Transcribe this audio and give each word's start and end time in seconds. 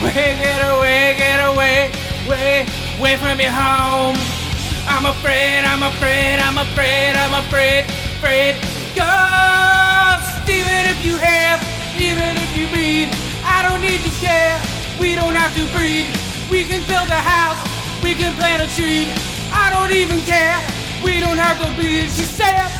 away, 0.00 0.12
get 0.12 0.60
away, 0.64 1.14
get 1.16 1.40
away, 1.44 1.92
way, 2.28 2.66
away 2.98 3.16
from 3.16 3.40
your 3.40 3.50
home. 3.52 4.16
I'm 4.88 5.06
afraid, 5.06 5.64
I'm 5.64 5.82
afraid, 5.82 6.38
I'm 6.40 6.58
afraid, 6.58 7.12
I'm 7.16 7.34
afraid, 7.44 7.84
afraid. 8.16 8.54
Ghost, 8.96 10.48
even 10.48 10.88
if 10.88 11.04
you 11.04 11.16
have, 11.16 11.60
even 12.00 12.36
if 12.36 12.56
you 12.56 12.66
bleed, 12.68 13.08
I 13.44 13.62
don't 13.62 13.80
need 13.80 14.00
to 14.00 14.10
care. 14.20 14.60
We 14.98 15.14
don't 15.14 15.34
have 15.34 15.54
to 15.56 15.64
breathe. 15.76 16.08
We 16.50 16.64
can 16.64 16.82
build 16.88 17.08
a 17.08 17.22
house, 17.22 17.60
we 18.02 18.14
can 18.14 18.34
plant 18.36 18.62
a 18.62 18.74
tree. 18.74 19.08
I 19.52 19.70
don't 19.70 19.92
even 19.92 20.20
care. 20.20 20.58
We 21.04 21.20
don't 21.20 21.38
have 21.38 21.58
to 21.60 21.74
bleed. 21.74 22.10
She 22.10 22.24
said, 22.24 22.79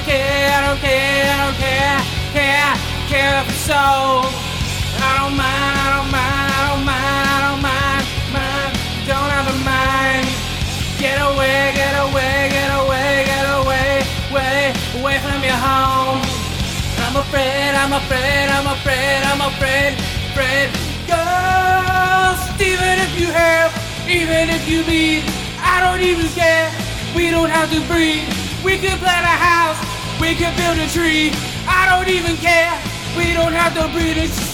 don't 0.00 0.08
care, 0.08 0.50
I 0.50 0.66
don't 0.66 0.80
care, 0.80 1.28
I 1.28 1.36
don't 1.44 1.58
care, 1.60 1.98
care, 2.32 2.72
care 3.12 3.42
if 3.42 3.48
it's 3.52 3.68
so. 3.68 3.74
I 3.76 5.10
don't 5.20 5.36
mind, 5.36 5.76
I 5.76 5.88
don't 5.92 6.08
mind, 6.08 6.48
I 6.56 6.60
don't 6.72 6.84
mind, 6.88 7.24
I 7.28 7.38
don't 7.44 7.60
mind, 7.60 8.04
mind, 8.32 8.72
don't 9.04 9.28
have 9.28 9.48
a 9.52 9.58
mind. 9.60 10.24
Get 10.96 11.20
away, 11.20 11.76
get 11.76 11.92
away, 12.00 12.48
get 12.48 12.70
away, 12.80 13.28
get 13.28 13.44
away, 13.60 13.92
way, 14.32 14.72
away 15.00 15.16
from 15.20 15.44
your 15.44 15.60
home. 15.60 16.24
I'm 17.04 17.16
afraid, 17.20 17.76
I'm 17.76 17.92
afraid, 17.92 18.48
I'm 18.48 18.68
afraid, 18.72 19.20
I'm 19.28 19.42
afraid, 19.52 20.00
afraid. 20.32 20.68
Ghost, 21.04 22.56
even 22.56 23.04
if 23.04 23.12
you 23.20 23.28
have, 23.36 23.68
even 24.08 24.48
if 24.48 24.64
you 24.64 24.80
need, 24.88 25.28
I 25.60 25.84
don't 25.84 26.00
even 26.00 26.28
care. 26.32 26.72
We 27.14 27.28
don't 27.28 27.50
have 27.50 27.68
to 27.72 27.80
breathe. 27.84 28.40
We 28.64 28.76
can 28.76 28.98
plant 28.98 29.24
a 29.24 29.36
house, 29.40 29.59
we 30.30 30.36
can 30.36 30.54
build 30.54 30.78
a 30.78 30.86
tree. 30.92 31.32
I 31.66 31.90
don't 31.90 32.06
even 32.08 32.36
care. 32.36 32.70
We 33.18 33.34
don't 33.34 33.52
have 33.52 33.74
to 33.74 33.90
breathe. 33.90 34.16
And 34.16 34.30
she 34.30 34.44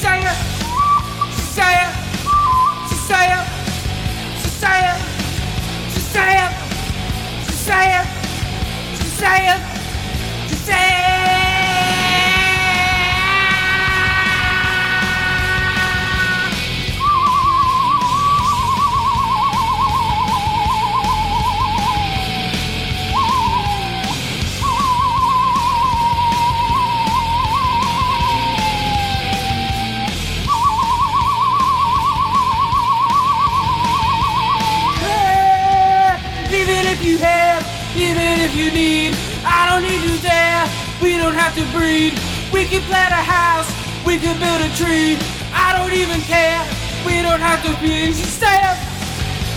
plant 42.87 43.13
a 43.13 43.23
house, 43.23 43.69
we 44.07 44.19
can 44.19 44.39
build 44.39 44.61
a 44.63 44.71
tree. 44.77 45.19
I 45.53 45.77
don't 45.77 45.93
even 45.93 46.21
care. 46.23 46.63
We 47.05 47.23
don't 47.23 47.41
have 47.41 47.63
to 47.67 47.73
be. 47.83 48.13
She 48.13 48.25
said, 48.25 48.75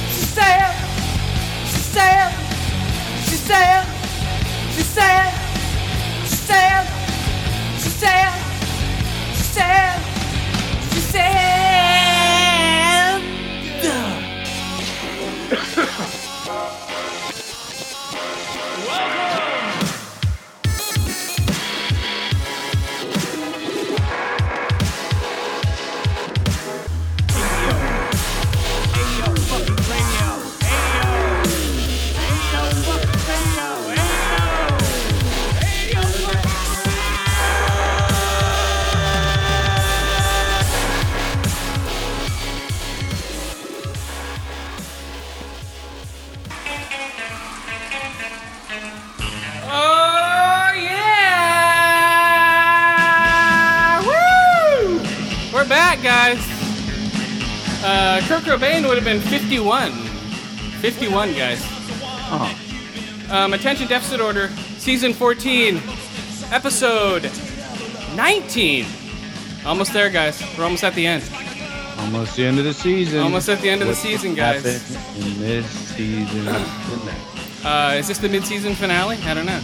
she 0.10 0.26
said, 0.26 0.74
she 1.66 1.82
said, 1.94 2.32
she 3.24 3.36
said, 3.36 3.86
she 4.76 4.82
said, 4.82 5.29
51. 59.50 59.92
51, 60.80 61.34
guys. 61.34 61.60
Oh, 62.32 62.56
Um, 63.32 63.54
attention 63.54 63.88
deficit 63.88 64.22
order, 64.22 64.50
season 64.78 65.12
14, 65.12 65.82
episode 66.52 67.32
19. 68.16 68.86
Almost 69.66 69.92
there, 69.94 70.12
guys. 70.12 70.40
We're 70.56 70.66
almost 70.66 70.84
at 70.84 70.94
the 70.94 71.08
end. 71.08 71.24
almost 71.98 72.36
the 72.36 72.46
end 72.46 72.60
of 72.60 72.66
the 72.66 72.74
season. 72.76 73.22
Almost 73.22 73.50
at 73.50 73.60
the 73.62 73.70
end 73.72 73.82
of 73.82 73.88
the 73.88 73.96
season, 73.96 74.36
guys. 74.36 74.64
In 75.18 75.40
this 75.40 75.66
season. 75.68 76.48
Uh, 77.66 77.96
is 77.98 78.08
this 78.08 78.20
the 78.20 78.30
mid-season 78.30 78.76
finale? 78.76 79.18
I 79.26 79.34
don't 79.34 79.48
know. 79.48 79.60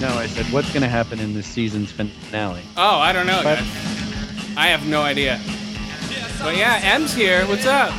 no, 0.00 0.14
I 0.16 0.26
said, 0.28 0.46
what's 0.52 0.68
going 0.72 0.82
to 0.82 0.88
happen 0.88 1.18
in 1.18 1.34
this 1.34 1.46
season's 1.48 1.90
finale? 1.90 2.62
Oh, 2.76 2.98
I 3.00 3.12
don't 3.12 3.26
know, 3.26 3.40
But- 3.42 3.58
guys. 3.58 4.56
I 4.56 4.68
have 4.68 4.86
no 4.86 5.02
idea. 5.02 5.40
But 6.40 6.56
yeah, 6.56 6.78
M's 6.82 7.12
here. 7.14 7.44
What's 7.46 7.66
up? 7.66 7.92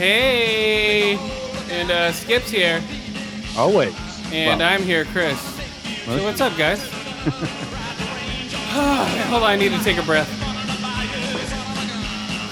Hey. 0.00 1.18
And 1.68 1.90
uh, 1.90 2.12
Skip's 2.12 2.50
here. 2.50 2.82
Always. 3.54 3.94
And 4.32 4.58
Well, 4.58 4.72
I'm 4.72 4.82
here, 4.82 5.04
Chris. 5.04 5.38
So 6.06 6.22
what's 6.24 6.40
up, 6.40 6.56
guys? 6.56 6.80
Hold 9.28 9.42
on, 9.42 9.50
I 9.50 9.56
need 9.56 9.72
to 9.72 9.84
take 9.84 9.98
a 9.98 10.02
breath. 10.02 10.26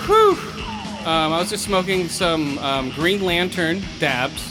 Whew. 0.05 0.37
Um, 1.06 1.33
I 1.33 1.39
was 1.39 1.49
just 1.49 1.65
smoking 1.65 2.11
some 2.11 2.59
um, 2.59 2.91
Green 2.91 3.23
Lantern 3.23 3.83
dabs, 3.99 4.47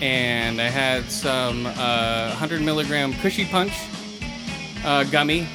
and 0.00 0.62
I 0.62 0.70
had 0.70 1.10
some 1.10 1.66
uh, 1.66 2.28
100 2.28 2.62
milligram 2.62 3.12
Kushy 3.12 3.46
Punch 3.50 3.74
uh, 4.82 5.04
gummy, 5.04 5.46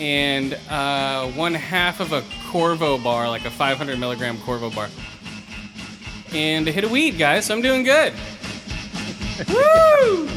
and 0.00 0.58
uh, 0.70 1.26
one 1.32 1.52
half 1.52 2.00
of 2.00 2.14
a 2.14 2.22
Korova 2.50 3.04
bar, 3.04 3.28
like 3.28 3.44
a 3.44 3.50
500 3.50 3.98
milligram 3.98 4.38
Korova 4.38 4.74
bar. 4.74 4.88
And 6.32 6.68
a 6.68 6.72
hit 6.72 6.84
of 6.84 6.90
weed, 6.90 7.12
guys. 7.18 7.46
So 7.46 7.54
I'm 7.54 7.62
doing 7.62 7.82
good. 7.84 8.12
Woo! 9.48 10.28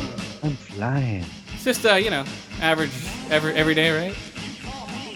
I'm 0.43 0.55
flying. 0.55 1.25
It's 1.53 1.63
just 1.63 1.85
uh, 1.85 1.95
you 1.95 2.09
know, 2.09 2.23
average 2.61 2.91
every 3.29 3.53
every 3.53 3.75
day, 3.75 3.89
right? 3.91 4.15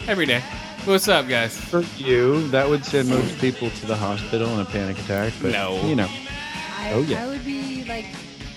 Every 0.08 0.26
day. 0.26 0.42
What's 0.86 1.08
up, 1.08 1.28
guys? 1.28 1.58
For 1.58 1.82
you, 1.98 2.48
that 2.50 2.70
would 2.70 2.86
send 2.86 3.10
most 3.10 3.40
people 3.40 3.72
to 3.72 3.86
the 3.88 3.96
hospital 3.96 4.48
in 4.54 4.60
a 4.60 4.66
panic 4.66 5.00
attack. 5.00 5.34
But, 5.42 5.52
No. 5.54 5.82
You 5.84 5.96
know, 5.96 6.08
I, 6.08 6.92
Oh, 6.94 7.02
yeah. 7.02 7.24
I 7.24 7.28
would 7.28 7.44
be 7.44 7.84
like 7.86 8.06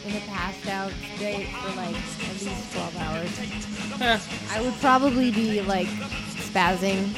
in 0.04 0.14
a 0.14 0.20
passed 0.26 0.68
out 0.68 0.92
state 1.16 1.46
for 1.48 1.68
like 1.76 1.94
at 1.96 2.42
least 2.42 2.72
12 2.74 2.96
hours. 2.98 4.00
Eh, 4.02 4.20
I 4.50 4.60
would 4.60 4.74
probably 4.74 5.30
be 5.30 5.62
like 5.62 5.86
spazzing 5.88 7.14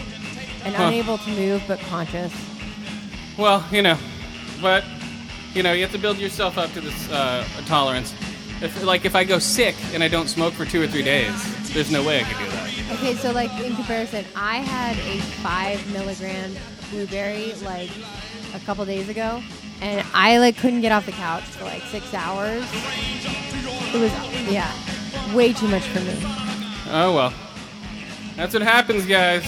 and 0.65 0.75
Huh. 0.77 0.85
unable 0.85 1.19
to 1.19 1.31
move 1.31 1.63
but 1.67 1.81
conscious. 1.81 2.33
well, 3.37 3.65
you 3.73 3.83
know, 3.83 3.99
but 4.61 4.85
you 5.55 5.63
know, 5.63 5.73
you 5.73 5.83
have 5.83 5.93
to 5.93 5.99
build 5.99 6.19
yourself 6.19 6.59
up 6.59 6.73
to 6.73 6.81
this 6.81 7.11
uh, 7.11 7.45
tolerance. 7.67 8.15
If 8.63 8.85
like 8.85 9.05
if 9.05 9.15
I 9.15 9.25
go 9.25 9.39
sick 9.39 9.75
and 9.95 10.03
I 10.03 10.09
don't 10.09 10.29
smoke 10.29 10.55
for 10.55 10.65
two 10.65 10.83
or 10.83 10.87
three 10.87 11.03
days, 11.03 11.73
there's 11.73 11.91
no 11.91 12.05
way 12.05 12.21
I 12.21 12.25
could 12.25 12.39
do 12.39 12.51
that. 12.51 12.99
Okay, 12.99 13.15
so 13.15 13.33
like 13.33 13.51
in 13.61 13.75
comparison, 13.75 14.25
I 14.37 14.57
had 14.59 14.97
a 14.99 15.21
five 15.43 15.85
milligram 15.93 16.55
blueberry 16.91 17.55
like 17.63 17.91
a 18.55 18.61
couple 18.61 18.85
days 18.85 19.09
ago, 19.09 19.43
and 19.81 20.07
I 20.13 20.39
like 20.39 20.57
couldn't 20.57 20.83
get 20.83 20.93
off 20.93 21.07
the 21.07 21.13
couch 21.13 21.45
for 21.45 21.65
like 21.65 21.83
six 21.85 22.13
hours. 22.15 22.65
It 23.93 24.01
was 24.01 24.13
yeah, 24.51 24.73
way 25.35 25.53
too 25.53 25.69
much 25.69 25.85
for 25.85 26.01
me. 26.01 26.17
Oh 26.93 27.15
well. 27.15 27.33
That's 28.41 28.55
what 28.55 28.63
happens, 28.63 29.05
guys. 29.05 29.45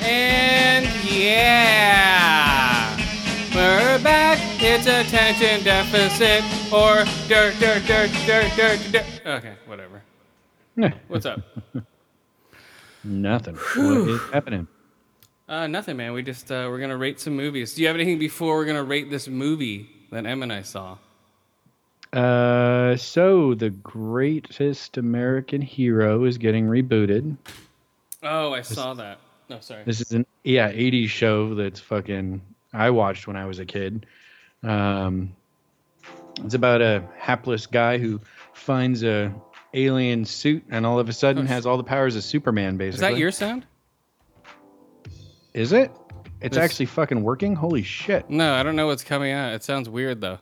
And 0.00 0.86
yeah. 1.04 2.96
We're 3.56 3.98
back. 4.02 4.38
It's 4.60 4.86
attention 4.86 5.64
deficit 5.64 6.44
or 6.70 7.06
dirt, 7.26 7.54
dirt, 7.58 7.86
dirt, 7.86 8.10
dirt, 8.26 8.52
dirt, 8.54 8.80
dirt. 8.92 9.06
Okay, 9.24 9.54
whatever. 9.64 10.02
What's 11.08 11.24
up? 11.24 11.40
Nothing. 13.02 13.54
what 13.54 14.08
is 14.10 14.20
happening? 14.30 14.68
Uh, 15.48 15.68
nothing, 15.68 15.96
man. 15.96 16.12
We 16.12 16.22
just 16.22 16.52
uh, 16.52 16.66
we're 16.68 16.80
gonna 16.80 16.98
rate 16.98 17.18
some 17.18 17.34
movies. 17.34 17.72
Do 17.72 17.80
you 17.80 17.86
have 17.86 17.96
anything 17.96 18.18
before 18.18 18.56
we're 18.56 18.66
gonna 18.66 18.84
rate 18.84 19.08
this 19.08 19.26
movie 19.26 19.88
that 20.10 20.26
Em 20.26 20.42
and 20.42 20.52
I 20.52 20.60
saw? 20.60 20.98
Uh, 22.12 22.94
so 22.96 23.54
the 23.54 23.70
greatest 23.70 24.98
American 24.98 25.62
hero 25.62 26.24
is 26.24 26.36
getting 26.36 26.66
rebooted. 26.66 27.38
Oh, 28.22 28.52
I 28.52 28.60
saw 28.60 28.92
that. 28.94 29.18
No, 29.48 29.60
sorry. 29.60 29.84
This 29.84 30.02
is 30.02 30.12
an 30.12 30.26
yeah 30.44 30.70
'80s 30.70 31.08
show 31.08 31.54
that's 31.54 31.80
fucking 31.80 32.42
I 32.76 32.90
watched 32.90 33.26
when 33.26 33.36
I 33.36 33.46
was 33.46 33.58
a 33.58 33.64
kid. 33.64 34.06
Um, 34.62 35.34
it's 36.44 36.54
about 36.54 36.82
a 36.82 37.02
hapless 37.16 37.66
guy 37.66 37.98
who 37.98 38.20
finds 38.52 39.02
a 39.02 39.32
alien 39.74 40.24
suit 40.24 40.64
and 40.70 40.84
all 40.84 40.98
of 40.98 41.08
a 41.08 41.12
sudden 41.12 41.46
has 41.46 41.66
all 41.66 41.76
the 41.76 41.84
powers 41.84 42.16
of 42.16 42.24
Superman. 42.24 42.76
Basically, 42.76 43.06
is 43.06 43.12
that 43.12 43.18
your 43.18 43.30
sound? 43.30 43.66
Is 45.54 45.72
it? 45.72 45.90
It's 46.40 46.54
This- 46.56 46.64
actually 46.64 46.86
fucking 46.86 47.22
working. 47.22 47.54
Holy 47.54 47.82
shit! 47.82 48.28
No, 48.28 48.54
I 48.54 48.62
don't 48.62 48.76
know 48.76 48.86
what's 48.86 49.04
coming 49.04 49.32
out. 49.32 49.54
It 49.54 49.64
sounds 49.64 49.88
weird 49.88 50.20
though. 50.20 50.38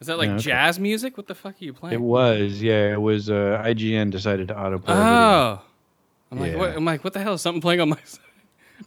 Is 0.00 0.06
that 0.08 0.18
like 0.18 0.30
okay. 0.30 0.38
jazz 0.38 0.78
music? 0.78 1.16
What 1.16 1.26
the 1.26 1.34
fuck 1.34 1.54
are 1.60 1.64
you 1.64 1.72
playing? 1.72 1.94
It 1.94 2.00
was 2.00 2.62
yeah. 2.62 2.92
It 2.92 3.00
was 3.00 3.28
uh, 3.30 3.62
IGN 3.64 4.10
decided 4.10 4.48
to 4.48 4.54
autoplay. 4.54 4.84
Oh, 4.88 5.60
I'm 6.30 6.40
like, 6.40 6.52
Yeah. 6.52 6.58
what? 6.58 6.76
I'm 6.76 6.84
like, 6.84 7.04
what 7.04 7.12
the 7.12 7.20
hell? 7.22 7.34
Is 7.34 7.42
something 7.42 7.60
playing 7.60 7.80
on 7.80 7.90
my? 7.90 7.98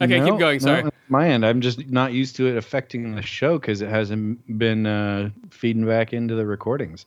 Okay, 0.00 0.18
No, 0.20 0.26
keep 0.30 0.38
going. 0.38 0.60
Sorry. 0.60 0.80
it's 0.82 0.96
my 1.08 1.28
end. 1.28 1.44
I'm 1.44 1.60
just 1.60 1.88
not 1.88 2.12
used 2.12 2.36
to 2.36 2.46
it 2.46 2.56
affecting 2.56 3.14
the 3.14 3.22
show 3.22 3.58
because 3.58 3.80
it 3.82 3.88
hasn't 3.88 4.58
been 4.58 4.86
uh, 4.86 5.30
feeding 5.50 5.86
back 5.86 6.12
into 6.12 6.34
the 6.34 6.46
recordings. 6.46 7.06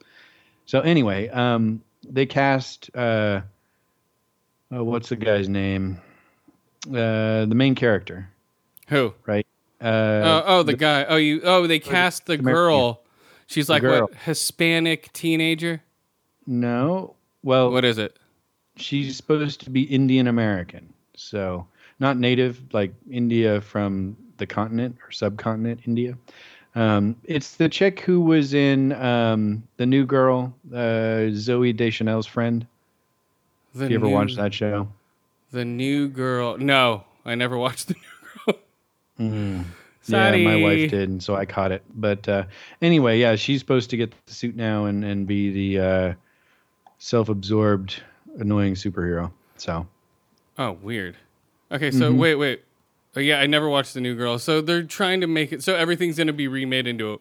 So 0.66 0.80
anyway, 0.82 1.30
um, 1.30 1.82
they 2.08 2.26
cast 2.26 2.90
uh, 2.96 3.42
uh, 4.74 4.84
what's 4.84 5.10
the 5.10 5.16
guy's 5.16 5.48
name? 5.50 6.00
Uh, 6.90 7.46
the 7.46 7.56
main 7.56 7.76
character, 7.76 8.30
Who? 8.90 9.14
right? 9.26 9.48
Uh, 9.82 9.86
oh, 9.86 10.44
oh, 10.46 10.64
the, 10.64 10.76
guy. 10.76 11.06
Oh, 11.06 11.16
you. 11.18 11.42
Oh, 11.44 11.68
they 11.68 11.80
cast 11.80 12.26
the 12.26 12.34
American- 12.34 12.54
girl. 12.54 13.02
She's 13.48 13.70
like 13.70 13.82
girl. 13.82 14.02
what? 14.02 14.16
Hispanic 14.16 15.12
teenager. 15.14 15.82
no. 16.46 17.16
Well, 17.44 17.72
What 17.72 17.84
is 17.84 17.98
it? 17.98 18.18
she's 18.78 19.18
supposed 19.18 19.60
to 19.62 19.70
be 19.70 19.82
Indian 19.84 20.28
American, 20.28 20.94
so 21.14 21.68
not 22.04 22.18
native 22.20 22.62
like 22.74 22.94
India 23.10 23.62
from 23.62 24.18
the 24.38 24.46
continent 24.46 24.98
or 25.02 25.12
subcontinent 25.12 25.80
India. 25.88 26.18
Um, 26.76 27.16
it's 27.24 27.56
the 27.56 27.70
chick 27.70 28.02
who 28.02 28.20
was 28.20 28.54
in 28.54 28.92
um, 28.92 29.64
the 29.78 29.86
New 29.86 30.06
Girl, 30.06 30.54
uh, 30.74 31.32
Zooey 31.32 31.76
Deschanel's 31.76 32.28
friend. 32.28 32.68
The 33.74 33.88
you 33.88 33.96
ever 33.96 34.08
new, 34.08 34.12
watched 34.12 34.36
that 34.36 34.54
show? 34.54 34.90
The 35.52 35.64
new 35.64 36.10
girl. 36.10 36.58
No, 36.58 37.06
I 37.26 37.36
never 37.36 37.58
watched 37.58 37.88
the 37.88 37.96
new 37.96 38.54
girl. 38.54 39.66
Sorry. 40.02 40.38
Yeah, 40.44 40.50
my 40.50 40.62
wife 40.62 40.90
did, 40.90 41.08
and 41.08 41.24
so 41.24 41.36
I 41.36 41.46
caught 41.46 41.72
it. 41.72 41.82
But 41.96 42.28
uh, 42.28 42.44
anyway, 42.82 43.20
yeah, 43.20 43.38
she's 43.38 43.62
supposed 43.62 43.90
to 43.92 43.98
get 43.98 44.14
the 44.26 44.34
suit 44.34 44.58
now 44.58 44.86
and, 44.86 45.06
and 45.06 45.26
be 45.26 45.52
the 45.52 45.80
uh, 45.80 46.14
self-absorbed, 46.98 48.04
annoying 48.38 48.74
superhero. 48.74 49.32
So 49.56 49.88
Oh, 50.58 50.74
weird. 50.74 51.16
Okay, 51.74 51.92
so 51.92 52.12
Mm-hmm. 52.12 52.20
wait, 52.20 52.36
wait. 52.36 52.64
Oh, 53.16 53.20
yeah, 53.22 53.40
I 53.40 53.48
never 53.48 53.70
watched 53.70 53.94
the 53.96 54.02
new 54.02 54.16
girl. 54.16 54.40
So 54.40 54.62
they're 54.62 54.84
trying 54.84 55.22
to 55.22 55.28
make 55.28 55.52
it 55.54 55.64
so 55.64 55.76
everything's 55.76 56.18
going 56.18 56.28
to 56.28 56.34
be 56.34 56.48
remade 56.48 56.88
into 56.88 57.14
a, 57.14 57.18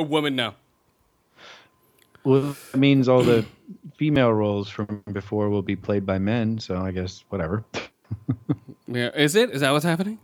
a 0.00 0.02
woman 0.02 0.36
now. 0.36 0.56
Well, 2.24 2.56
that 2.72 2.78
means 2.78 3.08
all 3.08 3.22
the 3.22 3.44
female 3.96 4.32
roles 4.32 4.68
from 4.68 5.02
before 5.12 5.48
will 5.50 5.62
be 5.62 5.76
played 5.76 6.06
by 6.06 6.18
men. 6.18 6.58
So 6.58 6.76
I 6.78 6.90
guess 6.92 7.24
whatever. 7.30 7.64
Yeah, 8.90 9.10
is 9.14 9.34
it? 9.36 9.50
Is 9.50 9.60
that 9.60 9.70
what's 9.72 9.84
happening? 9.84 10.18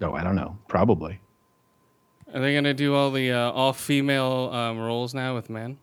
No, 0.00 0.14
I 0.14 0.24
don't 0.24 0.36
know. 0.36 0.58
Probably. 0.68 1.20
Are 2.32 2.40
they 2.40 2.52
going 2.52 2.64
to 2.64 2.74
do 2.74 2.94
all 2.94 3.10
the 3.10 3.30
uh, 3.30 3.50
all 3.52 3.74
female 3.74 4.50
um, 4.52 4.78
roles 4.78 5.14
now 5.14 5.34
with 5.34 5.50
men? 5.50 5.78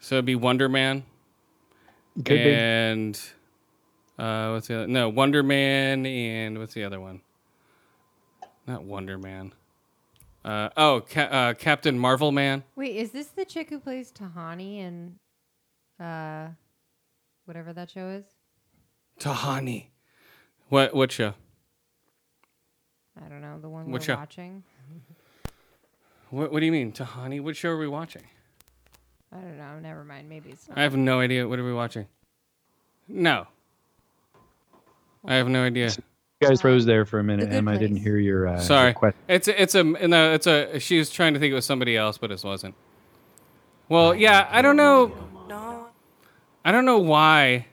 So 0.00 0.16
it'd 0.16 0.24
be 0.24 0.34
Wonder 0.34 0.68
Man 0.70 1.04
Could 2.16 2.26
be. 2.28 2.54
Uh, 4.20 4.50
what's 4.52 4.68
the 4.68 4.74
other? 4.76 4.86
No, 4.86 5.08
Wonder 5.08 5.42
Man 5.42 6.04
and 6.06 6.58
what's 6.58 6.74
the 6.74 6.84
other 6.84 7.00
one? 7.00 7.20
Not 8.66 8.84
Wonder 8.84 9.18
Man. 9.18 9.52
Uh, 10.44 10.68
oh, 10.76 11.02
Ca- 11.10 11.20
uh, 11.22 11.54
Captain 11.54 11.98
Marvel 11.98 12.32
Man. 12.32 12.64
Wait, 12.76 12.96
is 12.96 13.10
this 13.10 13.26
the 13.28 13.44
chick 13.44 13.68
who 13.70 13.78
plays 13.78 14.10
Tahani 14.12 14.78
in 14.78 15.16
uh 16.04 16.48
whatever 17.44 17.72
that 17.72 17.90
show 17.90 18.08
is? 18.08 18.24
Tahani. 19.18 19.86
What 20.68 20.94
what 20.94 21.12
show? 21.12 21.34
I 23.22 23.28
don't 23.28 23.42
know, 23.42 23.58
the 23.60 23.68
one 23.68 23.90
What 23.90 24.00
we're 24.00 24.04
show? 24.06 24.14
watching. 24.16 24.62
What 26.30 26.52
what 26.52 26.60
do 26.60 26.66
you 26.66 26.70
mean 26.72 26.92
Tahani? 26.92 27.40
What 27.42 27.56
show 27.56 27.70
are 27.70 27.76
we 27.78 27.88
watching? 27.88 28.22
I 29.32 29.40
don't 29.40 29.58
know, 29.58 29.80
never 29.80 30.04
mind. 30.04 30.28
Maybe 30.28 30.50
it's 30.50 30.68
not. 30.68 30.78
I 30.78 30.82
have 30.82 30.96
no 30.96 31.18
idea. 31.18 31.48
What 31.48 31.58
are 31.58 31.64
we 31.64 31.72
watching? 31.72 32.06
No. 33.08 33.48
I 35.24 35.34
have 35.36 35.48
no 35.48 35.62
idea. 35.64 35.90
You 36.40 36.48
guys 36.48 36.60
froze 36.62 36.86
there 36.86 37.04
for 37.04 37.18
a 37.18 37.24
minute, 37.24 37.50
and 37.52 37.68
I 37.68 37.76
didn't 37.76 37.98
hear 37.98 38.16
your 38.16 38.46
uh, 38.48 38.60
Sorry. 38.60 38.86
your 38.88 38.94
question. 38.94 39.20
It's 39.28 39.46
a, 39.48 39.62
it's 39.62 39.74
a 39.74 39.84
no. 39.84 40.32
It's 40.32 40.46
a. 40.46 40.78
She 40.80 40.98
was 40.98 41.10
trying 41.10 41.34
to 41.34 41.40
think 41.40 41.52
it 41.52 41.54
was 41.54 41.66
somebody 41.66 41.96
else, 41.96 42.16
but 42.18 42.30
it 42.30 42.42
wasn't. 42.42 42.74
Well, 43.88 44.14
yeah. 44.14 44.48
I 44.50 44.62
don't 44.62 44.76
know. 44.76 45.12
No. 45.48 45.86
I 46.64 46.72
don't 46.72 46.84
know 46.86 46.98
why 46.98 47.66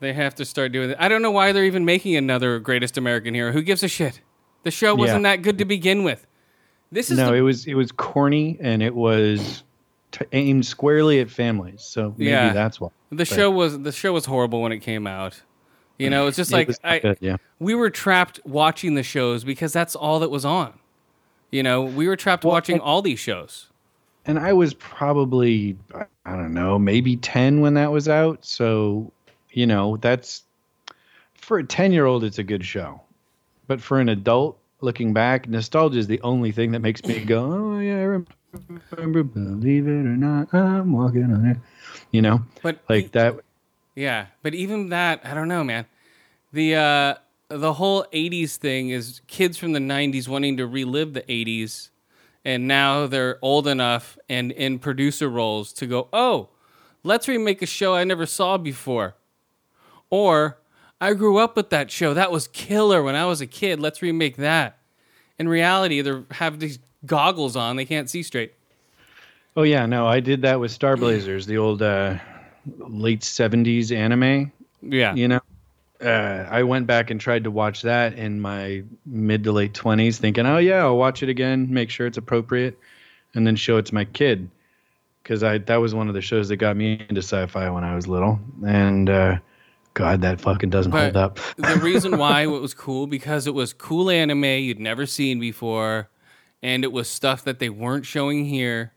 they 0.00 0.12
have 0.12 0.34
to 0.36 0.44
start 0.44 0.72
doing 0.72 0.90
it. 0.90 0.96
I 0.98 1.08
don't 1.08 1.22
know 1.22 1.30
why 1.30 1.52
they're 1.52 1.64
even 1.64 1.84
making 1.84 2.16
another 2.16 2.58
Greatest 2.58 2.98
American 2.98 3.34
Hero. 3.34 3.52
Who 3.52 3.62
gives 3.62 3.82
a 3.82 3.88
shit? 3.88 4.20
The 4.62 4.70
show 4.70 4.94
wasn't 4.94 5.22
Yeah. 5.22 5.36
that 5.36 5.42
good 5.42 5.58
to 5.58 5.64
begin 5.64 6.04
with. 6.04 6.26
This 6.92 7.10
is 7.10 7.16
No, 7.18 7.28
the, 7.30 7.34
it 7.36 7.40
was 7.42 7.66
it 7.66 7.74
was 7.74 7.92
corny 7.92 8.58
and 8.60 8.82
it 8.82 8.94
was 8.94 9.62
t- 10.12 10.24
aimed 10.32 10.66
squarely 10.66 11.20
at 11.20 11.30
families. 11.30 11.82
So 11.82 12.14
maybe 12.18 12.30
Yeah. 12.30 12.52
that's 12.52 12.80
why. 12.80 12.88
the 13.10 13.24
show 13.24 13.50
was 13.50 13.80
the 13.80 13.92
show 13.92 14.12
was 14.12 14.24
horrible 14.26 14.60
when 14.60 14.72
it 14.72 14.80
came 14.80 15.06
out. 15.06 15.40
You 16.00 16.10
know, 16.10 16.26
it's 16.26 16.36
just 16.36 16.50
It 16.52 16.54
like 16.56 16.70
I, 16.82 16.98
good, 16.98 17.18
yeah. 17.20 17.36
we 17.58 17.74
were 17.74 17.90
trapped 17.90 18.40
watching 18.44 18.94
the 18.94 19.02
shows 19.02 19.44
because 19.44 19.72
that's 19.72 19.94
all 19.94 20.18
that 20.20 20.30
was 20.30 20.44
on. 20.44 20.72
You 21.50 21.62
know, 21.62 21.82
we 21.82 22.08
were 22.08 22.16
trapped 22.16 22.44
Well, 22.44 22.52
watching 22.54 22.74
and- 22.76 22.82
all 22.82 23.02
these 23.02 23.18
shows. 23.20 23.68
and 24.26 24.38
I 24.38 24.52
was 24.52 24.74
probably 24.74 25.76
I 26.24 26.36
don't 26.36 26.54
know 26.54 26.78
maybe 26.78 27.16
ten 27.16 27.60
when 27.60 27.74
that 27.74 27.90
was 27.92 28.08
out. 28.08 28.44
So 28.44 29.12
you 29.52 29.66
know 29.66 29.96
that's 29.98 30.44
for 31.34 31.58
a 31.58 31.64
ten 31.64 31.92
year 31.92 32.06
old 32.06 32.24
it's 32.24 32.38
a 32.38 32.44
good 32.44 32.64
show, 32.64 33.00
but 33.66 33.80
for 33.80 33.98
an 34.00 34.08
adult 34.08 34.58
looking 34.80 35.12
back, 35.12 35.48
nostalgia 35.48 35.98
is 35.98 36.06
the 36.06 36.20
only 36.22 36.52
thing 36.52 36.70
that 36.72 36.80
makes 36.80 37.04
me 37.04 37.18
go, 37.24 37.52
oh 37.52 37.78
yeah, 37.80 37.96
I 37.96 38.22
remember, 38.96 39.22
believe 39.22 39.86
it 39.86 39.90
or 39.90 40.16
not, 40.16 40.52
I'm 40.54 40.92
walking 40.92 41.24
on 41.24 41.44
it. 41.46 41.56
You 42.12 42.22
know, 42.22 42.40
But 42.62 42.78
like 42.88 43.12
that. 43.12 43.36
Yeah, 43.94 44.26
but 44.42 44.54
even 44.54 44.90
that, 44.90 45.20
I 45.24 45.34
don't 45.34 45.48
know, 45.48 45.64
man. 45.64 45.86
The 46.52 46.74
uh, 46.76 47.14
the 47.48 47.74
whole 47.74 48.04
'80s 48.12 48.56
thing 48.56 48.90
is 48.90 49.20
kids 49.26 49.56
from 49.56 49.72
the 49.72 49.80
'90s 49.80 50.28
wanting 50.28 50.56
to 50.58 50.66
relive 50.66 51.12
the 51.12 51.22
'80s, 51.22 51.90
and 52.44 52.68
now 52.68 53.06
they're 53.06 53.38
old 53.42 53.66
enough 53.66 54.18
and 54.28 54.52
in 54.52 54.78
producer 54.78 55.28
roles 55.28 55.72
to 55.74 55.86
go, 55.86 56.08
oh, 56.12 56.48
let's 57.02 57.28
remake 57.28 57.62
a 57.62 57.66
show 57.66 57.94
I 57.94 58.04
never 58.04 58.26
saw 58.26 58.56
before, 58.56 59.16
or 60.08 60.58
I 61.00 61.14
grew 61.14 61.38
up 61.38 61.56
with 61.56 61.70
that 61.70 61.90
show. 61.90 62.14
That 62.14 62.30
was 62.30 62.48
killer 62.48 63.02
when 63.02 63.16
I 63.16 63.26
was 63.26 63.40
a 63.40 63.46
kid. 63.46 63.80
Let's 63.80 64.02
remake 64.02 64.36
that. 64.36 64.78
In 65.38 65.48
reality, 65.48 66.00
they 66.00 66.22
have 66.32 66.60
these 66.60 66.78
goggles 67.04 67.56
on; 67.56 67.76
they 67.76 67.84
can't 67.84 68.08
see 68.08 68.22
straight. 68.22 68.54
Oh 69.56 69.62
yeah, 69.62 69.86
no, 69.86 70.06
I 70.06 70.20
did 70.20 70.42
that 70.42 70.60
with 70.60 70.70
Star 70.70 70.96
Blazers, 70.96 71.46
the 71.46 71.58
old 71.58 71.82
uh, 71.82 72.18
late 72.78 73.20
'70s 73.20 73.94
anime. 73.94 74.52
Yeah, 74.82 75.14
you 75.14 75.28
know 75.28 75.40
uh, 76.02 76.46
i 76.50 76.62
went 76.62 76.86
back 76.86 77.10
and 77.10 77.20
tried 77.20 77.44
to 77.44 77.50
watch 77.50 77.82
that 77.82 78.14
in 78.14 78.40
my 78.40 78.82
mid 79.06 79.44
to 79.44 79.52
late 79.52 79.74
20s 79.74 80.16
thinking 80.16 80.46
oh 80.46 80.58
yeah 80.58 80.78
i'll 80.78 80.96
watch 80.96 81.22
it 81.22 81.28
again 81.28 81.72
make 81.72 81.90
sure 81.90 82.06
it's 82.06 82.18
appropriate 82.18 82.78
and 83.34 83.46
then 83.46 83.56
show 83.56 83.76
it 83.76 83.86
to 83.86 83.94
my 83.94 84.04
kid 84.04 84.48
because 85.22 85.42
i 85.42 85.58
that 85.58 85.76
was 85.76 85.94
one 85.94 86.08
of 86.08 86.14
the 86.14 86.20
shows 86.20 86.48
that 86.48 86.56
got 86.56 86.76
me 86.76 87.04
into 87.08 87.20
sci-fi 87.20 87.68
when 87.70 87.84
i 87.84 87.94
was 87.94 88.08
little 88.08 88.40
and 88.66 89.10
uh, 89.10 89.36
god 89.94 90.22
that 90.22 90.40
fucking 90.40 90.70
doesn't 90.70 90.92
But 90.92 91.14
hold 91.14 91.16
up 91.16 91.38
the 91.56 91.76
reason 91.82 92.16
why 92.16 92.42
it 92.44 92.46
was 92.46 92.74
cool 92.74 93.06
because 93.06 93.46
it 93.46 93.54
was 93.54 93.72
cool 93.72 94.08
anime 94.10 94.44
you'd 94.44 94.80
never 94.80 95.06
seen 95.06 95.38
before, 95.38 96.08
and 96.62 96.84
it 96.84 96.92
was 96.92 97.08
stuff 97.08 97.44
that 97.44 97.58
they 97.58 97.68
weren't 97.68 98.06
showing 98.06 98.44
here. 98.46 98.92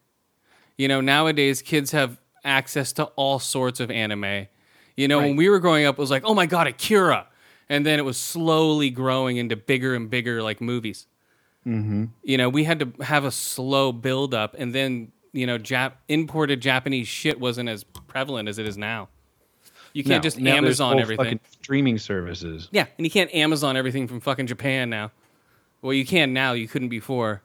You 0.78 0.88
know, 0.88 1.02
nowadays 1.02 1.62
kids 1.62 1.92
have 1.92 2.20
access 2.44 2.92
to 2.94 3.06
all 3.16 3.40
sorts 3.40 3.80
of 3.80 3.90
anime. 3.92 4.48
You 4.96 5.08
know, 5.08 5.20
when 5.20 5.36
we 5.36 5.50
were 5.50 5.60
growing 5.60 5.86
up, 5.86 5.96
it 5.96 6.02
was 6.02 6.12
like, 6.12 6.24
oh 6.26 6.34
my 6.34 6.46
god, 6.46 6.68
Akira, 6.68 7.28
and 7.68 7.86
then 7.86 7.98
it 8.00 8.04
was 8.04 8.18
slowly 8.18 8.90
growing 8.90 9.38
into 9.38 9.56
bigger 9.56 9.96
and 9.96 10.10
bigger 10.10 10.44
like 10.44 10.62
movies. 10.62 11.08
Mm-hmm. 11.66 12.06
You 12.24 12.38
know, 12.38 12.50
we 12.50 12.64
had 12.64 12.80
to 12.80 13.04
have 13.04 13.26
a 13.26 13.32
slow 13.32 13.92
build 13.92 14.34
up, 14.34 14.56
and 14.58 14.74
then 14.76 15.12
you 15.32 15.48
know, 15.48 15.58
Jap- 15.58 15.94
imported 16.08 16.62
Japanese 16.62 17.08
shit 17.08 17.40
wasn't 17.40 17.70
as 17.70 17.84
prevalent 17.84 18.48
as 18.48 18.60
it 18.60 18.68
is 18.68 18.78
now. 18.78 19.10
You 19.94 20.04
can't 20.04 20.24
just 20.24 20.40
Amazon 20.40 21.00
everything. 21.00 21.40
streaming 21.52 22.00
services. 22.00 22.68
Yeah, 22.72 22.86
and 22.98 23.06
you 23.06 23.12
can't 23.12 23.34
Amazon 23.34 23.78
everything 23.78 24.08
from 24.08 24.22
fucking 24.22 24.48
Japan 24.48 24.90
now. 24.90 25.12
Well, 25.82 25.94
you 25.94 26.06
can 26.06 26.34
now. 26.34 26.54
You 26.54 26.68
couldn't 26.68 26.90
before. 26.90 27.44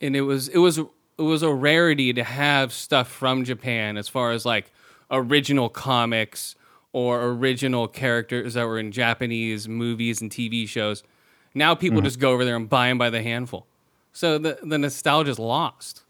And 0.00 0.14
it 0.16 0.22
was 0.22 0.48
it 0.48 0.58
was 0.58 0.80
it 1.18 1.22
was 1.22 1.42
a 1.42 1.52
rarity 1.52 2.12
to 2.12 2.22
have 2.24 2.72
stuff 2.72 3.08
from 3.08 3.44
Japan 3.44 3.96
as 3.96 4.08
far 4.08 4.32
as 4.32 4.44
like 4.44 4.70
original 5.10 5.68
comics 5.68 6.54
or 6.92 7.24
original 7.28 7.88
characters 7.88 8.54
that 8.54 8.64
were 8.66 8.78
in 8.78 8.92
Japanese 8.92 9.68
movies 9.68 10.20
and 10.20 10.30
TV 10.30 10.68
shows. 10.68 11.02
Now 11.54 11.74
people 11.74 12.00
just 12.02 12.18
go 12.18 12.32
over 12.32 12.44
there 12.44 12.56
and 12.56 12.68
buy 12.68 12.88
them 12.88 12.98
by 12.98 13.10
the 13.10 13.22
handful. 13.22 13.66
So 14.12 14.38
the 14.38 14.58
the 14.62 14.78
nostalgia's 14.78 15.38
lost. 15.38 16.02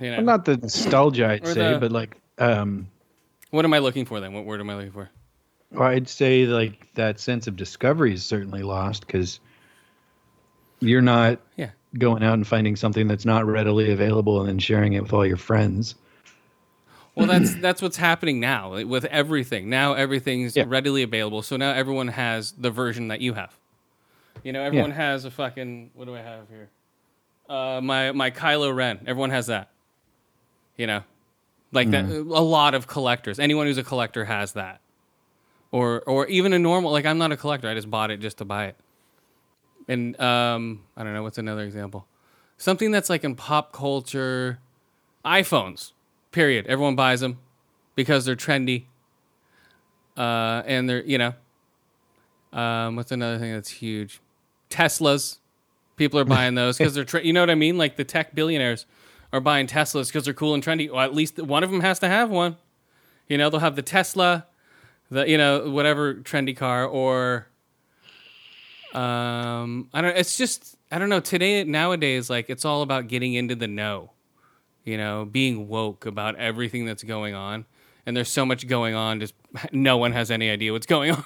You 0.00 0.10
know, 0.10 0.16
Well, 0.18 0.26
not 0.26 0.44
the 0.44 0.56
nostalgia, 0.58 1.26
I'd 1.28 1.46
say, 1.46 1.72
the- 1.72 1.78
but 1.78 1.90
like, 1.90 2.16
um, 2.38 2.88
what 3.50 3.64
am 3.64 3.72
I 3.72 3.78
looking 3.78 4.04
for 4.04 4.20
then? 4.20 4.32
What 4.34 4.44
word 4.44 4.60
am 4.60 4.68
I 4.70 4.74
looking 4.76 4.92
for? 4.92 5.08
well, 5.72 5.88
I'd 5.88 6.08
say 6.08 6.44
like 6.46 6.92
that 6.94 7.18
sense 7.18 7.46
of 7.46 7.56
discovery 7.56 8.14
is 8.14 8.24
certainly 8.24 8.62
lost 8.62 9.06
because 9.06 9.40
you're 10.80 11.02
not 11.02 11.40
Yeah. 11.56 11.70
Going 11.98 12.22
out 12.22 12.34
and 12.34 12.46
finding 12.46 12.76
something 12.76 13.06
that's 13.08 13.24
not 13.24 13.46
readily 13.46 13.90
available 13.92 14.40
and 14.40 14.48
then 14.48 14.58
sharing 14.58 14.92
it 14.94 15.02
with 15.02 15.12
all 15.12 15.26
your 15.26 15.36
friends. 15.36 15.94
Well, 17.14 17.26
that's 17.26 17.54
that's 17.60 17.80
what's 17.80 17.96
happening 17.96 18.40
now 18.40 18.82
with 18.84 19.04
everything. 19.06 19.68
Now 19.70 19.94
everything's 19.94 20.56
Yeah. 20.56 20.64
readily 20.66 21.02
available, 21.02 21.42
so 21.42 21.56
now 21.56 21.72
everyone 21.72 22.08
has 22.08 22.52
the 22.52 22.70
version 22.70 23.08
that 23.08 23.20
you 23.20 23.32
have. 23.34 23.54
You 24.44 24.52
know, 24.52 24.62
everyone 24.62 24.90
Yeah. 24.90 24.96
has 24.96 25.24
a 25.24 25.30
fucking 25.30 25.90
what 25.94 26.04
do 26.04 26.14
I 26.14 26.20
have 26.20 26.48
here? 26.50 26.68
Uh, 27.48 27.80
my 27.82 28.12
my 28.12 28.30
Kylo 28.30 28.74
Ren. 28.74 29.00
Everyone 29.06 29.30
has 29.30 29.46
that. 29.46 29.70
You 30.76 30.86
know, 30.86 31.02
like 31.72 31.90
that. 31.92 32.04
Mm-hmm. 32.04 32.30
A 32.32 32.40
lot 32.40 32.74
of 32.74 32.86
collectors. 32.86 33.38
Anyone 33.38 33.66
who's 33.66 33.78
a 33.78 33.84
collector 33.84 34.26
has 34.26 34.52
that, 34.52 34.80
or 35.70 36.02
or 36.02 36.26
even 36.26 36.52
a 36.52 36.58
normal. 36.58 36.90
Like 36.92 37.06
I'm 37.06 37.16
not 37.18 37.32
a 37.32 37.36
collector. 37.36 37.68
I 37.68 37.74
just 37.74 37.90
bought 37.90 38.10
it 38.10 38.18
just 38.20 38.38
to 38.38 38.44
buy 38.44 38.66
it. 38.66 38.76
And 39.88 40.18
um, 40.20 40.82
I 40.96 41.04
don't 41.04 41.14
know 41.14 41.22
what's 41.22 41.38
another 41.38 41.62
example. 41.62 42.06
Something 42.58 42.90
that's 42.90 43.10
like 43.10 43.24
in 43.24 43.34
pop 43.34 43.72
culture, 43.72 44.58
iPhones. 45.24 45.92
Period. 46.32 46.66
Everyone 46.66 46.96
buys 46.96 47.20
them 47.20 47.38
because 47.94 48.24
they're 48.24 48.36
trendy. 48.36 48.84
Uh, 50.16 50.62
and 50.66 50.88
they're 50.88 51.04
you 51.04 51.18
know. 51.18 51.34
Um, 52.52 52.96
what's 52.96 53.12
another 53.12 53.38
thing 53.38 53.52
that's 53.52 53.70
huge? 53.70 54.20
Teslas. 54.70 55.38
People 55.96 56.20
are 56.20 56.24
buying 56.24 56.54
those 56.54 56.76
because 56.76 56.94
they're 56.94 57.04
tre- 57.04 57.24
you 57.24 57.32
know 57.32 57.40
what 57.40 57.50
I 57.50 57.54
mean. 57.54 57.78
Like 57.78 57.96
the 57.96 58.04
tech 58.04 58.34
billionaires 58.34 58.86
are 59.32 59.40
buying 59.40 59.66
Teslas 59.66 60.08
because 60.08 60.24
they're 60.24 60.34
cool 60.34 60.54
and 60.54 60.62
trendy. 60.62 60.90
Well, 60.90 61.00
at 61.00 61.14
least 61.14 61.38
one 61.38 61.64
of 61.64 61.70
them 61.70 61.80
has 61.80 61.98
to 62.00 62.08
have 62.08 62.30
one. 62.30 62.56
You 63.28 63.38
know, 63.38 63.50
they'll 63.50 63.60
have 63.60 63.76
the 63.76 63.82
Tesla, 63.82 64.46
the 65.10 65.28
you 65.28 65.38
know 65.38 65.70
whatever 65.70 66.14
trendy 66.14 66.56
car, 66.56 66.84
or 66.84 67.46
um, 68.96 69.88
I 69.92 70.00
don't. 70.00 70.16
It's 70.16 70.36
just 70.36 70.76
I 70.90 70.98
don't 70.98 71.08
know. 71.08 71.20
Today 71.20 71.64
nowadays, 71.64 72.30
like 72.30 72.48
it's 72.48 72.64
all 72.64 72.82
about 72.82 73.08
getting 73.08 73.34
into 73.34 73.54
the 73.54 73.68
know. 73.68 74.10
You 74.84 74.96
know, 74.96 75.24
being 75.24 75.68
woke 75.68 76.06
about 76.06 76.36
everything 76.36 76.86
that's 76.86 77.02
going 77.02 77.34
on, 77.34 77.64
and 78.06 78.16
there's 78.16 78.30
so 78.30 78.46
much 78.46 78.66
going 78.68 78.94
on. 78.94 79.20
Just 79.20 79.34
no 79.72 79.96
one 79.96 80.12
has 80.12 80.30
any 80.30 80.48
idea 80.50 80.72
what's 80.72 80.86
going 80.86 81.10
on. 81.12 81.24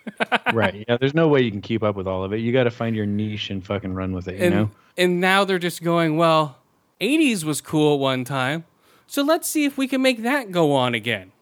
right. 0.52 0.84
Yeah. 0.88 0.96
There's 0.96 1.14
no 1.14 1.28
way 1.28 1.42
you 1.42 1.50
can 1.50 1.60
keep 1.60 1.82
up 1.82 1.94
with 1.94 2.08
all 2.08 2.24
of 2.24 2.32
it. 2.32 2.38
You 2.38 2.52
got 2.52 2.64
to 2.64 2.70
find 2.70 2.96
your 2.96 3.06
niche 3.06 3.50
and 3.50 3.64
fucking 3.64 3.94
run 3.94 4.12
with 4.12 4.26
it. 4.28 4.38
You 4.38 4.46
and 4.46 4.54
know. 4.54 4.70
and 4.96 5.20
now 5.20 5.44
they're 5.44 5.58
just 5.58 5.82
going 5.82 6.16
well 6.16 6.58
80s 7.00 7.44
was 7.44 7.60
cool 7.60 7.98
one 7.98 8.24
time 8.24 8.64
so 9.06 9.22
let's 9.22 9.48
see 9.48 9.64
if 9.64 9.76
we 9.76 9.88
can 9.88 10.00
make 10.02 10.22
that 10.22 10.50
go 10.50 10.72
on 10.72 10.94
again 10.94 11.32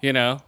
you 0.00 0.12
know 0.12 0.42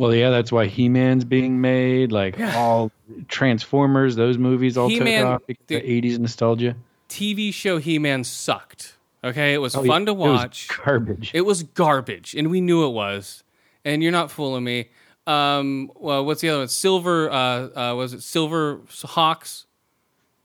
Well, 0.00 0.14
yeah. 0.14 0.30
That's 0.30 0.50
why 0.50 0.66
He-Man's 0.66 1.24
being 1.24 1.60
made. 1.60 2.10
Like 2.10 2.40
all 2.40 2.90
Transformers, 3.28 4.16
those 4.16 4.38
movies 4.38 4.78
all 4.78 4.88
He-Man, 4.88 5.22
took 5.24 5.30
off 5.30 5.42
because 5.46 5.64
the- 5.66 5.80
'80s 5.82 6.18
nostalgia. 6.18 6.74
tv 7.08 7.52
show 7.52 7.78
he-man 7.78 8.22
sucked 8.22 8.94
okay 9.24 9.52
it 9.52 9.58
was 9.58 9.74
Oh, 9.74 9.84
fun 9.84 10.02
yeah, 10.02 10.06
to 10.06 10.12
it 10.12 10.16
was 10.16 10.38
watch 10.40 10.68
garbage. 10.84 11.30
it 11.34 11.40
was 11.40 11.64
garbage 11.64 12.34
and 12.36 12.50
we 12.52 12.60
knew 12.60 12.86
it 12.86 12.90
was 12.92 13.42
and 13.84 14.00
you're 14.00 14.12
not 14.12 14.30
fooling 14.30 14.62
me 14.62 14.88
um 15.26 15.90
well 15.96 16.24
what's 16.24 16.40
the 16.40 16.50
other 16.50 16.60
one 16.60 16.68
silver 16.68 17.28
uh 17.28 17.90
uh 17.90 17.94
was 17.96 18.12
it 18.14 18.22
silver 18.22 18.78
hawks 19.02 19.66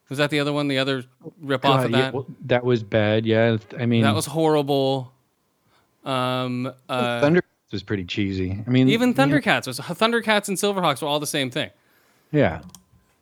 was 0.10 0.18
that 0.18 0.32
the 0.32 0.40
other 0.40 0.52
one 0.52 0.68
the 0.70 0.80
other 0.80 1.06
rip 1.40 1.64
off 1.64 1.82
God, 1.82 1.86
of 1.86 1.92
yeah, 1.92 1.98
that 2.02 2.14
well, 2.16 2.26
that 2.46 2.64
was 2.66 2.82
bad. 2.84 3.26
Yeah. 3.28 3.58
I 3.80 3.86
mean, 3.86 4.02
that 4.02 4.16
was 4.16 4.26
horrible 4.26 5.14
um 6.04 6.66
uh 6.90 7.22
Thundercats 7.22 7.42
was 7.76 7.84
pretty 7.84 8.06
cheesy. 8.06 8.64
I 8.66 8.70
mean, 8.70 8.90
even 8.90 9.14
thundercats 9.14 9.68
was 9.68 9.80
thundercats 9.80 10.48
and 10.48 10.58
silverhawks 10.58 11.02
were 11.02 11.08
all 11.08 11.20
the 11.20 11.28
same 11.28 11.52
thing 11.52 11.70
yeah. 12.36 12.62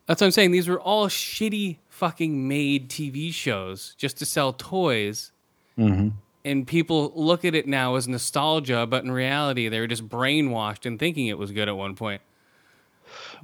That's 0.08 0.22
what 0.22 0.28
I'm 0.28 0.32
saying. 0.32 0.52
These 0.52 0.68
were 0.68 0.80
all 0.80 1.08
shitty 1.08 1.78
fucking 1.90 2.48
made 2.48 2.90
TV 2.90 3.34
shows 3.34 3.96
just 3.98 4.18
to 4.18 4.26
sell 4.26 4.54
toys. 4.54 5.32
Mm-hmm. 5.78 6.10
And 6.46 6.68
people 6.68 7.14
look 7.16 7.46
at 7.46 7.56
it 7.56 7.68
now 7.68 7.96
as 7.96 8.08
nostalgia, 8.08 8.86
but 8.86 9.06
in 9.06 9.12
reality, 9.12 9.70
they 9.70 9.80
were 9.80 9.88
just 9.88 10.10
brainwashed 10.10 10.86
and 10.86 11.00
thinking 11.00 11.28
it 11.28 11.38
was 11.38 11.52
good 11.52 11.70
at 11.70 11.78
one 11.78 11.96
point. 11.96 12.22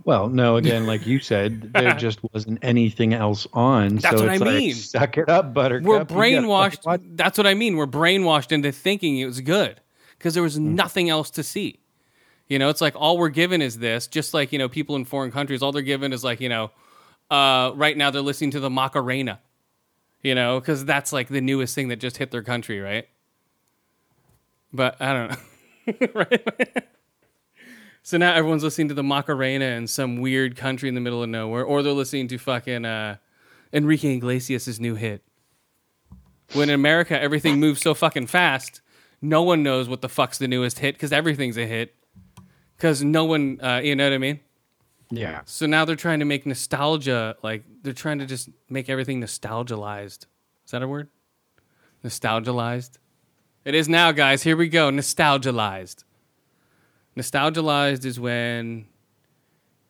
Well, 0.03 0.27
no, 0.27 0.57
again, 0.57 0.85
like 0.85 1.05
you 1.05 1.19
said, 1.19 1.71
there 1.73 1.93
just 1.97 2.19
wasn't 2.33 2.59
anything 2.61 3.13
else 3.13 3.47
on. 3.53 3.97
That's 3.97 4.17
so 4.17 4.25
what 4.25 4.33
it's 4.33 4.41
I 4.41 4.45
like, 4.45 4.55
mean. 4.55 4.73
Suck 4.73 5.17
it 5.17 5.29
up, 5.29 5.53
Buttercup. 5.53 5.87
We're 5.87 6.03
brainwashed. 6.03 7.15
That's 7.15 7.37
what 7.37 7.47
I 7.47 7.53
mean. 7.53 7.77
We're 7.77 7.87
brainwashed 7.87 8.51
into 8.51 8.71
thinking 8.73 9.19
it 9.19 9.25
was 9.25 9.39
good 9.39 9.79
because 10.19 10.35
there 10.35 10.43
was 10.43 10.57
Hmm. 10.57 10.75
nothing 10.75 11.09
else 11.09 11.31
to 11.31 11.41
see. 11.43 11.79
You 12.47 12.59
know, 12.59 12.69
it's 12.69 12.81
like 12.81 12.95
all 12.95 13.17
we're 13.17 13.29
given 13.29 13.61
is 13.61 13.77
this. 13.79 14.05
Just 14.07 14.33
like 14.33 14.51
you 14.51 14.59
know, 14.59 14.69
people 14.69 14.95
in 14.95 15.05
foreign 15.05 15.31
countries, 15.31 15.61
all 15.63 15.71
they're 15.71 15.81
given 15.81 16.13
is 16.13 16.23
like 16.23 16.39
you 16.41 16.49
know, 16.49 16.69
uh, 17.31 17.71
right 17.75 17.95
now 17.97 18.11
they're 18.11 18.21
listening 18.21 18.51
to 18.51 18.59
the 18.59 18.69
Macarena. 18.69 19.39
You 20.21 20.35
know, 20.35 20.59
because 20.59 20.83
that's 20.85 21.13
like 21.13 21.29
the 21.29 21.41
newest 21.41 21.73
thing 21.75 21.87
that 21.87 21.97
just 22.01 22.17
hit 22.17 22.29
their 22.31 22.43
country, 22.43 22.79
right? 22.79 23.07
But 24.73 25.01
I 25.01 25.13
don't 25.13 25.29
know, 25.31 26.07
right? 26.13 26.83
so 28.03 28.17
now 28.17 28.33
everyone's 28.33 28.63
listening 28.63 28.89
to 28.89 28.93
the 28.93 29.03
Macarena 29.03 29.65
in 29.65 29.87
some 29.87 30.17
weird 30.17 30.55
country 30.55 30.89
in 30.89 30.95
the 30.95 31.01
middle 31.01 31.23
of 31.23 31.29
nowhere, 31.29 31.63
or 31.63 31.81
they're 31.81 31.93
listening 31.93 32.27
to 32.29 32.37
fucking 32.37 32.83
uh, 32.85 33.17
Enrique 33.73 34.15
Iglesias' 34.15 34.79
new 34.79 34.95
hit. 34.95 35.23
When 36.53 36.69
in 36.69 36.75
America 36.75 37.19
everything 37.19 37.59
moves 37.59 37.81
so 37.81 37.93
fucking 37.93 38.27
fast, 38.27 38.81
no 39.21 39.43
one 39.43 39.63
knows 39.63 39.89
what 39.89 40.01
the 40.01 40.09
fuck's 40.09 40.37
the 40.37 40.47
newest 40.47 40.79
hit 40.79 40.95
because 40.95 41.11
everything's 41.11 41.57
a 41.57 41.65
hit. 41.65 41.95
Because 42.75 43.03
no 43.03 43.25
one, 43.25 43.59
uh, 43.61 43.81
you 43.83 43.95
know 43.95 44.05
what 44.05 44.13
I 44.13 44.17
mean? 44.17 44.39
Yeah. 45.11 45.41
So 45.45 45.65
now 45.65 45.85
they're 45.85 45.95
trying 45.95 46.19
to 46.19 46.25
make 46.25 46.45
nostalgia, 46.45 47.35
like 47.43 47.63
they're 47.81 47.93
trying 47.93 48.19
to 48.19 48.25
just 48.25 48.49
make 48.69 48.89
everything 48.89 49.19
nostalgialized. 49.19 50.25
Is 50.65 50.71
that 50.71 50.81
a 50.81 50.87
word? 50.87 51.09
Nostalgialized. 52.03 52.97
It 53.65 53.75
is 53.75 53.89
now, 53.89 54.11
guys. 54.11 54.43
Here 54.43 54.55
we 54.55 54.69
go. 54.69 54.89
Nostalgialized. 54.89 56.03
Nostalgialized 57.17 58.05
is 58.05 58.19
when 58.19 58.85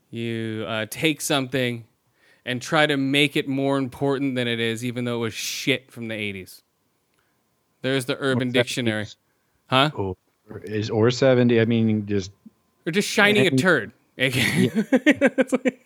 you 0.09 0.65
uh, 0.67 0.88
take 0.89 1.21
something 1.21 1.86
and 2.45 2.62
try 2.62 2.88
to 2.88 2.98
make 2.98 3.36
it 3.36 3.48
more 3.48 3.77
important 3.77 4.36
than 4.36 4.48
it 4.48 4.59
is, 4.59 4.83
even 4.83 5.05
though 5.05 5.17
it 5.17 5.19
was 5.19 5.33
shit 5.33 5.91
from 5.91 6.07
the 6.07 6.15
80s. 6.15 6.63
There's 7.81 8.05
the 8.05 8.17
Urban 8.19 8.48
What's 8.48 8.53
Dictionary. 8.53 9.05
Huh? 9.70 9.92
Or, 9.94 10.16
is 10.64 10.90
or 10.90 11.12
seventy? 11.12 11.62
I 11.62 11.66
mean, 11.66 12.06
just 12.08 12.32
They're 12.84 12.92
just 12.94 13.08
shining 13.10 13.46
a 13.46 13.50
And- 13.50 13.60
turd. 13.60 13.92
It's 14.18 15.52
like- 15.54 15.86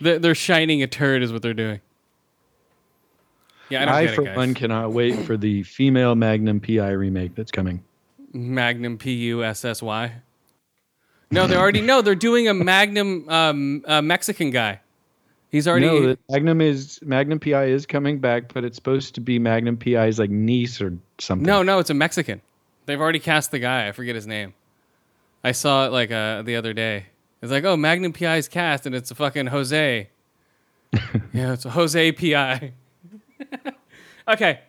they're, 0.00 0.18
they're 0.18 0.34
shining 0.34 0.82
a 0.82 0.86
turd, 0.86 1.22
is 1.22 1.32
what 1.32 1.42
they're 1.42 1.54
doing. 1.54 1.80
Yeah, 3.70 3.82
I 3.82 3.84
don't 3.86 3.94
I, 3.94 4.04
get 4.06 4.14
for 4.14 4.22
it, 4.22 4.26
guys. 4.26 4.36
one, 4.36 4.54
cannot 4.54 4.92
wait 4.92 5.16
for 5.24 5.36
the 5.36 5.62
female 5.64 6.14
Magnum 6.14 6.60
PI 6.60 6.90
remake 6.90 7.34
that's 7.34 7.50
coming. 7.50 7.82
Magnum 8.32 8.98
P 8.98 9.12
U 9.14 9.42
S 9.42 9.64
S 9.64 9.82
Y. 9.82 10.12
No, 11.32 11.48
they 11.48 11.56
already 11.56 11.80
know 11.80 12.02
they're 12.02 12.14
doing 12.14 12.46
a 12.46 12.54
Magnum 12.54 13.28
um, 13.28 13.82
uh, 13.86 14.00
Mexican 14.02 14.50
guy. 14.50 14.80
He's 15.50 15.68
already 15.68 15.86
no, 15.86 16.16
Magnum 16.28 16.60
is 16.60 16.98
Magnum 17.02 17.38
PI 17.38 17.66
is 17.66 17.86
coming 17.86 18.18
back, 18.18 18.52
but 18.52 18.64
it's 18.64 18.76
supposed 18.76 19.14
to 19.14 19.20
be 19.20 19.38
Magnum 19.38 19.76
PI's 19.76 20.18
like 20.18 20.30
niece 20.30 20.80
or 20.80 20.96
something. 21.18 21.46
no, 21.46 21.62
no. 21.62 21.78
It's 21.78 21.90
a 21.90 21.94
Mexican. 21.94 22.40
They've 22.86 23.00
already 23.00 23.20
cast 23.20 23.50
the 23.50 23.58
guy. 23.58 23.88
I 23.88 23.92
forget 23.92 24.14
his 24.14 24.26
name. 24.26 24.54
I 25.44 25.52
saw 25.52 25.86
it 25.86 25.92
like 25.92 26.10
uh, 26.10 26.42
the 26.42 26.56
other 26.56 26.72
day. 26.72 27.06
It's 27.40 27.52
like, 27.52 27.64
oh, 27.64 27.76
Magnum 27.76 28.12
PI's 28.12 28.48
cast, 28.48 28.86
and 28.86 28.94
it's 28.94 29.10
a 29.10 29.14
fucking 29.14 29.46
Jose. 29.46 30.08
yeah, 31.32 31.52
it's 31.52 31.64
a 31.64 31.70
Jose 31.70 32.12
PI. 32.12 32.72
okay, 34.28 34.60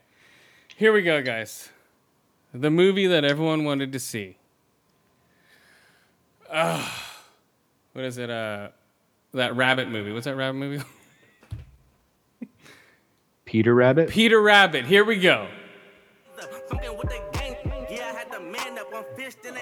here 0.75 0.93
we 0.93 1.01
go, 1.01 1.21
guys. 1.21 1.69
The 2.53 2.69
movie 2.69 3.07
that 3.07 3.23
everyone 3.23 3.63
wanted 3.63 3.91
to 3.93 3.99
see. 3.99 4.37
Uh, 6.49 6.87
what 7.93 8.05
is 8.05 8.17
it? 8.17 8.29
Uh, 8.29 8.69
that 9.37 9.55
rabbit 9.55 9.89
movie. 9.89 10.11
What's 10.11 10.25
that 10.25 10.35
rabbit 10.35 10.57
movie? 10.57 10.83
Peter 13.45 13.73
Rabbit. 13.73 14.09
Peter 14.09 14.41
Rabbit. 14.41 14.85
Here 14.85 15.05
we 15.05 15.17
go. 15.17 15.47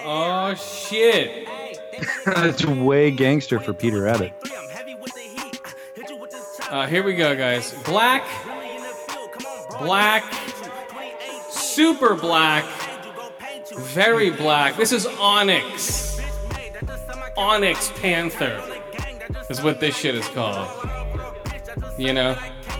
Oh 0.04 0.54
shit! 0.54 1.48
That's 2.26 2.64
way 2.64 3.10
gangster 3.10 3.58
for 3.60 3.72
Peter 3.72 4.02
Rabbit. 4.02 4.34
Uh, 6.68 6.86
here 6.86 7.02
we 7.04 7.14
go, 7.14 7.36
guys. 7.36 7.74
Black, 7.84 8.24
black, 9.80 10.24
super 11.48 12.14
black, 12.14 12.64
very 13.76 14.30
black. 14.30 14.76
This 14.76 14.92
is 14.92 15.06
Onyx. 15.06 16.20
Onyx 17.36 17.92
Panther 18.00 18.75
is 19.50 19.62
what 19.62 19.80
this 19.80 19.96
shit 19.96 20.14
is 20.14 20.26
called. 20.28 20.68
You 21.98 22.12
know? 22.12 22.36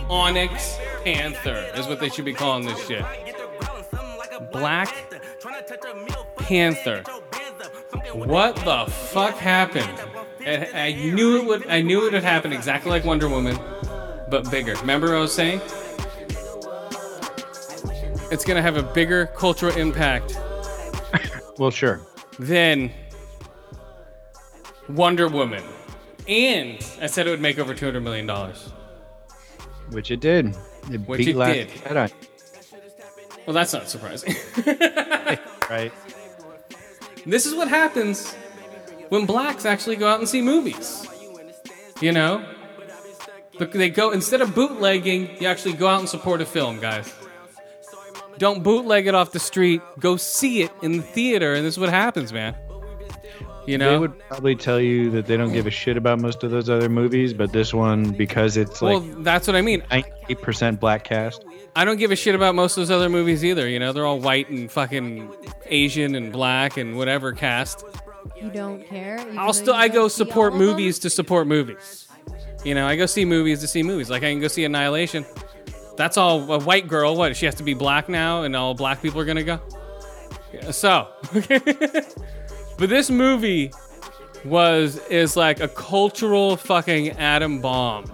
Onyx 0.09 0.77
Panther 1.03 1.71
is 1.75 1.87
what 1.87 1.99
they 1.99 2.09
should 2.09 2.25
be 2.25 2.33
calling 2.33 2.65
this 2.65 2.87
shit. 2.87 3.05
Black 4.51 4.93
Panther. 6.37 7.03
What 8.13 8.55
the 8.57 8.85
fuck 8.91 9.35
happened? 9.35 9.99
And 10.45 10.65
I 10.75 10.93
knew 10.93 11.37
it 11.37 11.45
would. 11.45 11.67
I 11.67 11.81
knew 11.81 12.07
it 12.07 12.13
would 12.13 12.23
happen 12.23 12.53
exactly 12.53 12.91
like 12.91 13.03
Wonder 13.03 13.27
Woman, 13.27 13.59
but 14.29 14.49
bigger. 14.49 14.75
Remember 14.75 15.07
what 15.07 15.17
I 15.17 15.21
was 15.21 15.33
saying? 15.33 15.61
It's 18.31 18.45
gonna 18.45 18.61
have 18.61 18.77
a 18.77 18.83
bigger 18.83 19.27
cultural 19.27 19.75
impact 19.75 20.37
Well, 21.57 21.71
sure. 21.71 22.01
Then 22.39 22.91
Wonder 24.89 25.27
Woman, 25.27 25.63
and 26.27 26.77
I 27.01 27.07
said 27.07 27.27
it 27.27 27.29
would 27.29 27.41
make 27.41 27.59
over 27.59 27.73
two 27.73 27.85
hundred 27.85 28.01
million 28.01 28.25
dollars. 28.25 28.71
Which 29.91 30.11
it 30.11 30.19
did. 30.19 30.55
It 30.91 31.01
Which 31.01 31.19
beat 31.19 31.29
it 31.29 31.35
Last 31.35 31.53
did. 31.53 31.69
Jedi. 31.69 32.11
Well, 33.45 33.53
that's 33.53 33.73
not 33.73 33.89
surprising. 33.89 34.35
Right. 35.69 35.91
This 37.25 37.45
is 37.45 37.53
what 37.53 37.67
happens 37.67 38.33
when 39.09 39.25
blacks 39.25 39.65
actually 39.65 39.97
go 39.97 40.07
out 40.07 40.19
and 40.19 40.29
see 40.29 40.41
movies. 40.41 41.05
You 41.99 42.13
know? 42.13 42.45
They 43.59 43.89
go 43.89 44.11
instead 44.11 44.39
of 44.41 44.55
bootlegging, 44.55 45.41
you 45.41 45.47
actually 45.47 45.73
go 45.73 45.87
out 45.87 45.99
and 45.99 46.07
support 46.07 46.41
a 46.41 46.45
film, 46.45 46.79
guys. 46.79 47.13
Don't 48.37 48.63
bootleg 48.63 49.07
it 49.07 49.15
off 49.15 49.31
the 49.31 49.39
street. 49.39 49.81
Go 49.99 50.15
see 50.15 50.61
it 50.61 50.71
in 50.81 50.97
the 50.97 51.03
theater, 51.03 51.53
and 51.53 51.65
this 51.65 51.73
is 51.73 51.79
what 51.79 51.89
happens, 51.89 52.31
man. 52.31 52.55
You 53.67 53.77
know? 53.77 53.91
They 53.91 53.97
would 53.99 54.19
probably 54.29 54.55
tell 54.55 54.79
you 54.79 55.11
that 55.11 55.25
they 55.27 55.35
don't 55.35 55.51
give 55.51 55.67
a 55.67 55.71
shit 55.71 55.97
about 55.97 56.21
most 56.21 56.41
of 56.43 56.51
those 56.51 56.69
other 56.69 56.87
movies, 56.87 57.33
but 57.33 57.51
this 57.51 57.73
one, 57.73 58.11
because 58.11 58.55
it's 58.55 58.81
well, 58.81 59.01
like 59.01 59.23
that's 59.23 59.45
what 59.45 59.57
I 59.57 59.61
mean. 59.61 59.81
98% 59.91 60.79
black 60.79 61.03
cast. 61.03 61.43
I 61.75 61.83
don't 61.83 61.97
give 61.97 62.11
a 62.11 62.15
shit 62.15 62.33
about 62.33 62.55
most 62.55 62.77
of 62.77 62.81
those 62.81 62.91
other 62.91 63.09
movies 63.09 63.43
either. 63.43 63.67
You 63.67 63.77
know, 63.77 63.91
they're 63.91 64.05
all 64.05 64.19
white 64.19 64.49
and 64.49 64.71
fucking 64.71 65.29
Asian 65.65 66.15
and 66.15 66.31
black 66.31 66.77
and 66.77 66.97
whatever 66.97 67.33
cast. 67.33 67.83
You 68.41 68.49
don't 68.49 68.85
care. 68.85 69.19
I'll 69.37 69.53
still 69.53 69.73
I 69.73 69.89
go 69.89 70.07
support 70.07 70.53
all 70.53 70.59
of 70.59 70.65
them? 70.65 70.69
movies 70.69 70.99
to 70.99 71.09
support 71.09 71.45
movies. 71.45 72.07
You 72.63 72.73
know, 72.73 72.87
I 72.87 72.95
go 72.95 73.05
see 73.05 73.25
movies 73.25 73.59
to 73.61 73.67
see 73.67 73.83
movies. 73.83 74.09
Like 74.09 74.23
I 74.23 74.31
can 74.31 74.39
go 74.39 74.47
see 74.47 74.63
Annihilation. 74.63 75.25
That's 75.97 76.15
all 76.15 76.49
a 76.51 76.59
white 76.59 76.87
girl. 76.87 77.17
What? 77.17 77.35
She 77.35 77.45
has 77.45 77.55
to 77.55 77.63
be 77.63 77.73
black 77.73 78.07
now, 78.07 78.43
and 78.43 78.55
all 78.55 78.73
black 78.73 79.01
people 79.01 79.19
are 79.19 79.25
gonna 79.25 79.43
go. 79.43 79.59
Yeah, 80.53 80.71
So, 80.71 81.09
but 82.77 82.89
this 82.89 83.09
movie 83.09 83.71
was 84.45 84.97
is 85.09 85.35
like 85.35 85.59
a 85.59 85.67
cultural 85.67 86.55
fucking 86.57 87.09
atom 87.11 87.59
bomb. 87.61 88.11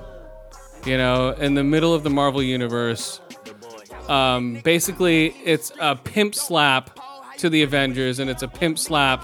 You 0.85 0.97
know, 0.97 1.31
in 1.31 1.53
the 1.53 1.63
middle 1.63 1.93
of 1.93 2.03
the 2.03 2.09
Marvel 2.09 2.43
universe. 2.43 3.21
Um, 4.09 4.55
basically, 4.65 5.27
it's 5.45 5.71
a 5.79 5.95
pimp 5.95 6.35
slap 6.35 6.99
to 7.37 7.49
the 7.49 7.63
Avengers, 7.63 8.19
and 8.19 8.29
it's 8.29 8.43
a 8.43 8.49
pimp 8.49 8.77
slap. 8.77 9.23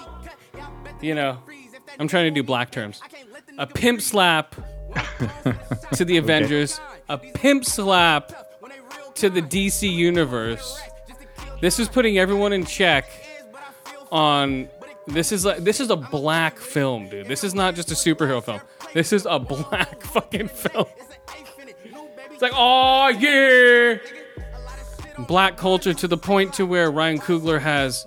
You 1.02 1.16
know, 1.16 1.38
I'm 2.00 2.08
trying 2.08 2.26
to 2.26 2.32
do 2.32 2.44
black 2.44 2.72
terms. 2.72 3.02
A 3.58 3.68
pimp 3.68 4.02
slap 4.02 4.56
to 5.94 6.06
the 6.06 6.16
Avengers, 6.16 6.80
a 7.10 7.18
pimp 7.18 7.66
slap 7.66 8.32
to 9.16 9.30
the 9.30 9.42
DC 9.42 9.92
universe. 9.92 10.82
This 11.60 11.78
is 11.78 11.90
putting 11.90 12.18
everyone 12.18 12.54
in 12.54 12.64
check 12.64 13.10
on 14.12 14.70
this 15.10 15.32
is 15.32 15.46
like 15.46 15.60
this 15.60 15.80
is 15.80 15.90
a 15.90 15.96
black 15.96 16.58
film, 16.58 17.10
dude. 17.10 17.28
This 17.28 17.44
is 17.44 17.54
not 17.54 17.76
just 17.76 17.92
a 17.92 17.96
superhero 17.96 18.44
film. 18.44 18.62
This 18.94 19.14
is 19.14 19.26
a 19.30 19.40
black 19.40 20.02
fucking 20.14 20.50
film. 20.50 20.86
It's 22.32 22.42
like, 22.42 22.54
oh 22.56 23.10
yeah, 23.10 23.98
black 25.28 25.58
culture 25.58 25.94
to 25.94 26.08
the 26.08 26.18
point 26.18 26.54
to 26.54 26.66
where 26.66 26.90
Ryan 26.92 27.20
Coogler 27.20 27.60
has 27.60 28.06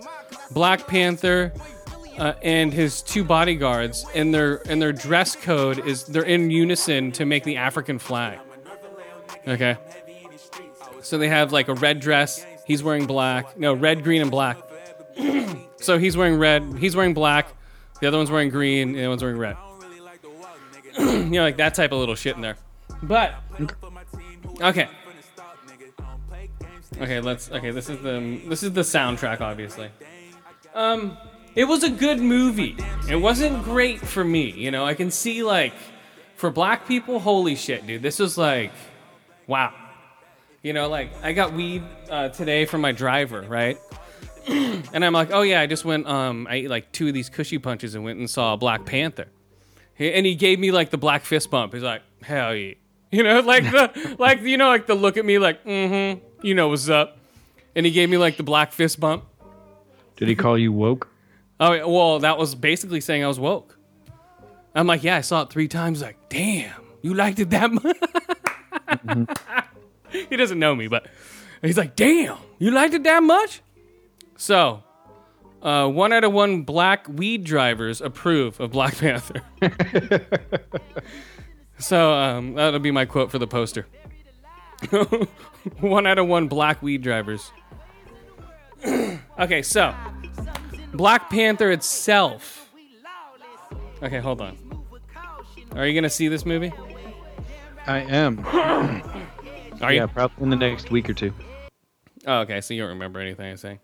Black 0.51 0.87
Panther 0.87 1.53
uh, 2.19 2.35
and 2.43 2.73
his 2.73 3.03
two 3.03 3.25
bodyguards, 3.25 4.07
and 4.15 4.35
their 4.35 4.63
and 4.69 4.81
their 4.81 4.93
dress 4.93 5.37
code 5.37 5.87
is 5.87 6.05
they're 6.05 6.23
in 6.23 6.51
unison 6.51 7.13
to 7.13 7.25
make 7.25 7.45
the 7.45 7.57
African 7.57 7.99
flag. 7.99 8.39
Okay, 9.47 9.77
so 11.03 11.19
they 11.19 11.29
have 11.29 11.53
like 11.53 11.69
a 11.69 11.75
red 11.75 12.01
dress. 12.01 12.47
He's 12.67 12.83
wearing 12.83 13.07
black. 13.07 13.59
No, 13.59 13.75
red, 13.75 14.05
green, 14.05 14.23
and 14.23 14.31
black. 14.31 14.59
so 15.77 15.99
he's 15.99 16.17
wearing 16.17 16.39
red. 16.39 16.77
He's 16.79 16.97
wearing 16.97 17.15
black. 17.15 17.49
The 18.01 18.09
other 18.09 18.17
one's 18.17 18.31
wearing 18.31 18.51
green. 18.51 18.89
And 18.89 18.97
the 18.97 19.01
other 19.01 19.09
one's 19.11 19.23
wearing 19.23 19.39
red. 19.39 19.57
you 20.99 21.31
know, 21.31 21.43
like 21.43 21.57
that 21.57 21.75
type 21.75 21.93
of 21.93 21.99
little 21.99 22.15
shit 22.15 22.37
in 22.37 22.43
there. 22.43 22.57
But 23.03 23.35
okay. 24.61 24.89
Okay, 27.01 27.21
let's. 27.21 27.51
Okay, 27.51 27.71
this 27.71 27.89
is 27.89 27.99
the 28.01 28.41
this 28.47 28.63
is 28.63 28.73
the 28.73 28.83
soundtrack, 28.83 29.41
obviously. 29.41 29.91
Um, 30.75 31.17
it 31.55 31.65
was 31.65 31.83
a 31.83 31.91
good 31.91 32.21
movie. 32.21 32.77
It 33.11 33.17
wasn't 33.17 33.63
great 33.65 34.01
for 34.01 34.23
me. 34.23 34.51
You 34.51 34.71
know, 34.71 34.85
I 34.85 34.95
can 34.95 35.11
see 35.11 35.43
like 35.43 35.73
for 36.37 36.51
black 36.51 36.89
people, 36.89 37.21
holy 37.21 37.55
shit, 37.55 37.87
dude, 37.87 38.03
this 38.03 38.19
was 38.19 38.37
like, 38.37 38.73
wow. 39.47 39.73
You 40.63 40.73
know, 40.73 40.89
like 40.89 41.11
I 41.23 41.33
got 41.33 41.53
weed 41.53 41.83
uh, 42.11 42.31
today 42.31 42.65
from 42.65 42.81
my 42.81 42.93
driver, 42.93 43.43
right? 43.43 43.79
and 44.93 45.05
I'm 45.05 45.13
like, 45.13 45.31
oh 45.33 45.43
yeah, 45.43 45.61
I 45.61 45.67
just 45.67 45.85
went. 45.85 46.07
Um, 46.07 46.47
I 46.51 46.57
ate 46.57 46.71
like 46.71 46.93
two 46.93 47.09
of 47.09 47.15
these 47.15 47.31
Kushy 47.31 47.63
Punches 47.63 47.95
and 47.95 48.05
went 48.05 48.19
and 48.19 48.29
saw 48.29 48.55
a 48.55 48.57
Black 48.57 48.85
Panther. 48.85 49.27
He- 49.95 50.13
And 50.13 50.25
he 50.27 50.35
gave 50.35 50.59
me 50.59 50.73
like 50.73 50.91
the 50.91 50.99
black 50.99 51.25
fist 51.25 51.51
bump. 51.51 51.73
He's 51.75 51.83
like, 51.83 52.03
hell 52.23 52.55
yeah. 52.55 52.75
You 53.13 53.23
know, 53.23 53.41
like 53.41 53.65
the 53.65 54.17
like 54.19 54.41
you 54.41 54.57
know, 54.57 54.69
like 54.69 54.87
the 54.87 54.95
look 54.95 55.19
at 55.19 55.25
me 55.27 55.39
like, 55.39 55.63
mm-hmm, 55.65 56.19
you 56.47 56.55
know 56.55 56.69
what's 56.69 56.89
up. 56.89 57.19
And 57.77 57.85
he 57.85 57.93
gave 57.93 58.09
me 58.09 58.17
like 58.17 58.39
the 58.39 58.43
black 58.43 58.73
fist 58.73 58.99
bump. 59.01 59.25
Did 60.17 60.29
he 60.29 60.35
call 60.35 60.57
you 60.57 60.73
woke? 60.73 61.09
Oh 61.61 61.73
yeah, 61.73 61.85
well, 61.85 62.21
that 62.21 62.39
was 62.39 62.55
basically 62.55 63.03
saying 63.03 63.23
I 63.23 63.29
was 63.29 63.39
woke. 63.39 63.77
I'm 64.75 64.87
like, 64.87 65.03
yeah, 65.05 65.17
I 65.17 65.21
saw 65.21 65.43
it 65.43 65.51
three 65.51 65.69
times. 65.69 66.01
Like, 66.01 66.17
damn, 66.31 66.73
you 67.03 67.13
liked 67.13 67.39
it 67.39 67.51
that 67.51 67.71
much. 69.07 69.29
he 70.31 70.37
doesn't 70.37 70.59
know 70.59 70.75
me, 70.75 70.89
but 70.89 71.07
he's 71.61 71.77
like, 71.79 71.95
damn, 71.97 72.39
you 72.59 72.71
liked 72.71 72.95
it 72.95 73.03
that 73.05 73.23
much. 73.23 73.61
So, 74.43 74.83
uh, 75.63 75.87
one 75.89 76.13
out 76.13 76.25
of 76.25 76.33
one 76.33 76.63
black 76.63 77.07
weed 77.09 77.45
drivers 77.45 78.01
approve 78.01 78.59
of 78.59 78.73
Black 78.73 78.99
Panther. 78.99 79.41
so 81.79 82.13
um, 82.13 82.55
that'll 82.55 82.81
be 82.81 82.91
my 82.91 83.05
quote 83.05 83.31
for 83.31 83.39
the 83.39 83.47
poster. 83.47 83.87
one 85.79 86.09
out 86.09 86.19
of 86.19 86.27
one 86.27 86.49
black 86.49 86.83
weed 86.83 87.03
drivers. 87.03 87.53
okay, 89.39 89.63
so 89.63 89.95
Black 90.93 91.31
Panther 91.31 91.71
itself. 91.71 92.69
Okay, 94.03 94.19
hold 94.19 94.41
on. 94.41 94.59
Are 95.77 95.87
you 95.87 95.95
gonna 95.95 96.11
see 96.11 96.27
this 96.27 96.45
movie? 96.45 96.73
I 97.87 97.99
am. 97.99 98.45
Are 99.81 99.93
Yeah, 99.93 100.03
you? 100.03 100.09
probably 100.09 100.43
in 100.43 100.51
the 100.51 100.57
next 100.57 100.91
week 100.91 101.09
or 101.09 101.15
two. 101.15 101.33
Oh, 102.27 102.41
okay, 102.41 102.61
so 102.61 102.75
you 102.75 102.81
don't 102.81 102.89
remember 102.91 103.21
anything 103.21 103.49
I'm 103.49 103.57
saying. 103.57 103.79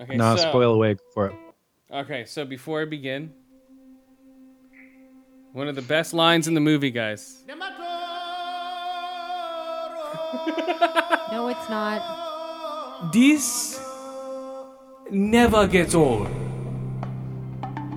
Okay, 0.00 0.16
No, 0.16 0.36
so, 0.36 0.48
spoil 0.48 0.72
away 0.74 0.96
for 1.14 1.26
it. 1.26 1.34
Okay, 1.92 2.24
so 2.24 2.44
before 2.44 2.82
I 2.82 2.84
begin, 2.86 3.32
one 5.52 5.68
of 5.68 5.74
the 5.74 5.82
best 5.82 6.14
lines 6.14 6.48
in 6.48 6.54
the 6.54 6.60
movie, 6.60 6.90
guys. 6.90 7.44
No, 11.32 11.48
it's 11.48 11.68
not. 11.68 13.12
This 13.12 13.80
never 15.10 15.66
gets 15.66 15.94
old. 15.94 16.28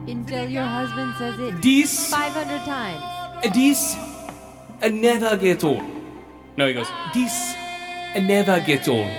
Until 0.07 0.49
your 0.49 0.63
husband 0.63 1.13
says 1.17 1.39
it 1.39 1.61
This 1.61 2.09
500 2.11 2.65
times. 2.65 3.53
this 3.53 3.95
never 4.91 5.37
gets 5.37 5.63
old. 5.63 5.83
No, 6.57 6.67
he 6.67 6.73
goes, 6.73 6.87
this 7.13 7.55
never 8.15 8.59
gets 8.59 8.87
old. 8.87 9.09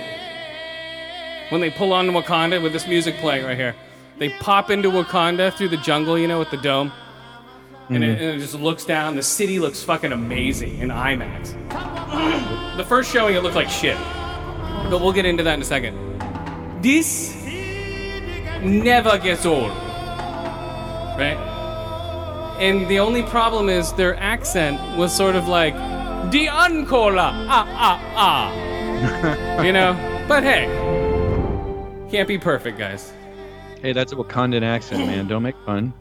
When 1.49 1.61
they 1.61 1.69
pull 1.69 1.93
on 1.93 2.07
Wakanda 2.09 2.61
with 2.61 2.73
this 2.73 2.87
music 2.87 3.17
playing 3.17 3.45
right 3.45 3.57
here, 3.57 3.75
they 4.17 4.29
pop 4.29 4.71
into 4.71 4.89
Wakanda 4.89 5.53
through 5.53 5.69
the 5.69 5.77
jungle, 5.77 6.17
you 6.17 6.27
know, 6.27 6.39
with 6.39 6.49
the 6.49 6.57
dome. 6.57 6.91
And, 7.89 8.03
it, 8.03 8.19
and 8.19 8.37
it 8.37 8.39
just 8.39 8.55
looks 8.55 8.83
down. 8.83 9.15
The 9.15 9.21
city 9.21 9.59
looks 9.59 9.83
fucking 9.83 10.11
amazing 10.11 10.79
in 10.79 10.89
IMAX. 10.89 11.53
The 12.77 12.83
first 12.83 13.11
showing, 13.11 13.35
it 13.35 13.43
looked 13.43 13.55
like 13.55 13.69
shit. 13.69 13.97
But 14.89 15.01
we'll 15.01 15.13
get 15.13 15.25
into 15.25 15.43
that 15.43 15.53
in 15.53 15.61
a 15.61 15.65
second. 15.65 15.95
This 16.81 17.35
never 18.63 19.17
gets 19.19 19.45
old. 19.45 19.69
Right? 21.17 21.37
And 22.59 22.87
the 22.87 22.99
only 22.99 23.21
problem 23.23 23.69
is 23.69 23.93
their 23.93 24.15
accent 24.15 24.97
was 24.97 25.15
sort 25.15 25.35
of 25.35 25.47
like, 25.47 25.75
the 26.31 26.47
Uncola, 26.47 27.31
ah, 27.47 27.67
ah, 27.69 28.01
ah. 28.15 29.61
you 29.63 29.71
know? 29.71 29.93
But 30.27 30.43
hey, 30.43 31.04
can't 32.09 32.27
be 32.27 32.37
perfect, 32.37 32.77
guys. 32.77 33.13
Hey, 33.81 33.93
that's 33.93 34.11
a 34.11 34.15
Wakandan 34.15 34.63
accent, 34.63 35.05
man. 35.05 35.27
Don't 35.27 35.43
make 35.43 35.55
fun. 35.65 35.93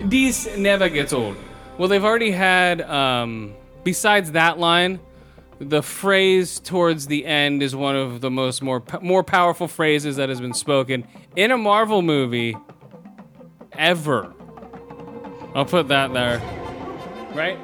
This 0.00 0.56
never 0.56 0.88
gets 0.88 1.12
old. 1.12 1.36
Well, 1.78 1.88
they've 1.88 2.04
already 2.04 2.30
had, 2.30 2.82
um, 2.82 3.54
besides 3.84 4.32
that 4.32 4.58
line, 4.58 5.00
the 5.58 5.82
phrase 5.82 6.58
towards 6.60 7.06
the 7.06 7.24
end 7.24 7.62
is 7.62 7.74
one 7.74 7.94
of 7.96 8.20
the 8.20 8.30
most 8.30 8.62
more 8.62 8.82
more 9.00 9.22
powerful 9.22 9.68
phrases 9.68 10.16
that 10.16 10.28
has 10.28 10.40
been 10.40 10.54
spoken 10.54 11.06
in 11.36 11.50
a 11.52 11.56
Marvel 11.56 12.02
movie 12.02 12.56
ever. 13.72 14.32
I'll 15.54 15.64
put 15.64 15.88
that 15.88 16.12
there. 16.12 16.38
Right? 17.32 17.58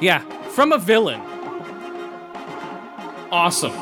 Yeah, 0.00 0.20
from 0.50 0.72
a 0.72 0.78
villain. 0.78 1.20
Awesome. 3.30 3.72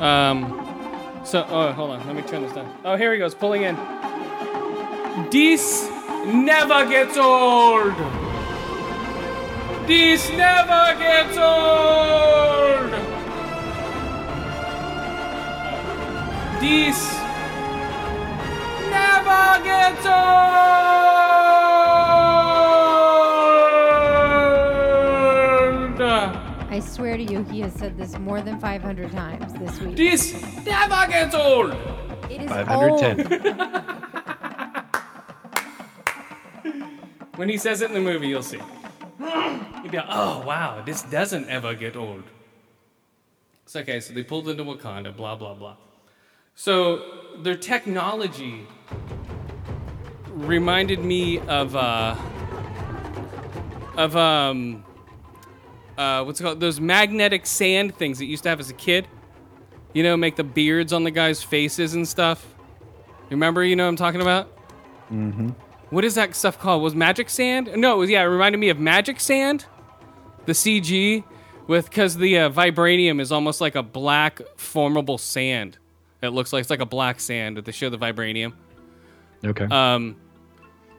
Um 0.00 0.65
so 1.26 1.44
oh 1.50 1.72
hold 1.72 1.90
on, 1.90 2.06
let 2.06 2.14
me 2.14 2.22
turn 2.22 2.42
this 2.42 2.52
down. 2.52 2.72
Oh 2.84 2.96
here 2.96 3.12
he 3.12 3.18
goes, 3.18 3.34
pulling 3.34 3.62
in. 3.62 3.74
This 5.30 5.88
never 6.24 6.88
gets 6.88 7.16
old. 7.16 7.94
This 9.86 10.30
never 10.30 10.98
gets 10.98 11.36
old. 11.36 12.92
This 16.60 17.12
never 18.90 19.64
gets 19.64 20.06
old. 20.06 20.65
I 26.76 26.80
swear 26.80 27.16
to 27.16 27.22
you, 27.22 27.42
he 27.44 27.60
has 27.60 27.72
said 27.72 27.96
this 27.96 28.18
more 28.18 28.42
than 28.42 28.60
500 28.60 29.10
times 29.10 29.50
this 29.54 29.80
week. 29.80 29.96
This 29.96 30.34
never 30.62 31.10
gets 31.10 31.34
old. 31.34 31.70
It 32.30 32.42
is 32.42 32.50
510. 32.50 33.32
old. 33.32 33.82
When 37.36 37.48
he 37.48 37.56
says 37.56 37.80
it 37.80 37.88
in 37.90 37.94
the 37.94 38.00
movie, 38.00 38.28
you'll 38.28 38.42
see. 38.42 38.60
You'll 39.18 39.90
be 39.90 39.96
like, 39.96 40.06
oh 40.10 40.42
wow, 40.46 40.82
this 40.84 41.00
doesn't 41.04 41.48
ever 41.48 41.72
get 41.72 41.96
old. 41.96 42.24
It's 43.64 43.74
okay, 43.76 44.00
so 44.00 44.12
they 44.12 44.22
pulled 44.22 44.46
into 44.46 44.62
Wakanda, 44.62 45.16
blah 45.16 45.34
blah 45.34 45.54
blah. 45.54 45.76
So 46.54 47.02
their 47.42 47.56
technology 47.56 48.66
reminded 50.30 51.00
me 51.00 51.38
of 51.40 51.74
uh 51.74 52.16
of 53.96 54.14
um 54.16 54.84
uh 55.98 56.24
what's 56.24 56.40
it 56.40 56.44
called 56.44 56.60
those 56.60 56.80
magnetic 56.80 57.46
sand 57.46 57.94
things 57.96 58.18
that 58.18 58.24
you 58.24 58.32
used 58.32 58.42
to 58.44 58.48
have 58.48 58.60
as 58.60 58.70
a 58.70 58.74
kid. 58.74 59.08
You 59.92 60.02
know, 60.02 60.16
make 60.16 60.36
the 60.36 60.44
beards 60.44 60.92
on 60.92 61.04
the 61.04 61.10
guys' 61.10 61.42
faces 61.42 61.94
and 61.94 62.06
stuff. 62.06 62.46
Remember, 63.30 63.64
you 63.64 63.76
know 63.76 63.84
what 63.84 63.90
I'm 63.90 63.96
talking 63.96 64.20
about? 64.20 64.52
What 65.90 66.04
is 66.04 66.16
that 66.16 66.34
stuff 66.34 66.58
called? 66.58 66.82
Was 66.82 66.94
magic 66.94 67.30
sand? 67.30 67.70
No, 67.76 67.94
it 67.94 67.98
was 67.98 68.10
yeah. 68.10 68.22
It 68.22 68.26
reminded 68.26 68.58
me 68.58 68.68
of 68.68 68.78
magic 68.78 69.20
sand, 69.20 69.64
the 70.44 70.52
CG, 70.52 71.24
with 71.66 71.88
because 71.88 72.16
the 72.16 72.38
uh, 72.38 72.50
vibranium 72.50 73.20
is 73.20 73.32
almost 73.32 73.60
like 73.60 73.74
a 73.74 73.82
black 73.82 74.40
formable 74.56 75.16
sand. 75.16 75.78
It 76.22 76.28
looks 76.30 76.52
like 76.52 76.60
it's 76.62 76.70
like 76.70 76.80
a 76.80 76.86
black 76.86 77.20
sand. 77.20 77.56
That 77.56 77.64
they 77.64 77.72
show 77.72 77.88
the 77.88 77.98
vibranium. 77.98 78.52
Okay. 79.44 79.64
Um, 79.64 80.16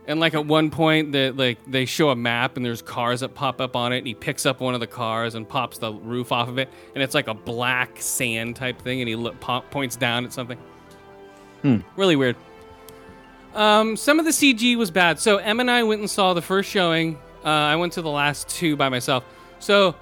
and 0.08 0.20
like 0.20 0.34
at 0.34 0.46
one 0.46 0.72
point, 0.72 1.12
that 1.12 1.36
like 1.38 1.60
they 1.67 1.86
show 1.86 2.10
a 2.10 2.15
map 2.15 2.56
and 2.58 2.65
there's 2.65 2.82
cars 2.82 3.20
that 3.20 3.36
pop 3.36 3.60
up 3.62 3.76
on 3.76 3.93
it, 3.93 4.00
and 4.00 4.08
he 4.08 4.13
picks 4.13 4.46
up 4.46 4.60
one 4.62 4.74
of 4.74 4.80
the 4.80 4.88
cars 4.88 5.36
and 5.36 5.48
pops 5.48 5.78
the 5.78 5.93
roof 5.93 6.32
off 6.32 6.48
of 6.48 6.58
it, 6.58 6.70
and 6.96 7.04
it's 7.04 7.13
like 7.13 7.28
a 7.28 7.34
black 7.34 8.02
sand 8.02 8.56
type 8.56 8.82
thing, 8.82 9.02
and 9.02 9.10
he 9.10 9.15
look, 9.15 9.39
pop, 9.39 9.70
points 9.70 9.96
down 9.96 10.26
at 10.26 10.34
something. 10.34 10.58
Really 11.98 12.15
weird. 12.15 12.38
Um, 13.54 13.98
some 13.98 14.20
of 14.20 14.26
the 14.26 14.32
CG 14.32 14.78
was 14.78 14.89
bad. 14.91 15.20
So 15.20 15.38
Em 15.38 15.60
and 15.60 15.70
I 15.70 15.84
went 15.84 16.00
and 16.00 16.10
saw 16.10 16.34
the 16.34 16.41
first 16.41 16.70
showing. 16.70 17.17
Uh, 17.43 17.50
I 17.50 17.76
went 17.76 17.93
to 17.93 18.02
the 18.02 18.10
last 18.10 18.48
two 18.48 18.76
by 18.76 18.88
myself. 18.88 19.26
So 19.60 19.96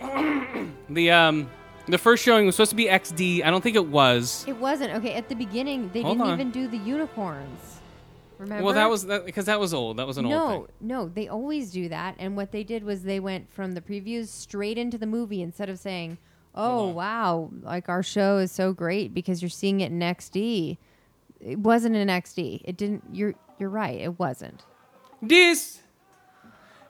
the 0.88 1.10
um, 1.10 1.50
the 1.88 1.98
first 1.98 2.22
showing 2.24 2.46
was 2.46 2.54
supposed 2.56 2.70
to 2.70 2.76
be 2.76 2.86
XD. 2.86 3.44
I 3.44 3.50
don't 3.50 3.60
think 3.62 3.76
it 3.76 3.86
was. 3.86 4.44
It 4.48 4.56
wasn't. 4.56 4.94
Okay, 4.94 5.12
at 5.14 5.28
the 5.28 5.34
beginning, 5.34 5.90
they 5.92 6.02
Hold 6.02 6.18
didn't 6.18 6.30
on. 6.30 6.40
even 6.40 6.50
do 6.50 6.68
the 6.68 6.78
unicorns. 6.78 7.73
Remember? 8.44 8.64
Well, 8.64 8.74
that 8.74 8.90
was 8.90 9.06
that 9.06 9.24
because 9.24 9.46
that 9.46 9.58
was 9.58 9.72
old. 9.74 9.96
That 9.96 10.06
was 10.06 10.18
an 10.18 10.26
old 10.26 10.32
no, 10.32 10.48
thing. 10.48 10.66
no, 10.80 11.08
they 11.08 11.28
always 11.28 11.70
do 11.70 11.88
that. 11.88 12.14
And 12.18 12.36
what 12.36 12.52
they 12.52 12.62
did 12.62 12.84
was 12.84 13.02
they 13.02 13.20
went 13.20 13.52
from 13.52 13.72
the 13.72 13.80
previews 13.80 14.28
straight 14.28 14.78
into 14.78 14.98
the 14.98 15.06
movie 15.06 15.42
instead 15.42 15.68
of 15.68 15.78
saying, 15.78 16.18
"Oh 16.54 16.88
wow, 16.88 17.50
like 17.62 17.88
our 17.88 18.02
show 18.02 18.38
is 18.38 18.52
so 18.52 18.72
great 18.72 19.14
because 19.14 19.42
you're 19.42 19.48
seeing 19.48 19.80
it 19.80 19.90
in 19.90 20.00
XD." 20.00 20.78
It 21.40 21.58
wasn't 21.58 21.96
in 21.96 22.08
XD. 22.08 22.62
It 22.64 22.76
didn't. 22.76 23.04
You're 23.12 23.34
you're 23.58 23.70
right. 23.70 24.00
It 24.00 24.18
wasn't. 24.18 24.64
This, 25.22 25.80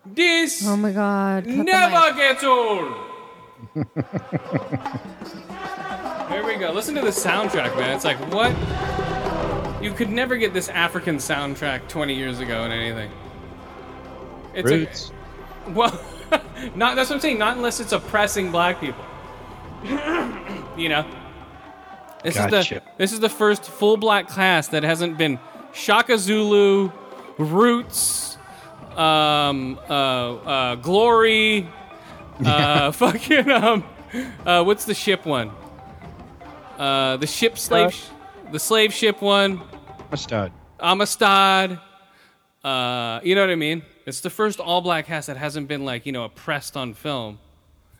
this 0.04 0.66
Oh 0.66 0.76
my 0.76 0.90
god! 0.90 1.46
never 1.46 2.12
gets 2.14 2.42
old. 2.42 2.94
Here 6.28 6.44
we 6.44 6.56
go. 6.56 6.72
Listen 6.72 6.94
to 6.96 7.00
the 7.00 7.10
soundtrack, 7.10 7.76
man. 7.76 7.94
It's 7.94 8.04
like 8.04 8.18
what? 8.32 8.52
You 9.84 9.92
could 9.92 10.08
never 10.08 10.38
get 10.38 10.54
this 10.54 10.70
African 10.70 11.18
soundtrack 11.18 11.88
20 11.88 12.14
years 12.14 12.40
ago 12.40 12.64
in 12.64 12.72
anything. 12.72 13.10
It's 14.54 14.70
a- 14.70 14.78
Roots. 14.78 15.12
well, 15.74 16.00
not 16.74 16.96
that's 16.96 17.10
what 17.10 17.16
I'm 17.16 17.20
saying. 17.20 17.38
Not 17.38 17.58
unless 17.58 17.80
it's 17.80 17.92
oppressing 17.92 18.50
black 18.50 18.80
people. 18.80 19.04
you 20.78 20.88
know. 20.88 21.04
This 22.22 22.36
is 22.36 22.46
the 22.46 22.82
this 22.96 23.12
is 23.12 23.20
the 23.20 23.28
first 23.28 23.64
full 23.66 23.98
black 23.98 24.26
class 24.26 24.68
that 24.68 24.84
hasn't 24.84 25.18
been 25.18 25.38
Shaka 25.74 26.16
Zulu, 26.16 26.90
Roots, 27.36 28.38
um, 28.96 29.78
uh, 29.90 29.92
uh, 29.92 30.74
Glory, 30.76 31.68
uh, 32.46 32.90
fucking 32.90 33.50
um, 33.50 33.84
uh, 34.46 34.64
what's 34.64 34.86
the 34.86 34.94
ship 34.94 35.26
one? 35.26 35.50
Uh, 36.78 37.18
the 37.18 37.26
ship 37.26 37.58
slave, 37.58 37.92
sh- 37.92 38.06
the 38.50 38.58
slave 38.58 38.94
ship 38.94 39.20
one. 39.20 39.60
Mustard. 40.10 40.52
Amistad. 40.80 41.78
Uh, 42.62 43.20
you 43.22 43.34
know 43.34 43.42
what 43.42 43.50
I 43.50 43.56
mean? 43.56 43.82
It's 44.06 44.20
the 44.20 44.30
first 44.30 44.58
all 44.60 44.80
black 44.80 45.06
cast 45.06 45.26
that 45.26 45.36
hasn't 45.36 45.68
been 45.68 45.84
like 45.84 46.06
you 46.06 46.12
know 46.12 46.24
oppressed 46.24 46.76
on 46.76 46.94
film 46.94 47.38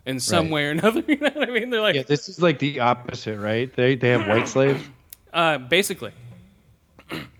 in 0.05 0.19
some 0.19 0.45
Right. 0.45 0.51
way 0.53 0.65
or 0.67 0.71
another. 0.71 1.03
You 1.07 1.17
know 1.17 1.29
what 1.33 1.49
I 1.49 1.51
mean? 1.51 1.69
They're 1.69 1.81
like 1.81 1.95
Yeah, 1.95 2.03
this 2.03 2.29
is 2.29 2.41
like 2.41 2.59
the 2.59 2.79
opposite, 2.79 3.39
right? 3.39 3.71
They 3.75 3.95
they 3.95 4.09
have 4.09 4.27
white 4.27 4.47
slaves. 4.47 4.81
uh, 5.33 5.57
basically 5.59 6.11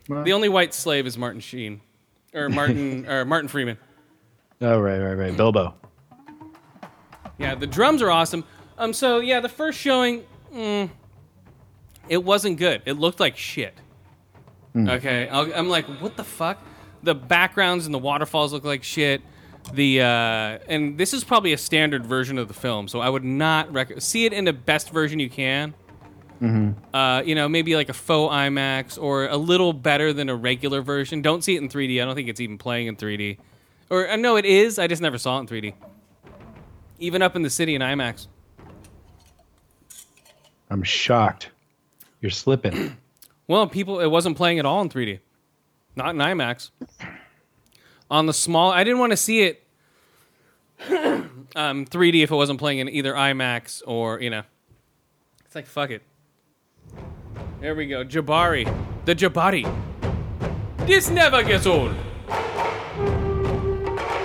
the 0.08 0.34
only 0.34 0.50
white 0.50 0.74
slave 0.74 1.08
is 1.08 1.18
Martin 1.18 1.42
Sheen 1.42 1.82
or 2.34 2.48
Martin 2.50 3.06
or 3.10 3.26
Martin 3.26 3.48
Freeman. 3.48 3.78
Oh 4.62 4.80
right, 4.80 5.00
right, 5.00 5.14
right. 5.16 5.36
Bilbo. 5.36 5.74
Yeah, 7.38 7.56
the 7.56 7.68
drums 7.68 8.02
are 8.02 8.12
awesome. 8.12 8.44
Um, 8.78 8.94
so 8.94 9.20
yeah, 9.20 9.40
the 9.40 9.50
first 9.50 9.78
showing, 9.80 10.24
mm, 10.54 10.90
it 12.08 12.24
wasn't 12.24 12.58
good. 12.60 12.82
It 12.86 12.94
looked 12.94 13.20
like 13.20 13.36
shit. 13.36 13.74
Okay, 14.76 15.28
I'll, 15.30 15.52
I'm 15.54 15.70
like, 15.70 15.86
what 16.02 16.18
the 16.18 16.24
fuck? 16.24 16.60
The 17.04 17.16
backgrounds 17.16 17.86
and 17.86 17.94
the 17.94 18.00
waterfalls 18.00 18.52
look 18.52 18.64
like 18.64 18.84
shit. 18.84 19.22
The 19.74 20.02
uh, 20.02 20.60
and 20.68 20.98
this 20.98 21.14
is 21.14 21.24
probably 21.24 21.54
a 21.54 21.58
standard 21.58 22.06
version 22.06 22.38
of 22.38 22.48
the 22.48 22.54
film, 22.54 22.88
so 22.88 23.00
I 23.00 23.10
would 23.10 23.24
not 23.24 23.72
rec- 23.74 24.02
see 24.02 24.26
it 24.26 24.34
in 24.34 24.46
the 24.46 24.54
best 24.54 24.92
version 24.92 25.20
you 25.20 25.30
can. 25.30 25.74
Uh, 26.94 27.24
you 27.26 27.34
know, 27.34 27.48
maybe 27.48 27.76
like 27.76 27.90
a 27.90 27.94
faux 27.94 28.32
IMAX 28.34 29.02
or 29.02 29.28
a 29.28 29.38
little 29.38 29.72
better 29.74 30.12
than 30.14 30.30
a 30.30 30.36
regular 30.36 30.82
version. 30.82 31.22
Don't 31.22 31.44
see 31.44 31.56
it 31.56 31.62
in 31.62 31.70
3D. 31.70 32.02
I 32.02 32.06
don't 32.06 32.14
think 32.14 32.28
it's 32.28 32.42
even 32.42 32.58
playing 32.58 32.88
in 32.88 32.96
3D. 32.98 33.38
Or 33.90 34.10
uh, 34.10 34.16
no, 34.18 34.36
it 34.36 34.46
is. 34.46 34.78
I 34.78 34.88
just 34.88 35.02
never 35.02 35.18
saw 35.18 35.38
it 35.38 35.42
in 35.42 35.48
3D. 35.48 35.74
Even 37.00 37.22
up 37.22 37.36
in 37.36 37.42
the 37.42 37.50
city 37.50 37.74
in 37.74 37.82
IMAX. 37.82 38.28
I'm 40.70 40.84
shocked. 40.84 41.50
You're 42.22 42.32
slipping. 42.32 42.98
Well, 43.48 43.68
people, 43.68 44.00
it 44.00 44.08
wasn't 44.08 44.38
playing 44.38 44.60
at 44.60 44.66
all 44.66 44.82
in 44.82 44.90
3D, 44.90 45.20
not 45.96 46.10
in 46.12 46.18
IMAX. 46.18 46.72
On 48.10 48.26
the 48.26 48.34
small, 48.34 48.72
I 48.72 48.84
didn't 48.84 49.00
want 49.00 49.12
to 49.12 49.18
see 49.18 49.42
it 49.44 49.66
um, 51.56 51.86
3D 51.86 52.24
if 52.24 52.32
it 52.32 52.36
wasn't 52.36 52.60
playing 52.60 52.80
in 52.80 52.90
either 52.90 53.14
IMAX 53.14 53.82
or 53.86 54.20
you 54.20 54.30
know. 54.30 54.44
It's 55.46 55.56
like 55.56 55.66
fuck 55.66 55.90
it. 55.90 56.02
There 57.62 57.76
we 57.76 57.88
go, 57.88 58.04
Jabari, 58.04 58.66
the 59.06 59.16
Jabari. 59.16 59.66
This 60.86 61.10
never 61.10 61.44
gets 61.44 61.66
old. 61.66 61.94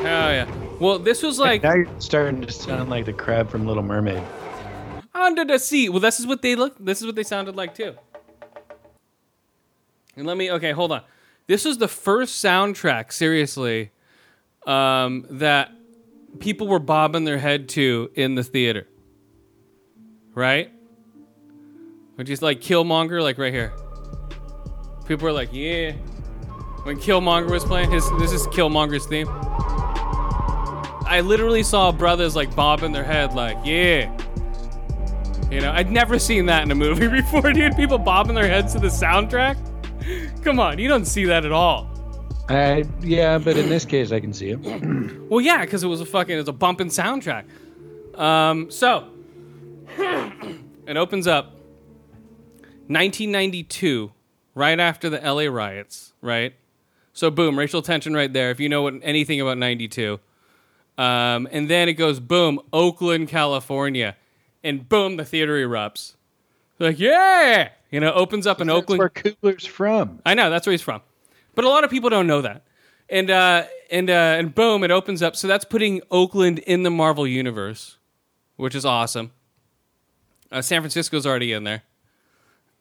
Hell 0.02 0.33
yeah. 0.33 0.50
Well, 0.78 0.98
this 0.98 1.22
was 1.22 1.38
like 1.38 1.62
now 1.62 1.74
you're 1.74 2.00
starting 2.00 2.40
to 2.42 2.52
sound 2.52 2.90
like 2.90 3.04
the 3.06 3.12
crab 3.12 3.48
from 3.50 3.66
Little 3.66 3.83
Mermaid. 3.83 4.22
under 5.14 5.44
the 5.44 5.59
sea. 5.59 5.88
Well, 5.88 6.00
this 6.00 6.18
is 6.20 6.26
what 6.26 6.42
they 6.42 6.54
look. 6.54 6.76
This 6.78 7.00
is 7.00 7.06
what 7.06 7.14
they 7.14 7.22
sounded 7.22 7.56
like 7.56 7.74
too. 7.74 7.94
And 10.16 10.27
let 10.27 10.37
me. 10.37 10.51
Okay, 10.51 10.73
hold 10.73 10.92
on. 10.92 11.03
This 11.46 11.64
was 11.64 11.79
the 11.79 11.88
first 11.88 12.44
soundtrack, 12.44 13.12
seriously, 13.12 13.90
um, 14.66 15.27
that 15.31 15.73
people 16.38 16.68
were 16.68 16.79
bobbing 16.79 17.25
their 17.25 17.38
head 17.38 17.68
to 17.70 18.11
in 18.14 18.35
the 18.35 18.44
theater. 18.44 18.87
Right? 20.35 20.70
Which 22.14 22.31
is 22.31 22.42
like 22.42 22.61
Killmonger, 22.61 23.23
like 23.23 23.38
right 23.38 23.53
here. 23.53 23.73
People 25.07 25.25
were 25.25 25.33
like, 25.33 25.51
"Yeah." 25.53 25.92
When 26.85 26.99
Killmonger 26.99 27.51
was 27.51 27.64
playing, 27.64 27.90
his 27.90 28.09
this 28.18 28.33
is 28.33 28.46
Killmonger's 28.49 29.07
theme. 29.07 29.29
I 31.07 31.23
literally 31.25 31.62
saw 31.62 31.90
brothers 31.90 32.37
like 32.37 32.55
bobbing 32.55 32.92
their 32.92 33.05
head, 33.05 33.35
like, 33.35 33.59
"Yeah." 33.64 34.16
You 35.51 35.61
know, 35.61 35.73
I'd 35.73 35.90
never 35.90 36.18
seen 36.18 36.46
that 36.46 36.62
in 36.62 36.70
a 36.70 36.77
movie 36.77 37.09
before, 37.20 37.53
dude. 37.53 37.75
People 37.75 37.99
bobbing 37.99 38.35
their 38.35 38.46
heads 38.46 38.73
to 38.75 38.79
the 38.79 38.88
soundtrack. 38.88 39.57
Come 40.43 40.61
on, 40.61 40.79
you 40.79 40.89
don't 40.89 41.05
see 41.05 41.25
that 41.27 41.45
at 41.45 41.53
all. 41.53 41.89
I 42.49 42.85
yeah, 43.01 43.39
but 43.39 43.57
in 43.57 43.69
this 43.69 43.85
case, 43.85 44.11
I 44.11 44.21
can 44.21 44.33
see 44.33 44.51
it. 44.51 44.61
Well, 45.31 45.41
yeah, 45.41 45.61
because 45.61 45.85
it 45.85 45.87
was 45.87 46.01
a 46.01 46.07
fucking, 46.07 46.35
it 46.35 46.39
was 46.39 46.49
a 46.49 46.53
bumping 46.53 46.89
soundtrack. 46.89 47.45
Um, 48.19 48.69
so 48.69 49.09
it 49.97 50.97
opens 50.97 51.29
up 51.29 51.53
1992, 52.89 54.11
right 54.57 54.81
after 54.81 55.09
the 55.09 55.19
LA 55.19 55.45
riots, 55.45 56.13
right? 56.21 56.55
So 57.13 57.31
boom, 57.31 57.57
racial 57.57 57.81
tension 57.81 58.13
right 58.13 58.33
there. 58.33 58.51
If 58.51 58.59
you 58.59 58.69
know 58.69 58.83
what 58.83 58.95
anything 59.03 59.41
about 59.41 59.59
92, 59.59 60.19
um, 60.99 61.47
and 61.53 61.71
then 61.71 61.89
it 61.89 61.95
goes 61.95 62.19
boom, 62.19 62.59
Oakland, 62.73 63.29
California, 63.29 64.17
and 64.65 64.89
boom, 64.89 65.17
the 65.17 65.25
theater 65.25 65.55
erupts. 65.55 66.15
Like 66.81 66.99
yeah, 66.99 67.69
you 67.90 68.00
know, 68.00 68.12
opens 68.12 68.46
up 68.46 68.61
in 68.61 68.66
That's 68.68 68.79
Oakland. 68.79 68.98
where 69.00 69.11
Coogler's 69.11 69.66
from. 69.66 70.20
I 70.24 70.35
know 70.35 70.50
that's 70.50 70.66
where 70.66 70.72
he's 70.72 70.83
from, 70.83 71.00
but 71.55 71.64
a 71.64 71.68
lot 71.68 71.85
of 71.85 71.90
people 71.90 72.11
don't 72.11 72.26
know 72.26 72.40
that. 72.42 72.64
And 73.09 73.31
uh, 73.31 73.64
and 73.90 74.09
uh, 74.09 74.12
and 74.38 74.55
boom, 74.55 74.85
it 74.85 74.90
opens 74.90 75.22
up. 75.22 75.35
So 75.37 75.48
that's 75.48 75.64
putting 75.64 76.00
Oakland 76.11 76.61
in 76.61 76.85
the 76.85 76.90
Marvel 76.90 77.26
universe, 77.26 77.98
which 78.57 78.74
is 78.74 78.85
awesome. 78.85 79.33
Uh, 80.53 80.62
San 80.62 80.81
Francisco's 80.81 81.26
already 81.26 81.53
in 81.53 81.64
there. 81.64 81.83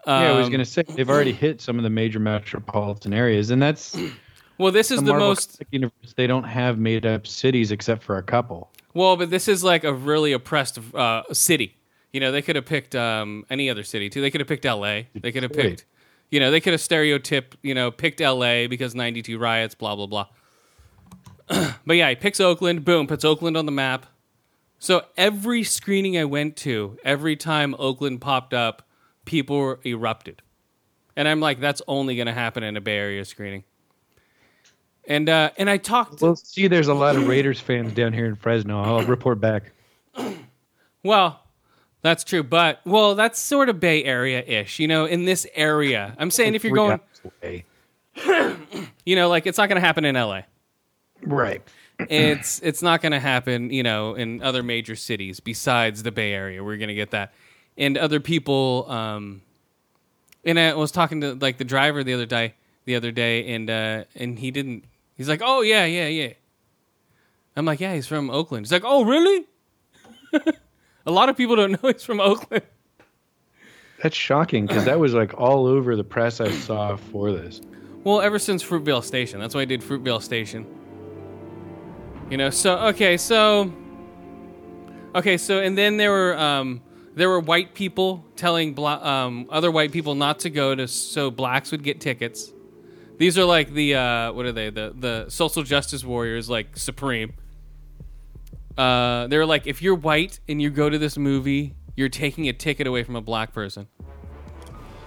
yeah, 0.05 0.13
I 0.13 0.37
was 0.37 0.45
Um, 0.47 0.51
gonna 0.51 0.65
say 0.65 0.83
they've 0.83 1.09
already 1.09 1.33
hit 1.33 1.61
some 1.61 1.77
of 1.77 1.83
the 1.83 1.89
major 1.89 2.19
metropolitan 2.19 3.13
areas, 3.13 3.49
and 3.49 3.61
that's 3.61 3.97
Well, 4.59 4.71
this 4.73 4.91
is 4.91 4.99
the, 5.01 5.11
Marvel 5.11 5.29
most 5.29 5.63
universe. 5.71 6.13
They 6.17 6.27
don't 6.27 6.43
have 6.43 6.77
made 6.77 7.05
up 7.05 7.25
cities 7.25 7.71
except 7.71 8.03
for 8.03 8.17
a 8.17 8.23
couple. 8.23 8.69
well, 8.93 9.15
but 9.17 9.29
this 9.29 9.47
is 9.47 9.63
like 9.63 9.83
a 9.85 9.93
really 9.93 10.31
oppressed 10.33 10.77
uh, 10.93 11.23
city. 11.31 11.75
You 12.11 12.19
know, 12.19 12.31
they 12.31 12.41
could 12.41 12.55
have 12.55 12.65
picked 12.65 12.95
um, 12.95 13.45
any 13.49 13.69
other 13.69 13.83
city 13.83 14.09
too. 14.09 14.21
They 14.21 14.31
could 14.31 14.41
have 14.41 14.47
picked 14.47 14.65
L.A. 14.65 15.07
They 15.13 15.31
could 15.31 15.43
have 15.43 15.53
picked, 15.53 15.85
you 16.31 16.39
know, 16.39 16.49
they 16.49 16.59
could 16.59 16.73
have 16.73 16.81
stereotyped, 16.81 17.57
you 17.61 17.75
know, 17.75 17.91
picked 17.91 18.19
L.A. 18.19 18.67
because 18.67 18.95
'92 18.95 19.37
riots, 19.37 19.75
blah 19.75 19.95
blah 19.95 20.07
blah. 20.07 20.27
but 21.85 21.95
yeah, 21.95 22.09
he 22.09 22.15
picks 22.15 22.39
Oakland. 22.39 22.83
Boom, 22.83 23.07
puts 23.07 23.23
Oakland 23.23 23.57
on 23.57 23.65
the 23.65 23.71
map. 23.71 24.05
So 24.79 25.05
every 25.17 25.63
screening 25.63 26.17
I 26.17 26.25
went 26.25 26.55
to, 26.57 26.97
every 27.03 27.35
time 27.35 27.75
Oakland 27.77 28.21
popped 28.21 28.53
up, 28.53 28.87
people 29.25 29.57
were 29.57 29.79
erupted, 29.85 30.41
and 31.15 31.27
I'm 31.27 31.39
like, 31.39 31.59
that's 31.59 31.81
only 31.87 32.15
going 32.15 32.27
to 32.27 32.33
happen 32.33 32.63
in 32.63 32.77
a 32.77 32.81
Bay 32.81 32.97
Area 32.97 33.25
screening. 33.25 33.65
And 35.05 35.27
uh, 35.27 35.51
and 35.57 35.69
I 35.69 35.77
talked. 35.77 36.21
Well, 36.21 36.35
see, 36.35 36.67
there's 36.67 36.87
a 36.87 36.93
lot 36.93 37.15
of 37.15 37.27
Raiders 37.27 37.59
fans 37.59 37.93
down 37.93 38.13
here 38.13 38.25
in 38.25 38.35
Fresno. 38.35 38.81
I'll 38.81 39.03
report 39.05 39.39
back. 39.39 39.71
Well, 41.01 41.39
that's 42.01 42.23
true, 42.23 42.43
but 42.43 42.79
well, 42.85 43.15
that's 43.15 43.39
sort 43.39 43.69
of 43.69 43.79
Bay 43.79 44.03
Area 44.03 44.41
ish. 44.45 44.79
You 44.79 44.87
know, 44.87 45.05
in 45.05 45.25
this 45.25 45.45
area, 45.53 46.15
I'm 46.17 46.31
saying 46.31 46.55
if 46.55 46.63
you're 46.63 46.75
going, 46.75 46.99
you 49.05 49.15
know, 49.15 49.29
like 49.29 49.45
it's 49.45 49.57
not 49.57 49.67
going 49.69 49.81
to 49.81 49.85
happen 49.85 50.05
in 50.05 50.15
LA. 50.15 50.41
right? 51.23 51.61
It's 52.09 52.61
it's 52.61 52.81
not 52.81 53.01
going 53.01 53.11
to 53.11 53.19
happen, 53.19 53.71
you 53.71 53.83
know, 53.83 54.15
in 54.15 54.41
other 54.41 54.63
major 54.63 54.95
cities 54.95 55.41
besides 55.41 56.03
the 56.03 56.11
Bay 56.11 56.31
Area. 56.33 56.63
We're 56.63 56.77
going 56.77 56.87
to 56.87 56.95
get 56.95 57.11
that, 57.11 57.33
and 57.77 57.97
other 57.97 58.21
people. 58.21 58.89
Um, 58.89 59.41
and 60.45 60.57
I 60.57 60.73
was 60.75 60.91
talking 60.91 61.19
to 61.21 61.33
like 61.35 61.57
the 61.57 61.65
driver 61.65 62.01
the 62.03 62.13
other 62.13 62.25
day, 62.25 62.53
the 62.85 62.95
other 62.95 63.11
day, 63.11 63.53
and 63.53 63.69
uh, 63.69 64.03
and 64.15 64.39
he 64.39 64.51
didn't. 64.51 64.85
He's 65.15 65.27
like, 65.27 65.41
"Oh 65.43 65.59
yeah, 65.61 65.83
yeah, 65.83 66.07
yeah." 66.07 66.33
I'm 67.57 67.65
like, 67.65 67.81
"Yeah, 67.81 67.93
he's 67.93 68.07
from 68.07 68.29
Oakland." 68.29 68.65
He's 68.65 68.71
like, 68.71 68.83
"Oh 68.85 69.03
really?" 69.03 69.45
A 71.09 71.11
lot 71.11 71.27
of 71.27 71.35
people 71.35 71.55
don't 71.55 71.71
know 71.83 71.89
he's 71.91 72.03
from 72.03 72.19
Oakland. 72.21 72.63
That's 74.01 74.15
shocking 74.15 74.67
because 74.67 74.85
that 74.85 74.99
was 74.99 75.13
like 75.13 75.33
all 75.33 75.65
over 75.65 75.95
the 75.95 76.03
press 76.03 76.39
I 76.39 76.51
saw 76.51 76.95
for 76.95 77.31
this. 77.31 77.61
Well, 78.03 78.21
ever 78.21 78.39
since 78.39 78.63
Fruitvale 78.63 79.03
Station. 79.03 79.39
That's 79.39 79.55
why 79.55 79.61
I 79.61 79.65
did 79.65 79.81
Fruitvale 79.81 80.21
Station. 80.21 80.65
You 82.29 82.37
know, 82.37 82.51
so 82.51 82.77
okay, 82.89 83.17
so 83.17 83.73
okay, 85.15 85.37
so 85.37 85.59
and 85.59 85.75
then 85.75 85.97
there 85.97 86.11
were 86.11 86.37
um 86.37 86.81
there 87.15 87.27
were 87.27 87.39
white 87.39 87.73
people 87.73 88.23
telling 88.35 88.73
bla- 88.75 89.03
um 89.03 89.47
other 89.49 89.71
white 89.71 89.91
people 89.91 90.13
not 90.13 90.39
to 90.41 90.51
go 90.51 90.75
to 90.75 90.87
so 90.87 91.31
blacks 91.31 91.71
would 91.71 91.83
get 91.83 91.99
tickets. 91.99 92.53
These 93.17 93.37
are 93.39 93.45
like 93.45 93.73
the 93.73 93.95
uh 93.95 94.31
what 94.31 94.45
are 94.45 94.51
they? 94.51 94.69
The 94.69 94.93
the 94.95 95.29
social 95.29 95.63
justice 95.63 96.05
warriors 96.05 96.49
like 96.51 96.77
supreme. 96.77 97.33
Uh 98.79 99.27
they're 99.27 99.45
like 99.45 99.67
if 99.67 99.81
you're 99.81 99.95
white 99.95 100.39
and 100.47 100.61
you 100.61 100.69
go 100.69 100.89
to 100.89 100.97
this 100.97 101.17
movie, 101.17 101.75
you're 101.95 102.09
taking 102.09 102.47
a 102.47 102.53
ticket 102.53 102.87
away 102.87 103.03
from 103.03 103.15
a 103.15 103.21
black 103.21 103.53
person. 103.53 103.87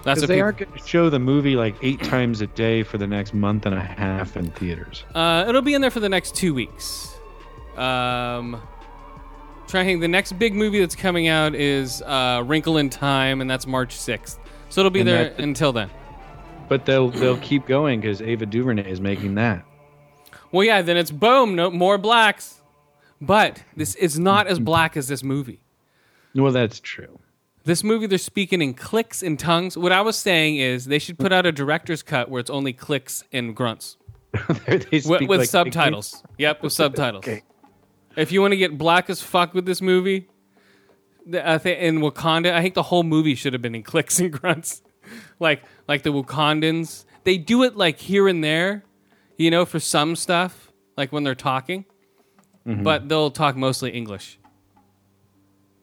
That's 0.04 0.20
what 0.20 0.26
they 0.26 0.35
people- 0.35 0.44
aren't 0.44 0.58
going 0.58 0.72
to 0.72 0.87
show 0.87 1.11
the 1.11 1.18
movie 1.20 1.54
like 1.54 1.76
eight 1.80 2.02
times 2.02 2.40
a 2.40 2.48
day 2.48 2.82
for 2.82 2.98
the 2.98 3.06
next 3.06 3.35
month 3.35 3.66
and 3.66 3.74
a 3.74 3.80
half 3.80 4.37
in 4.37 4.50
theaters. 4.50 5.04
Uh, 5.14 5.44
it'll 5.48 5.62
be 5.62 5.74
in 5.74 5.80
there 5.80 5.92
for 5.92 6.00
the 6.00 6.08
next 6.08 6.35
two 6.35 6.52
weeks. 6.52 7.14
Um, 7.76 8.61
trying 9.68 9.85
to 9.87 9.90
think, 9.92 10.00
the 10.00 10.08
next 10.08 10.32
big 10.40 10.54
movie 10.54 10.80
that's 10.80 10.96
coming 10.96 11.28
out 11.28 11.54
is 11.54 12.02
uh, 12.02 12.42
Wrinkle 12.44 12.78
in 12.78 12.90
Time, 12.90 13.40
and 13.40 13.48
that's 13.48 13.66
March 13.66 13.94
sixth. 13.96 14.38
So 14.70 14.80
it'll 14.80 14.90
be 14.90 15.00
And 15.00 15.08
there 15.08 15.35
until 15.38 15.72
then. 15.72 15.88
But 16.68 16.85
they'll 16.85 17.11
they'll 17.11 17.38
keep 17.38 17.66
going 17.66 18.00
because 18.00 18.20
Ava 18.20 18.46
DuVernay 18.46 18.90
is 18.90 19.00
making 19.00 19.37
that. 19.37 19.64
Well, 20.50 20.64
yeah, 20.64 20.82
then 20.82 20.96
it's 20.96 21.11
boom, 21.11 21.54
no 21.54 21.70
more 21.70 21.96
blacks. 21.96 22.61
But 23.22 23.62
this 23.76 23.94
is 23.94 24.18
not 24.18 24.48
as 24.48 24.58
black 24.58 24.96
as 24.96 25.06
this 25.06 25.22
movie. 25.22 25.61
Well, 26.35 26.50
that's 26.50 26.80
true. 26.80 27.20
This 27.64 27.85
movie, 27.85 28.08
they're 28.08 28.18
speaking 28.18 28.61
in 28.61 28.74
clicks 28.74 29.22
and 29.22 29.38
tongues. 29.38 29.78
What 29.78 29.92
I 29.92 30.00
was 30.00 30.16
saying 30.16 30.56
is 30.56 30.87
they 30.87 30.98
should 30.98 31.18
put 31.20 31.32
out 31.32 31.46
a 31.46 31.52
director's 31.52 32.02
cut 32.02 32.28
where 32.28 32.40
it's 32.40 32.50
only 32.50 32.72
clicks 32.72 33.22
and 33.32 33.54
grunts 33.54 33.96
they 34.66 34.80
with, 35.04 35.22
with 35.28 35.40
like 35.40 35.48
subtitles. 35.48 36.24
Yep, 36.38 36.64
with 36.64 36.72
subtitles. 36.72 37.22
Okay. 37.22 37.42
If 38.16 38.32
you 38.32 38.40
want 38.40 38.52
to 38.52 38.56
get 38.56 38.76
black 38.76 39.08
as 39.08 39.22
fuck 39.22 39.54
with 39.54 39.66
this 39.66 39.80
movie, 39.80 40.28
the, 41.24 41.48
I 41.48 41.58
think 41.58 41.80
in 41.80 42.00
Wakanda, 42.00 42.52
I 42.52 42.61
think 42.61 42.74
the 42.74 42.82
whole 42.82 43.04
movie 43.04 43.37
should 43.37 43.52
have 43.52 43.62
been 43.62 43.76
in 43.76 43.85
clicks 43.85 44.18
and 44.18 44.32
grunts, 44.32 44.82
like 45.38 45.62
like 45.87 46.02
the 46.02 46.12
Wakandans. 46.12 47.04
They 47.22 47.38
do 47.38 47.62
it 47.62 47.76
like 47.76 47.98
here 47.98 48.26
and 48.26 48.42
there, 48.42 48.82
you 49.37 49.50
know, 49.50 49.64
for 49.64 49.78
some 49.78 50.16
stuff, 50.16 50.72
like 50.96 51.12
when 51.12 51.22
they're 51.22 51.37
talking, 51.37 51.85
but 52.64 53.09
they'll 53.09 53.31
talk 53.31 53.57
mostly 53.57 53.90
English. 53.90 54.38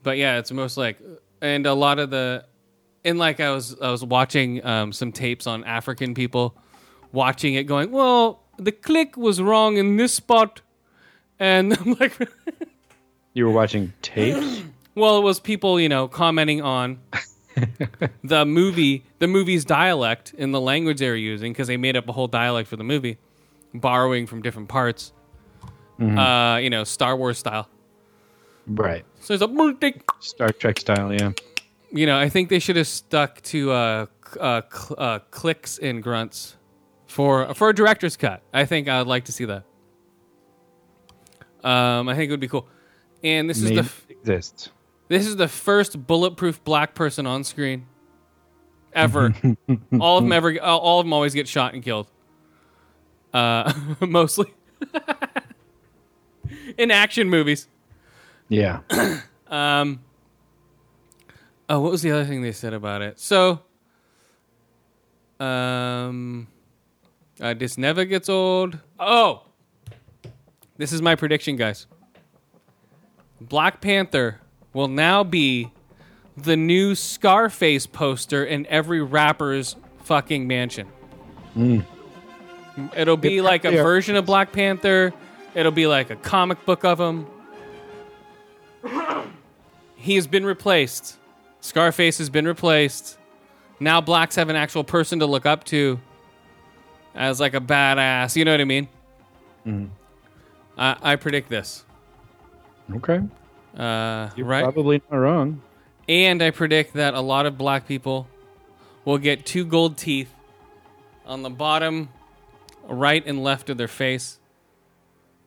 But 0.04 0.18
yeah, 0.18 0.38
it's 0.40 0.52
most 0.52 0.78
like, 0.78 1.00
and 1.42 1.66
a 1.66 1.74
lot 1.74 2.00
of 2.00 2.10
the, 2.10 2.46
and 3.04 3.18
like 3.18 3.40
I 3.40 3.52
was 3.52 3.80
I 3.80 3.92
was 3.92 4.04
watching 4.04 4.66
um, 4.66 4.94
some 4.94 5.12
tapes 5.12 5.48
on 5.48 5.64
African 5.64 6.14
people, 6.14 6.56
watching 7.12 7.56
it, 7.56 7.64
going, 7.64 7.92
well, 7.92 8.44
the 8.58 8.72
click 8.72 9.18
was 9.18 9.42
wrong 9.42 9.78
in 9.78 9.98
this 9.98 10.14
spot, 10.14 10.62
and 11.40 11.74
I'm 11.80 11.94
like. 12.00 12.18
You 13.34 13.46
were 13.46 13.52
watching 13.52 13.94
tapes. 14.02 14.62
Well, 14.96 15.18
it 15.20 15.22
was 15.22 15.40
people, 15.40 15.80
you 15.80 15.88
know, 15.88 16.10
commenting 16.10 16.62
on 16.62 17.00
the 18.24 18.46
movie, 18.46 19.06
the 19.20 19.28
movie's 19.28 19.64
dialect 19.64 20.34
in 20.38 20.52
the 20.52 20.60
language 20.60 21.00
they 21.00 21.08
were 21.08 21.16
using 21.16 21.54
because 21.54 21.68
they 21.68 21.78
made 21.78 21.96
up 21.96 22.10
a 22.10 22.12
whole 22.12 22.28
dialect 22.28 22.68
for 22.68 22.76
the 22.76 22.84
movie, 22.84 23.18
borrowing 23.74 24.28
from 24.28 24.42
different 24.42 24.68
parts. 24.68 25.14
Uh, 26.00 26.58
you 26.58 26.70
know, 26.70 26.84
Star 26.84 27.16
Wars 27.18 27.38
style. 27.38 27.68
right. 28.68 29.06
So 29.22 29.34
it's 29.34 29.44
a 29.44 29.48
birthday. 29.48 30.00
Star 30.22 30.50
Trek 30.52 30.80
style, 30.80 31.12
yeah. 31.14 31.32
You 31.92 32.06
know, 32.06 32.18
I 32.18 32.30
think 32.30 32.50
they 32.50 32.60
should 32.60 32.76
have 32.78 32.88
stuck 32.88 33.42
to 33.44 33.72
uh, 33.72 34.06
uh, 34.40 34.62
cl- 34.72 34.96
uh, 34.98 35.20
clicks 35.32 35.78
and 35.80 36.02
grunts 36.02 36.56
for 37.08 37.54
for 37.54 37.70
a 37.70 37.74
director's 37.76 38.16
cut. 38.16 38.42
I 38.54 38.66
think 38.66 38.88
I'd 38.88 39.08
like 39.08 39.26
to 39.26 39.32
see 39.32 39.46
that. 39.46 39.64
Um, 41.64 42.08
I 42.08 42.16
think 42.16 42.30
it 42.30 42.32
would 42.32 42.40
be 42.40 42.48
cool. 42.48 42.68
and 43.24 43.50
this 43.50 43.58
is 43.62 43.70
the 43.70 43.80
f- 43.80 44.06
exists. 44.10 44.70
this 45.10 45.28
is 45.28 45.36
the 45.36 45.48
first 45.50 46.08
bulletproof 46.08 46.64
black 46.64 46.96
person 46.96 47.26
on 47.28 47.44
screen 47.44 47.86
ever. 48.94 49.34
all 50.00 50.18
of 50.20 50.24
them 50.24 50.32
ever, 50.32 50.62
all 50.62 51.00
of 51.02 51.06
them 51.06 51.12
always 51.12 51.34
get 51.34 51.48
shot 51.48 51.74
and 51.74 51.84
killed. 51.84 52.08
Uh, 53.34 53.74
mostly 54.00 54.54
in 56.78 56.92
action 56.92 57.30
movies. 57.30 57.68
Yeah. 58.48 58.82
Um, 59.50 60.02
oh, 61.68 61.80
what 61.80 61.92
was 61.92 62.04
the 62.04 62.12
other 62.12 62.24
thing 62.24 62.44
they 62.44 62.52
said 62.52 62.72
about 62.72 63.02
it? 63.02 63.20
So, 63.20 63.62
um, 65.40 66.46
uh, 67.42 67.56
this 67.56 67.76
never 67.76 68.06
gets 68.06 68.30
old. 68.30 68.78
Oh, 69.00 69.46
this 70.78 70.94
is 70.94 71.02
my 71.02 71.16
prediction, 71.16 71.56
guys. 71.56 71.88
Black 73.42 73.82
Panther 73.82 74.40
will 74.74 74.88
now 74.88 75.24
be 75.24 75.72
the 76.38 76.56
new 76.56 76.94
Scarface 76.94 77.88
poster 77.88 78.46
in 78.46 78.68
every 78.68 79.02
rapper's 79.02 79.76
fucking 80.04 80.48
mansion. 80.48 80.88
It'll 82.96 83.18
be 83.18 83.42
like 83.42 83.66
a 83.66 83.72
version 83.84 84.16
of 84.16 84.26
Black 84.26 84.52
Panther. 84.52 85.12
It'll 85.60 85.74
be 85.74 85.88
like 85.88 86.10
a 86.10 86.16
comic 86.16 86.66
book 86.66 86.86
of 86.86 87.02
him. 87.02 87.28
He 89.98 90.16
has 90.16 90.26
been 90.26 90.46
replaced. 90.46 91.18
Scarface 91.60 92.18
has 92.20 92.30
been 92.30 92.48
replaced. 92.48 93.18
Now 93.82 94.00
blacks 94.00 94.36
have 94.38 94.48
an 94.48 94.56
actual 94.56 94.86
person 94.86 95.20
to 95.20 95.26
look 95.26 95.46
up 95.46 95.66
to 95.66 96.00
as 97.14 97.42
like 97.42 97.56
a 97.56 97.60
badass. 97.60 98.38
You 98.38 98.46
know 98.46 98.52
what 98.52 98.62
I 98.62 98.64
mean? 98.64 98.88
I, 100.78 100.96
I 101.02 101.16
predict 101.18 101.50
this. 101.50 101.84
Okay. 102.96 103.20
Uh, 103.76 104.30
You're 104.38 104.48
right? 104.48 104.64
probably 104.64 105.02
not 105.12 105.18
wrong. 105.18 105.62
And 106.08 106.42
I 106.42 106.52
predict 106.52 106.94
that 106.94 107.16
a 107.16 107.22
lot 107.22 107.46
of 107.46 107.58
black 107.58 107.86
people 107.86 108.30
will 109.04 109.18
get 109.18 109.46
two 109.46 109.66
gold 109.66 109.98
teeth 109.98 110.34
on 111.26 111.42
the 111.42 111.50
bottom 111.50 112.08
right 112.88 113.22
and 113.28 113.44
left 113.44 113.70
of 113.70 113.78
their 113.78 113.90
face. 113.90 114.39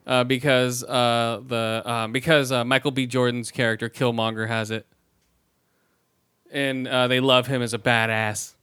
Uh, 0.05 0.25
because 0.25 0.83
uh, 0.83 1.41
the 1.47 1.83
uh, 1.85 2.07
because 2.09 2.51
uh, 2.51 2.65
Michael 2.65 2.91
B. 2.91 3.07
Jordan's 3.07 3.53
character 3.53 3.89
Killmonger 3.89 4.49
has 4.49 4.71
it, 4.73 4.85
and 6.51 6.89
uh, 6.89 7.07
they 7.07 7.21
love 7.21 7.47
him 7.47 7.63
as 7.63 7.73
a 7.73 7.79
badass. 7.79 8.55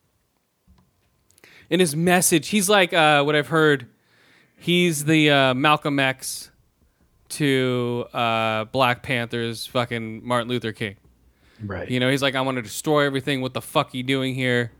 In 1.69 1.79
his 1.79 1.95
message, 1.95 2.49
he's 2.49 2.67
like 2.67 2.93
uh, 2.93 3.23
what 3.23 3.35
I've 3.35 3.47
heard. 3.47 3.87
He's 4.57 5.05
the 5.05 5.29
uh, 5.29 5.53
Malcolm 5.53 5.97
X 5.99 6.51
to 7.29 8.05
uh, 8.13 8.65
Black 8.65 9.03
Panther's 9.03 9.65
fucking 9.67 10.27
Martin 10.27 10.49
Luther 10.49 10.73
King. 10.73 10.97
Right. 11.63 11.89
You 11.89 11.99
know, 11.99 12.09
he's 12.09 12.21
like, 12.21 12.35
I 12.35 12.41
want 12.41 12.57
to 12.57 12.61
destroy 12.61 13.05
everything. 13.05 13.41
What 13.41 13.53
the 13.53 13.61
fuck 13.61 13.93
are 13.93 13.97
you 13.97 14.03
doing 14.03 14.35
here? 14.35 14.71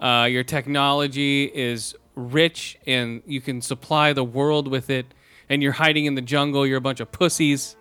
Uh, 0.00 0.26
your 0.30 0.44
technology 0.44 1.44
is 1.44 1.94
rich 2.14 2.78
and 2.86 3.22
you 3.26 3.40
can 3.40 3.60
supply 3.60 4.12
the 4.12 4.24
world 4.24 4.68
with 4.68 4.90
it, 4.90 5.06
and 5.48 5.62
you're 5.62 5.72
hiding 5.72 6.06
in 6.06 6.14
the 6.14 6.22
jungle. 6.22 6.66
You're 6.66 6.78
a 6.78 6.82
bunch 6.82 7.00
of 7.00 7.10
pussies. 7.12 7.76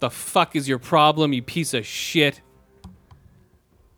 The 0.00 0.10
fuck 0.10 0.56
is 0.56 0.68
your 0.68 0.78
problem, 0.78 1.32
you 1.32 1.42
piece 1.42 1.74
of 1.74 1.86
shit? 1.86 2.40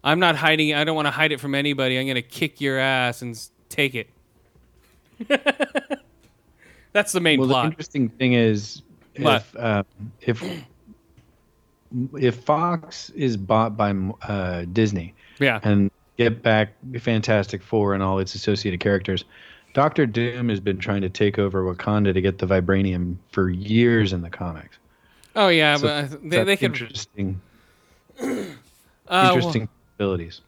I'm 0.04 0.20
not 0.20 0.36
hiding. 0.36 0.72
I 0.72 0.84
don't 0.84 0.94
want 0.94 1.06
to 1.06 1.12
hide 1.12 1.32
it 1.32 1.40
from 1.40 1.54
anybody. 1.54 1.98
I'm 1.98 2.06
going 2.06 2.14
to 2.14 2.22
kick 2.22 2.60
your 2.60 2.78
ass 2.78 3.22
and 3.22 3.36
take 3.68 3.94
it. 3.94 4.08
That's 6.92 7.12
the 7.12 7.20
main 7.20 7.40
well, 7.40 7.48
the 7.48 7.64
interesting 7.64 8.08
thing 8.08 8.34
is, 8.34 8.82
What? 9.18 9.42
if 9.42 9.56
uh, 9.56 9.82
if 10.20 10.64
if 12.18 12.36
Fox 12.36 13.10
is 13.10 13.36
bought 13.36 13.76
by 13.76 13.90
uh, 14.22 14.64
Disney 14.72 15.14
yeah. 15.38 15.60
and 15.62 15.90
get 16.16 16.42
back 16.42 16.74
Fantastic 17.00 17.62
Four 17.62 17.94
and 17.94 18.02
all 18.02 18.18
its 18.18 18.34
associated 18.34 18.80
characters, 18.80 19.24
Doctor 19.76 20.06
Doom 20.06 20.48
has 20.48 20.58
been 20.58 20.78
trying 20.78 21.02
to 21.02 21.10
take 21.10 21.38
over 21.38 21.62
Wakanda 21.62 22.14
to 22.14 22.20
get 22.22 22.38
the 22.38 22.46
vibranium 22.46 23.18
for 23.30 23.50
years 23.50 24.14
in 24.14 24.22
the 24.22 24.30
comics. 24.30 24.78
Oh, 25.34 25.48
yeah. 25.48 25.76
So 25.76 26.08
but 26.10 26.30
they, 26.30 26.44
they 26.44 26.56
could. 26.56 26.80
interesting, 26.80 27.42
uh, 28.18 28.46
well- 29.06 29.34
interesting 29.34 29.68
abilities. 29.98 30.40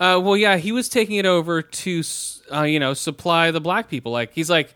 Uh, 0.00 0.18
well, 0.24 0.38
yeah, 0.38 0.56
he 0.56 0.72
was 0.72 0.88
taking 0.88 1.16
it 1.16 1.26
over 1.26 1.60
to, 1.60 2.02
uh, 2.50 2.62
you 2.62 2.80
know, 2.80 2.94
supply 2.94 3.50
the 3.50 3.60
black 3.60 3.90
people. 3.90 4.10
Like, 4.10 4.32
he's 4.32 4.48
like, 4.48 4.74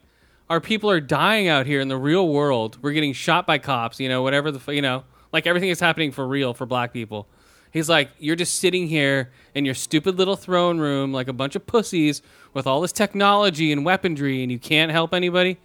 our 0.51 0.61
people 0.61 0.91
are 0.91 1.01
dying 1.01 1.49
out 1.49 1.65
here 1.65 1.81
in 1.81 1.89
the 1.89 1.97
real 1.97 2.29
world. 2.29 2.77
We're 2.83 2.93
getting 2.93 3.15
shot 3.15 3.47
by 3.47 3.57
cops, 3.57 3.99
you 3.99 4.11
know, 4.11 4.21
whatever 4.21 4.51
the, 4.51 4.73
you 4.75 4.83
know, 4.83 5.05
like 5.33 5.47
everything 5.47 5.71
is 5.71 5.81
happening 5.81 6.13
for 6.13 6.29
real 6.29 6.53
for 6.53 6.67
black 6.67 6.93
people. 6.93 7.27
He's 7.73 7.89
like, 7.89 8.11
you're 8.19 8.37
just 8.37 8.57
sitting 8.57 8.87
here 8.87 9.31
in 9.55 9.65
your 9.65 9.75
stupid 9.75 10.17
little 10.17 10.37
throne 10.37 10.79
room 10.79 11.13
like 11.13 11.29
a 11.29 11.33
bunch 11.33 11.55
of 11.57 11.67
pussies 11.67 12.23
with 12.55 12.67
all 12.67 12.81
this 12.81 12.93
technology 12.93 13.73
and 13.73 13.85
weaponry 13.85 14.43
and 14.43 14.51
you 14.51 14.59
can't 14.59 14.91
help 14.91 15.13
anybody. 15.13 15.59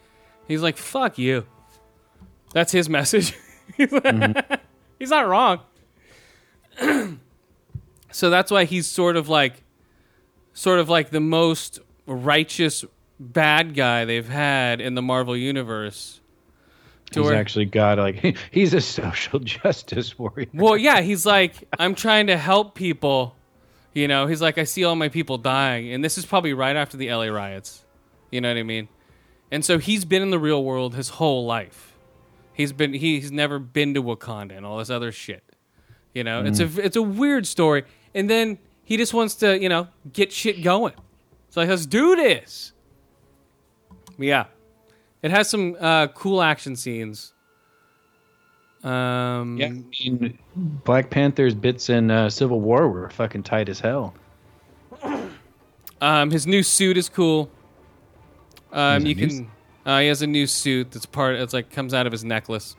He's 0.48 0.62
like, 0.62 0.78
fuck 0.78 1.18
you. 1.18 1.46
That's 2.54 2.72
his 2.72 2.89
message. 2.98 3.34
Mm-hmm. 3.78 4.56
He's 5.00 5.10
not 5.10 5.28
wrong. 5.28 5.60
so 8.12 8.30
that's 8.30 8.52
why 8.52 8.66
he's 8.66 8.88
sort 8.88 9.16
of 9.16 9.30
like 9.30 9.63
sort 10.54 10.80
of 10.80 10.89
like 10.89 11.10
the 11.10 11.20
most 11.20 11.80
righteous 12.06 12.86
bad 13.20 13.76
guy 13.76 14.06
they've 14.06 14.28
had 14.28 14.82
in 14.82 14.96
the 14.96 15.02
Marvel 15.02 15.36
universe. 15.36 16.20
He's 17.15 17.26
where- 17.26 17.36
actually 17.36 17.65
got 17.65 17.97
like 17.97 18.38
he's 18.52 18.73
a 18.73 18.82
social 18.82 19.39
justice 19.39 20.17
warrior. 20.17 20.47
well, 20.54 20.78
yeah, 20.78 21.02
he's 21.02 21.26
like, 21.26 21.56
I'm 21.78 21.95
trying 21.95 22.28
to 22.28 22.38
help 22.38 22.76
people. 22.76 23.36
You 23.93 24.08
know, 24.08 24.26
he's 24.26 24.41
like, 24.41 24.58
I 24.58 24.63
see 24.63 24.84
all 24.84 24.95
my 24.95 25.10
people 25.10 25.38
dying, 25.38 25.93
and 25.93 26.04
this 26.04 26.17
is 26.17 26.26
probably 26.26 26.54
right 26.54 26.76
after 26.76 26.97
the 26.97 27.13
LA 27.13 27.26
riots. 27.26 27.86
You 28.32 28.41
know 28.41 28.49
what 28.49 28.58
I 28.58 28.63
mean? 28.63 28.88
And 29.52 29.63
so 29.63 29.78
he's 29.78 30.04
been 30.04 30.23
in 30.23 30.32
the 30.32 30.39
real 30.39 30.63
world 30.63 30.95
his 30.95 31.10
whole 31.10 31.45
life. 31.45 31.93
He's 32.54 32.73
been 32.73 32.93
he's 32.93 33.32
never 33.32 33.60
been 33.60 33.93
to 33.93 34.02
Wakanda 34.02 34.58
and 34.58 34.65
all 34.65 34.80
this 34.80 34.89
other 34.89 35.12
shit. 35.12 35.43
You 36.13 36.23
know, 36.23 36.43
it's 36.43 36.60
a 36.60 36.65
mm. 36.65 36.80
it's 36.80 36.95
a 36.95 37.02
weird 37.02 37.45
story. 37.45 37.84
And 38.15 38.30
then 38.30 38.58
he 38.84 38.97
just 38.97 39.13
wants 39.13 39.36
to, 39.36 39.60
you 39.60 39.69
know, 39.69 39.88
get 40.12 40.32
shit 40.32 40.63
going. 40.63 40.93
It's 41.47 41.58
like, 41.58 41.69
let's 41.69 41.86
do 41.86 42.15
this. 42.15 42.73
Yeah, 44.17 44.45
it 45.24 45.32
has 45.32 45.50
some 45.50 45.76
uh, 45.80 46.08
cool 46.08 46.42
action 46.42 46.76
scenes. 46.76 47.34
Um, 48.84 49.58
Yeah, 49.58 49.68
I 49.68 49.72
mean, 49.72 50.38
Black 50.56 51.10
Panther's 51.10 51.56
bits 51.56 51.90
in 51.90 52.12
uh, 52.12 52.30
Civil 52.30 52.60
War 52.60 52.90
were 52.90 53.10
fucking 53.10 53.44
tight 53.44 53.70
as 53.70 53.80
hell. 53.80 54.14
Um, 56.02 56.30
his 56.32 56.46
new 56.46 56.62
suit 56.64 56.98
is 56.98 57.08
cool. 57.08 57.50
Um, 58.74 59.06
He 59.06 59.14
you 59.14 59.16
has 59.16 59.34
a 59.34 59.38
new 59.38 59.44
can. 59.46 59.52
Uh, 59.86 60.00
he 60.00 60.08
has 60.08 60.22
a 60.22 60.28
new 60.28 60.48
suit 60.48 60.92
that's 60.92 61.06
part. 61.06 61.36
It's 61.36 61.54
like 61.54 61.70
comes 61.72 61.94
out 61.94 62.06
of 62.06 62.12
his 62.12 62.24
necklace. 62.24 62.76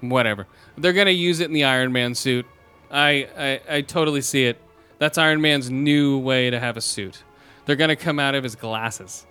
Whatever. 0.00 0.46
They're 0.76 0.92
gonna 0.92 1.10
use 1.10 1.40
it 1.40 1.44
in 1.46 1.52
the 1.52 1.64
Iron 1.64 1.92
Man 1.92 2.14
suit. 2.14 2.46
I, 2.90 3.28
I 3.36 3.76
I 3.76 3.80
totally 3.80 4.20
see 4.20 4.44
it. 4.46 4.60
That's 4.98 5.18
Iron 5.18 5.40
Man's 5.40 5.70
new 5.70 6.18
way 6.18 6.50
to 6.50 6.60
have 6.60 6.76
a 6.76 6.80
suit. 6.80 7.22
They're 7.66 7.76
gonna 7.76 7.96
come 7.96 8.18
out 8.18 8.34
of 8.34 8.44
his 8.44 8.54
glasses. 8.54 9.26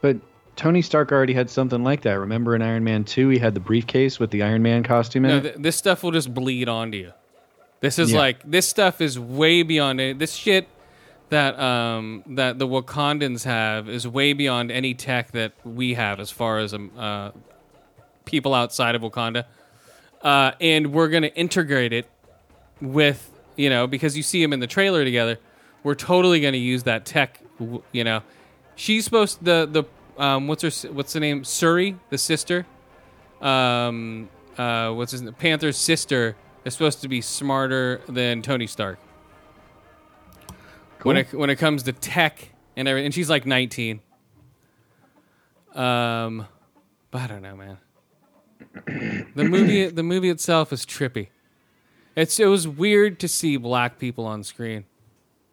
But 0.00 0.16
Tony 0.56 0.82
Stark 0.82 1.12
already 1.12 1.32
had 1.32 1.48
something 1.48 1.82
like 1.82 2.02
that. 2.02 2.12
Remember 2.18 2.54
in 2.54 2.62
Iron 2.62 2.84
Man 2.84 3.04
2, 3.04 3.28
he 3.30 3.38
had 3.38 3.54
the 3.54 3.60
briefcase 3.60 4.18
with 4.20 4.30
the 4.30 4.42
Iron 4.42 4.62
Man 4.62 4.82
costume 4.82 5.24
in 5.24 5.30
No, 5.30 5.36
it? 5.38 5.42
th- 5.42 5.54
this 5.58 5.76
stuff 5.76 6.02
will 6.02 6.10
just 6.10 6.32
bleed 6.34 6.68
onto 6.68 6.98
you. 6.98 7.12
This 7.80 7.98
is 7.98 8.12
Yeah. 8.12 8.18
like 8.18 8.38
this 8.48 8.68
stuff 8.68 9.00
is 9.00 9.18
way 9.18 9.62
beyond 9.62 10.00
it. 10.00 10.18
This 10.18 10.34
shit 10.34 10.68
that 11.30 11.58
um 11.58 12.22
that 12.26 12.58
the 12.58 12.68
Wakandans 12.68 13.44
have 13.44 13.88
is 13.88 14.06
way 14.06 14.34
beyond 14.34 14.70
any 14.70 14.94
tech 14.94 15.32
that 15.32 15.52
we 15.64 15.94
have 15.94 16.20
as 16.20 16.30
far 16.30 16.58
as 16.58 16.74
um, 16.74 16.90
uh, 16.96 17.30
people 18.24 18.54
outside 18.54 18.94
of 18.94 19.02
Wakanda. 19.02 19.46
Uh, 20.22 20.52
and 20.60 20.92
we're 20.92 21.08
gonna 21.08 21.26
integrate 21.28 21.92
it 21.92 22.06
with 22.80 23.30
you 23.56 23.68
know 23.70 23.86
because 23.88 24.16
you 24.16 24.22
see 24.22 24.40
them 24.42 24.52
in 24.52 24.60
the 24.60 24.66
trailer 24.68 25.02
together. 25.04 25.38
We're 25.82 25.94
totally 25.96 26.40
gonna 26.40 26.58
use 26.58 26.84
that 26.84 27.04
tech. 27.04 27.40
You 27.90 28.04
know, 28.04 28.22
she's 28.76 29.04
supposed 29.04 29.44
the 29.44 29.66
the 29.68 29.82
um 30.18 30.48
what's 30.48 30.62
her 30.62 30.92
what's 30.92 31.12
the 31.12 31.20
name 31.20 31.44
Shuri 31.44 31.98
the 32.10 32.18
sister 32.18 32.66
um, 33.42 34.28
uh, 34.56 34.92
what's 34.92 35.12
his 35.12 35.22
name? 35.22 35.34
Panther's 35.34 35.76
sister 35.76 36.36
is 36.64 36.72
supposed 36.72 37.02
to 37.02 37.08
be 37.08 37.20
smarter 37.20 38.00
than 38.08 38.40
Tony 38.40 38.66
Stark. 38.66 38.98
When 41.02 41.16
it 41.16 41.34
when 41.34 41.50
it 41.50 41.56
comes 41.56 41.82
to 41.84 41.92
tech 41.92 42.50
and 42.76 42.86
everything, 42.86 43.06
and 43.06 43.14
she's 43.14 43.28
like 43.28 43.44
19. 43.44 44.00
Um, 45.74 46.46
but 47.10 47.22
I 47.22 47.26
don't 47.26 47.42
know, 47.42 47.56
man. 47.56 47.78
The 49.34 49.44
movie 49.44 49.86
the 49.86 50.02
movie 50.02 50.28
itself 50.28 50.72
is 50.72 50.86
trippy. 50.86 51.28
It's 52.14 52.38
it 52.38 52.46
was 52.46 52.68
weird 52.68 53.18
to 53.20 53.28
see 53.28 53.56
black 53.56 53.98
people 53.98 54.26
on 54.26 54.44
screen 54.44 54.84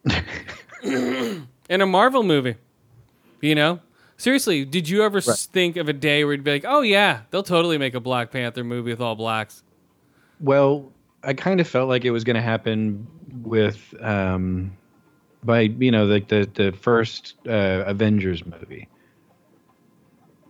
in 0.84 1.48
a 1.70 1.86
Marvel 1.86 2.24
movie. 2.24 2.56
You 3.42 3.56
know, 3.56 3.80
Seriously, 4.20 4.66
did 4.66 4.90
you 4.90 5.02
ever 5.04 5.20
s 5.20 5.46
think 5.46 5.78
of 5.78 5.88
a 5.88 5.94
day 5.94 6.26
where 6.26 6.34
you'd 6.34 6.44
be 6.44 6.52
like, 6.52 6.66
"Oh 6.68 6.82
yeah, 6.82 7.22
they'll 7.32 7.42
totally 7.42 7.78
make 7.78 7.94
a 7.96 8.02
Black 8.02 8.32
Panther 8.32 8.66
movie 8.66 8.92
with 8.92 9.00
all 9.00 9.16
blacks"? 9.16 9.64
Well, 10.42 10.92
I 11.24 11.34
kind 11.34 11.62
of 11.62 11.68
felt 11.70 11.88
like 11.88 12.04
it 12.04 12.12
was 12.12 12.26
going 12.26 12.36
to 12.36 12.42
happen 12.42 13.08
with, 13.44 13.94
um, 14.02 14.76
by 15.44 15.62
you 15.62 15.90
know, 15.90 16.04
like 16.06 16.28
the 16.28 16.50
the 16.54 16.74
first 16.74 17.36
uh, 17.48 17.84
Avengers 17.88 18.46
movie, 18.46 18.90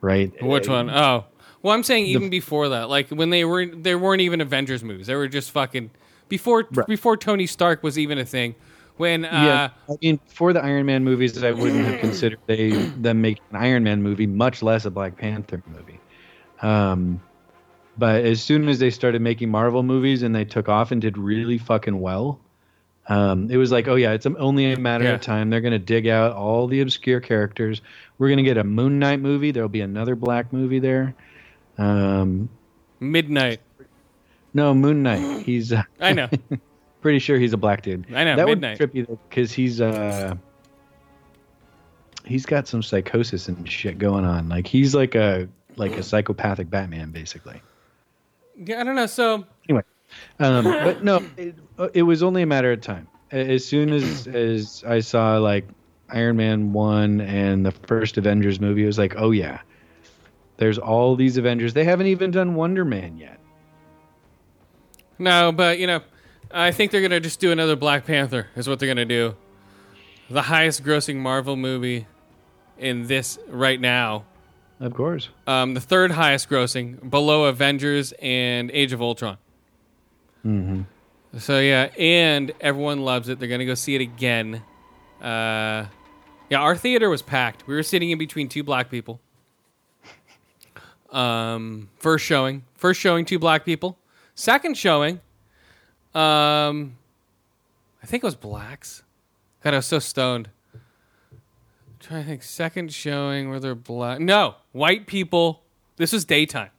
right? 0.01 0.31
Which 0.41 0.67
Uh, 0.67 0.71
one? 0.71 0.89
Oh, 0.89 1.25
well, 1.61 1.75
I'm 1.75 1.83
saying 1.83 2.07
even 2.07 2.31
before 2.31 2.69
that, 2.69 2.89
like 2.89 3.09
when 3.09 3.29
they 3.29 3.45
were, 3.45 3.67
there 3.67 3.99
weren't 3.99 4.21
even 4.21 4.41
Avengers 4.41 4.83
movies. 4.83 5.05
They 5.05 5.15
were 5.15 5.27
just 5.27 5.51
fucking 5.51 5.91
before 6.27 6.65
Right. 6.73 6.87
before 6.87 7.17
Tony 7.17 7.45
Stark 7.45 7.83
was 7.83 7.99
even 7.99 8.17
a 8.17 8.25
thing. 8.25 8.55
When 8.99 9.23
uh, 9.23 9.29
Yeah, 9.31 9.69
I 9.89 9.93
mean, 10.01 10.19
for 10.27 10.51
the 10.51 10.61
Iron 10.61 10.85
Man 10.85 11.05
movies, 11.05 11.41
I 11.41 11.51
wouldn't 11.51 11.85
have 11.85 12.01
considered 12.01 12.39
they 12.47 12.71
them 12.71 13.21
making 13.21 13.43
an 13.51 13.55
Iron 13.55 13.81
Man 13.85 14.03
movie, 14.03 14.27
much 14.27 14.61
less 14.61 14.83
a 14.83 14.91
Black 14.91 15.17
Panther 15.17 15.63
movie. 15.65 16.01
Um, 16.61 17.21
but 17.97 18.25
as 18.25 18.43
soon 18.43 18.67
as 18.67 18.79
they 18.79 18.89
started 18.89 19.21
making 19.21 19.51
Marvel 19.51 19.83
movies 19.83 20.21
and 20.21 20.35
they 20.35 20.43
took 20.43 20.67
off 20.67 20.91
and 20.91 21.01
did 21.01 21.17
really 21.17 21.57
fucking 21.57 21.97
well, 21.97 22.41
um, 23.07 23.49
it 23.49 23.55
was 23.55 23.71
like, 23.71 23.87
oh 23.87 23.95
yeah, 23.95 24.11
it's 24.11 24.25
only 24.25 24.73
a 24.73 24.77
matter 24.77 25.05
Yeah. 25.05 25.13
of 25.13 25.21
time. 25.21 25.49
They're 25.49 25.61
gonna 25.61 25.79
dig 25.79 26.09
out 26.09 26.33
all 26.33 26.67
the 26.67 26.81
obscure 26.81 27.21
characters. 27.21 27.81
We're 28.17 28.27
gonna 28.27 28.43
get 28.43 28.57
a 28.57 28.65
Moon 28.65 28.99
Knight 28.99 29.21
movie. 29.21 29.51
There'll 29.51 29.69
be 29.69 29.79
another 29.79 30.17
Black 30.17 30.51
movie 30.51 30.79
there. 30.79 31.15
Um, 31.77 32.49
Midnight, 32.99 33.61
no, 34.53 34.73
Moon 34.73 35.03
Knight. 35.03 35.45
He's 35.45 35.71
uh, 35.71 35.83
I 36.01 36.11
know. 36.11 36.27
pretty 37.01 37.19
sure 37.19 37.37
he's 37.39 37.53
a 37.53 37.57
black 37.57 37.81
dude. 37.81 38.05
I 38.13 38.23
know, 38.23 38.35
that 38.35 38.45
Midnight. 38.45 38.71
would 38.71 38.77
trip 38.77 38.95
you 38.95 39.19
because 39.29 39.51
he's 39.51 39.81
uh 39.81 40.35
he's 42.25 42.45
got 42.45 42.67
some 42.67 42.83
psychosis 42.83 43.47
and 43.47 43.69
shit 43.69 43.97
going 43.97 44.25
on. 44.25 44.49
Like 44.49 44.67
he's 44.67 44.93
like 44.95 45.15
a 45.15 45.47
like 45.75 45.93
a 45.97 46.03
psychopathic 46.03 46.69
Batman, 46.69 47.11
basically. 47.11 47.61
yeah, 48.57 48.81
I 48.81 48.83
don't 48.83 48.95
know. 48.95 49.05
So 49.05 49.45
Anyway, 49.69 49.83
um, 50.39 50.63
but 50.65 51.03
no, 51.03 51.23
it, 51.37 51.55
it 51.93 52.03
was 52.03 52.21
only 52.23 52.41
a 52.41 52.45
matter 52.45 52.71
of 52.71 52.81
time. 52.81 53.07
As 53.31 53.63
soon 53.65 53.93
as 53.93 54.27
as 54.27 54.83
I 54.87 54.99
saw 54.99 55.37
like 55.37 55.67
Iron 56.09 56.37
Man 56.37 56.73
one 56.73 57.21
and 57.21 57.65
the 57.65 57.71
first 57.71 58.17
Avengers 58.17 58.59
movie, 58.59 58.83
it 58.83 58.87
was 58.87 58.97
like, 58.97 59.13
oh 59.17 59.31
yeah, 59.31 59.61
there's 60.57 60.79
all 60.79 61.15
these 61.15 61.37
Avengers. 61.37 61.73
They 61.73 61.83
haven't 61.83 62.07
even 62.07 62.31
done 62.31 62.55
Wonder 62.55 62.83
Man 62.83 63.17
yet. 63.17 63.39
no, 65.19 65.51
but 65.51 65.79
you 65.79 65.85
know, 65.87 66.01
I 66.51 66.71
think 66.71 66.91
they're 66.91 67.01
gonna 67.01 67.19
just 67.19 67.39
do 67.39 67.51
another 67.51 67.75
Black 67.75 68.05
Panther. 68.05 68.47
Is 68.55 68.67
what 68.67 68.79
they're 68.79 68.87
gonna 68.87 69.05
do. 69.05 69.35
The 70.29 70.43
highest 70.43 70.83
grossing 70.83 71.17
Marvel 71.17 71.55
movie 71.55 72.07
in 72.77 73.07
this 73.07 73.37
right 73.47 73.79
now. 73.79 74.25
Of 74.79 74.93
course. 74.93 75.29
Um, 75.45 75.73
the 75.73 75.81
third 75.81 76.11
highest 76.11 76.49
grossing, 76.49 77.09
below 77.09 77.45
Avengers 77.45 78.13
and 78.21 78.71
Age 78.71 78.93
of 78.93 79.01
Ultron. 79.01 79.37
hmm 80.43 80.81
So 81.37 81.59
yeah, 81.59 81.89
and 81.97 82.51
everyone 82.61 83.01
loves 83.01 83.29
it. 83.29 83.39
They're 83.39 83.49
gonna 83.49 83.65
go 83.65 83.75
see 83.75 83.95
it 83.95 84.01
again. 84.01 84.63
Uh, 85.21 85.85
yeah, 86.49 86.59
our 86.59 86.75
theater 86.75 87.09
was 87.09 87.21
packed. 87.21 87.67
We 87.67 87.75
were 87.75 87.83
sitting 87.83 88.09
in 88.09 88.17
between 88.17 88.47
two 88.49 88.63
black 88.63 88.89
people. 88.89 89.19
Um, 91.11 91.89
first 91.97 92.23
showing, 92.25 92.63
first 92.75 92.99
showing, 92.99 93.25
two 93.25 93.39
black 93.39 93.65
people. 93.65 93.97
Second 94.35 94.77
showing, 94.77 95.19
um, 96.15 96.97
I 98.01 98.05
think 98.05 98.23
it 98.23 98.27
was 98.27 98.35
blacks. 98.35 99.03
God, 99.63 99.73
I 99.73 99.77
was 99.77 99.85
so 99.85 99.99
stoned. 99.99 100.49
trying 101.99 102.23
to 102.23 102.29
think. 102.29 102.43
Second 102.43 102.93
showing, 102.93 103.49
where 103.49 103.59
they're 103.59 103.75
black? 103.75 104.19
No, 104.19 104.55
white 104.71 105.07
people. 105.07 105.63
This 105.97 106.13
was 106.13 106.25
daytime. 106.25 106.69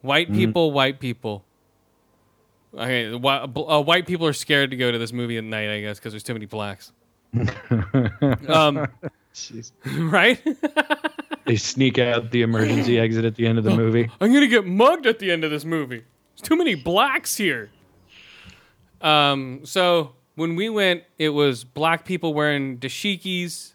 White 0.00 0.32
people, 0.32 0.72
white 0.72 0.98
people. 0.98 1.44
Okay, 2.74 3.12
whi- 3.12 3.42
uh, 3.54 3.80
white 3.82 4.06
people 4.06 4.26
are 4.26 4.32
scared 4.32 4.70
to 4.70 4.76
go 4.76 4.90
to 4.90 4.98
this 4.98 5.12
movie 5.12 5.36
at 5.36 5.44
night, 5.44 5.70
I 5.70 5.80
guess, 5.80 5.98
because 5.98 6.12
there's 6.12 6.22
too 6.22 6.32
many 6.32 6.46
blacks. 6.46 6.90
um, 8.48 8.88
right? 9.98 10.40
They 11.44 11.56
sneak 11.56 11.98
out 11.98 12.30
the 12.30 12.42
emergency 12.42 12.98
exit 13.00 13.24
at 13.24 13.34
the 13.36 13.46
end 13.46 13.58
of 13.58 13.64
the 13.64 13.76
movie. 13.76 14.10
I'm 14.20 14.32
gonna 14.32 14.46
get 14.46 14.66
mugged 14.66 15.06
at 15.06 15.18
the 15.18 15.30
end 15.30 15.44
of 15.44 15.50
this 15.50 15.64
movie. 15.64 16.04
There's 16.34 16.48
too 16.48 16.56
many 16.56 16.74
blacks 16.74 17.36
here. 17.36 17.70
Um, 19.02 19.60
so 19.64 20.14
when 20.34 20.56
we 20.56 20.68
went, 20.68 21.04
it 21.18 21.30
was 21.30 21.64
black 21.64 22.04
people 22.04 22.34
wearing 22.34 22.78
dashikis, 22.78 23.72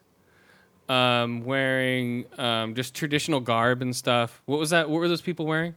um, 0.90 1.44
wearing 1.44 2.26
um, 2.38 2.76
just 2.76 2.96
traditional 2.96 3.40
garb 3.40 3.82
and 3.82 3.96
stuff. 3.96 4.42
What 4.46 4.60
was 4.60 4.70
that? 4.72 4.90
What 4.90 5.00
were 5.00 5.08
those 5.08 5.22
people 5.22 5.46
wearing? 5.46 5.76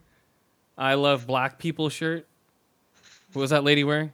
I 0.79 0.95
love 0.95 1.27
black 1.27 1.59
people 1.59 1.89
shirt. 1.89 2.27
What 3.33 3.43
was 3.43 3.51
that 3.51 3.65
lady 3.65 3.85
wearing? 3.85 4.13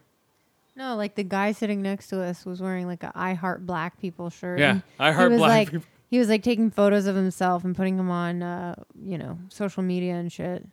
No, 0.74 0.94
like 0.96 1.14
the 1.14 1.24
guy 1.24 1.52
sitting 1.52 1.80
next 1.80 2.08
to 2.08 2.20
us 2.20 2.44
was 2.44 2.60
wearing 2.60 2.86
like 2.86 3.02
a 3.02 3.10
I 3.14 3.32
Heart 3.32 3.66
Black 3.66 3.98
People 3.98 4.28
shirt. 4.28 4.58
Yeah, 4.58 4.70
and 4.70 4.82
I 4.98 5.10
he 5.10 5.16
heart 5.16 5.30
was 5.30 5.38
black 5.38 5.50
like, 5.50 5.70
people. 5.70 5.86
He 6.10 6.18
was 6.18 6.28
like 6.28 6.42
taking 6.42 6.70
photos 6.70 7.06
of 7.06 7.16
himself 7.16 7.64
and 7.64 7.74
putting 7.74 7.96
them 7.96 8.10
on, 8.10 8.42
uh, 8.42 8.74
you 9.02 9.16
know, 9.16 9.38
social 9.48 9.82
media 9.82 10.14
and 10.14 10.30
shit. 10.30 10.66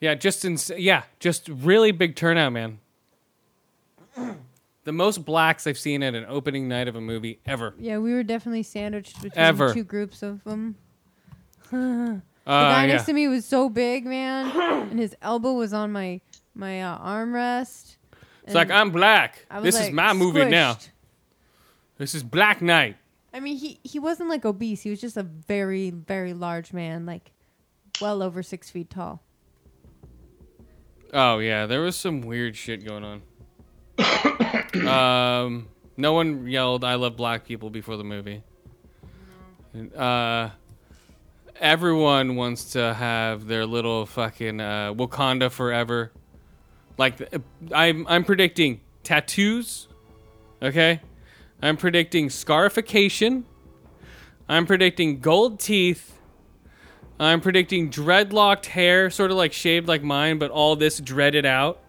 Yeah, 0.00 0.14
just 0.14 0.44
in 0.44 0.58
yeah, 0.76 1.04
just 1.18 1.48
really 1.48 1.92
big 1.92 2.14
turnout, 2.14 2.52
man. 2.52 2.78
The 4.84 4.92
most 4.92 5.26
blacks 5.26 5.66
I've 5.66 5.78
seen 5.78 6.02
at 6.02 6.14
an 6.14 6.24
opening 6.26 6.66
night 6.66 6.88
of 6.88 6.96
a 6.96 7.02
movie 7.02 7.38
ever. 7.44 7.74
Yeah, 7.78 7.98
we 7.98 8.14
were 8.14 8.22
definitely 8.22 8.62
sandwiched 8.62 9.20
between 9.22 9.32
Ever. 9.38 9.74
two 9.74 9.84
groups 9.84 10.22
of 10.22 10.42
them. 10.44 10.74
the 11.70 11.76
Uh, 11.76 12.18
guy 12.46 12.86
yeah. 12.86 12.92
next 12.94 13.04
to 13.04 13.12
me 13.12 13.28
was 13.28 13.44
so 13.44 13.68
big, 13.68 14.06
man, 14.06 14.50
and 14.90 14.98
his 14.98 15.14
elbow 15.20 15.52
was 15.52 15.74
on 15.74 15.92
my 15.92 16.22
my 16.54 16.82
uh, 16.82 16.98
armrest. 16.98 17.96
It's 18.44 18.54
like 18.54 18.70
I'm 18.70 18.90
black. 18.90 19.44
I 19.50 19.56
was, 19.60 19.64
This 19.66 19.74
is 19.76 19.86
like, 19.88 19.92
my 19.94 20.14
movie 20.14 20.46
now. 20.46 20.72
squished. 20.74 20.88
This 21.98 22.14
is 22.14 22.22
Black 22.22 22.62
Knight. 22.62 22.96
I 23.34 23.40
mean, 23.40 23.58
he 23.58 23.78
he 23.84 23.98
wasn't 23.98 24.30
like 24.30 24.46
obese. 24.46 24.80
He 24.80 24.88
was 24.88 25.00
just 25.00 25.18
a 25.18 25.22
very 25.22 25.90
very 25.90 26.32
large 26.32 26.72
man, 26.72 27.04
like 27.04 27.32
well 28.00 28.22
over 28.22 28.42
six 28.42 28.70
feet 28.70 28.88
tall. 28.88 29.22
Oh 31.12 31.38
yeah, 31.38 31.66
there 31.66 31.82
was 31.82 31.96
some 31.96 32.22
weird 32.22 32.56
shit 32.56 32.84
going 32.84 33.04
on. 33.04 33.22
Um, 34.86 35.68
no 35.96 36.12
one 36.12 36.46
yelled 36.46 36.84
"I 36.84 36.94
love 36.94 37.16
black 37.16 37.44
people" 37.44 37.70
before 37.70 37.96
the 37.96 38.04
movie. 38.04 38.42
Uh, 39.96 40.50
everyone 41.60 42.36
wants 42.36 42.72
to 42.72 42.94
have 42.94 43.46
their 43.46 43.66
little 43.66 44.06
fucking 44.06 44.60
uh, 44.60 44.94
Wakanda 44.94 45.50
forever. 45.50 46.10
Like 46.98 47.16
I'm, 47.72 48.06
I'm 48.08 48.24
predicting 48.24 48.80
tattoos. 49.02 49.88
Okay, 50.62 51.00
I'm 51.62 51.76
predicting 51.76 52.30
scarification. 52.30 53.46
I'm 54.48 54.66
predicting 54.66 55.20
gold 55.20 55.60
teeth. 55.60 56.18
I'm 57.20 57.40
predicting 57.40 57.90
dreadlocked 57.90 58.66
hair, 58.66 59.10
sort 59.10 59.30
of 59.30 59.36
like 59.36 59.52
shaved 59.52 59.86
like 59.86 60.02
mine, 60.02 60.38
but 60.38 60.50
all 60.50 60.74
this 60.74 60.98
dreaded 60.98 61.46
out. 61.46 61.80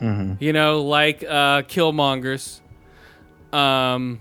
You 0.00 0.52
know, 0.52 0.82
like 0.82 1.22
uh, 1.22 1.62
Killmongers. 1.62 2.60
Um, 3.52 4.20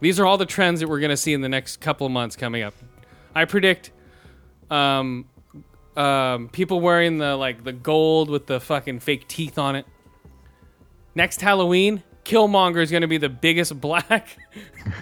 these 0.00 0.20
are 0.20 0.26
all 0.26 0.38
the 0.38 0.46
trends 0.46 0.80
that 0.80 0.88
we're 0.88 1.00
going 1.00 1.10
to 1.10 1.16
see 1.16 1.32
in 1.32 1.40
the 1.40 1.48
next 1.48 1.80
couple 1.80 2.06
of 2.06 2.12
months 2.12 2.36
coming 2.36 2.62
up. 2.62 2.74
I 3.34 3.44
predict 3.44 3.90
um, 4.70 5.26
um, 5.96 6.48
people 6.48 6.80
wearing 6.80 7.18
the 7.18 7.36
like 7.36 7.64
the 7.64 7.72
gold 7.72 8.30
with 8.30 8.46
the 8.46 8.60
fucking 8.60 9.00
fake 9.00 9.28
teeth 9.28 9.58
on 9.58 9.76
it. 9.76 9.86
Next 11.14 11.40
Halloween, 11.40 12.02
Killmonger 12.24 12.82
is 12.82 12.90
going 12.90 13.02
to 13.02 13.08
be 13.08 13.18
the 13.18 13.28
biggest 13.28 13.80
black, 13.80 14.36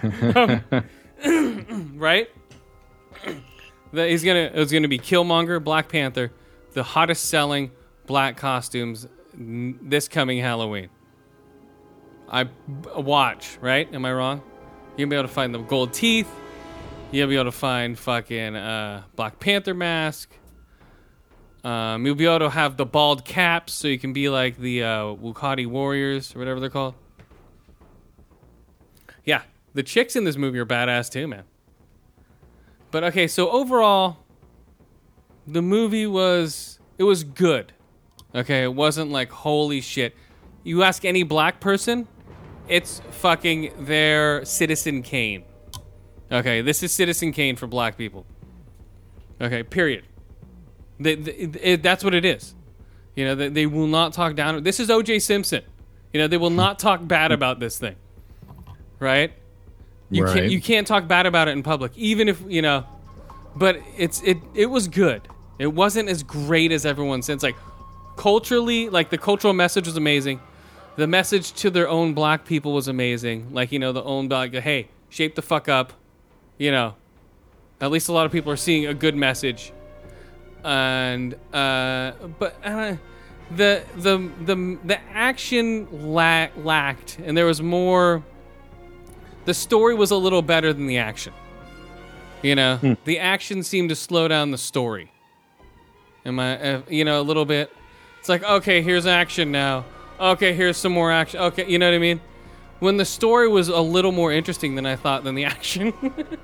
Um, 1.23 1.93
right? 1.95 2.29
He's 3.91 4.23
gonna 4.23 4.49
it's 4.53 4.71
gonna 4.71 4.87
be 4.87 4.99
Killmonger, 4.99 5.63
Black 5.63 5.89
Panther, 5.89 6.31
the 6.73 6.83
hottest 6.83 7.25
selling 7.25 7.71
black 8.07 8.37
costumes 8.37 9.07
this 9.33 10.07
coming 10.07 10.39
Halloween. 10.39 10.89
I 12.29 12.47
watch 12.95 13.57
right? 13.61 13.93
Am 13.93 14.05
I 14.05 14.13
wrong? 14.13 14.41
You'll 14.97 15.09
be 15.09 15.15
able 15.15 15.27
to 15.27 15.33
find 15.33 15.53
the 15.53 15.59
gold 15.59 15.93
teeth. 15.93 16.29
You'll 17.11 17.27
be 17.27 17.35
able 17.35 17.45
to 17.45 17.51
find 17.51 17.97
fucking 17.99 18.55
uh, 18.55 19.03
Black 19.15 19.39
Panther 19.39 19.73
mask. 19.73 20.31
Um, 21.63 22.05
you'll 22.05 22.15
be 22.15 22.25
able 22.25 22.39
to 22.39 22.49
have 22.49 22.77
the 22.77 22.85
bald 22.85 23.23
caps, 23.25 23.73
so 23.73 23.87
you 23.87 23.99
can 23.99 24.13
be 24.13 24.29
like 24.29 24.57
the 24.57 24.83
uh, 24.83 24.87
Wukati 25.15 25.67
warriors 25.67 26.35
or 26.35 26.39
whatever 26.39 26.59
they're 26.59 26.69
called. 26.69 26.95
Yeah, 29.23 29.43
the 29.73 29.83
chicks 29.83 30.15
in 30.15 30.23
this 30.23 30.37
movie 30.37 30.57
are 30.57 30.65
badass 30.65 31.11
too, 31.11 31.27
man. 31.27 31.43
But 32.89 33.03
okay, 33.05 33.27
so 33.27 33.49
overall, 33.51 34.17
the 35.45 35.61
movie 35.61 36.07
was 36.07 36.79
it 36.97 37.03
was 37.03 37.23
good. 37.23 37.73
Okay, 38.33 38.63
it 38.63 38.73
wasn't 38.73 39.11
like 39.11 39.31
holy 39.31 39.81
shit. 39.81 40.15
You 40.63 40.83
ask 40.83 41.03
any 41.03 41.23
black 41.23 41.59
person, 41.59 42.07
it's 42.67 43.01
fucking 43.11 43.73
their 43.85 44.45
Citizen 44.45 45.01
Kane. 45.01 45.43
Okay, 46.31 46.61
this 46.61 46.81
is 46.83 46.91
Citizen 46.91 47.33
Kane 47.33 47.55
for 47.55 47.67
black 47.67 47.97
people. 47.97 48.25
Okay, 49.41 49.63
period. 49.63 50.05
They, 50.99 51.15
they, 51.15 51.31
it, 51.31 51.83
that's 51.83 52.03
what 52.03 52.13
it 52.13 52.23
is. 52.23 52.55
You 53.15 53.25
know, 53.25 53.35
they, 53.35 53.49
they 53.49 53.65
will 53.65 53.87
not 53.87 54.13
talk 54.13 54.35
down. 54.35 54.63
This 54.63 54.79
is 54.79 54.89
O.J. 54.89 55.19
Simpson. 55.19 55.63
You 56.13 56.21
know, 56.21 56.27
they 56.27 56.37
will 56.37 56.49
not 56.49 56.79
talk 56.79 57.05
bad 57.05 57.31
hmm. 57.31 57.35
about 57.35 57.59
this 57.59 57.77
thing. 57.77 57.95
Right? 58.99 59.33
You 60.09 60.25
Right. 60.25 60.35
can't 60.35 60.51
you 60.51 60.61
can't 60.61 60.85
talk 60.85 61.07
bad 61.07 61.25
about 61.25 61.47
it 61.47 61.51
in 61.51 61.63
public, 61.63 61.93
even 61.95 62.27
if 62.27 62.41
you 62.47 62.61
know. 62.61 62.85
But 63.55 63.81
it's 63.97 64.21
it 64.23 64.37
it 64.53 64.67
was 64.67 64.87
good. 64.87 65.27
It 65.57 65.67
wasn't 65.67 66.09
as 66.09 66.21
great 66.21 66.71
as 66.71 66.85
everyone 66.85 67.21
said. 67.21 67.33
It's 67.33 67.43
like 67.43 67.55
culturally, 68.15 68.89
like 68.89 69.09
the 69.09 69.17
cultural 69.17 69.53
message 69.53 69.87
was 69.87 69.97
amazing. 69.97 70.39
The 70.95 71.07
message 71.07 71.53
to 71.53 71.69
their 71.69 71.87
own 71.87 72.13
black 72.13 72.45
people 72.45 72.73
was 72.73 72.87
amazing. 72.87 73.53
Like 73.53 73.71
you 73.71 73.79
know, 73.79 73.91
the 73.91 74.03
own 74.03 74.27
like, 74.27 74.53
hey, 74.53 74.89
shape 75.09 75.35
the 75.35 75.41
fuck 75.41 75.69
up. 75.69 75.93
You 76.57 76.71
know, 76.71 76.95
at 77.79 77.91
least 77.91 78.09
a 78.09 78.11
lot 78.11 78.25
of 78.25 78.31
people 78.31 78.51
are 78.51 78.57
seeing 78.57 78.85
a 78.85 78.93
good 78.93 79.15
message. 79.15 79.73
And 80.63 81.33
uh, 81.53 82.11
but 82.37 82.55
uh, 82.63 82.95
the 83.55 83.83
the 83.95 84.29
the 84.45 84.77
the 84.83 85.01
action 85.11 85.87
la- 85.91 86.49
lacked, 86.55 87.19
and 87.23 87.35
there 87.35 87.45
was 87.45 87.61
more. 87.61 88.23
The 89.45 89.53
story 89.55 89.95
was 89.95 90.11
a 90.11 90.15
little 90.15 90.43
better 90.43 90.71
than 90.71 90.85
the 90.85 90.99
action. 90.99 91.33
You 92.43 92.55
know, 92.55 92.97
the 93.05 93.19
action 93.19 93.63
seemed 93.63 93.89
to 93.89 93.95
slow 93.95 94.27
down 94.27 94.51
the 94.51 94.57
story. 94.57 95.11
Am 96.25 96.39
I, 96.39 96.59
uh, 96.59 96.81
you 96.87 97.03
know, 97.03 97.19
a 97.19 97.23
little 97.23 97.45
bit? 97.45 97.71
It's 98.21 98.29
like, 98.29 98.43
okay, 98.43 98.83
here's 98.83 99.07
action 99.07 99.51
now. 99.51 99.83
Okay, 100.19 100.53
here's 100.53 100.77
some 100.77 100.91
more 100.91 101.11
action. 101.11 101.39
Okay, 101.39 101.67
you 101.67 101.79
know 101.79 101.89
what 101.89 101.95
I 101.95 101.99
mean? 101.99 102.21
When 102.79 102.97
the 102.97 103.05
story 103.05 103.47
was 103.47 103.67
a 103.67 103.81
little 103.81 104.11
more 104.11 104.31
interesting 104.31 104.75
than 104.75 104.85
I 104.85 104.95
thought 104.95 105.23
than 105.23 105.33
the 105.33 105.45
action, 105.55 105.91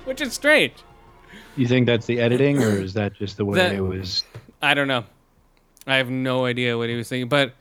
which 0.04 0.20
is 0.20 0.32
strange. 0.32 0.74
You 1.56 1.68
think 1.68 1.86
that's 1.86 2.06
the 2.06 2.18
editing, 2.20 2.60
or 2.60 2.70
is 2.70 2.94
that 2.94 3.14
just 3.14 3.36
the 3.36 3.44
way 3.44 3.58
That- 3.58 3.72
it 3.74 3.80
was? 3.80 4.24
I 4.60 4.74
don't 4.74 4.88
know. 4.88 5.04
I 5.86 5.96
have 5.98 6.10
no 6.10 6.44
idea 6.46 6.76
what 6.76 6.88
he 6.88 6.96
was 6.96 7.08
thinking, 7.08 7.28
but 7.28 7.54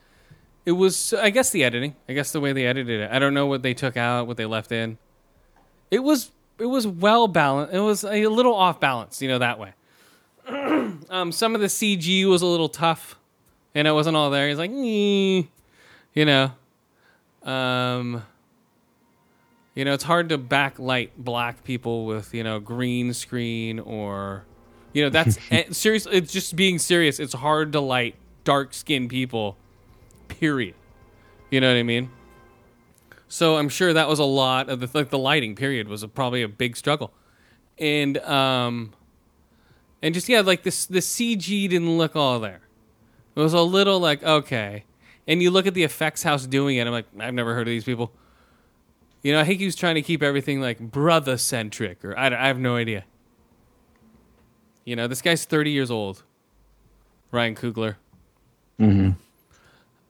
it 0.66 0.72
was, 0.72 1.14
I 1.14 1.30
guess, 1.30 1.52
the 1.52 1.64
editing. 1.64 1.96
I 2.10 2.14
guess 2.14 2.32
the 2.32 2.40
way 2.42 2.54
they 2.54 2.66
edited 2.66 3.02
it. 3.02 3.12
I 3.12 3.20
don't 3.20 3.36
know 3.36 3.46
what 3.46 3.62
they 3.62 3.76
took 3.76 3.96
out, 3.96 4.26
what 4.26 4.36
they 4.36 4.46
left 4.48 4.72
in. 4.72 4.98
It 5.92 6.00
was, 6.00 6.32
it 6.58 6.66
was 6.66 6.88
well 6.88 7.28
balanced. 7.28 7.74
It 7.76 7.80
was 7.82 8.04
a 8.04 8.26
little 8.28 8.56
off 8.56 8.80
balance, 8.80 9.22
you 9.22 9.28
know, 9.28 9.38
that 9.40 9.60
way. 9.60 9.74
um, 11.10 11.32
some 11.32 11.54
of 11.56 11.62
the 11.62 11.68
CG 11.68 12.26
was 12.28 12.42
a 12.42 12.46
little 12.48 12.68
tough, 12.70 13.17
and 13.78 13.88
it 13.88 13.92
wasn't 13.92 14.18
all 14.18 14.32
there. 14.32 14.50
He's 14.50 14.58
like, 14.58 14.72
"Nee," 14.72 15.52
you 16.16 16.26
know, 16.26 16.52
um, 17.44 18.24
you 19.76 19.86
know, 19.86 19.94
it's 19.94 20.04
hard 20.04 20.30
to 20.30 20.40
backlight 20.40 21.12
black 21.16 21.64
people 21.64 22.08
with 22.08 22.34
you 22.34 22.44
know 22.44 22.60
green 22.60 23.14
screen 23.14 23.80
or, 23.80 24.46
you 24.94 25.04
know, 25.04 25.12
that's 25.12 25.38
eh, 25.52 25.66
serious. 25.70 26.08
It's 26.12 26.34
just 26.34 26.56
being 26.56 26.80
serious. 26.80 27.20
It's 27.20 27.36
hard 27.36 27.72
to 27.74 27.80
light 27.80 28.16
dark 28.44 28.74
skinned 28.74 29.12
people. 29.12 29.58
Period. 30.28 30.74
You 31.52 31.62
know 31.62 31.72
what 31.72 31.78
I 31.78 31.84
mean? 31.84 32.10
So 33.28 33.58
I'm 33.58 33.70
sure 33.70 33.94
that 33.94 34.10
was 34.10 34.18
a 34.18 34.24
lot 34.26 34.70
of 34.70 34.80
the 34.80 34.90
like 34.92 35.12
the 35.12 35.20
lighting. 35.20 35.56
Period 35.56 35.88
was 35.88 36.02
a, 36.02 36.08
probably 36.08 36.42
a 36.42 36.48
big 36.48 36.76
struggle, 36.76 37.14
and 37.78 38.18
um, 38.20 38.94
and 40.02 40.16
just 40.16 40.28
yeah, 40.28 40.42
like 40.42 40.64
this 40.64 40.88
the 40.88 41.00
CG 41.00 41.70
didn't 41.70 41.96
look 41.96 42.16
all 42.16 42.40
there. 42.40 42.67
It 43.38 43.42
was 43.42 43.54
a 43.54 43.62
little 43.62 44.00
like 44.00 44.24
okay, 44.24 44.84
and 45.28 45.44
you 45.44 45.52
look 45.52 45.68
at 45.68 45.76
the 45.76 45.84
effects 45.84 46.24
house 46.24 46.48
doing 46.48 46.78
it. 46.78 46.88
I'm 46.88 46.92
like, 46.92 47.06
I've 47.20 47.36
never 47.36 47.54
heard 47.54 47.68
of 47.68 47.72
these 47.72 47.84
people. 47.84 48.12
You 49.22 49.32
know, 49.34 49.40
I 49.40 49.44
think 49.44 49.60
he 49.60 49.66
was 49.66 49.76
trying 49.76 49.94
to 49.94 50.02
keep 50.02 50.24
everything 50.24 50.60
like 50.60 50.80
brother 50.80 51.38
centric, 51.38 52.04
or 52.04 52.18
I, 52.18 52.28
I 52.30 52.48
have 52.48 52.58
no 52.58 52.78
idea. 52.78 53.06
You 54.86 54.96
know, 54.96 55.06
this 55.08 55.22
guy's 55.22 55.46
30 55.46 55.70
years 55.70 55.92
old, 55.92 56.24
Ryan 57.32 57.54
Coogler. 57.54 57.98
Mm-hmm. 58.80 59.12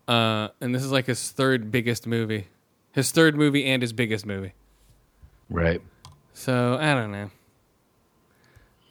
Uh, 0.10 0.48
and 0.62 0.74
this 0.74 0.84
is 0.84 0.94
like 0.94 1.08
his 1.08 1.30
third 1.30 1.70
biggest 1.70 2.08
movie, 2.08 2.48
his 2.94 3.12
third 3.12 3.36
movie 3.36 3.66
and 3.66 3.82
his 3.82 3.92
biggest 3.92 4.26
movie. 4.26 4.54
Right. 5.50 5.82
So 6.32 6.78
I 6.80 6.94
don't 6.94 7.12
know. 7.12 7.30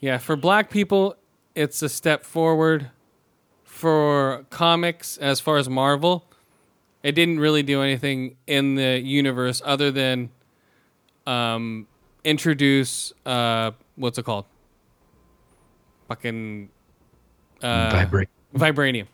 Yeah, 0.00 0.18
for 0.18 0.36
black 0.36 0.68
people, 0.68 1.16
it's 1.54 1.80
a 1.80 1.88
step 1.88 2.22
forward. 2.22 2.90
For 3.76 4.46
comics, 4.48 5.18
as 5.18 5.38
far 5.38 5.58
as 5.58 5.68
Marvel, 5.68 6.24
it 7.02 7.12
didn't 7.12 7.40
really 7.40 7.62
do 7.62 7.82
anything 7.82 8.38
in 8.46 8.74
the 8.74 8.98
universe 8.98 9.60
other 9.62 9.90
than 9.90 10.30
um, 11.26 11.86
introduce 12.24 13.12
uh, 13.26 13.72
what's 13.96 14.16
it 14.16 14.24
called? 14.24 14.46
Fucking 16.08 16.70
uh, 17.62 17.90
vibranium 18.54 19.08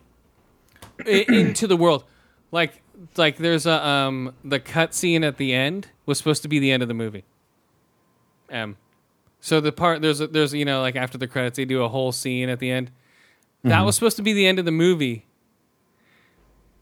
into 1.05 1.67
the 1.67 1.75
world. 1.75 2.05
Like, 2.53 2.81
like 3.17 3.35
there's 3.39 3.65
a 3.65 3.85
um 3.85 4.33
the 4.45 4.61
cut 4.61 4.93
scene 4.93 5.25
at 5.25 5.35
the 5.35 5.53
end 5.53 5.89
was 6.05 6.17
supposed 6.17 6.41
to 6.43 6.47
be 6.47 6.59
the 6.59 6.71
end 6.71 6.81
of 6.81 6.87
the 6.87 6.93
movie. 6.93 7.25
Um, 8.49 8.77
so 9.41 9.59
the 9.59 9.73
part 9.73 10.01
there's 10.01 10.21
a, 10.21 10.27
there's 10.27 10.53
you 10.53 10.63
know 10.63 10.79
like 10.79 10.95
after 10.95 11.17
the 11.17 11.27
credits 11.27 11.57
they 11.57 11.65
do 11.65 11.83
a 11.83 11.89
whole 11.89 12.13
scene 12.13 12.47
at 12.47 12.59
the 12.59 12.71
end. 12.71 12.91
That 13.63 13.85
was 13.85 13.95
supposed 13.95 14.17
to 14.17 14.23
be 14.23 14.33
the 14.33 14.45
end 14.45 14.59
of 14.59 14.65
the 14.65 14.71
movie. 14.71 15.25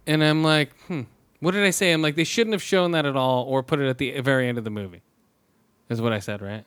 And 0.08 0.24
I'm 0.24 0.44
like, 0.44 0.76
hmm, 0.88 1.02
what 1.40 1.52
did 1.52 1.64
I 1.64 1.70
say? 1.70 1.92
I'm 1.92 2.02
like, 2.02 2.16
they 2.16 2.24
shouldn't 2.24 2.54
have 2.54 2.62
shown 2.62 2.92
that 2.92 3.06
at 3.06 3.16
all, 3.16 3.44
or 3.44 3.62
put 3.62 3.80
it 3.80 3.88
at 3.88 3.98
the 4.00 4.20
very 4.22 4.48
end 4.48 4.58
of 4.58 4.64
the 4.64 4.72
movie. 4.72 5.02
Is 5.90 6.02
what 6.02 6.14
I 6.14 6.20
said, 6.20 6.42
right? 6.42 6.66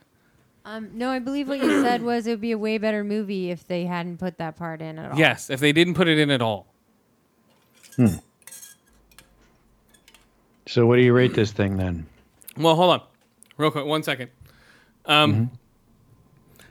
Um, 0.64 0.90
no, 0.94 1.10
I 1.10 1.18
believe 1.18 1.48
what 1.48 1.58
you 1.58 1.82
said 1.82 2.02
was 2.02 2.26
it 2.26 2.30
would 2.30 2.40
be 2.40 2.52
a 2.52 2.58
way 2.58 2.78
better 2.78 3.02
movie 3.02 3.50
if 3.50 3.66
they 3.66 3.84
hadn't 3.86 4.18
put 4.18 4.38
that 4.38 4.56
part 4.56 4.80
in 4.80 4.98
at 4.98 5.12
all. 5.12 5.18
Yes, 5.18 5.50
if 5.50 5.60
they 5.60 5.72
didn't 5.72 5.94
put 5.94 6.08
it 6.08 6.18
in 6.18 6.30
at 6.30 6.40
all. 6.42 6.66
Hmm. 7.96 8.16
So, 10.66 10.86
what 10.86 10.96
do 10.96 11.02
you 11.02 11.12
rate 11.12 11.34
this 11.34 11.52
thing 11.52 11.76
then? 11.76 12.06
Well, 12.56 12.74
hold 12.74 12.92
on, 12.92 13.02
real 13.56 13.70
quick, 13.70 13.84
one 13.84 14.02
second. 14.02 14.30
Um, 15.06 15.50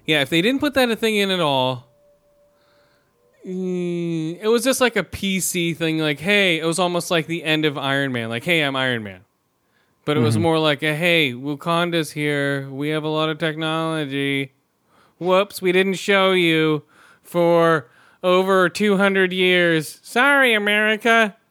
yeah, 0.05 0.21
if 0.21 0.29
they 0.29 0.41
didn't 0.41 0.59
put 0.59 0.73
that 0.73 0.97
thing 0.99 1.15
in 1.15 1.29
at 1.29 1.39
all, 1.39 1.87
Mm, 3.45 4.39
it 4.41 4.47
was 4.47 4.63
just 4.63 4.79
like 4.79 4.95
a 4.95 5.03
PC 5.03 5.75
thing. 5.75 5.99
Like, 5.99 6.19
hey, 6.19 6.59
it 6.59 6.65
was 6.65 6.79
almost 6.79 7.11
like 7.11 7.27
the 7.27 7.43
end 7.43 7.65
of 7.65 7.77
Iron 7.77 8.11
Man. 8.11 8.29
Like, 8.29 8.43
hey, 8.43 8.61
I'm 8.61 8.75
Iron 8.75 9.03
Man. 9.03 9.21
But 10.05 10.17
it 10.17 10.19
was 10.19 10.35
mm-hmm. 10.35 10.43
more 10.43 10.59
like 10.59 10.83
a 10.83 10.95
hey, 10.95 11.31
Wakanda's 11.31 12.11
here. 12.11 12.69
We 12.69 12.89
have 12.89 13.03
a 13.03 13.09
lot 13.09 13.29
of 13.29 13.37
technology. 13.37 14.51
Whoops, 15.17 15.61
we 15.61 15.71
didn't 15.71 15.93
show 15.93 16.31
you 16.33 16.83
for 17.21 17.87
over 18.21 18.69
200 18.69 19.31
years. 19.31 19.99
Sorry, 20.03 20.53
America. 20.53 21.35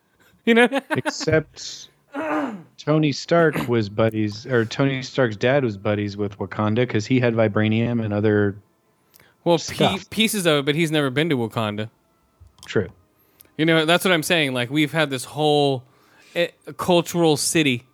You 0.44 0.54
know? 0.54 0.68
Except 0.90 1.88
Tony 2.76 3.12
Stark 3.12 3.68
was 3.68 3.88
buddies, 3.88 4.44
or 4.44 4.64
Tony 4.64 5.00
Stark's 5.00 5.36
dad 5.36 5.62
was 5.62 5.76
buddies 5.76 6.16
with 6.16 6.36
Wakanda 6.38 6.78
because 6.78 7.06
he 7.06 7.20
had 7.20 7.34
vibranium 7.34 8.04
and 8.04 8.12
other. 8.12 8.56
Well, 9.44 9.58
pe- 9.58 9.98
pieces 10.10 10.46
of 10.46 10.58
it, 10.58 10.64
but 10.64 10.74
he's 10.74 10.90
never 10.90 11.10
been 11.10 11.28
to 11.30 11.36
Wakanda. 11.36 11.90
True. 12.66 12.88
You 13.56 13.66
know, 13.66 13.84
that's 13.84 14.04
what 14.04 14.12
I'm 14.12 14.22
saying. 14.22 14.54
Like 14.54 14.70
we've 14.70 14.92
had 14.92 15.10
this 15.10 15.24
whole 15.24 15.84
eh, 16.34 16.48
cultural 16.76 17.36
city 17.36 17.86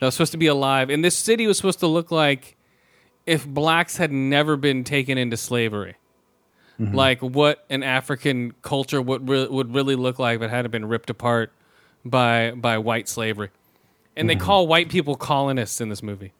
that 0.00 0.06
was 0.06 0.14
supposed 0.14 0.32
to 0.32 0.38
be 0.38 0.46
alive, 0.46 0.90
and 0.90 1.04
this 1.04 1.16
city 1.16 1.46
was 1.46 1.56
supposed 1.56 1.80
to 1.80 1.86
look 1.86 2.10
like 2.10 2.56
if 3.26 3.46
blacks 3.46 3.96
had 3.96 4.12
never 4.12 4.56
been 4.56 4.84
taken 4.84 5.18
into 5.18 5.36
slavery. 5.36 5.96
Mm-hmm. 6.80 6.94
Like 6.94 7.20
what 7.20 7.64
an 7.70 7.82
African 7.82 8.52
culture 8.62 9.02
would 9.02 9.28
re- 9.28 9.48
would 9.48 9.74
really 9.74 9.96
look 9.96 10.18
like 10.18 10.36
if 10.36 10.42
it 10.42 10.50
hadn't 10.50 10.70
been 10.70 10.86
ripped 10.86 11.10
apart 11.10 11.52
by 12.04 12.52
by 12.52 12.78
white 12.78 13.08
slavery. 13.08 13.50
And 14.16 14.28
they 14.28 14.34
mm-hmm. 14.34 14.44
call 14.44 14.66
white 14.66 14.88
people 14.88 15.14
colonists 15.14 15.80
in 15.80 15.88
this 15.88 16.02
movie. 16.02 16.32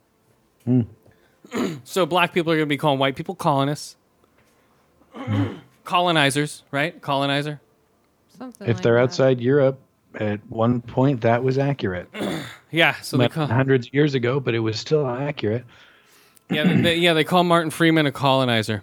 Mm. 0.67 0.87
so 1.85 2.07
black 2.07 2.33
people 2.33 2.53
are 2.53 2.57
going 2.57 2.67
to 2.67 2.73
be 2.73 2.77
calling 2.77 2.99
white 2.99 3.17
people 3.17 3.35
colonists. 3.35 3.97
Colonizers, 5.85 6.65
right? 6.71 7.01
Colonizer. 7.01 7.61
Something 8.37 8.69
If 8.69 8.77
like 8.77 8.83
they're 8.83 8.95
that. 8.95 9.03
outside 9.03 9.41
Europe, 9.41 9.79
at 10.15 10.41
one 10.49 10.81
point 10.81 11.21
that 11.23 11.43
was 11.43 11.59
accurate. 11.59 12.09
Yeah, 12.71 12.97
so 13.01 13.17
they 13.17 13.31
call, 13.31 13.47
hundreds 13.47 13.87
of 13.87 13.95
years 13.95 14.13
ago, 14.13 14.41
but 14.41 14.55
it 14.55 14.59
was 14.59 14.79
still 14.79 15.09
accurate. 15.09 15.65
yeah, 16.51 16.65
they, 16.65 16.81
they- 16.83 16.97
yeah, 16.97 17.15
they 17.15 17.25
call 17.25 17.43
Martin 17.43 17.71
Freeman 17.71 18.05
a 18.05 18.13
colonizer, 18.13 18.83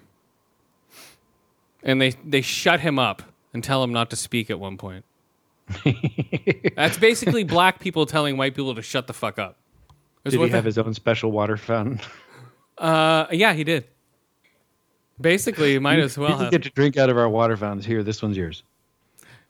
and 1.84 2.01
they 2.01 2.15
they 2.26 2.41
shut 2.41 2.80
him 2.80 2.97
up 2.97 3.21
and 3.53 3.63
tell 3.63 3.84
him 3.84 3.93
not 3.93 4.09
to 4.09 4.15
speak 4.15 4.49
at 4.49 4.59
one 4.59 4.78
point. 4.78 5.05
That's 6.76 6.97
basically 6.97 7.43
black 7.43 7.80
people 7.80 8.07
telling 8.07 8.38
white 8.38 8.55
people 8.55 8.73
to 8.73 8.82
shut 8.82 9.05
the 9.05 9.13
fuck 9.13 9.38
up. 9.38 9.57
Is 10.23 10.34
Did 10.34 10.41
he 10.41 10.49
have 10.49 10.63
the- 10.63 10.67
his 10.69 10.78
own 10.80 10.95
special 10.95 11.32
water 11.32 11.57
fountain? 11.57 11.99
uh, 12.80 13.28
yeah, 13.32 13.53
he 13.53 13.63
did. 13.63 13.86
Basically, 15.20 15.80
might 15.80 15.99
as 15.99 16.18
well 16.18 16.32
you 16.32 16.38
have. 16.38 16.51
get 16.51 16.63
to 16.63 16.70
drink 16.72 16.97
out 16.97 17.09
of 17.09 17.18
our 17.18 17.30
water 17.30 17.55
fountains. 17.55 17.86
Here, 17.86 18.03
this 18.03 18.22
one's 18.22 18.36
yours. 18.36 18.63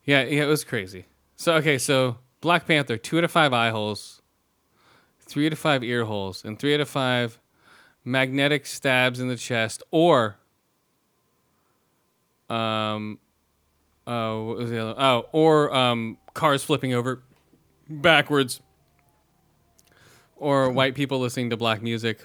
Yeah, 0.04 0.22
yeah, 0.22 0.44
it 0.44 0.46
was 0.46 0.62
crazy. 0.62 1.06
So 1.34 1.54
okay, 1.54 1.78
so 1.78 2.18
Black 2.40 2.66
Panther, 2.66 2.96
two 2.96 3.18
out 3.18 3.24
of 3.24 3.32
five 3.32 3.52
eye 3.52 3.70
holes, 3.70 4.22
three 5.20 5.46
out 5.46 5.52
of 5.52 5.58
five 5.58 5.82
ear 5.82 6.04
holes, 6.04 6.44
and 6.44 6.58
three 6.58 6.74
out 6.74 6.80
of 6.80 6.88
five 6.88 7.40
magnetic 8.04 8.66
stabs 8.66 9.18
in 9.18 9.28
the 9.28 9.36
chest, 9.36 9.82
or 9.90 10.36
um, 12.48 13.18
oh, 14.06 14.44
what 14.44 14.56
was 14.58 14.70
the 14.70 14.78
other? 14.78 14.94
Oh, 15.00 15.26
or 15.32 15.74
um, 15.74 16.18
cars 16.34 16.62
flipping 16.62 16.94
over 16.94 17.22
backwards, 17.88 18.60
or 20.36 20.70
white 20.70 20.94
people 20.94 21.18
listening 21.18 21.50
to 21.50 21.56
black 21.56 21.82
music. 21.82 22.24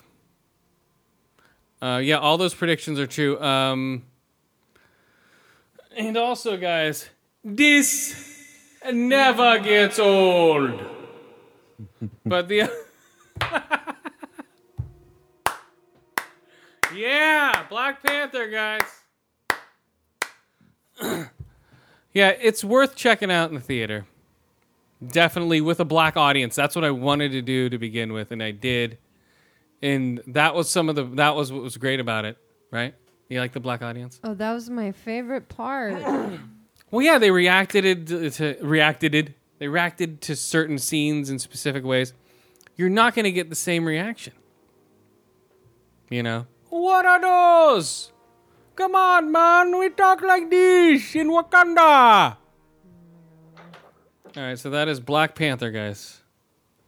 Uh, 1.82 1.98
yeah, 2.04 2.18
all 2.18 2.38
those 2.38 2.54
predictions 2.54 3.00
are 3.00 3.08
true. 3.08 3.42
Um, 3.42 4.04
and 5.98 6.16
also, 6.16 6.56
guys, 6.58 7.10
this 7.44 8.40
never 8.92 9.58
gets 9.60 9.98
old. 9.98 10.80
but 12.26 12.48
the 12.48 12.70
yeah, 16.96 17.66
Black 17.70 18.04
Panther, 18.04 18.48
guys. 18.48 18.82
yeah, 22.14 22.30
it's 22.30 22.64
worth 22.64 22.96
checking 22.96 23.32
out 23.32 23.50
in 23.50 23.56
the 23.56 23.62
theater. 23.62 24.06
Definitely 25.06 25.62
with 25.62 25.80
a 25.80 25.86
black 25.86 26.16
audience. 26.16 26.56
That's 26.56 26.76
what 26.76 26.86
I 26.86 26.92
wanted 26.92 27.32
to 27.32 27.42
do 27.42 27.70
to 27.70 27.78
begin 27.80 28.14
with, 28.14 28.32
and 28.32 28.44
I 28.44 28.52
did. 28.52 29.00
And 29.82 30.22
that 30.28 30.54
was 30.54 30.70
some 30.70 30.90
of 30.90 30.96
the 30.96 31.04
that 31.16 31.36
was 31.36 31.52
what 31.52 31.64
was 31.64 31.78
great 31.78 32.00
about 32.00 32.26
it, 32.26 32.38
right? 32.72 32.94
You 33.30 33.40
like 33.40 33.54
the 33.54 33.60
black 33.60 33.82
audience? 33.82 34.20
Oh, 34.24 34.34
that 34.34 34.54
was 34.54 34.70
my 34.70 34.92
favorite 34.92 35.50
part. 35.50 36.02
Well, 36.92 37.06
yeah, 37.06 37.20
they 37.20 37.32
reacted 37.32 37.86
it 37.86 38.12
uh, 38.12 38.30
to 38.32 38.58
reacted 38.62 39.16
it. 39.16 39.34
They 39.60 39.70
reacted 39.70 40.20
to 40.24 40.36
certain 40.36 40.78
scenes 40.78 41.30
in 41.30 41.40
specific 41.40 41.86
ways. 41.86 42.14
You're 42.76 42.90
not 42.90 43.16
going 43.16 43.24
to 43.24 43.32
get 43.32 43.50
the 43.50 43.56
same 43.56 43.86
reaction. 43.86 44.34
You 46.10 46.22
know, 46.24 46.48
what 46.68 47.06
are 47.06 47.22
those? 47.22 48.12
Come 48.76 48.96
on, 48.96 49.32
man, 49.32 49.78
we 49.78 49.90
talk 49.90 50.22
like 50.22 50.50
this 50.50 51.16
in 51.16 51.30
Wakanda. 51.30 52.36
All 54.36 54.44
right, 54.44 54.60
so 54.60 54.70
that 54.70 54.90
is 54.90 55.00
Black 55.00 55.36
Panther, 55.36 55.72
guys. 55.72 56.22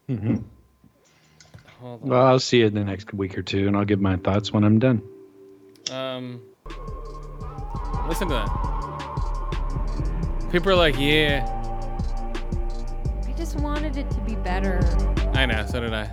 Mm-hmm. 0.09 0.37
Well, 1.83 2.25
I'll 2.25 2.39
see 2.39 2.59
you 2.59 2.67
in 2.67 2.73
the 2.73 2.83
next 2.85 3.13
week 3.13 3.37
or 3.37 3.41
two, 3.41 3.67
and 3.67 3.75
I'll 3.75 3.83
give 3.83 3.99
my 3.99 4.15
thoughts 4.15 4.53
when 4.53 4.63
I'm 4.63 4.79
done. 4.79 5.01
Um, 5.91 6.41
listen 8.07 8.29
to 8.29 8.35
that. 8.35 8.49
People 10.49 10.71
are 10.71 10.75
like, 10.75 10.97
"Yeah, 10.97 11.45
I 13.27 13.33
just 13.33 13.59
wanted 13.59 13.97
it 13.97 14.09
to 14.11 14.21
be 14.21 14.35
better. 14.35 14.79
I 15.33 15.45
know, 15.45 15.65
so 15.65 15.81
did 15.81 15.93
I." 15.93 16.09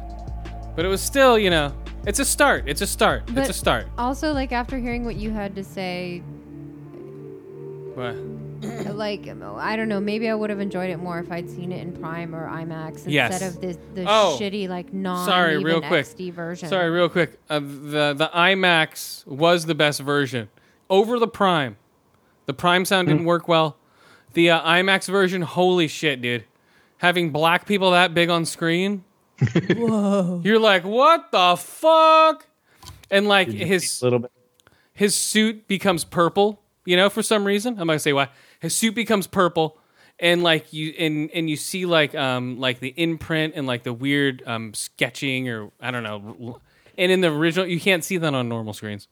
But 0.74 0.84
it 0.84 0.88
was 0.88 1.00
still, 1.00 1.38
you 1.38 1.50
know, 1.50 1.72
it's 2.04 2.18
a 2.18 2.24
start. 2.24 2.64
It's 2.66 2.80
a 2.80 2.86
start. 2.86 3.26
But 3.26 3.38
it's 3.38 3.50
a 3.50 3.52
start. 3.52 3.86
Also, 3.96 4.32
like 4.32 4.50
after 4.50 4.76
hearing 4.76 5.04
what 5.04 5.14
you 5.16 5.30
had 5.30 5.54
to 5.54 5.62
say, 5.62 6.22
But 7.94 8.16
like 8.94 9.26
I 9.28 9.76
don't 9.76 9.88
know, 9.88 10.00
maybe 10.00 10.28
I 10.28 10.34
would 10.34 10.50
have 10.50 10.60
enjoyed 10.60 10.90
it 10.90 10.98
more 10.98 11.18
if 11.18 11.30
I'd 11.32 11.48
seen 11.48 11.72
it 11.72 11.80
in 11.80 11.92
Prime 11.92 12.34
or 12.34 12.48
IMAX 12.48 13.04
Yes. 13.06 13.32
instead 13.32 13.48
of 13.54 13.60
this 13.60 13.78
the 13.94 14.04
Oh, 14.08 14.36
shitty 14.40 14.68
like 14.68 14.92
non 14.92 15.26
sorry, 15.26 15.62
real 15.62 15.80
quick. 15.80 16.04
XD 16.06 16.32
version. 16.32 16.68
Sorry, 16.68 16.90
real 16.90 17.08
quick. 17.08 17.38
Uh, 17.48 17.60
the 17.60 18.14
the 18.16 18.30
IMAX 18.34 19.26
was 19.26 19.66
the 19.66 19.74
best 19.74 20.00
version 20.00 20.48
over 20.88 21.18
the 21.18 21.28
Prime. 21.28 21.76
The 22.46 22.54
Prime 22.54 22.84
sound 22.84 23.08
didn't 23.08 23.24
work 23.24 23.46
well. 23.48 23.76
The 24.34 24.50
uh, 24.50 24.60
IMAX 24.62 25.08
version, 25.08 25.42
holy 25.42 25.88
shit, 25.88 26.20
dude! 26.20 26.44
Having 26.98 27.30
black 27.30 27.66
people 27.66 27.90
that 27.92 28.12
big 28.14 28.28
on 28.28 28.44
screen, 28.44 29.04
whoa! 29.76 30.40
You're 30.44 30.58
like, 30.58 30.84
what 30.84 31.32
the 31.32 31.56
fuck? 31.56 32.46
And 33.10 33.26
like 33.26 33.48
his 33.48 34.02
little 34.02 34.18
bit. 34.20 34.30
his 34.92 35.14
suit 35.14 35.66
becomes 35.66 36.04
purple. 36.04 36.60
You 36.84 36.96
know, 36.96 37.08
for 37.10 37.22
some 37.22 37.44
reason, 37.44 37.72
I'm 37.74 37.86
not 37.86 37.92
gonna 37.94 37.98
say 38.00 38.12
why. 38.12 38.28
His 38.60 38.74
suit 38.74 38.94
becomes 38.94 39.26
purple, 39.26 39.78
and 40.18 40.42
like 40.42 40.72
you 40.72 40.94
and 40.98 41.30
and 41.32 41.50
you 41.50 41.56
see 41.56 41.86
like 41.86 42.14
um 42.14 42.58
like 42.60 42.80
the 42.80 42.94
imprint 42.96 43.54
and 43.56 43.66
like 43.66 43.82
the 43.82 43.92
weird 43.92 44.42
um 44.46 44.74
sketching 44.74 45.48
or 45.48 45.70
I 45.80 45.90
don't 45.90 46.02
know. 46.02 46.60
And 46.96 47.10
in 47.10 47.20
the 47.22 47.28
original, 47.28 47.66
you 47.66 47.80
can't 47.80 48.04
see 48.04 48.18
that 48.18 48.34
on 48.34 48.48
normal 48.48 48.74
screens. 48.74 49.08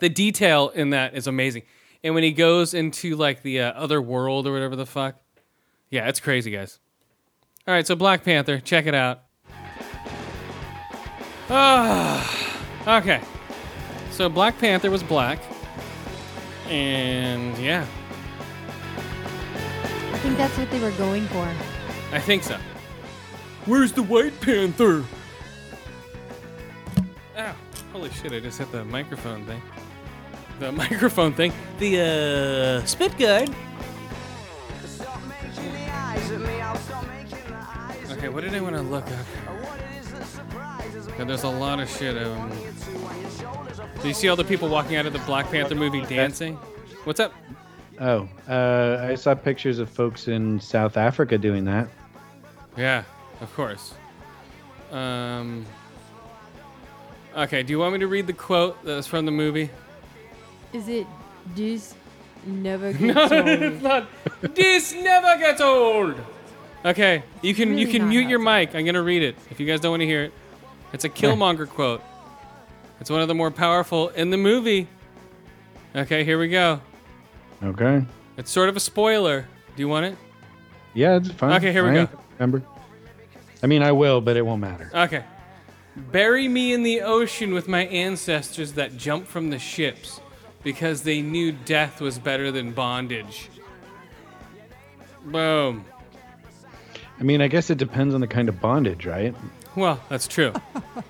The 0.00 0.08
detail 0.08 0.70
in 0.70 0.90
that 0.90 1.14
is 1.14 1.26
amazing. 1.26 1.62
And 2.02 2.14
when 2.14 2.24
he 2.24 2.32
goes 2.32 2.74
into 2.74 3.14
like 3.16 3.42
the 3.42 3.60
uh, 3.60 3.72
other 3.72 4.00
world 4.00 4.46
or 4.46 4.52
whatever 4.52 4.74
the 4.74 4.86
fuck, 4.86 5.16
yeah, 5.90 6.08
it's 6.08 6.20
crazy, 6.20 6.50
guys. 6.50 6.78
All 7.68 7.74
right, 7.74 7.86
so 7.86 7.94
Black 7.94 8.24
Panther, 8.24 8.58
check 8.58 8.86
it 8.86 8.94
out. 8.94 9.22
Ah, 11.50 12.98
okay. 12.98 13.20
So 14.10 14.28
Black 14.28 14.58
Panther 14.58 14.90
was 14.90 15.02
black. 15.02 15.40
And 16.68 17.58
yeah, 17.58 17.86
think 20.20 20.36
that's 20.36 20.56
what 20.58 20.70
they 20.70 20.80
were 20.80 20.90
going 20.92 21.26
for. 21.26 21.48
I 22.12 22.20
think 22.20 22.42
so. 22.42 22.58
Where's 23.64 23.92
the 23.92 24.02
White 24.02 24.38
Panther? 24.40 25.04
Ow. 27.36 27.54
Holy 27.92 28.10
shit, 28.10 28.32
I 28.32 28.40
just 28.40 28.58
hit 28.58 28.70
the 28.70 28.84
microphone 28.84 29.44
thing. 29.46 29.62
The 30.58 30.72
microphone 30.84 31.32
thing. 31.32 31.52
The 31.78 32.82
uh 32.82 32.86
spit 32.86 33.16
guard. 33.18 33.50
Okay, 38.10 38.28
what 38.28 38.42
did 38.42 38.54
I 38.54 38.60
want 38.60 38.76
to 38.76 38.82
look 38.82 39.06
up? 39.06 39.26
God, 41.16 41.28
there's 41.28 41.44
a 41.44 41.48
lot 41.48 41.80
of 41.80 41.88
shit. 41.88 42.16
Um, 42.16 42.50
do 44.02 44.08
you 44.08 44.14
see 44.14 44.28
all 44.28 44.36
the 44.36 44.44
people 44.44 44.68
walking 44.68 44.96
out 44.96 45.06
of 45.06 45.12
the 45.12 45.18
Black 45.20 45.50
Panther 45.50 45.74
movie 45.74 46.02
dancing? 46.02 46.56
What's 47.04 47.20
up? 47.20 47.32
Oh, 48.00 48.28
uh, 48.48 49.06
I 49.08 49.14
saw 49.14 49.34
pictures 49.34 49.78
of 49.78 49.90
folks 49.90 50.26
in 50.26 50.58
South 50.58 50.96
Africa 50.96 51.36
doing 51.36 51.64
that. 51.66 51.88
Yeah, 52.76 53.04
of 53.40 53.54
course. 53.54 53.94
Um. 54.90 55.66
Okay, 57.36 57.62
do 57.62 57.72
you 57.72 57.78
want 57.78 57.92
me 57.92 57.98
to 58.00 58.06
read 58.08 58.26
the 58.26 58.32
quote 58.32 58.82
that 58.84 58.96
was 58.96 59.06
from 59.06 59.24
the 59.26 59.30
movie? 59.30 59.70
Is 60.72 60.88
it 60.88 61.06
this 61.54 61.94
never 62.46 62.92
No, 63.00 63.14
gets 63.28 63.32
it's 63.32 63.74
old? 63.74 63.82
not. 63.82 64.08
This 64.54 64.92
never 64.94 65.38
gets 65.38 65.60
old. 65.60 66.14
Okay, 66.84 67.22
you 67.42 67.54
can 67.54 67.76
you 67.76 67.86
can 67.86 68.08
mute 68.08 68.28
your 68.28 68.38
mic. 68.38 68.74
I'm 68.74 68.86
gonna 68.86 69.02
read 69.02 69.22
it 69.22 69.36
if 69.50 69.60
you 69.60 69.66
guys 69.66 69.80
don't 69.80 69.90
want 69.92 70.00
to 70.00 70.06
hear 70.06 70.24
it. 70.24 70.32
It's 70.94 71.04
a 71.04 71.08
Killmonger 71.10 71.68
quote. 71.68 72.02
It's 73.00 73.10
one 73.10 73.20
of 73.20 73.28
the 73.28 73.34
more 73.34 73.50
powerful 73.50 74.08
in 74.08 74.30
the 74.30 74.36
movie. 74.38 74.88
Okay, 75.94 76.24
here 76.24 76.38
we 76.38 76.48
go. 76.48 76.80
Okay. 77.62 78.04
It's 78.36 78.50
sort 78.50 78.68
of 78.68 78.76
a 78.76 78.80
spoiler. 78.80 79.46
Do 79.76 79.82
you 79.82 79.88
want 79.88 80.06
it? 80.06 80.16
Yeah, 80.94 81.16
it's 81.16 81.30
fine. 81.30 81.52
Okay, 81.54 81.72
here 81.72 81.84
we 81.84 81.90
I 81.90 81.92
go. 81.94 82.00
ain't 82.00 82.10
gonna 82.10 82.22
Remember? 82.38 82.62
I 83.62 83.66
mean, 83.66 83.82
I 83.82 83.92
will, 83.92 84.20
but 84.20 84.36
it 84.36 84.42
won't 84.42 84.60
matter. 84.60 84.90
Okay. 84.94 85.24
Bury 85.96 86.48
me 86.48 86.72
in 86.72 86.82
the 86.82 87.02
ocean 87.02 87.52
with 87.52 87.68
my 87.68 87.86
ancestors 87.86 88.72
that 88.74 88.96
jumped 88.96 89.28
from 89.28 89.50
the 89.50 89.58
ships 89.58 90.20
because 90.62 91.02
they 91.02 91.20
knew 91.20 91.52
death 91.52 92.00
was 92.00 92.18
better 92.18 92.50
than 92.50 92.72
bondage. 92.72 93.50
Boom. 95.24 95.84
I 97.18 97.22
mean, 97.22 97.42
I 97.42 97.48
guess 97.48 97.68
it 97.68 97.76
depends 97.76 98.14
on 98.14 98.20
the 98.22 98.26
kind 98.26 98.48
of 98.48 98.60
bondage, 98.60 99.04
right? 99.04 99.34
Well, 99.76 100.00
that's 100.08 100.26
true. 100.26 100.52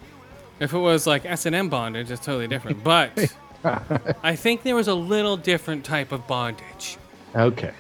if 0.61 0.73
it 0.73 0.79
was 0.79 1.07
like 1.07 1.25
S&M 1.25 1.69
bondage, 1.69 2.11
it's 2.11 2.25
totally 2.25 2.49
different. 2.49 2.83
But 2.83 3.13
I 4.23 4.37
think 4.37 4.63
there 4.63 4.75
was 4.75 4.89
a 4.89 4.95
little 4.95 5.37
different 5.37 5.85
type 5.85 6.13
of 6.13 6.27
bondage. 6.27 6.97
Okay. 7.35 7.73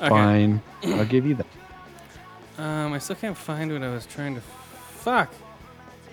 Okay. 0.00 0.08
Fine. 0.08 0.62
I'll 0.84 1.04
give 1.04 1.26
you 1.26 1.36
that. 1.36 1.46
Um, 2.58 2.92
I 2.92 2.98
still 2.98 3.16
can't 3.16 3.36
find 3.36 3.72
what 3.72 3.82
I 3.82 3.90
was 3.90 4.04
trying 4.06 4.34
to. 4.34 4.40
Fuck. 4.40 5.32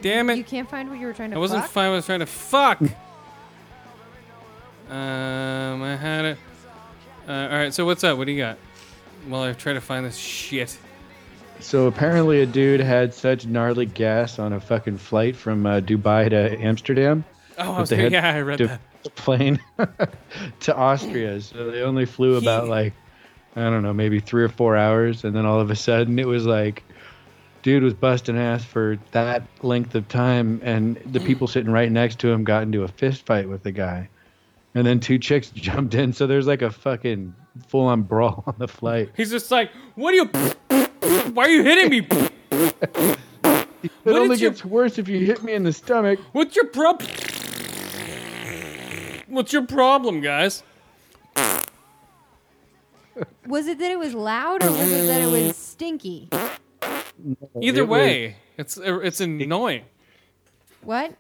Damn 0.02 0.30
it. 0.30 0.38
You 0.38 0.44
can't 0.44 0.70
find 0.70 0.90
what 0.90 1.00
you 1.00 1.08
were 1.08 1.14
trying 1.14 1.32
to. 1.32 1.36
I 1.36 1.40
wasn't 1.40 1.64
fuck? 1.64 1.72
fine. 1.72 1.88
I 1.88 1.96
was 1.96 2.06
trying 2.06 2.20
to 2.20 2.26
fuck. 2.26 2.82
um, 2.82 2.90
I 4.90 5.96
had 5.96 6.26
it. 6.26 6.38
Uh, 7.28 7.32
all 7.32 7.50
right. 7.50 7.74
So 7.74 7.86
what's 7.86 8.04
up? 8.04 8.18
What 8.18 8.26
do 8.26 8.32
you 8.32 8.40
got? 8.40 8.58
Well, 9.28 9.44
I 9.44 9.54
try 9.54 9.74
to 9.74 9.82
find 9.82 10.06
this 10.06 10.18
shit. 10.18 10.78
So 11.60 11.88
apparently, 11.88 12.42
a 12.42 12.46
dude 12.46 12.80
had 12.80 13.14
such 13.14 13.46
gnarly 13.46 13.86
gas 13.86 14.40
on 14.40 14.54
a 14.54 14.60
fucking 14.60 14.98
flight 14.98 15.36
from 15.36 15.66
uh, 15.66 15.82
Dubai 15.82 16.30
to 16.30 16.58
Amsterdam. 16.58 17.26
Oh, 17.58 17.74
I 17.74 17.80
was 17.82 17.90
they 17.90 17.98
had 17.98 18.12
yeah, 18.14 18.34
I 18.34 18.42
read 18.42 18.60
to 18.60 18.68
that. 18.68 18.82
Plane 19.16 19.60
to 20.60 20.76
Austria. 20.76 21.42
So 21.42 21.72
they 21.72 21.82
only 21.82 22.06
flew 22.06 22.36
about 22.36 22.66
He- 22.66 22.70
like 22.70 22.94
I 23.56 23.64
don't 23.64 23.84
know, 23.84 23.94
maybe 23.94 24.20
three 24.20 24.44
or 24.44 24.50
four 24.50 24.78
hours, 24.78 25.24
and 25.24 25.36
then 25.36 25.46
all 25.46 25.60
of 25.60 25.72
a 25.72 25.76
sudden 25.76 26.20
it 26.20 26.28
was 26.28 26.46
like, 26.46 26.84
dude 27.64 27.84
was 27.84 27.94
busting 27.94 28.38
ass 28.38 28.64
for 28.64 28.98
that 29.12 29.44
length 29.64 29.96
of 29.96 30.08
time, 30.08 30.62
and 30.64 30.98
the 31.12 31.20
people 31.20 31.48
mm. 31.48 31.52
sitting 31.52 31.72
right 31.72 31.92
next 31.92 32.20
to 32.20 32.30
him 32.30 32.44
got 32.44 32.64
into 32.64 32.84
a 32.84 32.88
fist 32.88 33.26
fight 33.26 33.50
with 33.50 33.64
the 33.64 33.72
guy, 33.72 34.08
and 34.76 34.86
then 34.86 35.00
two 35.00 35.18
chicks 35.18 35.50
jumped 35.56 35.94
in. 35.94 36.14
So 36.14 36.28
there's 36.28 36.48
like 36.48 36.62
a 36.62 36.70
fucking 36.70 37.34
full 37.68 37.88
on 37.88 38.04
brawl 38.04 38.44
on 38.48 38.56
the 38.58 38.68
flight. 38.68 39.10
He's 39.18 39.32
just 39.32 39.52
like, 39.52 39.72
what 39.96 40.14
are 40.14 40.18
you? 40.18 40.26
Why 41.32 41.46
are 41.46 41.50
you 41.50 41.64
hitting 41.64 41.90
me? 41.90 42.08
what 44.04 44.16
only 44.16 44.36
is 44.36 44.42
your 44.42 44.52
gets 44.52 44.64
worse 44.64 44.98
if 44.98 45.08
you 45.08 45.26
hit 45.26 45.44
me 45.44 45.54
in 45.54 45.64
the 45.64 45.74
stomach. 45.74 46.20
what's 46.34 46.56
your 46.56 46.66
prob? 46.68 47.02
What's 49.30 49.54
your 49.54 49.66
problem, 49.66 50.22
guys? 50.22 50.64
Was 53.48 53.68
it 53.68 53.80
that 53.80 53.92
it 53.92 54.00
was 54.00 54.14
loud 54.14 54.64
or 54.64 54.72
was 54.72 54.92
it 54.92 55.08
that 55.08 55.22
it 55.22 55.32
was 55.32 55.56
stinky? 55.56 56.30
Either 57.62 57.82
It 57.82 57.88
way, 57.88 58.36
it's 58.58 58.78
it's 58.82 59.20
annoying. 59.22 59.84
What? 60.84 61.16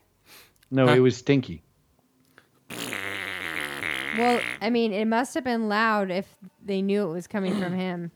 No, 0.71 0.87
Huh? 0.87 0.93
it 0.93 0.99
was 0.99 1.17
stinky. 1.17 1.61
Well, 4.17 4.39
I 4.61 4.69
mean, 4.69 4.91
it 4.93 5.05
must 5.05 5.33
have 5.35 5.43
been 5.43 5.67
loud 5.69 6.09
if 6.11 6.27
they 6.65 6.81
knew 6.81 7.09
it 7.09 7.13
was 7.13 7.27
coming 7.27 7.59
from 7.59 7.73
him. 7.77 8.11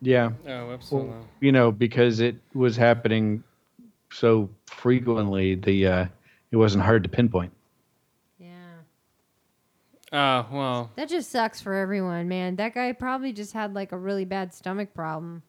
Yeah. 0.00 0.30
Oh, 0.46 0.72
absolutely. 0.72 1.10
Well, 1.10 1.28
you 1.40 1.52
know, 1.52 1.70
because 1.72 2.20
it 2.20 2.36
was 2.54 2.76
happening 2.76 3.42
so 4.12 4.48
frequently, 4.66 5.54
the 5.54 5.86
uh, 5.86 6.06
it 6.50 6.56
wasn't 6.56 6.84
hard 6.84 7.02
to 7.02 7.08
pinpoint. 7.08 7.52
Yeah. 10.12 10.44
Oh 10.50 10.56
well. 10.56 10.90
That 10.96 11.08
just 11.08 11.30
sucks 11.30 11.60
for 11.60 11.74
everyone, 11.74 12.28
man. 12.28 12.56
That 12.56 12.74
guy 12.74 12.92
probably 12.92 13.32
just 13.32 13.52
had 13.52 13.74
like 13.74 13.92
a 13.92 13.98
really 13.98 14.24
bad 14.24 14.54
stomach 14.54 14.94
problem. 14.94 15.42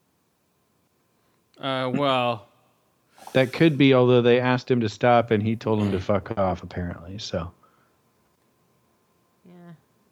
Uh, 1.59 1.91
well. 1.93 2.47
That 3.33 3.51
could 3.51 3.77
be, 3.79 3.93
although 3.95 4.21
they 4.21 4.39
asked 4.39 4.69
him 4.71 4.79
to 4.81 4.87
stop 4.87 5.31
and 5.31 5.41
he 5.43 5.55
told 5.55 5.81
them 5.81 5.91
to 5.91 5.99
fuck 5.99 6.37
off, 6.37 6.63
apparently. 6.63 7.17
So 7.17 7.51
Yeah. 9.43 9.53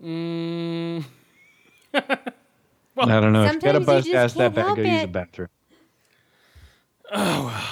Mm, 0.04 1.06
I 1.94 2.02
don't 2.98 3.32
know. 3.32 3.46
If 3.46 3.54
you 3.54 3.60
got 3.62 3.76
a 3.76 3.80
sometimes 3.80 3.80
you 3.80 3.86
bust 3.86 4.08
just 4.08 4.16
ass 4.16 4.34
that 4.34 4.54
can't 4.54 4.56
bad, 4.56 4.66
help 4.66 4.76
go 4.78 4.82
use 4.84 5.02
a 5.02 5.04
it. 5.04 5.12
bathroom. 5.12 5.50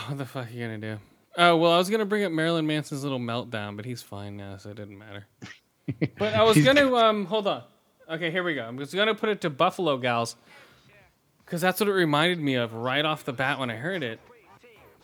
what 0.07 0.17
the 0.17 0.26
fuck 0.26 0.47
are 0.47 0.51
you 0.51 0.65
gonna 0.65 0.78
do? 0.78 0.97
Oh 1.36 1.57
well, 1.57 1.71
I 1.74 1.78
was 1.78 1.89
gonna 1.89 2.05
bring 2.05 2.24
up 2.24 2.32
Marilyn 2.32 2.67
Manson's 2.67 3.03
little 3.03 3.19
meltdown, 3.19 3.76
but 3.76 3.86
he's 3.86 4.01
fine 4.01 4.38
now, 4.38 4.57
so 4.57 4.69
it 4.69 4.76
didn't 4.78 4.97
matter. 4.97 5.26
But 6.18 6.34
I 6.34 6.44
was 6.44 6.58
gonna 6.64 6.94
um 6.96 7.26
hold 7.26 7.48
on. 7.48 7.64
Okay, 8.10 8.32
here 8.32 8.44
we 8.44 8.56
go. 8.56 8.64
I'm 8.64 8.78
just 8.78 8.94
gonna 8.96 9.16
put 9.16 9.30
it 9.30 9.42
to 9.42 9.50
Buffalo 9.50 9.98
Gals 9.98 10.36
because 11.46 11.62
that's 11.62 11.80
what 11.80 11.90
it 11.90 11.94
reminded 11.94 12.40
me 12.40 12.56
of 12.56 12.74
right 12.74 13.04
off 13.04 13.24
the 13.24 13.34
bat 13.34 13.60
when 13.60 13.70
I 13.70 13.76
heard 13.76 14.04
it. 14.04 14.20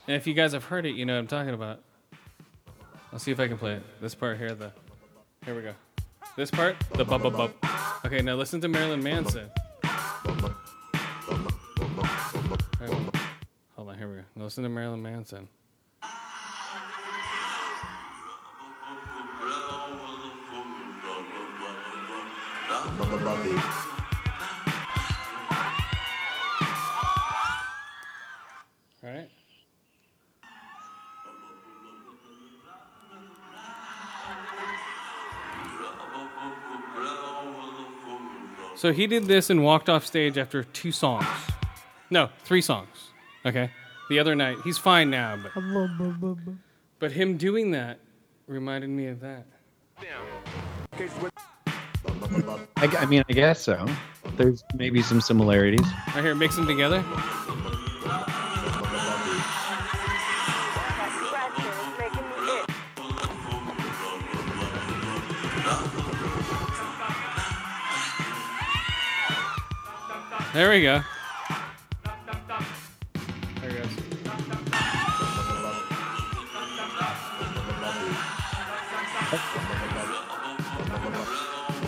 And 0.08 0.16
if 0.16 0.26
you 0.26 0.34
guys 0.34 0.54
have 0.54 0.66
heard 0.66 0.86
it, 0.86 0.96
you 0.96 1.06
know 1.06 1.14
what 1.14 1.20
I'm 1.20 1.28
talking 1.28 1.54
about. 1.54 1.82
I'll 3.12 3.20
see 3.20 3.32
if 3.32 3.40
I 3.40 3.48
can 3.48 3.58
play 3.58 3.74
it. 3.74 3.84
This 4.02 4.16
part 4.16 4.38
here, 4.38 4.54
the 4.56 4.72
here 5.46 5.56
we 5.56 5.62
go. 5.62 5.74
This 6.36 6.52
part, 6.52 6.76
the 6.94 7.04
bub 7.04 7.24
bub 7.24 7.36
bub. 7.36 7.52
Okay, 8.06 8.22
now 8.22 8.36
listen 8.36 8.62
to 8.62 8.68
Marilyn 8.68 9.04
Manson. 9.04 9.50
Alright, 12.82 13.16
Hold 13.76 13.90
on, 13.90 13.98
here 13.98 14.08
we 14.08 14.16
go. 14.18 14.24
Listen 14.38 14.64
to 14.64 14.70
Marilyn 14.70 15.02
Manson. 15.02 15.48
Right. 29.04 29.30
So 38.76 38.94
he 38.94 39.08
did 39.08 39.26
this 39.26 39.50
and 39.50 39.64
walked 39.64 39.90
off 39.90 40.06
stage 40.06 40.38
after 40.38 40.64
two 40.64 40.92
songs. 40.94 41.26
No, 42.10 42.30
three 42.46 42.62
songs. 42.62 43.10
Okay. 43.46 43.72
The 44.10 44.20
other 44.20 44.36
night, 44.36 44.58
he's 44.64 44.78
fine 44.78 45.10
now, 45.10 45.38
but 45.38 45.52
but 47.00 47.12
him 47.12 47.38
doing 47.38 47.72
that 47.72 48.00
reminded 48.48 48.90
me 48.90 49.08
of 49.08 49.20
that. 49.20 49.46
I, 52.78 52.98
I 53.00 53.06
mean, 53.06 53.24
I 53.30 53.34
guess 53.34 53.62
so. 53.62 53.88
There's 54.38 54.64
maybe 54.76 55.02
some 55.02 55.22
similarities. 55.22 55.86
Right 56.16 56.24
here, 56.24 56.36
mix 56.36 56.56
them 56.56 56.68
together. 56.68 57.04
There 70.54 70.72
we 70.72 70.82
go. 70.82 71.02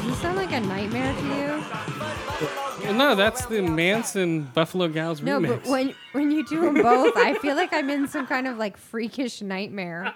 Does 0.02 0.10
this 0.10 0.22
sound 0.22 0.36
like 0.38 0.52
a 0.52 0.60
nightmare 0.60 1.14
to 1.14 1.22
you? 1.28 1.64
Well, 2.86 2.93
no, 2.95 3.14
that's 3.16 3.45
the 3.45 3.62
Manson 3.62 4.43
Buffalo 4.56 4.88
Gals 4.88 5.22
No, 5.22 5.39
remix. 5.39 5.47
but 5.64 5.68
when 5.68 5.93
when 6.14 6.32
you 6.32 6.43
do 6.47 6.62
them 6.62 6.82
both, 6.82 7.14
I 7.16 7.36
feel 7.36 7.56
like 7.56 7.72
I'm 7.72 7.89
in 7.91 8.08
some 8.08 8.26
kind 8.26 8.47
of 8.47 8.58
like 8.58 8.78
freakish 8.78 9.41
nightmare. 9.41 10.14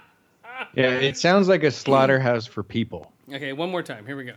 Yeah, 0.73 0.89
it 0.91 1.17
sounds 1.17 1.47
like 1.47 1.63
a 1.63 1.69
slaughterhouse 1.71 2.45
for 2.47 2.63
people. 2.63 3.11
okay, 3.31 3.53
one 3.53 3.69
more 3.69 3.83
time. 3.83 4.05
Here 4.05 4.17
we 4.17 4.23
go. 4.25 4.33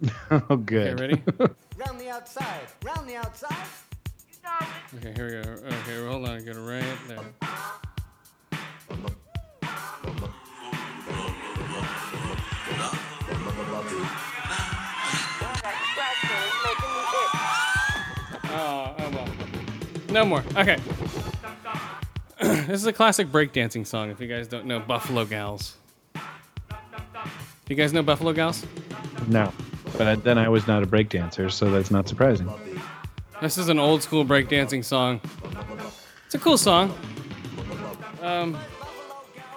Oh, 0.30 0.42
Okay, 0.50 0.64
good. 0.64 1.00
ready? 1.00 1.22
Round 1.76 2.00
the 2.00 2.08
outside, 2.08 2.68
round 2.84 3.08
the 3.08 3.16
outside. 3.16 3.56
Okay, 4.96 5.12
here 5.14 5.26
we 5.26 5.32
go. 5.32 5.66
Okay, 5.76 6.06
hold 6.08 6.26
on. 6.28 6.42
Get 6.44 6.56
it 6.56 6.60
right 6.60 6.82
there. 7.08 7.18
Oh, 18.60 18.92
oh 18.98 19.10
well. 19.10 19.28
No 20.10 20.24
more. 20.24 20.42
Okay. 20.56 20.78
this 22.40 22.80
is 22.80 22.86
a 22.86 22.92
classic 22.92 23.28
breakdancing 23.28 23.86
song. 23.86 24.10
If 24.10 24.20
you 24.20 24.26
guys 24.26 24.48
don't 24.48 24.66
know 24.66 24.80
Buffalo 24.80 25.24
Gals. 25.24 25.76
You 27.68 27.76
guys 27.76 27.92
know 27.92 28.02
Buffalo 28.02 28.32
Gals? 28.32 28.66
No, 29.28 29.52
but 29.96 30.06
I, 30.08 30.14
then 30.16 30.38
I 30.38 30.48
was 30.48 30.66
not 30.66 30.82
a 30.82 30.86
breakdancer, 30.86 31.52
so 31.52 31.70
that's 31.70 31.90
not 31.92 32.08
surprising. 32.08 32.50
This 33.40 33.58
is 33.58 33.68
an 33.68 33.78
old 33.78 34.02
school 34.02 34.24
breakdancing 34.24 34.84
song. 34.84 35.20
It's 36.26 36.34
a 36.34 36.38
cool 36.38 36.58
song. 36.58 36.92
Um, 38.22 38.58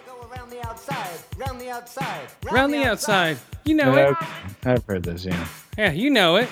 Go 0.06 0.30
around 0.30 0.50
the 0.52 0.64
outside, 0.68 1.20
round 1.38 1.60
the 1.60 1.70
outside. 1.70 2.28
around 2.52 2.72
the 2.72 2.84
outside. 2.84 3.38
You 3.66 3.76
know 3.76 3.96
it. 3.96 4.10
Okay, 4.10 4.28
I've 4.66 4.86
heard 4.86 5.04
this, 5.04 5.26
yeah. 5.26 5.48
Yeah, 5.78 5.92
you 5.92 6.12
know 6.12 6.36
it. 6.36 6.50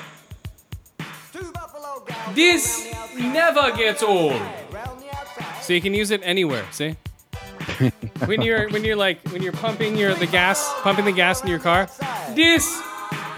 Two 2.10 2.16
buffalo 2.16 2.26
gals. 2.26 2.36
This 2.36 2.95
never 3.18 3.72
gets 3.76 4.03
old. 4.03 4.41
Round 4.72 5.01
the 5.01 5.16
outside. 5.16 5.62
So 5.62 5.74
you 5.74 5.82
can 5.82 5.93
use 5.93 6.12
it 6.12 6.22
anywhere. 6.24 6.66
See? 6.72 6.95
when 8.26 8.41
you're 8.41 8.70
when 8.70 8.84
you're 8.84 8.95
like 8.95 9.26
when 9.30 9.41
you're 9.41 9.53
pumping 9.53 9.95
your 9.95 10.14
the 10.16 10.26
gas 10.26 10.74
pumping 10.82 11.05
the 11.05 11.12
gas 11.12 11.41
in 11.41 11.47
your 11.47 11.60
car. 11.60 11.88
This 12.36 12.82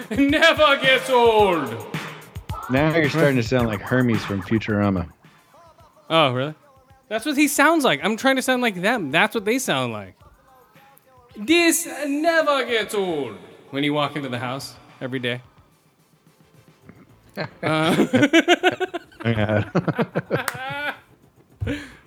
never 0.09 0.77
gets 0.77 1.09
old. 1.09 1.69
Now 2.69 2.95
you're 2.95 3.09
starting 3.09 3.35
to 3.35 3.43
sound 3.43 3.67
like 3.67 3.81
Hermes 3.81 4.23
from 4.23 4.41
Futurama. 4.41 5.09
Oh, 6.09 6.31
really? 6.33 6.55
That's 7.09 7.25
what 7.25 7.37
he 7.37 7.47
sounds 7.47 7.83
like. 7.83 7.99
I'm 8.03 8.15
trying 8.15 8.37
to 8.37 8.41
sound 8.41 8.61
like 8.61 8.75
them. 8.81 9.11
That's 9.11 9.35
what 9.35 9.43
they 9.43 9.59
sound 9.59 9.91
like. 9.91 10.15
This 11.35 11.85
never 12.05 12.65
gets 12.65 12.93
old. 12.93 13.35
When 13.71 13.83
you 13.83 13.93
walk 13.93 14.15
into 14.15 14.29
the 14.29 14.39
house 14.39 14.75
every 15.01 15.19
day. 15.19 15.41
Uh, 17.37 17.45
yeah. 19.25 20.93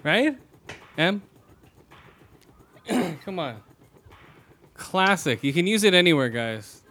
Right? 0.02 0.38
M? 0.98 1.22
Come 3.24 3.38
on. 3.38 3.62
Classic. 4.74 5.42
You 5.42 5.52
can 5.52 5.66
use 5.66 5.84
it 5.84 5.94
anywhere, 5.94 6.28
guys. 6.28 6.82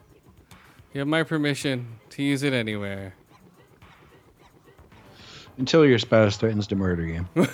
You 0.94 1.00
have 1.00 1.08
my 1.08 1.24
permission 1.24 1.88
to 2.12 2.24
use 2.24 2.44
it 2.44 2.54
anywhere. 2.54 3.14
Until 5.58 5.86
your 5.86 6.00
spouse 6.00 6.38
threatens 6.38 6.66
to 6.68 6.76
murder 6.76 7.06
you. 7.06 7.26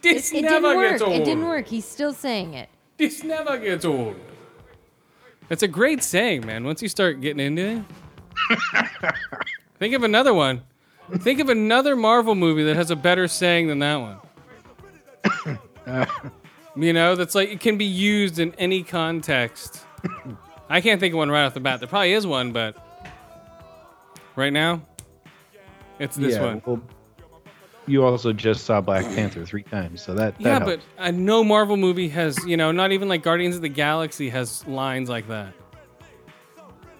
This 0.00 0.30
It, 0.32 0.38
it 0.38 0.42
never 0.42 0.68
didn't 0.68 0.76
work. 0.76 0.90
gets 0.92 1.02
old. 1.02 1.12
It 1.14 1.24
didn't 1.24 1.44
work. 1.44 1.66
He's 1.66 1.84
still 1.84 2.12
saying 2.12 2.54
it. 2.54 2.68
This 2.98 3.24
never 3.24 3.58
gets 3.58 3.84
old. 3.84 4.14
It's 5.50 5.64
a 5.64 5.68
great 5.68 6.04
saying, 6.04 6.46
man. 6.46 6.62
Once 6.62 6.80
you 6.82 6.88
start 6.88 7.20
getting 7.20 7.44
into 7.44 7.84
it, 8.50 8.54
think 9.82 9.94
of 9.94 10.04
another 10.04 10.32
one. 10.32 10.62
Think 11.18 11.40
of 11.40 11.48
another 11.48 11.96
Marvel 11.96 12.36
movie 12.36 12.62
that 12.64 12.76
has 12.76 12.92
a 12.92 12.96
better 12.96 13.26
saying 13.26 13.66
than 13.66 13.80
that 13.80 13.96
one. 15.84 16.06
you 16.76 16.92
know, 16.92 17.16
that's 17.16 17.34
like 17.34 17.48
it 17.48 17.58
can 17.58 17.76
be 17.76 17.84
used 17.84 18.38
in 18.38 18.54
any 18.58 18.84
context. 18.84 19.84
I 20.70 20.80
can't 20.80 21.00
think 21.00 21.14
of 21.14 21.18
one 21.18 21.32
right 21.32 21.44
off 21.44 21.54
the 21.54 21.60
bat. 21.60 21.80
There 21.80 21.88
probably 21.88 22.12
is 22.12 22.24
one, 22.24 22.52
but 22.52 22.76
right 24.36 24.52
now, 24.52 24.82
it's 25.98 26.14
this 26.16 26.36
yeah, 26.36 26.44
one. 26.44 26.62
Well, 26.64 26.80
you 27.88 28.04
also 28.04 28.32
just 28.32 28.64
saw 28.64 28.80
Black 28.80 29.04
Panther 29.04 29.44
three 29.44 29.64
times, 29.64 30.00
so 30.00 30.14
that, 30.14 30.38
that 30.38 30.40
yeah, 30.40 30.60
helps. 30.60 30.84
but 30.96 31.04
uh, 31.04 31.10
no 31.10 31.42
Marvel 31.42 31.76
movie 31.76 32.08
has, 32.10 32.38
you 32.46 32.56
know, 32.56 32.70
not 32.70 32.92
even 32.92 33.08
like 33.08 33.24
Guardians 33.24 33.56
of 33.56 33.62
the 33.62 33.68
Galaxy 33.68 34.30
has 34.30 34.64
lines 34.68 35.08
like 35.08 35.26
that. 35.26 35.52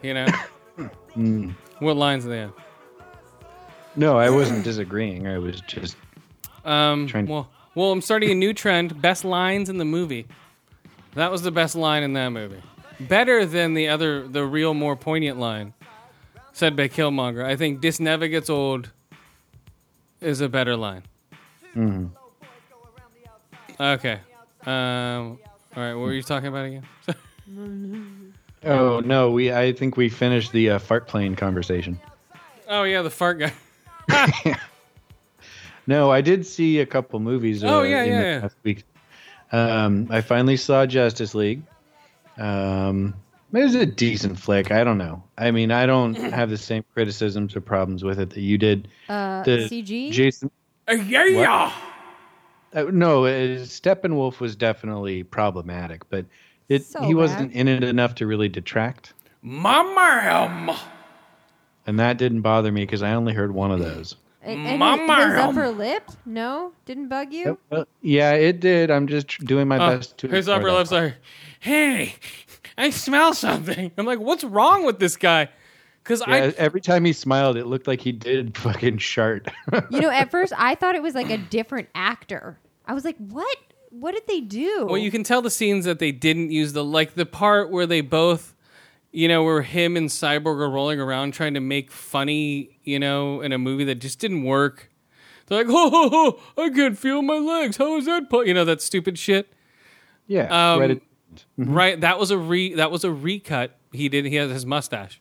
You 0.02 0.14
know? 0.14 0.26
Mm. 1.14 1.54
What 1.82 1.96
lines 1.96 2.24
do 2.24 2.30
they 2.30 2.38
have? 2.38 2.52
No, 3.96 4.18
I 4.18 4.30
wasn't 4.30 4.64
disagreeing. 4.64 5.26
I 5.26 5.38
was 5.38 5.60
just 5.62 5.96
Um, 6.64 7.06
Trying- 7.08 7.26
well, 7.26 7.48
well, 7.74 7.90
I'm 7.92 8.00
starting 8.00 8.30
a 8.30 8.34
new 8.34 8.52
trend: 8.52 9.00
best 9.02 9.24
lines 9.24 9.68
in 9.68 9.78
the 9.78 9.84
movie. 9.84 10.26
That 11.14 11.30
was 11.30 11.42
the 11.42 11.50
best 11.50 11.74
line 11.74 12.02
in 12.02 12.12
that 12.14 12.30
movie. 12.30 12.62
Better 13.00 13.44
than 13.44 13.74
the 13.74 13.88
other, 13.88 14.26
the 14.28 14.44
real, 14.44 14.72
more 14.74 14.94
poignant 14.96 15.38
line 15.38 15.74
said 16.52 16.76
by 16.76 16.88
Killmonger. 16.88 17.44
I 17.44 17.56
think 17.56 17.80
"This 17.82 17.98
never 18.00 18.28
gets 18.28 18.48
old" 18.48 18.90
is 20.20 20.40
a 20.40 20.48
better 20.48 20.76
line. 20.76 21.02
mm. 21.74 22.10
Okay. 23.80 24.20
Um. 24.64 25.38
All 25.74 25.82
right. 25.82 25.94
What 25.94 26.02
were 26.02 26.12
you 26.12 26.22
talking 26.22 26.48
about 26.48 26.66
again? 26.66 26.82
Oh 28.64 29.00
no, 29.00 29.32
we 29.32 29.52
I 29.52 29.72
think 29.72 29.96
we 29.96 30.08
finished 30.08 30.52
the 30.52 30.70
uh, 30.70 30.78
fart 30.78 31.08
plane 31.08 31.34
conversation. 31.34 31.98
oh 32.68 32.84
yeah, 32.84 33.02
the 33.02 33.10
fart 33.10 33.40
guy. 33.40 33.52
No, 35.86 36.10
I 36.12 36.20
did 36.20 36.46
see 36.46 36.78
a 36.78 36.86
couple 36.86 37.18
movies. 37.20 37.64
Uh, 37.64 37.68
Oh, 37.68 37.82
yeah, 37.82 38.02
in 38.04 38.08
yeah, 38.10 38.20
the 38.20 38.26
yeah. 38.28 38.40
past 38.40 38.56
week. 38.62 38.84
Um, 39.50 40.06
I 40.10 40.20
finally 40.20 40.56
saw 40.56 40.86
Justice 40.86 41.34
League. 41.34 41.62
Um, 42.38 43.14
it 43.52 43.62
was 43.62 43.74
a 43.74 43.84
decent 43.84 44.38
flick. 44.38 44.70
I 44.70 44.84
don't 44.84 44.96
know. 44.96 45.22
I 45.36 45.50
mean, 45.50 45.70
I 45.72 45.86
don't 45.86 46.14
have 46.32 46.50
the 46.50 46.56
same 46.56 46.84
criticisms 46.94 47.56
or 47.56 47.60
problems 47.60 48.04
with 48.04 48.20
it 48.20 48.30
that 48.30 48.40
you 48.40 48.58
did. 48.58 48.88
Uh, 49.08 49.42
The 49.42 49.68
CG. 49.68 50.12
Jason. 50.12 50.50
Uh, 50.88 50.92
yeah, 50.94 51.24
yeah. 51.26 51.72
Uh, 52.74 52.84
no, 52.92 53.26
uh, 53.26 53.58
Steppenwolf 53.64 54.40
was 54.40 54.56
definitely 54.56 55.24
problematic, 55.24 56.08
but 56.08 56.24
it 56.68 56.84
So 56.86 57.02
he 57.02 57.14
wasn't 57.14 57.52
in 57.52 57.68
it 57.68 57.84
enough 57.84 58.14
to 58.16 58.26
really 58.26 58.48
detract, 58.48 59.12
Mama. 59.42 60.78
And 61.86 61.98
that 61.98 62.18
didn't 62.18 62.42
bother 62.42 62.70
me 62.72 62.82
because 62.82 63.02
I 63.02 63.14
only 63.14 63.32
heard 63.32 63.52
one 63.52 63.70
of 63.70 63.78
those. 63.80 64.16
and, 64.42 64.58
and 64.60 64.66
his, 64.68 64.78
Mama. 64.78 65.26
his 65.26 65.34
upper 65.36 65.68
lip? 65.70 66.02
No, 66.26 66.72
didn't 66.84 67.08
bug 67.08 67.32
you. 67.32 67.58
Uh, 67.70 67.84
yeah, 68.00 68.32
it 68.32 68.60
did. 68.60 68.90
I'm 68.90 69.06
just 69.06 69.28
tr- 69.28 69.44
doing 69.44 69.68
my 69.68 69.76
Oh, 69.76 69.96
best 69.96 70.18
to. 70.18 70.28
his 70.28 70.46
ignore 70.48 70.58
upper 70.58 70.70
that. 70.70 70.76
lip's 70.78 70.90
like, 70.92 71.14
"Hey, 71.60 72.14
I 72.78 72.90
smell 72.90 73.34
something." 73.34 73.92
I'm 73.96 74.06
like, 74.06 74.18
"What's 74.20 74.44
wrong 74.44 74.84
with 74.84 74.98
this 74.98 75.16
guy?" 75.16 75.48
Because 76.02 76.20
Yeah, 76.26 76.34
I 76.34 76.40
every 76.58 76.80
time 76.80 77.04
he 77.04 77.12
smiled, 77.12 77.56
it 77.56 77.66
looked 77.66 77.86
like 77.86 78.00
he 78.00 78.10
did 78.10 78.56
fucking 78.58 78.98
shart. 78.98 79.48
You 79.90 80.00
know, 80.00 80.10
at 80.10 80.30
first 80.32 80.52
I 80.58 80.74
thought 80.74 80.96
it 80.96 81.02
was 81.02 81.14
like 81.14 81.30
a 81.30 81.38
different 81.38 81.88
actor. 81.94 82.58
I 82.86 82.94
was 82.94 83.04
like, 83.04 83.16
what? 83.18 83.56
What 83.90 84.12
did 84.14 84.26
they 84.26 84.40
do? 84.40 84.86
Well, 84.88 84.96
you 84.98 85.10
can 85.12 85.22
tell 85.22 85.42
the 85.42 85.50
scenes 85.50 85.84
that 85.84 85.98
they 86.00 86.10
didn't 86.12 86.50
use 86.50 86.72
the 86.72 86.82
like 86.82 87.14
the 87.14 87.26
part 87.26 87.70
where 87.70 87.86
they 87.86 88.00
both, 88.00 88.54
you 89.12 89.28
know, 89.28 89.44
where 89.44 89.62
him 89.62 89.96
and 89.96 90.08
Cyborg 90.08 90.58
are 90.58 90.70
rolling 90.70 90.98
around 91.00 91.32
trying 91.34 91.54
to 91.54 91.60
make 91.60 91.90
funny, 91.90 92.78
you 92.82 92.98
know, 92.98 93.40
in 93.40 93.52
a 93.52 93.58
movie 93.58 93.84
that 93.84 93.96
just 93.96 94.18
didn't 94.18 94.42
work. 94.44 94.90
They're 95.46 95.58
like, 95.64 95.66
oh, 95.70 95.90
oh, 95.92 96.40
oh 96.56 96.62
I 96.64 96.70
can't 96.70 96.98
feel 96.98 97.22
my 97.22 97.38
legs. 97.38 97.76
How 97.76 97.96
is 97.98 98.06
that? 98.06 98.30
Po-? 98.30 98.40
You 98.42 98.54
know 98.54 98.64
that 98.64 98.80
stupid 98.82 99.18
shit. 99.18 99.52
yeah, 100.26 100.72
Um, 100.74 100.80
right. 100.80 100.90
at- 100.92 101.00
Right. 101.56 101.98
That 102.00 102.18
was 102.18 102.30
a 102.30 102.36
re. 102.36 102.74
That 102.74 102.90
was 102.90 103.04
a 103.04 103.10
recut. 103.10 103.78
He 103.90 104.10
did. 104.10 104.26
He 104.26 104.36
has 104.36 104.50
his 104.50 104.66
mustache. 104.66 105.18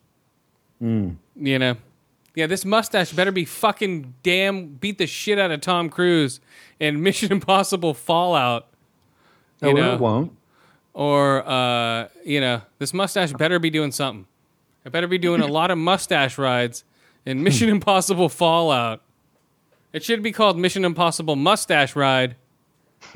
Mm. 0.82 1.16
You 1.38 1.58
know. 1.58 1.78
Yeah, 2.36 2.48
this 2.48 2.64
mustache 2.66 3.12
better 3.14 3.32
be 3.32 3.46
fucking 3.46 4.14
damn 4.24 4.68
beat 4.76 4.98
the 4.98 5.08
shit 5.08 5.38
out 5.39 5.52
of 5.52 5.62
Tom 5.62 5.89
Cruise 5.89 6.39
in 6.80 7.02
Mission 7.02 7.32
Impossible 7.32 7.94
Fallout. 7.94 8.68
You 9.62 9.74
no, 9.74 9.82
know. 9.82 9.94
it 9.96 10.00
won't. 10.02 10.38
Or 10.94 11.48
uh, 11.48 12.08
you 12.26 12.42
know, 12.42 12.62
this 12.80 12.94
mustache 12.94 13.34
better 13.34 13.60
be 13.60 13.70
doing 13.70 13.92
something. 13.92 14.28
It 14.86 14.92
better 14.92 15.08
be 15.08 15.18
doing 15.18 15.42
a 15.42 15.48
lot 15.48 15.72
of 15.72 15.78
mustache 15.78 16.38
rides 16.38 16.84
in 17.26 17.44
Mission 17.44 17.70
Impossible 17.70 18.30
Fallout. 18.30 19.02
It 19.94 20.04
should 20.04 20.24
be 20.24 20.32
called 20.32 20.58
Mission 20.58 20.86
Impossible 20.86 21.36
Mustache 21.36 21.96
Ride. 21.96 22.36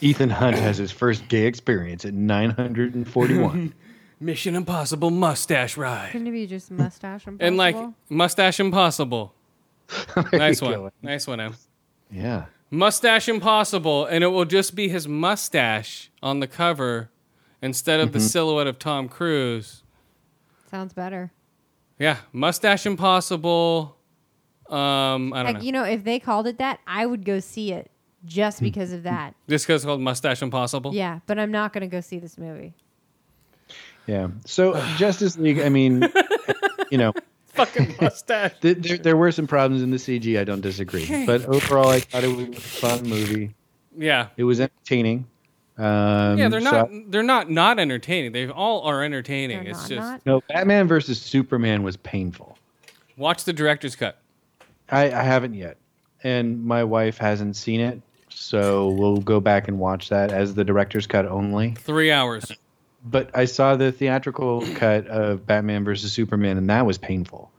Ethan 0.00 0.30
Hunt 0.30 0.56
has 0.56 0.76
his 0.76 0.92
first 0.92 1.26
gay 1.28 1.46
experience 1.46 2.04
at 2.04 2.14
941. 2.14 3.74
Mission 4.20 4.54
Impossible 4.54 5.10
Mustache 5.10 5.76
Ride. 5.76 6.10
Couldn't 6.12 6.26
it 6.28 6.32
be 6.32 6.46
just 6.46 6.70
mustache 6.70 7.26
impossible? 7.26 7.46
And 7.46 7.56
like 7.56 7.76
Mustache 8.08 8.60
Impossible. 8.60 9.34
Nice 10.32 10.62
one. 10.62 10.90
Nice 11.02 11.26
one, 11.26 11.40
Em. 11.40 11.54
Yeah. 12.10 12.46
Mustache 12.70 13.28
Impossible, 13.28 14.06
and 14.06 14.24
it 14.24 14.28
will 14.28 14.44
just 14.44 14.74
be 14.74 14.88
his 14.88 15.06
mustache 15.06 16.10
on 16.22 16.40
the 16.40 16.46
cover 16.46 17.10
instead 17.62 18.00
of 18.00 18.12
the 18.12 18.20
silhouette 18.20 18.66
of 18.66 18.78
Tom 18.78 19.08
Cruise. 19.08 19.82
sounds 20.70 20.92
better. 20.92 21.32
Yeah, 21.98 22.18
Mustache 22.32 22.84
Impossible. 22.86 23.96
Um, 24.68 25.32
I 25.32 25.42
don't 25.42 25.46
Heck, 25.46 25.54
know. 25.56 25.60
you 25.62 25.72
know, 25.72 25.84
if 25.84 26.04
they 26.04 26.18
called 26.18 26.46
it 26.46 26.58
that, 26.58 26.80
I 26.86 27.06
would 27.06 27.24
go 27.24 27.38
see 27.40 27.72
it 27.72 27.90
just 28.24 28.60
because 28.60 28.92
of 28.92 29.04
that. 29.04 29.34
Just 29.48 29.64
because 29.66 29.82
it's 29.82 29.86
called 29.86 30.00
Mustache 30.00 30.42
Impossible. 30.42 30.92
Yeah, 30.92 31.20
but 31.26 31.38
I'm 31.38 31.52
not 31.52 31.72
going 31.72 31.82
to 31.82 31.86
go 31.86 32.00
see 32.00 32.18
this 32.18 32.36
movie. 32.36 32.74
Yeah. 34.08 34.28
So 34.44 34.74
Justice 34.96 35.38
League, 35.38 35.60
I 35.60 35.68
mean, 35.68 36.08
you 36.90 36.98
know, 36.98 37.12
Fucking 37.56 37.94
mustache. 38.00 38.52
th- 38.60 38.78
there, 38.78 38.98
there 38.98 39.16
were 39.16 39.32
some 39.32 39.46
problems 39.46 39.82
in 39.82 39.90
the 39.90 39.96
CG. 39.96 40.38
I 40.38 40.44
don't 40.44 40.60
disagree. 40.60 41.26
But 41.26 41.44
overall, 41.46 41.88
I 41.88 42.00
thought 42.00 42.24
it 42.24 42.28
was 42.34 42.48
a 42.56 42.60
fun 42.60 43.08
movie. 43.08 43.54
yeah. 43.96 44.28
It 44.36 44.44
was 44.44 44.60
entertaining. 44.60 45.26
Um, 45.78 46.38
Yeah, 46.38 46.48
they're 46.48 46.60
so- 46.60 46.70
not. 46.70 46.90
They're 47.10 47.22
not 47.22 47.50
not 47.50 47.78
entertaining. 47.78 48.32
They 48.32 48.48
all 48.48 48.82
are 48.82 49.02
entertaining. 49.04 49.64
They're 49.64 49.70
it's 49.72 49.80
not, 49.82 49.88
just 49.88 50.00
not. 50.00 50.26
no, 50.26 50.40
Batman 50.48 50.86
versus 50.88 51.20
Superman 51.20 51.82
was 51.82 51.96
painful. 51.98 52.56
watch 53.16 53.44
the 53.44 53.52
director's 53.52 53.94
cut. 53.96 54.18
I, 54.90 55.04
I 55.10 55.22
haven't 55.22 55.54
yet, 55.54 55.76
and 56.22 56.64
my 56.64 56.84
wife 56.84 57.18
hasn't 57.18 57.56
seen 57.56 57.80
it, 57.80 58.00
so 58.30 58.88
we'll 58.90 59.16
go 59.18 59.40
back 59.40 59.66
and 59.68 59.78
watch 59.78 60.08
that 60.10 60.30
as 60.32 60.54
the 60.54 60.64
director's 60.64 61.06
cut 61.06 61.26
only. 61.26 61.72
Three 61.78 62.10
hours. 62.12 62.50
But 63.08 63.30
I 63.34 63.44
saw 63.44 63.76
the 63.76 63.92
theatrical 63.92 64.66
cut 64.74 65.06
of 65.06 65.46
Batman 65.46 65.84
versus 65.84 66.12
Superman, 66.12 66.58
and 66.58 66.68
that 66.70 66.84
was 66.86 66.98
painful. 66.98 67.50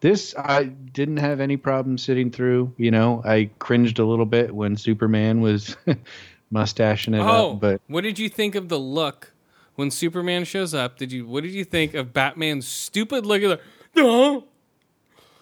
This 0.00 0.34
I 0.38 0.64
didn't 0.64 1.18
have 1.18 1.40
any 1.40 1.56
problem 1.56 1.98
sitting 1.98 2.30
through. 2.30 2.72
You 2.76 2.90
know, 2.90 3.22
I 3.24 3.50
cringed 3.58 3.98
a 3.98 4.04
little 4.04 4.26
bit 4.26 4.54
when 4.54 4.76
Superman 4.76 5.40
was 5.40 5.76
mustaching 6.50 7.14
it 7.14 7.20
Oh, 7.20 7.52
up, 7.52 7.60
but 7.60 7.80
what 7.86 8.02
did 8.02 8.18
you 8.18 8.28
think 8.28 8.54
of 8.54 8.68
the 8.68 8.78
look 8.78 9.32
when 9.76 9.90
Superman 9.90 10.44
shows 10.44 10.74
up? 10.74 10.96
Did 10.98 11.12
you? 11.12 11.26
What 11.26 11.42
did 11.44 11.52
you 11.52 11.64
think 11.64 11.94
of 11.94 12.12
Batman's 12.12 12.66
stupid 12.66 13.24
look? 13.26 13.42
At 13.42 13.60
the, 13.94 14.00
no, 14.00 14.44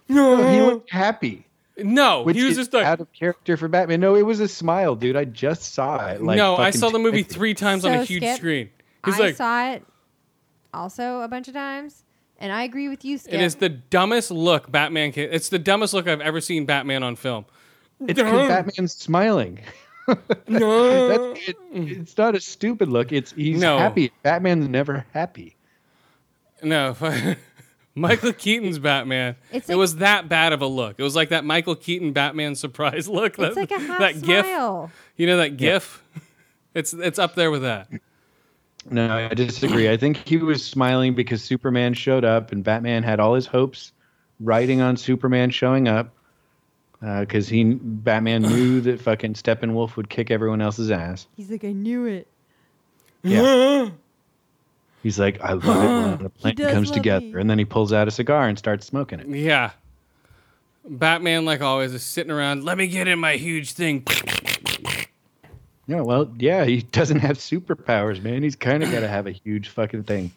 no, 0.09 0.49
he 0.49 0.61
looked 0.61 0.91
happy. 0.91 1.47
no. 1.77 2.23
Which 2.23 2.37
he 2.37 2.45
was 2.45 2.57
just 2.57 2.73
like, 2.73 2.85
out 2.85 3.01
of 3.01 3.13
character 3.13 3.57
for 3.57 3.69
Batman. 3.69 4.01
No, 4.01 4.15
it 4.17 4.23
was 4.23 4.41
a 4.41 4.49
smile, 4.49 4.95
dude. 4.97 5.17
I 5.17 5.25
just 5.25 5.75
saw 5.75 6.07
it. 6.09 6.23
Like 6.23 6.37
no. 6.37 6.57
I 6.57 6.71
saw 6.71 6.91
the 6.91 6.99
movie 6.99 7.23
three 7.23 7.55
times 7.55 7.85
on 7.85 7.93
a 7.93 8.05
huge 8.05 8.23
Skip, 8.23 8.37
screen. 8.39 8.71
He's 9.05 9.15
I 9.17 9.19
like, 9.19 9.37
saw 9.37 9.71
it 9.73 9.85
also 10.75 11.21
a 11.21 11.29
bunch 11.29 11.49
of 11.49 11.55
times, 11.55 12.05
and 12.39 12.53
I 12.53 12.63
agree 12.65 12.89
with 12.89 13.05
you, 13.05 13.19
Skip. 13.19 13.35
it 13.35 13.41
is 13.41 13.57
the 13.57 13.69
dumbest 13.69 14.31
look 14.31 14.71
Batman 14.71 15.13
can. 15.13 15.29
It's 15.33 15.49
the 15.49 15.59
dumbest 15.59 15.95
look 15.95 16.07
I've 16.09 16.21
ever 16.21 16.41
seen 16.41 16.67
Batman 16.67 17.03
on 17.03 17.17
film. 17.17 17.45
It's 18.01 18.15
because 18.21 18.49
Batman's 18.49 18.93
smiling. 18.95 19.61
No. 20.49 21.33
That's, 21.35 21.49
it, 21.51 21.57
it's 21.75 22.17
not 22.17 22.35
a 22.35 22.41
stupid 22.41 22.89
look. 22.89 23.13
It's 23.13 23.33
he's 23.33 23.61
No. 23.61 23.77
happy. 23.77 24.11
Batman's 24.23 24.67
never 24.67 25.05
happy. 25.13 25.55
No, 26.63 26.97
Michael 27.95 28.33
Keaton's 28.33 28.79
Batman. 28.79 29.37
It's 29.53 29.69
it 29.69 29.73
like- 29.75 29.79
was 29.79 29.97
that 29.97 30.27
bad 30.29 30.55
of 30.55 30.63
a 30.63 30.67
look. 30.67 30.95
It 30.99 31.03
was 31.03 31.15
like 31.15 31.29
that 31.29 31.45
Michael 31.45 31.77
Keaton 31.77 32.13
Batman 32.15 32.55
surprise 32.55 33.07
look. 33.09 33.39
it's 33.39 33.55
that, 33.55 33.61
like 33.61 33.71
a 33.71 33.79
half 33.79 33.99
that 33.99 34.23
gif. 34.23 34.47
smile. 34.47 34.91
You 35.17 35.27
know 35.27 35.37
that 35.37 35.59
gif? 35.59 36.03
It's 36.75 36.95
it's 36.95 37.19
up 37.19 37.35
there 37.35 37.51
with 37.51 37.63
that. 37.63 37.89
No, 38.91 39.29
I 39.31 39.35
disagree. 39.35 39.91
I 39.91 39.97
think 39.97 40.27
he 40.27 40.37
was 40.39 40.65
smiling 40.65 41.15
because 41.15 41.43
Superman 41.43 41.95
showed 41.95 42.25
up, 42.25 42.53
and 42.53 42.65
Batman 42.65 43.03
had 43.03 43.21
all 43.21 43.35
his 43.35 43.47
hopes 43.47 43.93
riding 44.41 44.81
on 44.81 44.97
Superman 44.97 45.51
showing 45.51 45.89
up. 45.89 46.15
Uh, 47.01 47.21
because 47.21 47.49
he, 47.49 47.63
Batman 47.65 48.43
knew 48.43 48.81
that 48.83 49.01
fucking 49.01 49.35
Steppenwolf 49.35 49.95
would 49.97 50.09
kick 50.09 50.33
everyone 50.33 50.61
else's 50.61 50.91
ass. 50.91 51.29
He's 51.37 51.49
like, 51.51 51.65
I 51.65 51.73
knew 51.73 52.07
it. 52.07 52.27
Yeah. 53.23 53.91
He's 55.05 55.19
like, 55.19 55.41
I 55.41 55.53
love 55.53 55.85
it 55.85 56.19
when 56.19 56.27
a 56.27 56.29
plan 56.29 56.57
comes 56.57 56.91
together, 56.91 57.25
me. 57.25 57.41
and 57.41 57.49
then 57.49 57.59
he 57.59 57.65
pulls 57.65 57.93
out 57.93 58.09
a 58.09 58.11
cigar 58.11 58.49
and 58.49 58.59
starts 58.59 58.85
smoking 58.87 59.21
it. 59.21 59.29
Yeah. 59.29 59.71
Batman, 60.89 61.45
like 61.45 61.61
always, 61.61 61.95
is 61.95 62.03
sitting 62.03 62.33
around. 62.33 62.65
Let 62.65 62.79
me 62.79 62.89
get 62.89 63.07
in 63.07 63.19
my 63.21 63.35
huge 63.35 63.73
thing. 63.73 64.05
Yeah, 65.89 66.03
well, 66.03 66.31
yeah, 66.39 66.65
he 66.65 66.83
doesn't 66.93 67.19
have 67.21 67.39
superpowers, 67.39 68.23
man. 68.23 68.43
He's 68.45 68.55
kind 68.55 68.83
of 68.85 68.93
got 68.93 69.01
to 69.01 69.09
have 69.09 69.27
a 69.27 69.33
huge 69.33 69.71
fucking 69.71 70.05
thing. 70.05 70.31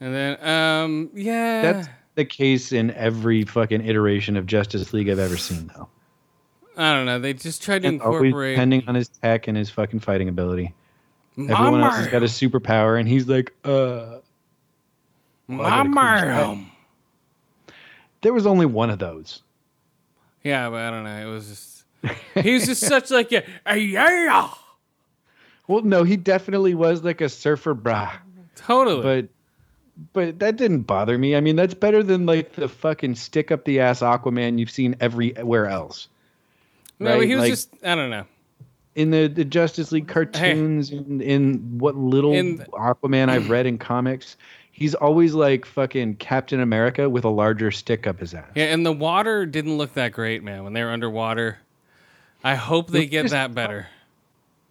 And 0.00 0.14
then, 0.14 0.48
um, 0.48 1.10
yeah. 1.14 1.62
That's 1.62 1.88
the 2.14 2.24
case 2.24 2.72
in 2.72 2.90
every 2.92 3.44
fucking 3.44 3.84
iteration 3.86 4.36
of 4.36 4.46
Justice 4.46 4.92
League 4.92 5.08
I've 5.10 5.18
ever 5.18 5.36
seen, 5.36 5.70
though. 5.76 5.88
I 6.76 6.94
don't 6.94 7.06
know. 7.06 7.18
They 7.18 7.34
just 7.34 7.62
tried 7.62 7.82
to 7.82 7.88
And 7.88 8.00
always 8.00 8.22
incorporate. 8.22 8.54
depending 8.56 8.84
on 8.88 8.94
his 8.94 9.08
tech 9.08 9.46
and 9.48 9.56
his 9.56 9.68
fucking 9.68 10.00
fighting 10.00 10.28
ability. 10.28 10.72
Everyone 11.38 11.82
else 11.82 11.96
has 11.96 12.08
got 12.08 12.22
a 12.22 12.26
superpower, 12.26 12.98
and 12.98 13.08
he's 13.08 13.26
like, 13.28 13.52
uh. 13.64 14.18
My 15.48 15.64
I 15.64 15.70
gotta 15.70 15.88
Mario. 15.88 16.58
There 18.22 18.32
was 18.32 18.46
only 18.46 18.66
one 18.66 18.90
of 18.90 18.98
those. 18.98 19.42
Yeah, 20.44 20.70
but 20.70 20.80
I 20.82 20.90
don't 20.90 21.04
know. 21.04 21.28
It 21.28 21.32
was 21.32 21.48
just. 21.48 21.71
He 22.34 22.54
was 22.54 22.66
just 22.66 22.80
such 22.86 23.10
like 23.10 23.30
a, 23.32 23.44
a 23.66 23.76
yeah. 23.76 24.50
Well, 25.68 25.82
no, 25.82 26.02
he 26.04 26.16
definitely 26.16 26.74
was 26.74 27.04
like 27.04 27.20
a 27.20 27.28
surfer 27.28 27.74
bra, 27.74 28.12
Totally. 28.56 29.02
but 29.02 29.28
but 30.12 30.38
that 30.40 30.56
didn't 30.56 30.82
bother 30.82 31.16
me. 31.18 31.36
I 31.36 31.40
mean, 31.40 31.56
that's 31.56 31.74
better 31.74 32.02
than 32.02 32.26
like 32.26 32.52
the 32.54 32.68
fucking 32.68 33.14
stick 33.14 33.50
up 33.52 33.64
the 33.64 33.80
ass 33.80 34.00
Aquaman 34.00 34.58
you've 34.58 34.70
seen 34.70 34.96
everywhere 35.00 35.66
else. 35.68 36.08
no, 36.98 37.18
right, 37.18 37.22
he 37.28 37.34
was 37.34 37.42
like- 37.42 37.50
just. 37.52 37.70
I 37.84 37.94
don't 37.94 38.10
know. 38.10 38.24
in 38.96 39.10
the, 39.10 39.28
the 39.28 39.44
Justice 39.44 39.92
League 39.92 40.08
cartoons, 40.08 40.90
in, 40.90 41.20
in 41.20 41.78
what 41.78 41.94
little 41.96 42.32
In- 42.32 42.58
Aquaman 42.58 43.28
I've 43.28 43.48
read 43.50 43.66
in 43.66 43.78
comics, 43.78 44.36
he's 44.72 44.94
always 44.94 45.34
like 45.34 45.64
fucking 45.64 46.16
Captain 46.16 46.60
America 46.60 47.08
with 47.08 47.24
a 47.24 47.30
larger 47.30 47.70
stick 47.70 48.06
up 48.06 48.18
his 48.18 48.34
ass. 48.34 48.50
Yeah, 48.56 48.64
and 48.64 48.84
the 48.84 48.92
water 48.92 49.46
didn't 49.46 49.78
look 49.78 49.94
that 49.94 50.12
great, 50.12 50.42
man. 50.42 50.64
When 50.64 50.72
they 50.72 50.82
were 50.82 50.90
underwater, 50.90 51.58
I 52.44 52.54
hope 52.54 52.90
they 52.90 53.06
get 53.06 53.30
that 53.30 53.54
better. 53.54 53.86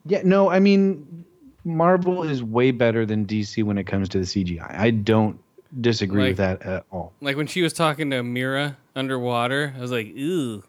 Yeah, 0.06 0.22
no, 0.24 0.50
I 0.50 0.60
mean, 0.60 1.26
Marvel 1.64 2.24
is 2.24 2.42
way 2.44 2.72
better 2.72 3.06
than 3.06 3.26
DC 3.26 3.64
when 3.64 3.78
it 3.78 3.86
comes 3.86 4.10
to 4.10 4.18
the 4.20 4.26
CGI. 4.26 4.78
I 4.78 4.92
don't 4.92 5.40
disagree 5.80 6.30
with 6.30 6.38
that 6.38 6.62
at 6.64 6.86
all. 6.92 7.14
Like 7.22 7.38
when 7.38 7.48
she 7.48 7.62
was 7.62 7.72
talking 7.74 8.10
to 8.12 8.24
Mera 8.24 8.78
underwater, 8.96 9.74
I 9.78 9.80
was 9.82 9.92
like, 9.92 10.08
"Ew, 10.16 10.64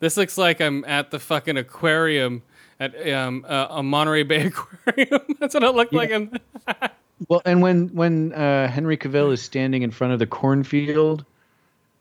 this 0.00 0.16
looks 0.16 0.36
like 0.38 0.60
I'm 0.60 0.84
at 0.84 1.10
the 1.10 1.18
fucking 1.18 1.56
aquarium 1.56 2.42
at 2.78 3.10
um, 3.12 3.44
uh, 3.48 3.68
a 3.70 3.82
Monterey 3.82 4.22
Bay 4.24 4.46
Aquarium." 4.86 5.20
That's 5.40 5.54
what 5.54 5.62
it 5.64 5.74
looked 5.74 5.92
like. 5.92 6.10
In- 6.10 6.38
Well, 7.28 7.40
and 7.46 7.62
when 7.62 7.88
when 7.94 8.34
uh, 8.34 8.68
Henry 8.68 8.98
Cavill 8.98 9.32
is 9.32 9.40
standing 9.40 9.80
in 9.82 9.90
front 9.90 10.12
of 10.12 10.18
the 10.18 10.26
cornfield, 10.26 11.24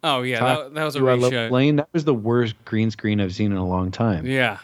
oh 0.06 0.22
yeah, 0.22 0.40
that, 0.44 0.74
that 0.76 0.84
was 0.86 0.96
a 0.96 1.00
to 1.00 1.06
Lois 1.06 1.34
reshoot. 1.34 1.52
Lane, 1.52 1.76
that 1.78 1.90
was 1.92 2.04
the 2.06 2.14
worst 2.14 2.56
green 2.64 2.90
screen 2.92 3.20
I've 3.20 3.34
seen 3.36 3.52
in 3.52 3.58
a 3.58 3.68
long 3.68 3.92
time. 3.92 4.26
Yeah, 4.26 4.60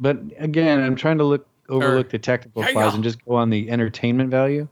But 0.00 0.18
again, 0.38 0.80
I'm 0.82 0.96
trying 0.96 1.18
to 1.18 1.24
look 1.24 1.46
overlook 1.68 2.06
Or- 2.06 2.10
the 2.10 2.18
technical 2.18 2.62
Yeah, 2.62 2.72
flaws 2.72 2.92
yeah. 2.92 2.94
and 2.96 3.04
just 3.04 3.24
go 3.24 3.34
on 3.36 3.50
the 3.50 3.70
entertainment 3.70 4.30
value. 4.30 4.66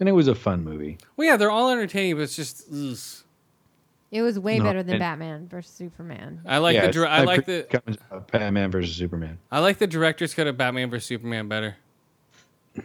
And 0.00 0.08
it 0.08 0.12
was 0.12 0.26
a 0.26 0.34
fun 0.34 0.64
movie. 0.64 0.98
well, 1.16 1.28
yeah, 1.28 1.36
they're 1.36 1.50
all 1.50 1.70
entertaining, 1.70 2.16
but 2.16 2.22
it's 2.22 2.34
just. 2.34 2.64
ugh. 2.72 2.96
It 4.10 4.20
was 4.20 4.38
way 4.38 4.58
No, 4.58 4.64
better 4.64 4.82
than 4.82 4.94
and- 4.94 5.00
Batman 5.00 5.46
versus 5.48 5.70
Superman. 5.72 6.40
I 6.44 6.58
like 6.58 6.74
yeah, 6.74 6.80
the 6.82 6.88
it's 6.88 6.96
dir- 6.96 7.06
I 7.06 7.22
like 7.22 7.46
the 7.46 7.66
pre- 7.70 8.20
Batman 8.32 8.70
versus 8.70 8.94
Superman. 8.96 9.38
I 9.50 9.60
like 9.60 9.78
the 9.78 9.86
director's 9.86 10.34
cut 10.34 10.46
of 10.48 10.56
Batman 10.58 10.90
vs 10.90 11.06
Superman 11.06 11.46
better. 11.48 11.76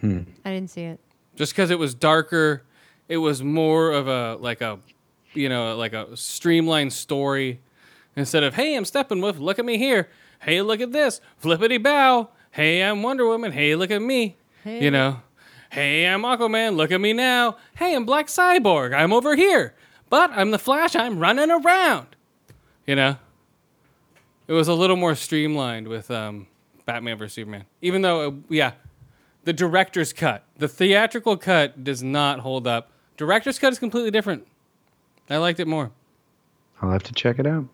Hmm. 0.00 0.20
I 0.44 0.50
didn't 0.52 0.70
see 0.70 0.82
it. 0.82 1.00
just 1.36 1.52
because 1.52 1.70
it 1.70 1.78
was 1.78 1.94
darker 1.94 2.62
it 3.08 3.16
was 3.18 3.42
more 3.42 3.90
of 3.90 4.06
a 4.06 4.36
like 4.36 4.60
a 4.60 4.78
you 5.34 5.48
know 5.48 5.76
like 5.76 5.92
a 5.92 6.16
streamlined 6.16 6.92
story 6.92 7.60
instead 8.16 8.42
of 8.42 8.54
hey 8.54 8.74
i'm 8.74 8.84
steppenwolf 8.84 9.38
look 9.38 9.58
at 9.58 9.64
me 9.64 9.78
here. 9.78 10.08
Hey 10.40 10.62
look 10.62 10.80
at 10.80 10.92
this. 10.92 11.20
Flippity 11.36 11.78
bow. 11.78 12.30
Hey 12.50 12.82
i'm 12.82 13.02
wonder 13.02 13.26
woman. 13.26 13.52
Hey 13.52 13.74
look 13.74 13.90
at 13.90 14.02
me. 14.02 14.36
Hey. 14.64 14.82
you 14.82 14.90
know? 14.90 15.20
Hey 15.70 16.06
i'm 16.06 16.22
aquaman. 16.22 16.76
Look 16.76 16.90
at 16.90 17.00
me 17.00 17.12
now. 17.12 17.56
Hey 17.76 17.94
i'm 17.94 18.04
black 18.04 18.26
cyborg. 18.26 18.94
I'm 18.94 19.12
over 19.12 19.36
here. 19.36 19.74
But 20.10 20.30
i'm 20.30 20.50
the 20.50 20.58
flash. 20.58 20.96
I'm 20.96 21.18
running 21.18 21.50
around. 21.50 22.08
You 22.86 22.96
know? 22.96 23.16
It 24.46 24.52
was 24.54 24.68
a 24.68 24.74
little 24.74 24.96
more 24.96 25.14
streamlined 25.14 25.88
with 25.88 26.10
um, 26.10 26.46
batman 26.86 27.18
vs 27.18 27.34
superman. 27.34 27.64
Even 27.82 28.02
though 28.02 28.28
uh, 28.28 28.32
yeah 28.48 28.72
the 29.48 29.52
director's 29.54 30.12
cut. 30.12 30.44
The 30.58 30.68
theatrical 30.68 31.38
cut 31.38 31.82
does 31.82 32.02
not 32.02 32.40
hold 32.40 32.66
up. 32.66 32.92
Director's 33.16 33.58
cut 33.58 33.72
is 33.72 33.78
completely 33.78 34.10
different. 34.10 34.46
I 35.30 35.36
liked 35.36 35.60
it 35.60 35.68
more. 35.68 35.90
I'll 36.80 36.90
have 36.90 37.02
to 37.04 37.12
check 37.12 37.38
it 37.38 37.46
out. 37.46 37.64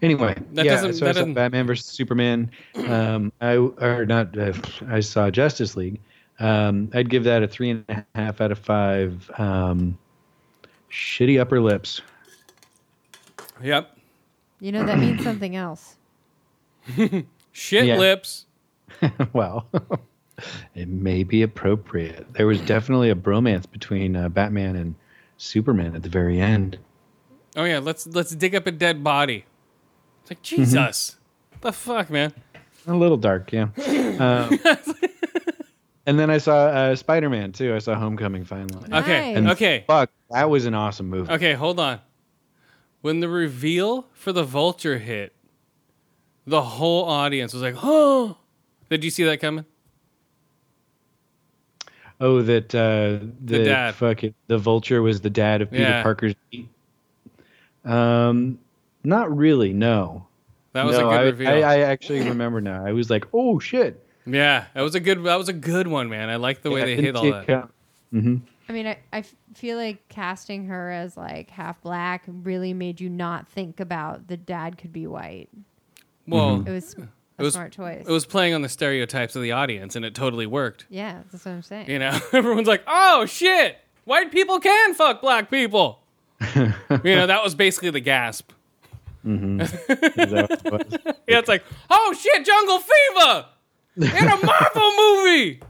Anyway, 0.00 0.34
That 0.52 0.64
yeah, 0.64 0.76
doesn't- 0.76 0.94
so 0.94 1.04
that 1.04 1.10
I 1.10 1.12
saw 1.12 1.18
doesn't- 1.20 1.34
Batman 1.34 1.66
versus 1.66 1.86
Superman. 1.86 2.50
Um, 2.86 3.32
I 3.40 3.56
or 3.56 4.06
not. 4.06 4.36
Uh, 4.38 4.52
I 4.88 5.00
saw 5.00 5.30
Justice 5.30 5.76
League. 5.76 6.00
Um, 6.38 6.90
I'd 6.94 7.10
give 7.10 7.24
that 7.24 7.42
a 7.42 7.48
three 7.48 7.70
and 7.70 7.84
a 7.88 8.04
half 8.14 8.40
out 8.40 8.52
of 8.52 8.58
five. 8.58 9.30
Um, 9.38 9.98
shitty 10.90 11.40
upper 11.40 11.60
lips. 11.60 12.00
Yep. 13.62 13.96
You 14.60 14.72
know 14.72 14.84
that 14.86 14.98
means 14.98 15.22
something 15.22 15.56
else. 15.56 15.96
Shit 17.52 17.98
lips. 17.98 18.46
well, 19.32 19.66
it 20.74 20.88
may 20.88 21.24
be 21.24 21.42
appropriate. 21.42 22.32
There 22.32 22.46
was 22.46 22.60
definitely 22.62 23.10
a 23.10 23.14
bromance 23.14 23.70
between 23.70 24.16
uh, 24.16 24.28
Batman 24.28 24.76
and 24.76 24.94
Superman 25.38 25.94
at 25.96 26.02
the 26.02 26.08
very 26.10 26.40
end. 26.40 26.78
Oh 27.56 27.64
yeah, 27.64 27.78
let's 27.78 28.06
let's 28.06 28.30
dig 28.34 28.54
up 28.54 28.66
a 28.66 28.70
dead 28.70 29.02
body. 29.02 29.44
It's 30.22 30.30
like 30.30 30.42
Jesus. 30.42 31.16
The 31.62 31.72
fuck, 31.72 32.10
man. 32.10 32.32
A 32.86 32.94
little 32.94 33.16
dark, 33.16 33.52
yeah. 33.52 33.68
Um, 34.18 34.58
and 36.06 36.18
then 36.18 36.28
I 36.28 36.38
saw 36.38 36.66
uh, 36.66 36.96
Spider 36.96 37.30
Man 37.30 37.52
too. 37.52 37.72
I 37.74 37.78
saw 37.78 37.94
Homecoming 37.94 38.44
finally. 38.44 38.84
Okay. 38.92 39.34
And 39.34 39.48
Okay. 39.50 39.84
fuck, 39.86 40.10
that 40.30 40.50
was 40.50 40.66
an 40.66 40.74
awesome 40.74 41.08
movie. 41.08 41.32
Okay, 41.32 41.54
hold 41.54 41.78
on. 41.78 42.00
When 43.00 43.20
the 43.20 43.28
reveal 43.28 44.06
for 44.12 44.32
the 44.32 44.42
vulture 44.42 44.98
hit, 44.98 45.34
the 46.46 46.62
whole 46.62 47.04
audience 47.04 47.52
was 47.52 47.62
like, 47.62 47.76
"Oh!" 47.82 48.38
Did 48.90 49.04
you 49.04 49.10
see 49.10 49.22
that 49.24 49.38
coming? 49.40 49.66
Oh, 52.20 52.42
that 52.42 52.74
uh, 52.74 53.24
the, 53.44 53.64
dad. 53.64 53.94
fuck 53.94 54.24
it, 54.24 54.34
the 54.48 54.58
vulture 54.58 55.02
was 55.02 55.20
the 55.20 55.30
dad 55.30 55.62
of 55.62 55.70
Peter 55.70 55.82
Yeah. 55.84 56.02
Parker's. 56.02 56.34
Um, 57.84 58.58
not 59.04 59.34
really. 59.36 59.72
No. 59.72 60.26
That 60.72 60.84
was 60.84 60.98
no, 60.98 61.08
a 61.08 61.12
good 61.12 61.18
I, 61.20 61.22
reveal. 61.22 61.48
I, 61.48 61.52
I 61.60 61.78
actually 61.80 62.20
remember 62.28 62.60
now. 62.60 62.84
I 62.84 62.92
was 62.92 63.08
like, 63.10 63.26
oh 63.32 63.58
shit. 63.58 64.04
yeah, 64.26 64.66
that 64.74 64.82
was 64.82 64.94
a 64.94 65.00
good. 65.00 65.24
That 65.24 65.36
was 65.36 65.48
a 65.48 65.52
good 65.54 65.86
one, 65.88 66.08
man. 66.08 66.28
I 66.28 66.36
like 66.36 66.62
the 66.62 66.70
way 66.70 66.82
I 66.82 66.84
they 66.86 66.96
hit 66.96 67.16
all 67.16 67.22
see 67.22 67.30
that. 67.30 67.42
it 67.44 67.46
come. 67.46 67.70
Mhm. 68.12 68.40
I 68.68 68.72
mean, 68.72 68.86
I, 68.86 68.98
I 69.12 69.18
f- 69.20 69.34
feel 69.54 69.78
like 69.78 70.06
casting 70.10 70.66
her 70.66 70.90
as 70.90 71.16
like 71.16 71.48
half 71.50 71.80
black 71.80 72.24
really 72.26 72.74
made 72.74 73.00
you 73.00 73.08
not 73.08 73.48
think 73.48 73.80
about 73.80 74.28
the 74.28 74.36
dad 74.36 74.76
could 74.76 74.92
be 74.92 75.06
white. 75.06 75.48
Well, 76.26 76.62
It 76.66 76.70
was 76.70 76.94
a 77.38 77.42
was- 77.44 77.54
smart 77.54 77.72
choice. 77.72 78.04
it 78.06 78.10
was 78.12 78.26
playing 78.26 78.54
on 78.54 78.62
the 78.62 78.68
stereotypes 78.68 79.36
of 79.36 79.42
the 79.42 79.52
audience, 79.52 79.94
and 79.96 80.04
it 80.04 80.14
totally 80.14 80.46
worked. 80.46 80.86
yeah, 80.90 81.22
that's 81.30 81.44
what 81.44 81.52
I'm 81.52 81.62
saying. 81.62 81.88
You 81.90 81.98
know, 81.98 82.18
everyone's 82.32 82.68
like, 82.68 82.82
"Oh 82.86 83.26
shit, 83.26 83.76
white 84.04 84.30
people 84.32 84.58
can 84.60 84.94
fuck 84.94 85.20
black 85.20 85.50
people." 85.50 86.00
you 86.54 86.72
know, 87.04 87.26
that 87.26 87.42
was 87.42 87.54
basically 87.54 87.90
the 87.90 88.00
gasp. 88.00 88.52
Is 89.24 89.70
that 89.72 90.60
what 90.64 90.92
it? 90.92 91.16
Yeah, 91.26 91.38
it's 91.40 91.48
like, 91.48 91.64
"Oh 91.90 92.14
shit, 92.18 92.46
jungle 92.46 92.78
fever 92.78 93.46
in 93.96 94.28
a 94.28 94.44
Marvel 94.46 94.92
movie." 94.96 95.60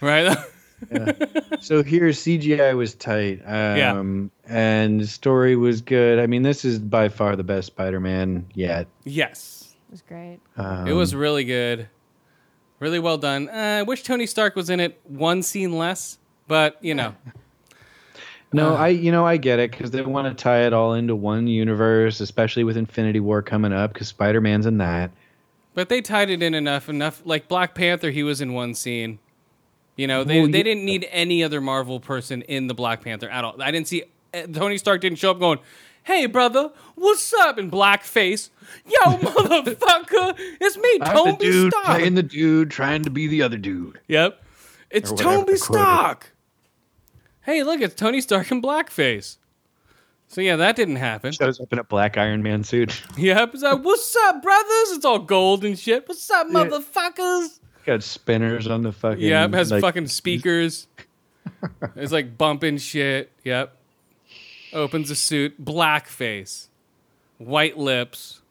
Right? 0.00 0.36
so 1.60 1.82
here 1.82 2.04
CGI 2.10 2.76
was 2.76 2.94
tight. 2.94 3.40
Um, 3.44 4.30
and 4.46 5.00
the 5.00 5.06
story 5.08 5.56
was 5.56 5.80
good. 5.80 6.20
I 6.20 6.26
mean, 6.28 6.42
this 6.42 6.64
is 6.64 6.78
by 6.78 7.08
far 7.08 7.34
the 7.34 7.42
best 7.42 7.66
Spider-Man 7.68 8.46
yet. 8.54 8.86
yes, 9.04 9.57
It 9.88 9.92
was 9.92 10.02
great. 10.02 10.38
Um, 10.56 10.86
it 10.86 10.92
was 10.92 11.14
really 11.14 11.44
good, 11.44 11.88
really 12.78 12.98
well 12.98 13.18
done. 13.18 13.48
Uh, 13.48 13.52
I 13.80 13.82
wish 13.82 14.02
Tony 14.02 14.26
Stark 14.26 14.54
was 14.54 14.68
in 14.70 14.80
it 14.80 15.00
one 15.04 15.42
scene 15.42 15.76
less, 15.76 16.18
but 16.46 16.76
you 16.82 16.94
know, 16.94 17.14
No, 18.52 18.70
Uh. 18.74 18.76
I 18.78 18.88
you 18.88 19.12
know 19.12 19.26
I 19.26 19.36
get 19.36 19.58
it 19.58 19.70
because 19.70 19.90
they 19.90 20.00
want 20.02 20.26
to 20.28 20.42
tie 20.42 20.66
it 20.66 20.72
all 20.72 20.94
into 20.94 21.14
one 21.14 21.46
universe, 21.46 22.20
especially 22.20 22.64
with 22.64 22.76
Infinity 22.76 23.20
War 23.20 23.42
coming 23.42 23.72
up 23.72 23.92
because 23.92 24.08
Spider 24.08 24.40
Man's 24.40 24.64
in 24.66 24.78
that. 24.78 25.10
but 25.74 25.88
they 25.90 26.00
tied 26.00 26.30
it 26.30 26.42
in 26.42 26.54
enough. 26.54 26.88
Enough, 26.88 27.22
like 27.24 27.46
Black 27.48 27.74
Panther, 27.74 28.10
he 28.10 28.22
was 28.22 28.40
in 28.40 28.52
one 28.54 28.74
scene. 28.74 29.18
You 29.96 30.06
know, 30.06 30.22
they, 30.24 30.40
Well, 30.40 30.50
they 30.50 30.58
yeah. 30.58 30.64
didn't 30.64 30.84
need 30.84 31.06
any 31.10 31.42
other 31.44 31.60
Marvel 31.60 31.98
person 32.00 32.42
in 32.42 32.68
the 32.68 32.74
Black 32.74 33.02
Panther 33.02 33.28
at 33.28 33.44
all. 33.44 33.60
I 33.60 33.70
didn't 33.70 33.88
see 33.88 34.04
uh, 34.32 34.42
Tony 34.52 34.78
Stark 34.78 35.00
didn't 35.00 35.18
show 35.18 35.30
up 35.32 35.38
going, 35.40 35.58
"Hey, 36.08 36.26
brother, 36.26 36.72
what's 36.96 37.32
up?" 37.34 37.58
in 37.58 37.70
blackface. 37.70 38.50
Yo, 38.84 39.12
motherfucker, 39.16 40.34
it's 40.60 40.76
me, 40.76 40.98
I'm 41.00 41.14
the 41.14 41.22
Toby 41.32 41.44
dude 41.44 41.72
Stark. 41.72 41.86
playing 41.86 42.14
the 42.16 42.22
dude 42.22 42.70
trying 42.70 43.02
to 43.04 43.10
be 43.10 43.26
the 43.28 43.42
other 43.42 43.56
dude. 43.56 44.00
Yep, 44.08 44.42
it's 44.90 45.10
Or 45.10 45.14
whatever 45.14 45.30
Toby 45.36 45.52
the 45.54 45.58
quote 45.60 45.78
is. 45.80 45.82
Stark. 45.84 46.34
Hey, 47.42 47.62
look, 47.62 47.80
it's 47.80 47.94
Tony 47.94 48.20
Stark 48.20 48.50
in 48.50 48.60
blackface. 48.60 49.36
So 50.30 50.42
yeah, 50.42 50.56
that 50.56 50.76
didn't 50.76 50.96
happen. 50.96 51.32
Shows 51.32 51.58
up 51.60 51.72
in 51.72 51.78
a 51.78 51.84
black 51.84 52.18
Iron 52.18 52.42
Man 52.42 52.62
suit. 52.64 53.00
Yep, 53.16 53.54
it's 53.54 53.62
like, 53.62 53.82
what's 53.82 54.14
up, 54.24 54.42
brothers? 54.42 54.90
It's 54.92 55.04
all 55.06 55.18
gold 55.20 55.64
and 55.64 55.78
shit. 55.78 56.06
What's 56.06 56.30
up, 56.30 56.46
Yeah. 56.50 56.64
motherfuckers? 56.66 57.60
Got 57.86 58.02
spinners 58.02 58.66
on 58.66 58.82
the 58.82 58.92
fucking. 58.92 59.22
Yeah, 59.24 59.46
it 59.46 59.54
has 59.54 59.70
like- 59.70 59.80
fucking 59.80 60.08
speakers. 60.08 60.86
it's 61.96 62.12
like 62.12 62.36
bumping 62.36 62.76
shit. 62.76 63.32
Yep. 63.44 63.74
Opens 64.72 65.10
a 65.10 65.14
suit, 65.16 65.54
black 65.58 66.06
face, 66.08 66.68
white 67.38 67.78
lips. 67.78 68.42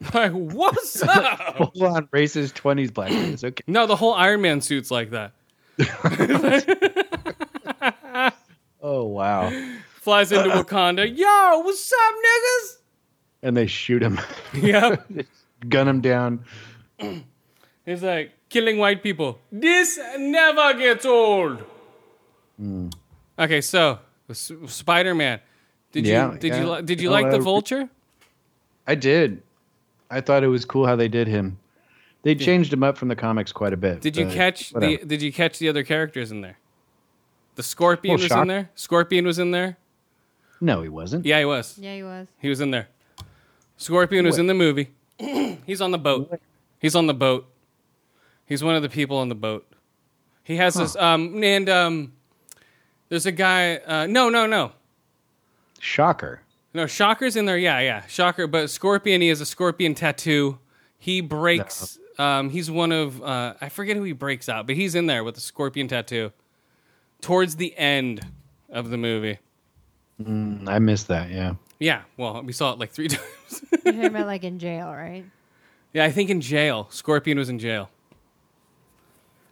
Like, 0.14 0.30
what's 0.30 1.02
up? 1.02 1.40
Hold 1.56 1.82
on, 1.82 2.06
racist 2.08 2.54
twenties 2.54 2.92
black 2.92 3.10
guys. 3.10 3.42
Okay. 3.42 3.64
No, 3.66 3.86
the 3.86 3.96
whole 3.96 4.14
Iron 4.14 4.40
Man 4.42 4.60
suit's 4.60 4.92
like 4.92 5.10
that. 5.10 5.32
Oh 8.80 9.04
wow. 9.06 9.50
Flies 10.00 10.30
into 10.30 10.48
Wakanda. 10.50 11.04
Yo, 11.04 11.58
what's 11.60 11.92
up, 11.92 12.14
niggas? 12.14 12.76
And 13.42 13.56
they 13.56 13.66
shoot 13.66 14.02
him, 14.02 14.20
Yep. 14.54 15.10
gun 15.68 15.88
him 15.88 16.00
down. 16.00 16.44
He's 17.84 18.02
like 18.02 18.32
killing 18.48 18.78
white 18.78 19.02
people. 19.02 19.40
This 19.50 19.98
never 20.16 20.74
gets 20.74 21.04
old. 21.04 21.62
Hmm. 22.56 22.88
Okay, 23.36 23.60
so 23.60 23.98
Spider 24.32 25.14
Man. 25.14 25.40
Did 25.92 26.06
Yeah, 26.06 26.32
you 26.32 26.38
did 26.38 26.48
yeah. 26.52 26.60
you 26.60 26.70
li- 26.70 26.82
did 26.82 27.00
you 27.00 27.08
Oh, 27.08 27.12
like 27.12 27.30
the 27.30 27.38
Vulture? 27.38 27.88
I 28.86 28.94
did. 28.94 29.42
I 30.10 30.20
thought 30.20 30.42
it 30.42 30.48
was 30.48 30.64
cool 30.64 30.86
how 30.86 30.96
they 30.96 31.08
did 31.08 31.28
him. 31.28 31.58
They 32.22 32.34
changed 32.34 32.72
him 32.72 32.82
up 32.82 32.98
from 32.98 33.08
the 33.08 33.16
comics 33.16 33.52
quite 33.52 33.72
a 33.72 33.76
bit. 33.76 34.00
Did 34.00 34.16
you 34.16 34.26
but 34.26 34.34
catch 34.34 34.70
the. 34.70 34.98
Did 34.98 35.22
you 35.22 35.32
catch 35.32 35.58
the 35.58 35.68
other 35.68 35.82
characters 35.82 36.30
in 36.30 36.40
there? 36.40 36.58
The 37.54 37.62
Scorpion 37.62 38.12
Oh, 38.18 38.22
was 38.22 38.30
in 38.30 38.46
there. 38.48 38.70
Scorpion 38.74 39.24
was 39.26 39.38
in 39.38 39.50
there. 39.50 39.76
No, 40.60 40.82
he 40.82 40.88
wasn't. 40.88 41.24
Yeah, 41.26 41.38
he 41.38 41.44
was. 41.44 41.78
Yeah, 41.78 41.94
he 41.94 42.02
was. 42.02 42.28
He 42.40 42.48
was 42.48 42.60
in 42.60 42.70
there. 42.70 42.88
Scorpion 43.76 44.24
was 44.26 44.38
in 44.38 44.46
the 44.46 44.54
movie. 44.54 44.90
He's 45.66 45.80
on 45.80 45.90
the 45.92 45.98
boat. 45.98 46.40
He's 46.80 46.94
on 46.96 47.06
the 47.06 47.14
boat. 47.14 47.48
He's 48.46 48.62
one 48.64 48.74
of 48.74 48.82
the 48.82 48.88
people 48.88 49.18
on 49.18 49.28
the 49.28 49.34
boat. 49.34 49.66
He 50.42 50.56
has 50.56 50.74
this 50.74 50.96
um 50.96 51.42
and 51.44 51.68
um 51.68 52.12
there's 53.08 53.26
a 53.26 53.32
guy 53.32 53.76
uh 53.76 54.06
no 54.06 54.30
no 54.30 54.46
no. 54.46 54.72
Shocker. 55.80 56.40
No, 56.74 56.86
Shocker's 56.86 57.36
in 57.36 57.46
there. 57.46 57.58
Yeah, 57.58 57.80
yeah. 57.80 58.06
Shocker, 58.06 58.46
but 58.46 58.70
Scorpion 58.70 59.20
he 59.20 59.28
has 59.28 59.40
a 59.40 59.46
scorpion 59.46 59.94
tattoo. 59.94 60.58
He 60.98 61.20
breaks 61.20 61.98
um 62.18 62.50
he's 62.50 62.70
one 62.70 62.92
of 62.92 63.22
uh 63.22 63.54
I 63.60 63.68
forget 63.68 63.96
who 63.96 64.02
he 64.02 64.12
breaks 64.12 64.48
out, 64.48 64.66
but 64.66 64.76
he's 64.76 64.94
in 64.94 65.06
there 65.06 65.24
with 65.24 65.36
a 65.36 65.40
scorpion 65.40 65.88
tattoo 65.88 66.32
towards 67.20 67.56
the 67.56 67.76
end 67.76 68.26
of 68.70 68.90
the 68.90 68.96
movie. 68.96 69.38
I 70.20 70.78
missed 70.78 71.08
that. 71.08 71.30
Yeah. 71.30 71.54
Yeah, 71.78 72.02
well, 72.16 72.42
we 72.42 72.52
saw 72.52 72.72
it 72.72 72.78
like 72.80 72.90
3 72.90 73.08
times. 73.08 73.22
You're 73.70 73.80
talking 73.94 74.04
about 74.06 74.26
like 74.26 74.42
in 74.42 74.58
jail, 74.58 74.88
right? 74.88 75.24
yeah, 75.92 76.04
I 76.04 76.10
think 76.10 76.28
in 76.28 76.40
jail. 76.40 76.88
Scorpion 76.90 77.38
was 77.38 77.48
in 77.48 77.58
jail. 77.60 77.88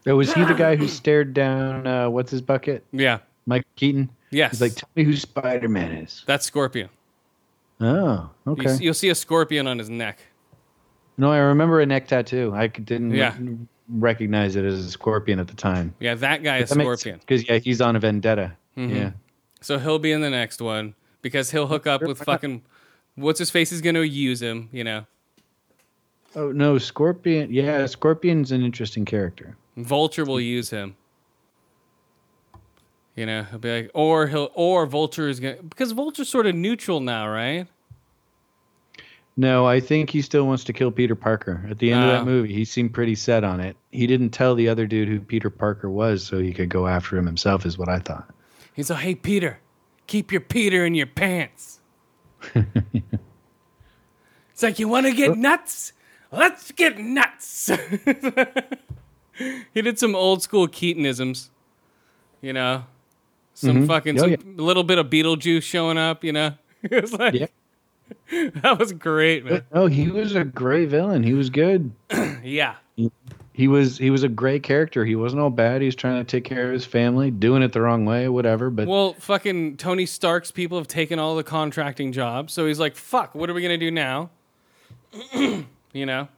Oh, 0.08 0.16
was 0.16 0.32
he 0.32 0.44
the 0.44 0.54
guy 0.54 0.76
who 0.76 0.86
stared 0.88 1.34
down? 1.34 1.86
Uh, 1.86 2.08
what's 2.10 2.30
his 2.30 2.40
bucket? 2.42 2.84
Yeah. 2.92 3.18
Mike 3.46 3.64
Keaton. 3.76 4.10
Yes. 4.30 4.52
He's 4.52 4.60
like, 4.60 4.74
tell 4.74 4.88
me 4.96 5.04
who 5.04 5.14
Spider 5.16 5.68
Man 5.68 5.92
is. 5.92 6.22
That's 6.26 6.44
Scorpion. 6.46 6.88
Oh, 7.80 8.30
You 8.46 8.52
okay. 8.52 8.66
s- 8.70 8.80
You'll 8.80 8.94
see 8.94 9.10
a 9.10 9.14
scorpion 9.14 9.66
on 9.66 9.78
his 9.78 9.90
neck. 9.90 10.18
no, 11.18 11.30
I 11.30 11.38
remember 11.38 11.80
a 11.80 11.86
neck 11.86 12.08
tattoo. 12.08 12.52
I 12.54 12.66
didn't 12.68 13.12
Yeah. 13.12 13.34
re- 13.38 13.56
recognize 13.88 14.56
it 14.56 14.64
as 14.64 14.84
a 14.84 14.90
scorpion 14.90 15.38
at 15.38 15.46
the 15.48 15.54
time. 15.54 15.94
Yeah, 16.00 16.14
that 16.16 16.42
guy 16.42 16.58
is 16.58 16.70
Scorpion. 16.70 17.20
Because 17.20 17.46
yeah, 17.48 17.58
he's 17.58 17.80
on 17.80 17.94
a 17.96 18.00
vendetta. 18.00 18.52
Mm-hmm. 18.76 18.96
Yeah. 18.96 19.10
So 19.60 19.78
he'll 19.78 19.98
be 19.98 20.10
in 20.12 20.20
the 20.22 20.30
next 20.30 20.60
one 20.60 20.94
because 21.22 21.50
he'll 21.50 21.66
hook 21.66 21.86
up 21.86 22.02
with 22.02 22.18
fucking 22.22 22.62
what's 23.14 23.38
his 23.38 23.50
face 23.50 23.72
is 23.72 23.80
going 23.80 23.94
to 23.94 24.06
use 24.06 24.40
him, 24.42 24.68
you 24.72 24.82
know. 24.84 25.06
Oh 26.34 26.52
no, 26.52 26.78
Scorpion. 26.78 27.52
Yeah, 27.52 27.86
Scorpion's 27.86 28.52
an 28.52 28.62
interesting 28.62 29.04
character. 29.04 29.56
Vulture 29.76 30.24
will 30.24 30.40
use 30.40 30.70
him. 30.70 30.96
You 33.16 33.26
know, 33.26 33.44
he'll 33.44 33.58
be 33.58 33.82
like, 33.82 33.90
or 33.94 34.26
he'll, 34.26 34.50
or 34.54 34.86
Vulture 34.86 35.28
is 35.28 35.40
gonna 35.40 35.56
because 35.62 35.92
Vulture's 35.92 36.28
sort 36.28 36.46
of 36.46 36.54
neutral 36.54 37.00
now, 37.00 37.28
right? 37.28 37.66
No, 39.38 39.66
I 39.66 39.80
think 39.80 40.08
he 40.10 40.22
still 40.22 40.46
wants 40.46 40.64
to 40.64 40.72
kill 40.72 40.90
Peter 40.90 41.14
Parker. 41.14 41.66
At 41.70 41.78
the 41.78 41.92
end 41.92 42.04
of 42.04 42.10
Ah. 42.10 42.12
that 42.18 42.24
movie, 42.24 42.54
he 42.54 42.64
seemed 42.64 42.94
pretty 42.94 43.14
set 43.14 43.44
on 43.44 43.60
it. 43.60 43.76
He 43.90 44.06
didn't 44.06 44.30
tell 44.30 44.54
the 44.54 44.68
other 44.68 44.86
dude 44.86 45.08
who 45.08 45.20
Peter 45.20 45.50
Parker 45.50 45.90
was, 45.90 46.24
so 46.24 46.38
he 46.38 46.52
could 46.54 46.68
go 46.70 46.86
after 46.86 47.16
him 47.18 47.26
himself. 47.26 47.66
Is 47.66 47.76
what 47.78 47.88
I 47.88 47.98
thought. 47.98 48.28
He's 48.74 48.90
like, 48.90 49.00
hey 49.00 49.14
Peter, 49.14 49.58
keep 50.06 50.30
your 50.30 50.40
Peter 50.42 50.84
in 50.86 50.94
your 50.94 51.06
pants. 51.06 51.80
it's 52.54 53.02
like 54.62 54.78
you 54.78 54.88
want 54.88 55.06
to 55.06 55.12
get 55.12 55.36
nuts. 55.36 55.92
Let's 56.32 56.70
get 56.72 56.98
nuts. 56.98 57.68
he 59.74 59.82
did 59.82 59.98
some 59.98 60.14
old 60.14 60.42
school 60.42 60.68
Keatonisms, 60.68 61.48
you 62.42 62.52
know, 62.52 62.84
some 63.57 63.70
mm-hmm. 63.70 63.86
fucking 63.86 64.18
Oh, 64.18 64.22
some 64.22 64.30
yeah. 64.30 64.36
little 64.57 64.84
bit 64.84 64.98
of 64.98 65.09
Beetlejuice 65.09 65.62
showing 65.62 65.96
up, 65.96 66.22
you 66.22 66.32
know. 66.32 66.52
it 66.82 67.02
was 67.02 67.12
like 67.12 67.34
Yeah. 67.34 67.46
that 68.62 68.78
was 68.78 68.92
great, 68.92 69.44
man. 69.44 69.62
No, 69.74 69.86
he 69.86 70.09
was 70.11 70.36
a 70.36 70.44
great 70.44 70.90
villain. 70.90 71.22
He 71.22 71.32
was 71.32 71.50
good. 71.50 71.90
Yeah, 72.44 72.76
He 73.52 73.66
was 73.66 73.98
he 73.98 74.11
was 74.11 74.22
a 74.22 74.28
great 74.28 74.62
character. 74.62 75.04
He 75.04 75.16
wasn't 75.16 75.42
all 75.42 75.50
bad. 75.50 75.80
He 75.80 75.86
was 75.86 75.96
trying 75.96 76.24
to 76.24 76.24
take 76.24 76.44
care 76.44 76.66
of 76.68 76.72
his 76.72 76.84
family, 76.84 77.32
doing 77.32 77.62
it 77.62 77.72
the 77.72 77.80
wrong 77.80 78.04
way, 78.04 78.28
whatever. 78.28 78.70
But 78.70 78.86
Well, 78.86 79.14
fucking 79.14 79.78
Tony 79.78 80.07
Stark's 80.07 80.52
people 80.52 80.78
have 80.78 80.86
taken 80.86 81.18
all 81.18 81.34
the 81.34 81.42
contracting 81.42 82.12
jobs, 82.12 82.52
so 82.52 82.66
he's 82.66 82.78
like, 82.78 82.94
"Fuck, 82.94 83.34
what 83.34 83.50
are 83.50 83.54
we 83.54 83.62
gonna 83.62 83.78
do 83.78 83.90
now?" 83.90 84.30
you 85.34 86.07
know, 86.07 86.28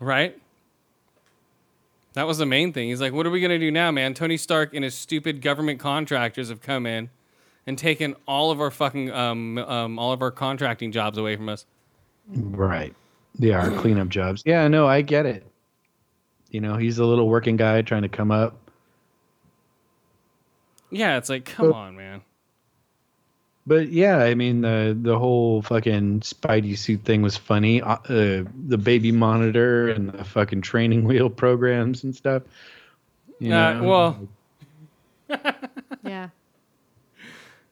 right? 0.00 0.38
That 2.16 2.26
was 2.26 2.38
the 2.38 2.46
main 2.46 2.72
thing. 2.72 2.88
He's 2.88 3.00
like, 3.02 3.12
"What 3.12 3.26
are 3.26 3.30
we 3.30 3.42
gonna 3.42 3.58
do 3.58 3.70
now, 3.70 3.90
man?" 3.90 4.14
Tony 4.14 4.38
Stark 4.38 4.72
and 4.72 4.82
his 4.82 4.94
stupid 4.94 5.42
government 5.42 5.78
contractors 5.78 6.48
have 6.48 6.62
come 6.62 6.86
in 6.86 7.10
and 7.66 7.76
taken 7.76 8.16
all 8.26 8.50
of 8.50 8.58
our 8.58 8.70
fucking 8.70 9.10
um, 9.12 9.58
um 9.58 9.98
all 9.98 10.12
of 10.12 10.22
our 10.22 10.30
contracting 10.30 10.92
jobs 10.92 11.18
away 11.18 11.36
from 11.36 11.50
us. 11.50 11.66
right, 12.26 12.94
they 13.38 13.52
are 13.52 13.70
cleanup 13.70 14.08
jobs. 14.08 14.42
Yeah, 14.46 14.66
no, 14.66 14.86
I 14.86 15.02
get 15.02 15.26
it. 15.26 15.44
You 16.50 16.62
know, 16.62 16.78
he's 16.78 16.98
a 16.98 17.04
little 17.04 17.28
working 17.28 17.56
guy 17.56 17.82
trying 17.82 18.00
to 18.00 18.08
come 18.08 18.30
up. 18.30 18.56
Yeah, 20.90 21.18
it's 21.18 21.28
like, 21.28 21.44
come 21.44 21.66
But- 21.70 21.76
on, 21.76 21.96
man. 21.96 22.22
But 23.68 23.88
yeah, 23.88 24.18
I 24.18 24.34
mean 24.34 24.60
the 24.60 24.96
the 25.00 25.18
whole 25.18 25.60
fucking 25.62 26.20
Spidey 26.20 26.78
suit 26.78 27.02
thing 27.02 27.22
was 27.22 27.36
funny. 27.36 27.82
Uh, 27.82 27.94
uh, 27.94 28.44
the 28.68 28.78
baby 28.80 29.10
monitor 29.10 29.88
and 29.88 30.12
the 30.12 30.22
fucking 30.24 30.62
training 30.62 31.04
wheel 31.08 31.28
programs 31.28 32.04
and 32.04 32.14
stuff. 32.14 32.42
You 33.40 33.52
Uh, 33.52 33.72
know? 33.74 33.82
well, 33.88 34.28
Yeah. 36.04 36.28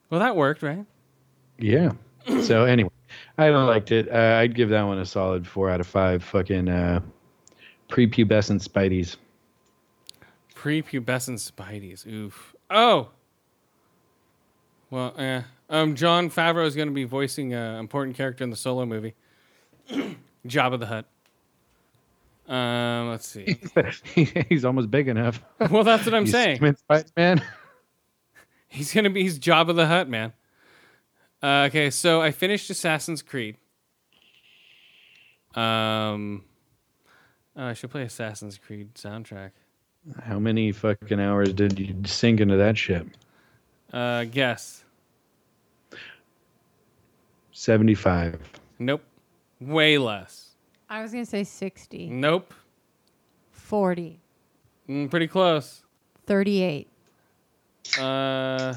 well, 0.09 0.19
that 0.19 0.35
worked, 0.35 0.61
right? 0.61 0.85
yeah. 1.57 1.93
So 2.41 2.65
anyway, 2.65 2.89
I 3.37 3.49
liked 3.49 3.91
it. 3.93 4.11
Uh, 4.11 4.37
I'd 4.41 4.53
give 4.53 4.69
that 4.69 4.83
one 4.83 4.97
a 4.99 5.05
solid 5.05 5.47
four 5.47 5.69
out 5.69 5.79
of 5.79 5.87
five. 5.87 6.21
Fucking 6.25 6.67
uh, 6.67 6.99
prepubescent 7.89 8.67
Spideys. 8.67 9.15
Prepubescent 10.53 11.39
Spideys. 11.51 12.05
Oof. 12.05 12.53
Oh. 12.69 13.09
Well, 14.89 15.13
eh. 15.17 15.41
Um, 15.69 15.95
Jon 15.95 16.29
Favreau 16.29 16.65
is 16.65 16.75
going 16.75 16.87
to 16.87 16.93
be 16.93 17.05
voicing 17.05 17.53
an 17.53 17.75
important 17.75 18.15
character 18.15 18.43
in 18.43 18.49
the 18.49 18.55
Solo 18.55 18.85
movie. 18.85 19.15
Jabba 20.47 20.79
the 20.79 20.85
Hutt. 20.85 21.05
Um, 22.47 23.09
let's 23.09 23.27
see. 23.27 23.59
he's 24.49 24.65
almost 24.65 24.91
big 24.91 25.07
enough. 25.07 25.41
well, 25.71 25.83
that's 25.83 26.05
what 26.05 26.13
I'm 26.13 26.25
You 26.25 26.31
saying. 26.31 26.75
Spider-Man. 26.75 27.41
He's 28.67 28.93
gonna 28.93 29.09
be 29.09 29.23
he's 29.23 29.39
Jabba 29.39 29.73
the 29.73 29.87
Hutt, 29.87 30.09
man. 30.09 30.33
Uh, 31.41 31.67
okay, 31.67 31.89
so 31.89 32.21
I 32.21 32.31
finished 32.31 32.69
Assassin's 32.69 33.21
Creed. 33.21 33.55
Um, 35.53 36.43
oh, 37.55 37.67
I 37.67 37.73
should 37.73 37.91
play 37.91 38.01
Assassin's 38.01 38.57
Creed 38.57 38.95
soundtrack. 38.95 39.51
How 40.21 40.39
many 40.39 40.71
fucking 40.73 41.19
hours 41.21 41.53
did 41.53 41.79
you 41.79 41.95
sink 42.05 42.41
into 42.41 42.57
that 42.57 42.77
ship? 42.77 43.07
Uh, 43.93 44.25
guess. 44.25 44.84
Seventy-five. 47.59 48.37
Nope. 48.79 49.01
Way 49.61 49.97
less. 49.97 50.49
I 50.89 51.01
was 51.01 51.13
gonna 51.13 51.25
say 51.25 51.45
60, 51.45 52.09
Nope. 52.09 52.53
40, 53.51 54.19
Mm, 54.89 55.09
pretty 55.09 55.27
close. 55.27 55.81
38. 56.27 56.89
Uh, 57.97 58.73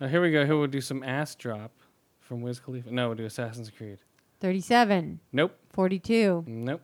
oh, 0.00 0.06
here 0.06 0.22
we 0.22 0.30
go. 0.30 0.46
Here 0.46 0.56
we'll 0.56 0.68
do 0.68 0.80
some 0.80 1.02
ass 1.02 1.34
drop 1.34 1.72
from 2.20 2.40
Wiz 2.42 2.60
Khalifa. 2.60 2.92
No, 2.92 3.08
we'll 3.08 3.16
do 3.16 3.24
Assassin's 3.26 3.70
Creed. 3.70 3.98
37, 4.40 5.18
Nope. 5.32 5.56
42. 5.72 6.44
Nope. 6.46 6.80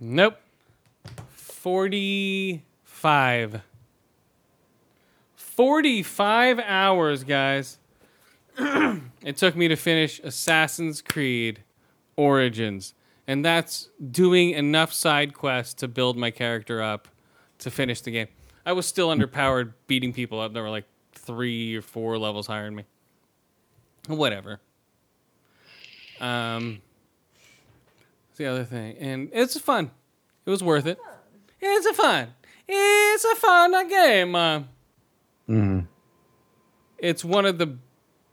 Nope. 0.00 0.38
45. 1.28 3.60
45 5.36 6.58
hours, 6.60 7.22
guys. 7.24 7.76
it 9.22 9.36
took 9.36 9.56
me 9.56 9.68
to 9.68 9.76
finish 9.76 10.20
Assassin's 10.20 11.00
Creed 11.02 11.62
Origins. 12.16 12.94
And 13.26 13.44
that's 13.44 13.88
doing 14.10 14.50
enough 14.50 14.92
side 14.92 15.34
quests 15.34 15.74
to 15.74 15.88
build 15.88 16.16
my 16.16 16.30
character 16.30 16.82
up 16.82 17.08
to 17.58 17.70
finish 17.70 18.00
the 18.00 18.10
game. 18.10 18.28
I 18.66 18.72
was 18.72 18.86
still 18.86 19.08
underpowered, 19.08 19.72
beating 19.86 20.12
people 20.12 20.40
up 20.40 20.52
that 20.52 20.60
were 20.60 20.70
like 20.70 20.84
three 21.12 21.76
or 21.76 21.82
four 21.82 22.18
levels 22.18 22.46
higher 22.46 22.64
than 22.64 22.74
me. 22.76 22.84
Whatever. 24.08 24.60
Um, 26.20 26.80
what's 28.28 28.38
the 28.38 28.46
other 28.46 28.64
thing, 28.64 28.96
and 28.98 29.30
it's 29.32 29.58
fun. 29.58 29.90
It 30.44 30.50
was 30.50 30.62
worth 30.62 30.86
it. 30.86 30.98
It's 31.60 31.86
a 31.86 31.94
fun. 31.94 32.28
It's 32.68 33.24
a 33.24 33.36
fun 33.36 33.88
game. 33.88 34.34
Uh, 34.34 34.62
Mhm. 35.48 35.86
it's 36.98 37.24
one 37.24 37.46
of 37.46 37.58
the 37.58 37.76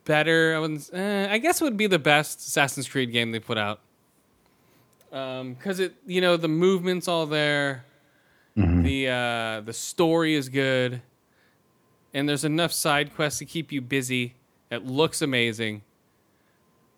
better. 0.08 0.56
I 0.56 0.60
wouldn't. 0.60 0.90
Uh, 0.94 1.28
I 1.30 1.38
guess 1.38 1.62
it 1.62 1.64
would 1.64 1.78
be 1.78 1.86
the 1.88 2.00
best 2.00 2.40
Assassin's 2.40 2.90
Creed 2.90 3.12
game 3.12 3.32
they 3.32 3.40
put 3.40 3.58
out. 3.60 3.82
Um, 5.12 5.54
because 5.54 5.80
it, 5.80 5.94
you 6.06 6.20
know, 6.22 6.36
the 6.38 6.48
movement's 6.48 7.08
all 7.08 7.26
there. 7.28 7.84
The 8.56 9.08
uh, 9.10 9.62
the 9.62 9.74
story 9.74 10.34
is 10.34 10.50
good, 10.50 11.02
and 12.12 12.28
there's 12.28 12.44
enough 12.44 12.72
side 12.74 13.14
quests 13.16 13.38
to 13.38 13.46
keep 13.46 13.72
you 13.72 13.82
busy. 13.82 14.34
It 14.72 14.84
looks 14.88 15.22
amazing. 15.22 15.84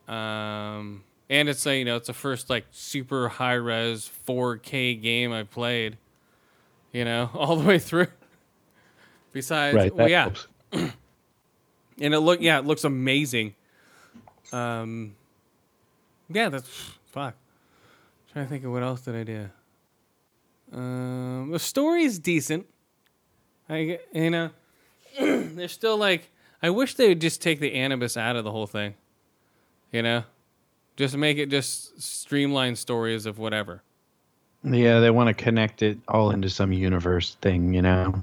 Um, 0.08 1.04
and 1.30 1.50
it's 1.50 1.66
a 1.68 1.78
you 1.78 1.84
know 1.86 1.98
it's 1.98 2.08
the 2.08 2.14
first 2.14 2.50
like 2.50 2.66
super 2.72 3.28
high 3.28 3.54
res 3.56 4.10
4K 4.28 5.02
game 5.02 5.34
I've 5.34 5.52
played. 5.52 5.98
You 6.94 7.04
know, 7.06 7.30
all 7.36 7.58
the 7.58 7.68
way 7.68 7.78
through. 7.78 8.08
Besides, 9.34 9.76
Right. 9.76 9.94
well, 9.94 10.08
yeah. 10.10 10.30
and 12.00 12.14
it 12.14 12.20
look 12.20 12.42
yeah, 12.42 12.60
it 12.60 12.66
looks 12.66 12.84
amazing. 12.84 13.56
Um, 14.52 15.16
yeah, 16.30 16.50
that's 16.50 16.70
fuck. 17.06 17.36
trying 18.32 18.46
to 18.46 18.50
think 18.50 18.64
of 18.64 18.72
what 18.72 18.84
else 18.84 19.02
did 19.02 19.16
I 19.16 19.24
do. 19.24 19.50
Um, 20.72 21.50
the 21.52 21.60
story 21.60 22.04
is 22.04 22.20
decent. 22.20 22.68
I 23.70 24.00
you 24.14 24.30
know, 24.30 24.50
they're 25.20 25.68
still 25.68 25.98
like 25.98 26.30
I 26.62 26.70
wish 26.70 26.96
they 26.96 27.08
would 27.10 27.22
just 27.22 27.42
take 27.42 27.60
the 27.60 27.74
Animus 27.74 28.18
out 28.18 28.36
of 28.36 28.44
the 28.44 28.52
whole 28.52 28.68
thing. 28.68 28.96
You 29.92 30.04
know, 30.04 30.24
just 30.98 31.16
make 31.18 31.38
it 31.38 31.50
just 31.50 32.02
streamline 32.02 32.76
stories 32.76 33.26
of 33.26 33.40
whatever. 33.40 33.82
Yeah, 34.64 35.00
they 35.00 35.10
want 35.10 35.28
to 35.28 35.34
connect 35.34 35.82
it 35.82 35.98
all 36.08 36.32
into 36.32 36.50
some 36.50 36.74
universe 36.74 37.38
thing, 37.42 37.74
you 37.74 37.82
know. 37.82 38.22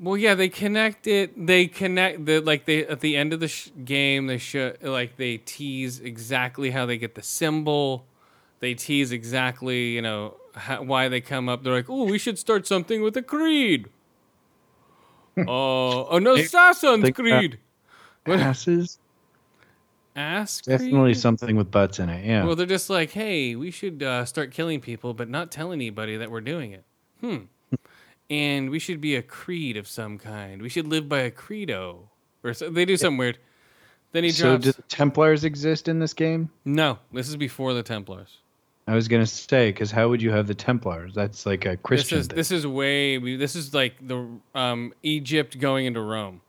Well, 0.00 0.16
yeah, 0.16 0.34
they 0.34 0.48
connect 0.48 1.06
it. 1.06 1.46
They 1.46 1.66
connect 1.66 2.24
the 2.24 2.40
like 2.40 2.66
they 2.66 2.86
at 2.86 3.00
the 3.00 3.16
end 3.16 3.32
of 3.32 3.40
the 3.40 3.48
sh- 3.48 3.70
game. 3.84 4.26
They 4.26 4.38
show 4.38 4.74
like 4.80 5.16
they 5.16 5.38
tease 5.38 6.00
exactly 6.00 6.70
how 6.70 6.86
they 6.86 6.98
get 6.98 7.14
the 7.14 7.22
symbol. 7.22 8.06
They 8.60 8.74
tease 8.74 9.12
exactly 9.12 9.90
you 9.90 10.02
know 10.02 10.34
how, 10.54 10.82
why 10.82 11.08
they 11.08 11.20
come 11.20 11.48
up. 11.48 11.64
They're 11.64 11.72
like, 11.72 11.90
oh, 11.90 12.04
we 12.04 12.18
should 12.18 12.38
start 12.38 12.66
something 12.66 13.02
with 13.02 13.16
a 13.16 13.22
creed. 13.22 13.88
Oh, 15.46 16.16
an 16.16 16.26
Assassin's 16.26 17.04
think 17.04 17.14
Creed. 17.14 17.58
What? 18.24 18.40
Asses, 18.40 18.98
Ass 20.16 20.60
definitely 20.60 21.14
something 21.14 21.56
with 21.56 21.70
butts 21.70 22.00
in 22.00 22.10
it. 22.10 22.26
Yeah. 22.26 22.44
Well, 22.44 22.56
they're 22.56 22.66
just 22.66 22.90
like, 22.90 23.12
hey, 23.12 23.54
we 23.54 23.70
should 23.70 24.02
uh, 24.02 24.24
start 24.24 24.50
killing 24.50 24.80
people, 24.80 25.14
but 25.14 25.30
not 25.30 25.52
tell 25.52 25.70
anybody 25.72 26.16
that 26.16 26.30
we're 26.30 26.40
doing 26.40 26.72
it. 26.72 26.84
Hmm. 27.20 27.36
And 28.30 28.70
we 28.70 28.78
should 28.78 29.00
be 29.00 29.16
a 29.16 29.22
creed 29.22 29.76
of 29.76 29.88
some 29.88 30.18
kind. 30.18 30.60
We 30.62 30.68
should 30.68 30.86
live 30.86 31.08
by 31.08 31.20
a 31.20 31.30
credo, 31.30 32.08
or 32.44 32.52
so, 32.54 32.70
they 32.70 32.84
do 32.84 32.96
something 32.96 33.18
weird. 33.18 33.38
Then 34.12 34.24
he 34.24 34.30
so, 34.30 34.50
drops. 34.50 34.64
do 34.64 34.72
the 34.72 34.82
Templars 34.82 35.44
exist 35.44 35.88
in 35.88 35.98
this 35.98 36.14
game? 36.14 36.50
no, 36.64 36.98
this 37.12 37.28
is 37.28 37.36
before 37.36 37.74
the 37.74 37.82
Templars. 37.82 38.38
I 38.86 38.94
was 38.94 39.06
gonna 39.06 39.26
say, 39.26 39.70
because 39.70 39.90
how 39.90 40.08
would 40.08 40.22
you 40.22 40.30
have 40.30 40.46
the 40.46 40.54
Templars? 40.54 41.14
That's 41.14 41.44
like 41.44 41.66
a 41.66 41.70
This 41.70 41.78
Christian 41.82 42.18
is 42.20 42.26
thing. 42.28 42.36
this 42.36 42.50
is 42.50 42.66
way. 42.66 43.36
This 43.36 43.54
is 43.54 43.74
like 43.74 43.94
the 44.06 44.26
um, 44.54 44.94
Egypt 45.02 45.58
going 45.58 45.84
into 45.84 46.00
Rome. 46.00 46.40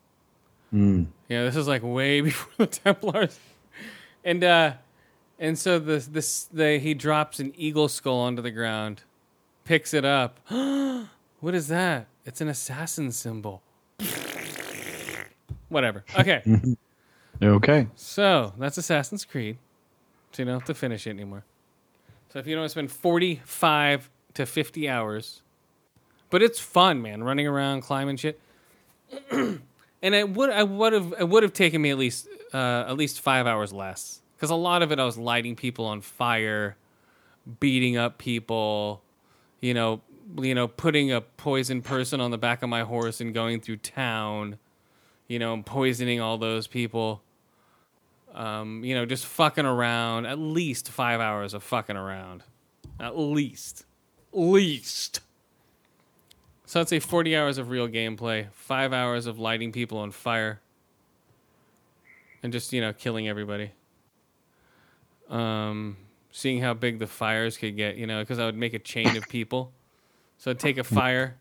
Mm. 0.73 1.07
Yeah, 1.27 1.43
this 1.43 1.57
is 1.57 1.67
like 1.67 1.83
way 1.83 2.21
before 2.29 2.65
the 2.65 2.67
Templars. 2.67 3.37
And 4.23 4.43
uh 4.43 4.73
and 5.37 5.57
so 5.57 5.79
this 5.79 6.05
this 6.07 6.43
the 6.45 6.77
he 6.79 6.93
drops 6.93 7.39
an 7.41 7.53
eagle 7.57 7.89
skull 7.89 8.19
onto 8.19 8.41
the 8.41 8.51
ground, 8.51 9.03
picks 9.65 9.93
it 9.93 10.05
up. 10.05 10.39
what 11.39 11.55
is 11.55 11.67
that? 11.69 12.07
It's 12.25 12.41
an 12.41 12.47
assassin 12.49 13.11
symbol. 13.11 13.61
Whatever. 15.69 16.03
Okay. 16.17 16.43
Okay. 17.41 17.87
so 17.95 18.51
that's 18.57 18.77
Assassin's 18.77 19.23
Creed. 19.23 19.57
So 20.33 20.41
you 20.41 20.45
don't 20.45 20.55
have 20.59 20.65
to 20.67 20.73
finish 20.73 21.07
it 21.07 21.11
anymore. 21.11 21.45
So 22.33 22.39
if 22.39 22.47
you 22.47 22.55
don't 22.55 22.67
spend 22.67 22.91
forty 22.91 23.41
five 23.45 24.09
to 24.33 24.45
fifty 24.45 24.89
hours. 24.89 25.41
But 26.29 26.43
it's 26.43 26.59
fun, 26.59 27.01
man, 27.01 27.23
running 27.23 27.47
around, 27.47 27.81
climbing 27.81 28.17
shit. 28.17 28.41
and 29.31 29.61
it 30.01 30.29
would 30.29 30.49
I 30.49 30.63
would 30.63 30.93
have 30.93 31.13
it 31.17 31.29
would 31.29 31.43
have 31.43 31.53
taken 31.53 31.81
me 31.81 31.89
at 31.91 31.97
least 31.97 32.27
uh, 32.53 32.85
at 32.87 32.97
least 32.97 33.21
five 33.21 33.47
hours 33.47 33.71
less 33.71 34.21
because 34.35 34.49
a 34.49 34.55
lot 34.55 34.81
of 34.81 34.91
it 34.91 34.99
I 34.99 35.05
was 35.05 35.17
lighting 35.17 35.55
people 35.55 35.85
on 35.85 36.01
fire, 36.01 36.75
beating 37.59 37.97
up 37.97 38.17
people, 38.17 39.01
you 39.61 39.73
know, 39.73 40.01
you 40.37 40.53
know, 40.53 40.67
putting 40.67 41.11
a 41.11 41.21
poisoned 41.21 41.83
person 41.83 42.21
on 42.21 42.31
the 42.31 42.37
back 42.37 42.61
of 42.61 42.69
my 42.69 42.81
horse 42.81 43.21
and 43.21 43.33
going 43.33 43.61
through 43.61 43.77
town, 43.77 44.57
you 45.27 45.39
know, 45.39 45.53
and 45.53 45.65
poisoning 45.65 46.21
all 46.21 46.37
those 46.37 46.67
people. 46.67 47.21
Um, 48.33 48.83
you 48.83 48.93
know, 48.93 49.05
just 49.05 49.25
fucking 49.25 49.65
around. 49.65 50.25
At 50.25 50.37
least 50.37 50.89
five 50.89 51.19
hours 51.19 51.53
of 51.53 51.63
fucking 51.63 51.97
around. 51.97 52.43
At 52.99 53.17
least, 53.17 53.85
least. 54.31 55.21
So 56.65 56.79
I'd 56.79 56.89
say 56.89 56.99
40 56.99 57.35
hours 57.35 57.57
of 57.57 57.69
real 57.69 57.87
gameplay, 57.87 58.51
five 58.51 58.93
hours 58.93 59.25
of 59.25 59.39
lighting 59.39 59.71
people 59.71 59.97
on 59.97 60.11
fire, 60.11 60.61
and 62.43 62.53
just 62.53 62.71
you 62.71 62.81
know 62.81 62.93
killing 62.93 63.27
everybody. 63.27 63.71
Um, 65.29 65.97
seeing 66.31 66.61
how 66.61 66.73
big 66.73 66.99
the 66.99 67.07
fires 67.07 67.57
could 67.57 67.75
get, 67.75 67.95
you 67.95 68.05
know, 68.05 68.21
because 68.21 68.39
I 68.39 68.45
would 68.45 68.55
make 68.55 68.73
a 68.73 68.79
chain 68.79 69.15
of 69.17 69.27
people. 69.29 69.71
So 70.39 70.53
take 70.53 70.77
a 70.79 70.83
fire, 70.83 71.37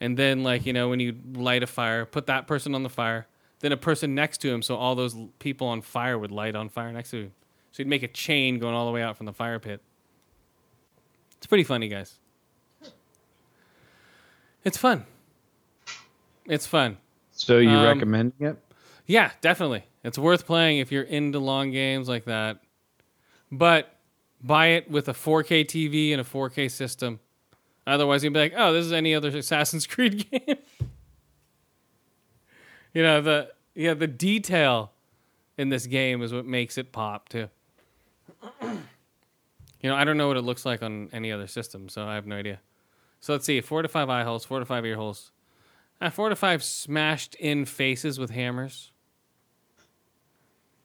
and 0.00 0.16
then 0.18 0.42
like 0.42 0.66
you 0.66 0.72
know 0.74 0.88
when 0.90 1.00
you 1.00 1.16
light 1.34 1.62
a 1.62 1.66
fire, 1.66 2.04
put 2.04 2.26
that 2.26 2.46
person 2.46 2.74
on 2.74 2.82
the 2.82 2.88
fire, 2.90 3.26
then 3.60 3.72
a 3.72 3.76
person 3.78 4.14
next 4.14 4.38
to 4.42 4.50
him, 4.52 4.60
so 4.60 4.74
all 4.76 4.94
those 4.94 5.14
l- 5.16 5.30
people 5.38 5.66
on 5.68 5.80
fire 5.80 6.18
would 6.18 6.30
light 6.32 6.54
on 6.54 6.68
fire 6.68 6.92
next 6.92 7.10
to 7.12 7.22
him. 7.22 7.32
So 7.72 7.80
you'd 7.82 7.88
make 7.88 8.02
a 8.02 8.08
chain 8.08 8.58
going 8.58 8.74
all 8.74 8.84
the 8.86 8.92
way 8.92 9.02
out 9.02 9.16
from 9.16 9.26
the 9.26 9.32
fire 9.32 9.58
pit. 9.58 9.80
It's 11.38 11.46
pretty 11.46 11.64
funny, 11.64 11.88
guys. 11.88 12.18
It's 14.64 14.76
fun. 14.76 15.06
It's 16.46 16.66
fun. 16.66 16.98
So 17.32 17.58
you 17.58 17.70
Um, 17.70 17.84
recommending 17.84 18.46
it? 18.46 18.56
Yeah, 19.06 19.30
definitely. 19.40 19.84
It's 20.04 20.18
worth 20.18 20.44
playing 20.46 20.78
if 20.78 20.92
you're 20.92 21.02
into 21.04 21.38
long 21.38 21.70
games 21.70 22.08
like 22.08 22.24
that. 22.26 22.58
But 23.50 23.96
buy 24.42 24.66
it 24.68 24.90
with 24.90 25.08
a 25.08 25.14
4K 25.14 25.64
TV 25.64 26.12
and 26.12 26.20
a 26.20 26.24
4K 26.24 26.68
system. 26.68 27.20
Otherwise, 27.86 28.22
you'd 28.22 28.32
be 28.32 28.38
like, 28.40 28.54
oh, 28.56 28.72
this 28.72 28.84
is 28.86 28.92
any 28.92 29.14
other 29.14 29.28
Assassin's 29.28 29.86
Creed 29.86 30.30
game. 30.30 30.56
you 32.94 33.02
know, 33.02 33.20
the 33.20 33.50
yeah, 33.74 33.94
the 33.94 34.06
detail 34.06 34.92
in 35.56 35.68
this 35.68 35.86
game 35.86 36.22
is 36.22 36.32
what 36.32 36.46
makes 36.46 36.78
it 36.78 36.92
pop 36.92 37.28
too. 37.28 37.48
you 38.62 38.70
know, 39.90 39.94
I 39.94 40.04
don't 40.04 40.16
know 40.16 40.28
what 40.28 40.36
it 40.36 40.42
looks 40.42 40.64
like 40.66 40.82
on 40.82 41.08
any 41.12 41.32
other 41.32 41.46
system, 41.46 41.88
so 41.88 42.04
I 42.06 42.14
have 42.14 42.26
no 42.26 42.36
idea. 42.36 42.60
So 43.20 43.32
let's 43.32 43.44
see, 43.44 43.60
four 43.60 43.82
to 43.82 43.88
five 43.88 44.08
eye 44.08 44.24
holes, 44.24 44.44
four 44.44 44.58
to 44.60 44.64
five 44.64 44.84
ear 44.86 44.96
holes. 44.96 45.30
Uh, 46.00 46.08
four 46.08 46.30
to 46.30 46.36
five 46.36 46.62
smashed 46.64 47.34
in 47.34 47.66
faces 47.66 48.18
with 48.18 48.30
hammers. 48.30 48.90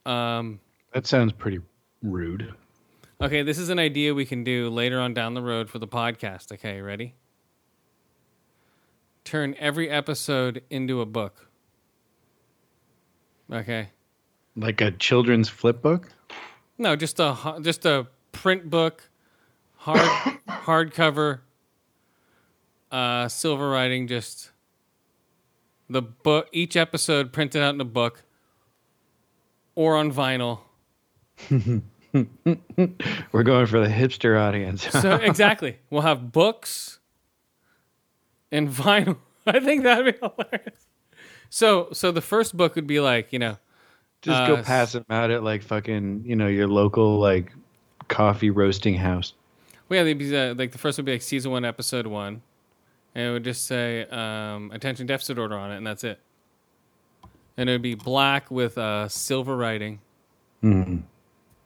Um, 0.05 0.59
That 0.93 1.07
sounds 1.07 1.31
pretty 1.31 1.59
rude. 2.03 2.53
Okay, 3.21 3.41
this 3.43 3.57
is 3.57 3.69
an 3.69 3.79
idea 3.79 4.13
we 4.13 4.25
can 4.25 4.43
do 4.43 4.69
later 4.69 4.99
on 4.99 5.13
down 5.13 5.33
the 5.33 5.41
road 5.41 5.69
for 5.69 5.79
the 5.79 5.87
podcast. 5.87 6.51
Okay, 6.51 6.81
ready? 6.81 7.15
Turn 9.23 9.55
every 9.57 9.89
episode 9.89 10.63
into 10.69 11.01
a 11.01 11.05
book. 11.05 11.47
Okay. 13.51 13.89
Like 14.55 14.81
a 14.81 14.91
children's 14.91 15.49
flip 15.49 15.81
book? 15.81 16.09
No, 16.77 16.95
just 16.95 17.19
a 17.19 17.59
just 17.61 17.85
a 17.85 18.07
print 18.31 18.69
book, 18.69 19.09
hard 19.77 20.37
hardcover, 20.49 21.39
uh, 22.91 23.27
silver 23.27 23.69
writing. 23.69 24.07
Just 24.07 24.51
the 25.89 26.01
book. 26.01 26.47
Each 26.51 26.75
episode 26.75 27.31
printed 27.33 27.61
out 27.61 27.73
in 27.73 27.81
a 27.81 27.85
book, 27.85 28.23
or 29.75 29.95
on 29.95 30.11
vinyl. 30.11 30.59
We're 33.31 33.43
going 33.43 33.65
for 33.65 33.79
the 33.79 33.87
hipster 33.93 34.39
audience. 34.39 34.83
So 34.89 35.15
exactly, 35.21 35.77
we'll 35.89 36.01
have 36.03 36.31
books 36.31 36.99
and 38.51 38.69
vinyl. 38.69 39.17
I 39.47 39.59
think 39.59 39.83
that'd 39.83 40.05
be 40.13 40.19
hilarious. 40.19 40.87
So, 41.49 41.89
so 41.93 42.11
the 42.11 42.21
first 42.21 42.55
book 42.57 42.75
would 42.75 42.87
be 42.87 42.99
like 42.99 43.31
you 43.33 43.39
know, 43.39 43.57
Just 44.21 44.41
Uh, 44.41 44.47
go 44.47 44.63
pass 44.63 44.93
them 44.93 45.05
out 45.09 45.29
at 45.31 45.43
like 45.43 45.61
fucking, 45.63 46.23
you 46.25 46.35
know, 46.35 46.47
your 46.47 46.67
local 46.67 47.19
like 47.19 47.51
coffee 48.07 48.49
roasting 48.49 48.95
house. 48.95 49.33
well, 49.89 49.97
yeah, 49.97 50.03
they'd 50.03 50.13
be 50.17 50.35
uh, 50.35 50.53
like 50.55 50.71
the 50.71 50.77
first 50.77 50.97
would 50.97 51.05
be 51.05 51.11
like 51.13 51.21
season 51.21 51.51
one, 51.51 51.65
episode 51.65 52.07
one, 52.07 52.41
and 53.13 53.27
it 53.27 53.31
would 53.31 53.43
just 53.43 53.65
say 53.65 54.05
um, 54.09 54.71
attention 54.73 55.05
deficit 55.07 55.37
order 55.37 55.55
on 55.57 55.71
it, 55.71 55.77
and 55.77 55.85
that's 55.85 56.03
it. 56.03 56.19
And 57.57 57.69
it 57.69 57.73
would 57.73 57.81
be 57.81 57.95
black 57.95 58.49
with 58.51 58.77
uh, 58.77 59.07
silver 59.07 59.55
writing, 59.55 59.99
Mhm. 60.63 61.03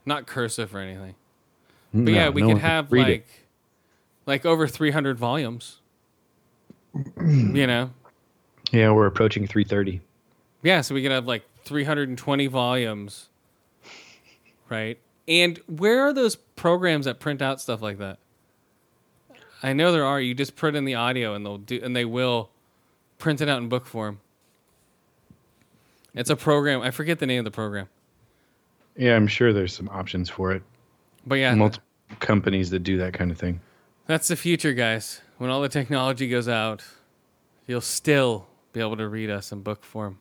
Not 0.06 0.26
cursive 0.26 0.74
or 0.74 0.78
anything. 0.80 1.14
But 1.92 2.00
No, 2.00 2.12
yeah, 2.12 2.28
we 2.28 2.42
no 2.42 2.48
could 2.48 2.58
have 2.58 2.90
like 2.92 3.08
it. 3.08 3.26
like 4.26 4.44
over 4.46 4.66
300 4.66 5.18
volumes. 5.18 5.78
you 7.20 7.66
know, 7.66 7.90
Yeah, 8.72 8.90
we're 8.92 9.06
approaching 9.06 9.46
330. 9.46 10.00
yeah. 10.62 10.80
So 10.80 10.94
we 10.94 11.02
could 11.02 11.10
have 11.12 11.26
like 11.26 11.44
320 11.64 12.46
volumes, 12.48 13.28
right? 14.68 14.98
And 15.28 15.58
where 15.68 16.00
are 16.02 16.12
those 16.12 16.34
programs 16.36 17.04
that 17.04 17.20
print 17.20 17.40
out 17.42 17.60
stuff 17.60 17.80
like 17.82 17.98
that? 17.98 18.18
I 19.62 19.72
know 19.74 19.92
there 19.92 20.04
are. 20.06 20.20
You 20.20 20.34
just 20.34 20.56
print 20.56 20.76
in 20.76 20.84
the 20.86 20.94
audio, 20.94 21.34
and 21.34 21.44
they'll 21.44 21.58
do, 21.58 21.78
and 21.82 21.94
they 21.94 22.04
will 22.06 22.50
print 23.18 23.40
it 23.40 23.48
out 23.48 23.58
in 23.62 23.68
book 23.68 23.84
form. 23.86 24.20
It's 26.14 26.30
a 26.30 26.34
program. 26.36 26.80
I 26.80 26.90
forget 26.90 27.18
the 27.18 27.26
name 27.26 27.40
of 27.40 27.44
the 27.44 27.50
program, 27.50 27.88
Yeah, 28.96 29.16
I'm 29.16 29.26
sure 29.26 29.52
there's 29.52 29.74
some 29.74 29.88
options 29.88 30.28
for 30.28 30.52
it. 30.52 30.62
but 31.26 31.36
yeah, 31.36 31.54
Multiple 31.54 31.84
companies 32.18 32.70
that 32.70 32.80
do 32.80 32.98
that 32.98 33.12
kind 33.14 33.30
of 33.30 33.38
thing. 33.38 33.60
that's 34.06 34.28
the 34.28 34.36
future, 34.36 34.72
guys. 34.74 35.20
When 35.38 35.48
all 35.50 35.60
the 35.62 35.68
technology 35.68 36.28
goes 36.28 36.48
out, 36.48 36.82
you'll 37.66 37.80
still 37.80 38.46
be 38.72 38.80
able 38.80 38.96
to 38.96 39.08
read 39.08 39.30
us 39.30 39.52
in 39.52 39.62
book 39.62 39.84
form, 39.84 40.18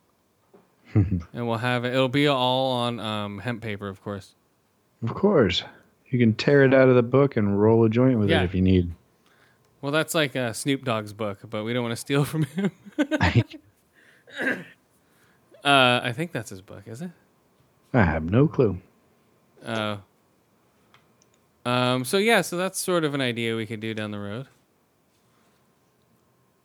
and 0.93 1.23
we'll 1.33 1.57
have 1.57 1.83
it. 1.85 1.93
It'll 1.93 2.07
be 2.09 2.27
all 2.27 2.71
on 2.71 2.99
um, 2.99 3.39
hemp 3.39 3.61
paper, 3.61 3.87
of 3.89 4.01
course. 4.03 4.35
Of 5.03 5.13
course. 5.13 5.63
You 6.09 6.17
can 6.19 6.33
tear 6.33 6.63
it 6.63 6.73
out 6.73 6.89
of 6.89 6.95
the 6.95 7.03
book 7.03 7.37
and 7.37 7.61
roll 7.61 7.83
a 7.85 7.89
joint 7.89 8.17
with 8.19 8.29
Yeah. 8.29 8.41
it 8.41 8.45
if 8.45 8.55
you 8.55 8.61
need. 8.61 8.91
Well, 9.81 9.91
that's 9.91 10.13
like 10.15 10.35
uh, 10.35 10.53
Snoop 10.53 10.83
Dogg's 10.83 11.13
book, 11.13 11.39
but 11.49 11.63
we 11.63 11.71
don't 11.73 11.83
want 11.83 11.93
to 11.93 11.95
steal 11.97 12.25
from 12.25 12.43
him. 12.43 12.71
uh, 15.63 15.99
I 16.03 16.11
think 16.13 16.31
that's 16.31 16.49
his 16.49 16.61
book, 16.61 16.83
is 16.87 17.01
it? 17.01 17.11
I 17.93 18.03
have 18.03 18.23
no 18.23 18.47
clue. 18.47 18.77
Uh, 19.65 19.97
um, 21.65 22.05
so 22.05 22.17
yeah, 22.17 22.41
so 22.41 22.57
that's 22.57 22.79
sort 22.79 23.03
of 23.03 23.13
an 23.13 23.21
idea 23.21 23.55
we 23.55 23.65
could 23.65 23.79
do 23.79 23.93
down 23.93 24.11
the 24.11 24.19
road. 24.19 24.47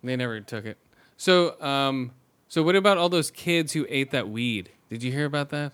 They 0.02 0.16
never 0.16 0.40
took 0.40 0.64
it. 0.66 0.76
So, 1.16 1.60
um, 1.62 2.12
so 2.48 2.62
what 2.62 2.76
about 2.76 2.98
all 2.98 3.08
those 3.08 3.30
kids 3.30 3.72
who 3.72 3.86
ate 3.88 4.10
that 4.10 4.28
weed? 4.28 4.70
Did 4.90 5.02
you 5.02 5.10
hear 5.10 5.24
about 5.24 5.48
that? 5.50 5.72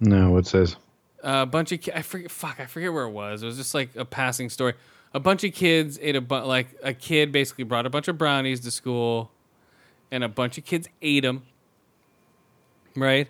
No, 0.00 0.30
what 0.30 0.46
says? 0.46 0.76
a 1.22 1.46
bunch 1.46 1.72
of 1.72 1.80
ki- 1.80 1.92
I 1.92 2.02
forget 2.02 2.30
fuck 2.30 2.60
I 2.60 2.66
forget 2.66 2.92
where 2.92 3.04
it 3.04 3.10
was. 3.10 3.42
It 3.42 3.46
was 3.46 3.56
just 3.56 3.74
like 3.74 3.96
a 3.96 4.04
passing 4.04 4.48
story. 4.50 4.74
A 5.14 5.18
bunch 5.18 5.42
of 5.44 5.54
kids 5.54 5.98
ate 6.02 6.14
a 6.14 6.20
bu- 6.20 6.44
like 6.44 6.68
a 6.82 6.92
kid 6.92 7.32
basically 7.32 7.64
brought 7.64 7.86
a 7.86 7.90
bunch 7.90 8.06
of 8.06 8.18
brownies 8.18 8.60
to 8.60 8.70
school, 8.70 9.30
and 10.10 10.22
a 10.22 10.28
bunch 10.28 10.58
of 10.58 10.64
kids 10.64 10.88
ate 11.00 11.22
them. 11.22 11.42
Right, 12.94 13.28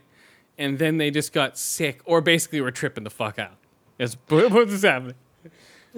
and 0.58 0.78
then 0.78 0.98
they 0.98 1.10
just 1.10 1.32
got 1.32 1.58
sick, 1.58 2.00
or 2.04 2.20
basically 2.20 2.60
were 2.60 2.70
tripping 2.70 3.04
the 3.04 3.10
fuck 3.10 3.38
out. 3.38 3.56
It's 3.98 4.14
what's 4.28 4.82
happening? 4.82 5.14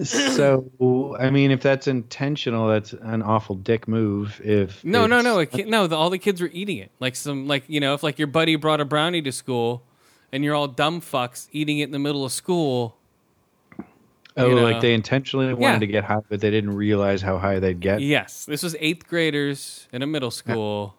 So, 0.04 1.16
I 1.18 1.30
mean, 1.30 1.50
if 1.50 1.60
that's 1.60 1.88
intentional, 1.88 2.68
that's 2.68 2.92
an 2.92 3.20
awful 3.22 3.56
dick 3.56 3.88
move. 3.88 4.40
If 4.44 4.84
No, 4.84 5.06
no, 5.06 5.20
no, 5.20 5.44
kid, 5.44 5.66
no. 5.66 5.88
The, 5.88 5.96
all 5.96 6.08
the 6.08 6.18
kids 6.18 6.40
were 6.40 6.50
eating 6.52 6.78
it. 6.78 6.92
Like 7.00 7.16
some, 7.16 7.48
like 7.48 7.64
you 7.66 7.80
know, 7.80 7.94
if 7.94 8.02
like 8.04 8.18
your 8.18 8.28
buddy 8.28 8.54
brought 8.56 8.80
a 8.80 8.84
brownie 8.84 9.22
to 9.22 9.32
school, 9.32 9.82
and 10.30 10.44
you're 10.44 10.54
all 10.54 10.68
dumb 10.68 11.00
fucks 11.00 11.48
eating 11.50 11.78
it 11.80 11.84
in 11.84 11.90
the 11.90 11.98
middle 11.98 12.24
of 12.24 12.30
school. 12.32 12.96
Oh, 14.36 14.48
you 14.50 14.54
know. 14.54 14.62
like 14.62 14.80
they 14.80 14.94
intentionally 14.94 15.52
wanted 15.52 15.60
Yeah. 15.74 15.78
to 15.80 15.86
get 15.88 16.04
high, 16.04 16.20
but 16.28 16.40
they 16.40 16.50
didn't 16.50 16.76
realize 16.76 17.20
how 17.20 17.38
high 17.38 17.58
they'd 17.58 17.80
get. 17.80 18.00
Yes, 18.00 18.44
this 18.46 18.62
was 18.62 18.76
eighth 18.78 19.08
graders 19.08 19.88
in 19.92 20.02
a 20.02 20.06
middle 20.06 20.30
school. 20.30 20.94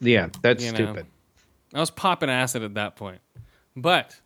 Yeah, 0.00 0.30
that's 0.42 0.64
You 0.64 0.72
know. 0.72 0.76
stupid. 0.76 1.06
I 1.74 1.80
was 1.80 1.90
popping 1.90 2.30
acid 2.30 2.62
at 2.62 2.74
that 2.74 2.96
point, 2.96 3.20
but 3.76 4.18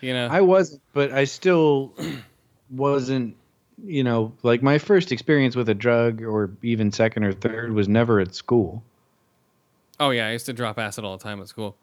you 0.00 0.12
know, 0.14 0.28
I 0.30 0.40
wasn't, 0.40 0.82
but 0.92 1.12
I 1.12 1.24
still 1.24 1.92
wasn't. 2.70 3.36
You 3.84 4.04
know, 4.04 4.32
like 4.42 4.62
my 4.62 4.78
first 4.78 5.12
experience 5.12 5.54
with 5.54 5.68
a 5.68 5.74
drug, 5.74 6.22
or 6.22 6.50
even 6.62 6.90
second 6.92 7.24
or 7.24 7.32
third, 7.34 7.72
was 7.74 7.88
never 7.88 8.20
at 8.20 8.34
school. 8.34 8.82
oh 10.00 10.10
yeah, 10.10 10.28
I 10.28 10.32
used 10.32 10.46
to 10.46 10.54
drop 10.54 10.78
acid 10.78 11.04
all 11.04 11.16
the 11.18 11.22
time 11.22 11.40
at 11.42 11.48
school. 11.48 11.76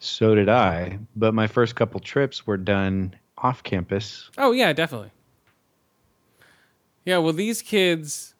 So 0.00 0.34
did 0.34 0.48
I. 0.48 0.98
But 1.14 1.32
my 1.34 1.46
first 1.46 1.76
couple 1.76 2.00
trips 2.00 2.46
were 2.48 2.56
done 2.56 3.14
off 3.38 3.62
campus. 3.62 4.28
Oh 4.38 4.50
yeah, 4.50 4.72
definitely. 4.72 5.12
Yeah, 7.04 7.18
well, 7.18 7.32
these 7.32 7.62
kids, 7.62 8.34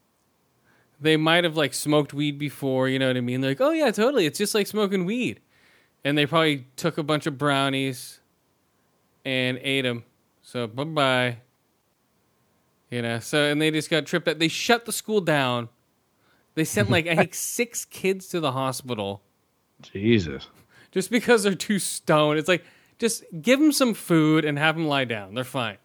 they 1.00 1.16
might 1.16 1.44
have 1.44 1.56
like 1.56 1.74
smoked 1.74 2.12
weed 2.12 2.38
before. 2.38 2.88
You 2.88 2.98
know 2.98 3.06
what 3.06 3.16
I 3.16 3.20
mean? 3.20 3.40
They're 3.40 3.52
like, 3.52 3.60
oh 3.60 3.70
yeah, 3.70 3.90
totally. 3.90 4.26
It's 4.26 4.38
just 4.38 4.54
like 4.54 4.66
smoking 4.66 5.04
weed, 5.04 5.40
and 6.04 6.16
they 6.16 6.26
probably 6.26 6.66
took 6.76 6.98
a 6.98 7.02
bunch 7.02 7.26
of 7.26 7.38
brownies 7.38 8.20
and 9.24 9.58
ate 9.62 9.82
them. 9.82 10.04
So 10.42 10.66
bye 10.66 10.84
bye. 10.84 11.36
You 12.90 13.02
know, 13.02 13.20
so 13.20 13.44
and 13.44 13.60
they 13.60 13.70
just 13.70 13.90
got 13.90 14.06
tripped. 14.06 14.28
Out. 14.28 14.38
They 14.38 14.48
shut 14.48 14.84
the 14.84 14.92
school 14.92 15.20
down. 15.20 15.68
They 16.54 16.64
sent 16.64 16.90
like 16.90 17.06
I 17.06 17.14
think 17.14 17.34
six 17.34 17.84
kids 17.84 18.28
to 18.28 18.40
the 18.40 18.52
hospital. 18.52 19.22
Jesus. 19.82 20.48
just 20.90 21.10
because 21.10 21.42
they're 21.42 21.54
too 21.54 21.78
stoned. 21.78 22.38
It's 22.38 22.48
like 22.48 22.64
just 22.98 23.24
give 23.40 23.58
them 23.58 23.72
some 23.72 23.94
food 23.94 24.44
and 24.44 24.58
have 24.58 24.76
them 24.76 24.86
lie 24.86 25.04
down. 25.04 25.34
They're 25.34 25.44
fine. 25.44 25.78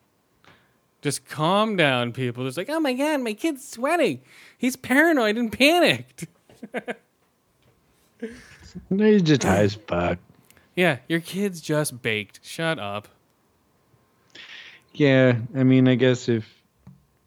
Just 1.02 1.30
calm 1.30 1.76
down, 1.76 2.12
people. 2.14 2.48
It's 2.48 2.58
like, 2.58 2.70
oh 2.70 2.80
my 2.80 2.94
god, 2.94 3.22
my 3.22 3.34
kid's 3.34 3.68
sweating. 3.68 4.22
He's 4.58 4.76
paranoid 4.76 5.38
and 5.38 5.52
panicked. 5.52 6.26
He's 8.90 9.22
just 9.22 9.44
high 9.44 9.64
as 9.64 9.76
fuck. 9.76 10.20
Yeah, 10.76 10.98
your 11.08 11.22
kid's 11.22 11.62
just 11.62 12.02
baked. 12.02 12.40
Shut 12.44 12.80
up. 12.80 13.08
Yeah, 14.94 15.38
I 15.56 15.64
mean, 15.64 15.88
I 15.88 15.96
guess 15.96 16.30
if 16.30 16.46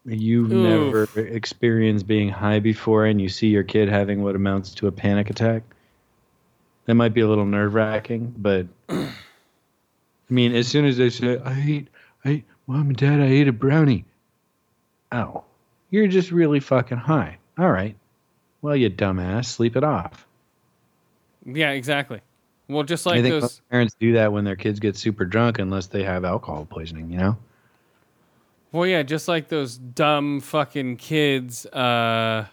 you've 0.04 0.52
Oof. 0.52 1.04
never 1.14 1.26
experienced 1.26 2.06
being 2.06 2.30
high 2.30 2.60
before 2.60 3.04
and 3.04 3.20
you 3.20 3.28
see 3.28 3.48
your 3.48 3.62
kid 3.62 3.88
having 3.88 4.22
what 4.22 4.36
amounts 4.36 4.74
to 4.74 4.86
a 4.86 4.92
panic 4.92 5.30
attack, 5.30 5.62
that 6.86 6.94
might 6.94 7.14
be 7.14 7.20
a 7.20 7.28
little 7.28 7.46
nerve 7.46 7.74
wracking. 7.74 8.34
But 8.36 8.66
I 8.88 9.10
mean, 10.30 10.54
as 10.54 10.68
soon 10.68 10.84
as 10.84 10.96
they 10.96 11.10
say, 11.10 11.38
"I 11.38 11.60
ate, 11.66 11.88
I 12.24 12.28
ate, 12.30 12.44
mom 12.66 12.88
and 12.88 12.96
dad, 12.96 13.20
I 13.20 13.26
ate 13.26 13.48
a 13.48 13.52
brownie," 13.52 14.04
oh, 15.12 15.44
you're 15.90 16.08
just 16.08 16.30
really 16.30 16.60
fucking 16.60 16.98
high. 16.98 17.38
All 17.58 17.70
right, 17.70 17.96
well, 18.62 18.76
you 18.76 18.88
dumbass, 18.88 19.46
sleep 19.46 19.76
it 19.76 19.84
off. 19.84 20.26
Yeah, 21.56 21.70
exactly. 21.70 22.20
Well, 22.68 22.82
just 22.82 23.06
I 23.06 23.12
like 23.12 23.22
think 23.22 23.40
those. 23.40 23.62
parents 23.70 23.94
do 23.98 24.12
that 24.12 24.32
when 24.32 24.44
their 24.44 24.56
kids 24.56 24.78
get 24.78 24.96
super 24.96 25.24
drunk, 25.24 25.58
unless 25.58 25.86
they 25.86 26.04
have 26.04 26.24
alcohol 26.24 26.66
poisoning. 26.66 27.10
You 27.10 27.18
know. 27.18 27.36
Well, 28.72 28.86
yeah, 28.86 29.02
just 29.02 29.28
like 29.28 29.48
those 29.48 29.78
dumb 29.78 30.40
fucking 30.40 30.96
kids. 30.98 31.64
Uh, 31.66 32.46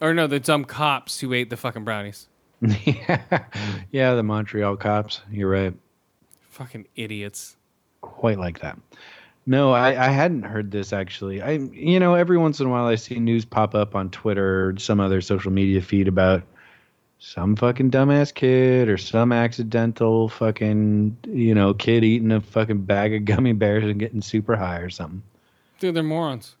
or 0.00 0.14
no, 0.14 0.26
the 0.26 0.40
dumb 0.40 0.64
cops 0.64 1.20
who 1.20 1.32
ate 1.32 1.48
the 1.50 1.56
fucking 1.56 1.84
brownies. 1.84 2.28
yeah, 2.60 3.22
yeah, 3.92 4.14
the 4.14 4.22
Montreal 4.24 4.76
cops. 4.76 5.20
You're 5.30 5.50
right. 5.50 5.74
Fucking 6.50 6.86
idiots. 6.96 7.56
Quite 8.00 8.38
like 8.38 8.60
that. 8.60 8.78
No, 9.46 9.72
I, 9.72 10.06
I 10.06 10.08
hadn't 10.08 10.42
heard 10.42 10.70
this 10.70 10.92
actually. 10.92 11.40
I, 11.40 11.52
you 11.52 11.98
know, 11.98 12.14
every 12.14 12.38
once 12.38 12.60
in 12.60 12.66
a 12.66 12.70
while 12.70 12.86
I 12.86 12.94
see 12.96 13.18
news 13.18 13.44
pop 13.44 13.74
up 13.74 13.94
on 13.94 14.10
Twitter 14.10 14.68
or 14.68 14.78
some 14.78 15.00
other 15.00 15.20
social 15.20 15.50
media 15.52 15.82
feed 15.82 16.06
about 16.08 16.42
some 17.24 17.54
fucking 17.54 17.88
dumbass 17.88 18.34
kid 18.34 18.88
or 18.88 18.98
some 18.98 19.30
accidental 19.30 20.28
fucking, 20.28 21.16
you 21.28 21.54
know, 21.54 21.72
kid 21.72 22.02
eating 22.02 22.32
a 22.32 22.40
fucking 22.40 22.82
bag 22.82 23.14
of 23.14 23.24
gummy 23.24 23.52
bears 23.52 23.84
and 23.84 24.00
getting 24.00 24.20
super 24.20 24.56
high 24.56 24.78
or 24.78 24.90
something. 24.90 25.22
Dude, 25.78 25.94
they're 25.94 26.02
morons. 26.02 26.56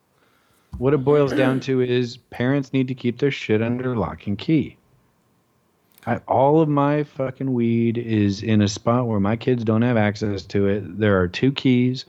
What 0.78 0.94
it 0.94 0.98
boils 0.98 1.32
down 1.32 1.58
to 1.60 1.80
is 1.80 2.16
parents 2.16 2.72
need 2.72 2.86
to 2.88 2.94
keep 2.94 3.18
their 3.18 3.32
shit 3.32 3.60
under 3.60 3.96
lock 3.96 4.28
and 4.28 4.38
key. 4.38 4.76
I, 6.06 6.18
all 6.28 6.60
of 6.60 6.68
my 6.68 7.02
fucking 7.02 7.52
weed 7.52 7.98
is 7.98 8.42
in 8.42 8.62
a 8.62 8.68
spot 8.68 9.08
where 9.08 9.20
my 9.20 9.34
kids 9.34 9.64
don't 9.64 9.82
have 9.82 9.96
access 9.96 10.44
to 10.44 10.68
it. 10.68 10.98
There 10.98 11.20
are 11.20 11.28
two 11.28 11.50
keys. 11.50 12.04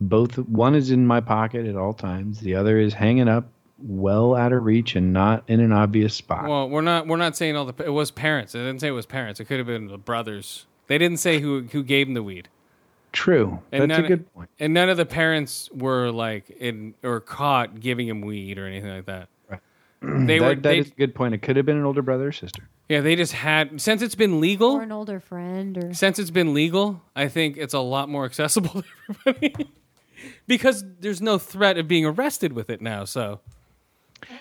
Both 0.00 0.36
one 0.36 0.74
is 0.74 0.90
in 0.90 1.06
my 1.06 1.20
pocket 1.20 1.64
at 1.66 1.76
all 1.76 1.94
times. 1.94 2.40
The 2.40 2.56
other 2.56 2.78
is 2.78 2.92
hanging 2.92 3.28
up 3.28 3.48
well 3.86 4.34
out 4.34 4.52
of 4.52 4.64
reach 4.64 4.96
and 4.96 5.12
not 5.12 5.44
in 5.46 5.60
an 5.60 5.72
obvious 5.72 6.14
spot. 6.14 6.48
Well, 6.48 6.68
we're 6.68 6.80
not 6.80 7.06
we're 7.06 7.16
not 7.16 7.36
saying 7.36 7.56
all 7.56 7.66
the 7.66 7.84
it 7.84 7.90
was 7.90 8.10
parents. 8.10 8.54
It 8.54 8.58
didn't 8.58 8.80
say 8.80 8.88
it 8.88 8.92
was 8.92 9.06
parents. 9.06 9.40
It 9.40 9.44
could 9.44 9.58
have 9.58 9.66
been 9.66 9.88
the 9.88 9.98
brothers. 9.98 10.66
They 10.86 10.98
didn't 10.98 11.18
say 11.18 11.40
who 11.40 11.62
who 11.70 11.82
gave 11.82 12.08
him 12.08 12.14
the 12.14 12.22
weed. 12.22 12.48
True. 13.12 13.60
And 13.70 13.90
That's 13.90 13.98
a 13.98 14.02
none- 14.02 14.08
good 14.08 14.34
point. 14.34 14.50
And 14.58 14.74
none 14.74 14.88
of 14.88 14.96
the 14.96 15.06
parents 15.06 15.70
were 15.72 16.10
like 16.10 16.50
in 16.50 16.94
or 17.04 17.20
caught 17.20 17.78
giving 17.78 18.08
him 18.08 18.22
weed 18.22 18.58
or 18.58 18.66
anything 18.66 18.90
like 18.90 19.06
that. 19.06 19.28
They 20.02 20.38
that, 20.38 20.44
were 20.44 20.54
that 20.56 20.62
they, 20.62 20.78
is 20.80 20.88
a 20.88 20.94
good 20.94 21.14
point. 21.14 21.32
It 21.32 21.38
could 21.38 21.56
have 21.56 21.64
been 21.64 21.78
an 21.78 21.84
older 21.84 22.02
brother 22.02 22.28
or 22.28 22.32
sister. 22.32 22.68
yeah, 22.90 23.00
they 23.00 23.16
just 23.16 23.32
had 23.32 23.80
since 23.80 24.02
it's 24.02 24.14
been 24.14 24.38
legal 24.38 24.72
or 24.72 24.82
an 24.82 24.92
older 24.92 25.18
friend, 25.18 25.78
or 25.82 25.94
since 25.94 26.18
it's 26.18 26.28
been 26.30 26.52
legal, 26.52 27.00
I 27.16 27.28
think 27.28 27.56
it's 27.56 27.72
a 27.72 27.78
lot 27.78 28.10
more 28.10 28.26
accessible 28.26 28.82
to 28.82 28.88
everybody. 29.26 29.70
because 30.46 30.84
there's 31.00 31.22
no 31.22 31.38
threat 31.38 31.78
of 31.78 31.88
being 31.88 32.04
arrested 32.04 32.52
with 32.52 32.68
it 32.68 32.82
now, 32.82 33.06
so 33.06 33.40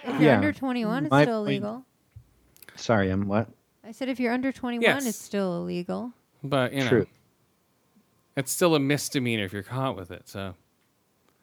If 0.04 0.14
you're 0.14 0.22
Yeah. 0.22 0.36
under 0.38 0.52
21, 0.54 1.06
it's 1.06 1.12
My 1.12 1.24
still 1.24 1.42
point- 1.44 1.50
illegal. 1.50 1.86
Sorry, 2.76 3.10
I'm 3.10 3.28
what? 3.28 3.50
I 3.84 3.92
said 3.92 4.10
if 4.10 4.20
you're 4.20 4.34
under 4.34 4.52
21, 4.52 4.82
Yes. 4.82 5.06
it's 5.06 5.18
still 5.18 5.58
illegal. 5.62 6.14
But 6.44 6.74
you 6.74 6.82
know, 6.82 6.90
True. 6.90 7.08
it's 8.36 8.52
still 8.52 8.76
a 8.76 8.80
misdemeanor 8.80 9.44
if 9.46 9.54
you're 9.54 9.64
caught 9.64 9.96
with 9.96 10.12
it. 10.12 10.28
So 10.28 10.56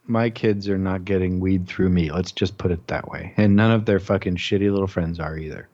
My 0.07 0.29
kids 0.31 0.69
are 0.69 0.79
not 0.79 1.05
getting 1.05 1.39
weed 1.39 1.69
through 1.69 1.91
me. 1.91 2.11
Let's 2.11 2.33
just 2.33 2.59
put 2.59 2.73
it 2.73 2.85
that 2.89 3.09
way. 3.09 3.33
And 3.37 3.55
none 3.55 3.71
of 3.71 3.85
their 3.85 4.01
fucking 4.01 4.37
shitty 4.37 4.71
little 4.73 4.89
friends 4.89 5.21
are 5.21 5.37
either. 5.39 5.69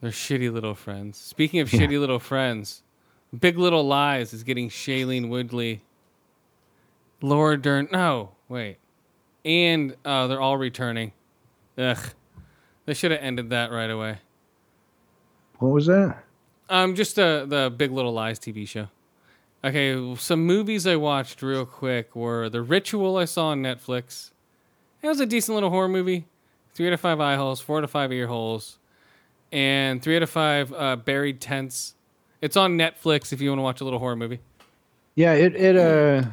they're 0.00 0.10
shitty 0.10 0.52
little 0.52 0.74
friends. 0.74 1.16
Speaking 1.16 1.60
of 1.60 1.72
Yeah. 1.72 1.80
shitty 1.80 1.98
little 2.00 2.18
friends, 2.18 2.82
Big 3.38 3.56
Little 3.56 3.84
Lies 3.86 4.32
is 4.34 4.42
getting 4.42 4.68
Shailene 4.68 5.28
Woodley, 5.30 5.82
Laura 7.22 7.56
Dern. 7.60 7.88
No, 7.90 8.32
wait, 8.48 8.76
and 9.44 9.96
uh, 10.04 10.26
they're 10.26 10.40
all 10.40 10.56
returning. 10.56 11.12
Ugh, 11.76 11.98
they 12.86 12.94
should 12.94 13.10
have 13.10 13.20
ended 13.20 13.50
that 13.50 13.70
right 13.70 13.90
away. 13.90 14.18
What 15.58 15.72
was 15.72 15.86
that? 15.86 16.24
Um, 16.68 16.94
just 16.94 17.18
uh, 17.18 17.44
the 17.44 17.72
Big 17.74 17.90
Little 17.92 18.12
Lies 18.12 18.38
TV 18.38 18.66
show. 18.66 18.88
Okay, 19.62 20.14
some 20.16 20.44
movies 20.44 20.86
I 20.86 20.96
watched 20.96 21.42
real 21.42 21.64
quick 21.64 22.14
were 22.14 22.48
The 22.48 22.60
Ritual 22.60 23.16
I 23.16 23.24
saw 23.24 23.48
on 23.48 23.62
Netflix. 23.62 24.30
It 25.00 25.08
was 25.08 25.20
a 25.20 25.26
decent 25.26 25.54
little 25.54 25.70
horror 25.70 25.88
movie. 25.88 26.26
Three 26.74 26.86
out 26.88 26.92
of 26.92 27.00
five 27.00 27.20
eye 27.20 27.36
holes, 27.36 27.60
four 27.60 27.78
out 27.78 27.84
of 27.84 27.90
five 27.90 28.12
ear 28.12 28.26
holes, 28.26 28.78
and 29.52 30.02
three 30.02 30.16
out 30.16 30.22
of 30.22 30.30
five 30.30 30.72
uh, 30.72 30.96
buried 30.96 31.40
tents. 31.40 31.94
It's 32.40 32.56
on 32.56 32.76
Netflix 32.76 33.32
if 33.32 33.40
you 33.40 33.50
want 33.50 33.58
to 33.58 33.62
watch 33.62 33.80
a 33.80 33.84
little 33.84 34.00
horror 34.00 34.16
movie. 34.16 34.40
Yeah, 35.14 35.32
it 35.34 35.54
it 35.54 35.76
uh 35.76 36.24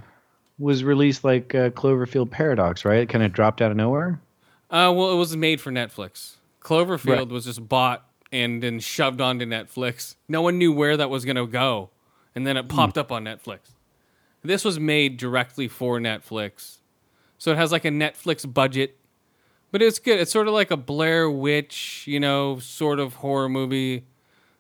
was 0.62 0.84
released 0.84 1.24
like 1.24 1.54
uh, 1.56 1.70
Cloverfield 1.72 2.30
Paradox, 2.32 2.86
right? 2.86 3.00
It 3.00 3.10
kind 3.10 3.24
of 3.24 3.34
dropped 3.34 3.62
out 3.62 3.72
of 3.72 3.78
nowhere. 3.78 4.22
Uh, 4.70 4.94
well, 4.96 5.12
it 5.12 5.16
was 5.18 5.36
made 5.36 5.60
for 5.60 5.72
Netflix. 5.72 6.36
Cloverfield 6.62 7.18
Right. 7.18 7.28
was 7.28 7.46
just 7.46 7.68
bought 7.68 8.06
and 8.32 8.62
then 8.64 8.80
shoved 8.80 9.20
onto 9.20 9.46
Netflix. 9.46 10.16
No 10.30 10.42
one 10.42 10.58
knew 10.58 10.72
where 10.72 10.96
that 10.96 11.10
was 11.10 11.26
going 11.26 11.36
to 11.36 11.48
go, 11.48 11.90
and 12.36 12.46
then 12.48 12.56
it 12.56 12.70
popped 12.70 12.98
up 12.98 13.12
on 13.12 13.24
Netflix. 13.26 13.60
This 14.44 14.64
was 14.64 14.80
made 14.80 15.18
directly 15.18 15.68
for 15.68 16.00
Netflix, 16.00 16.78
so 17.38 17.52
it 17.52 17.58
has 17.58 17.72
like 17.72 17.84
a 17.86 17.90
Netflix 17.90 18.52
budget, 18.52 18.98
but 19.72 19.82
it's 19.82 20.00
good. 20.00 20.20
It's 20.20 20.32
sort 20.32 20.48
of 20.48 20.54
like 20.54 20.72
a 20.72 20.78
Blair 20.78 21.30
Witch, 21.30 22.06
you 22.08 22.20
know, 22.20 22.60
sort 22.60 23.00
of 23.00 23.16
horror 23.16 23.50
movie 23.50 24.06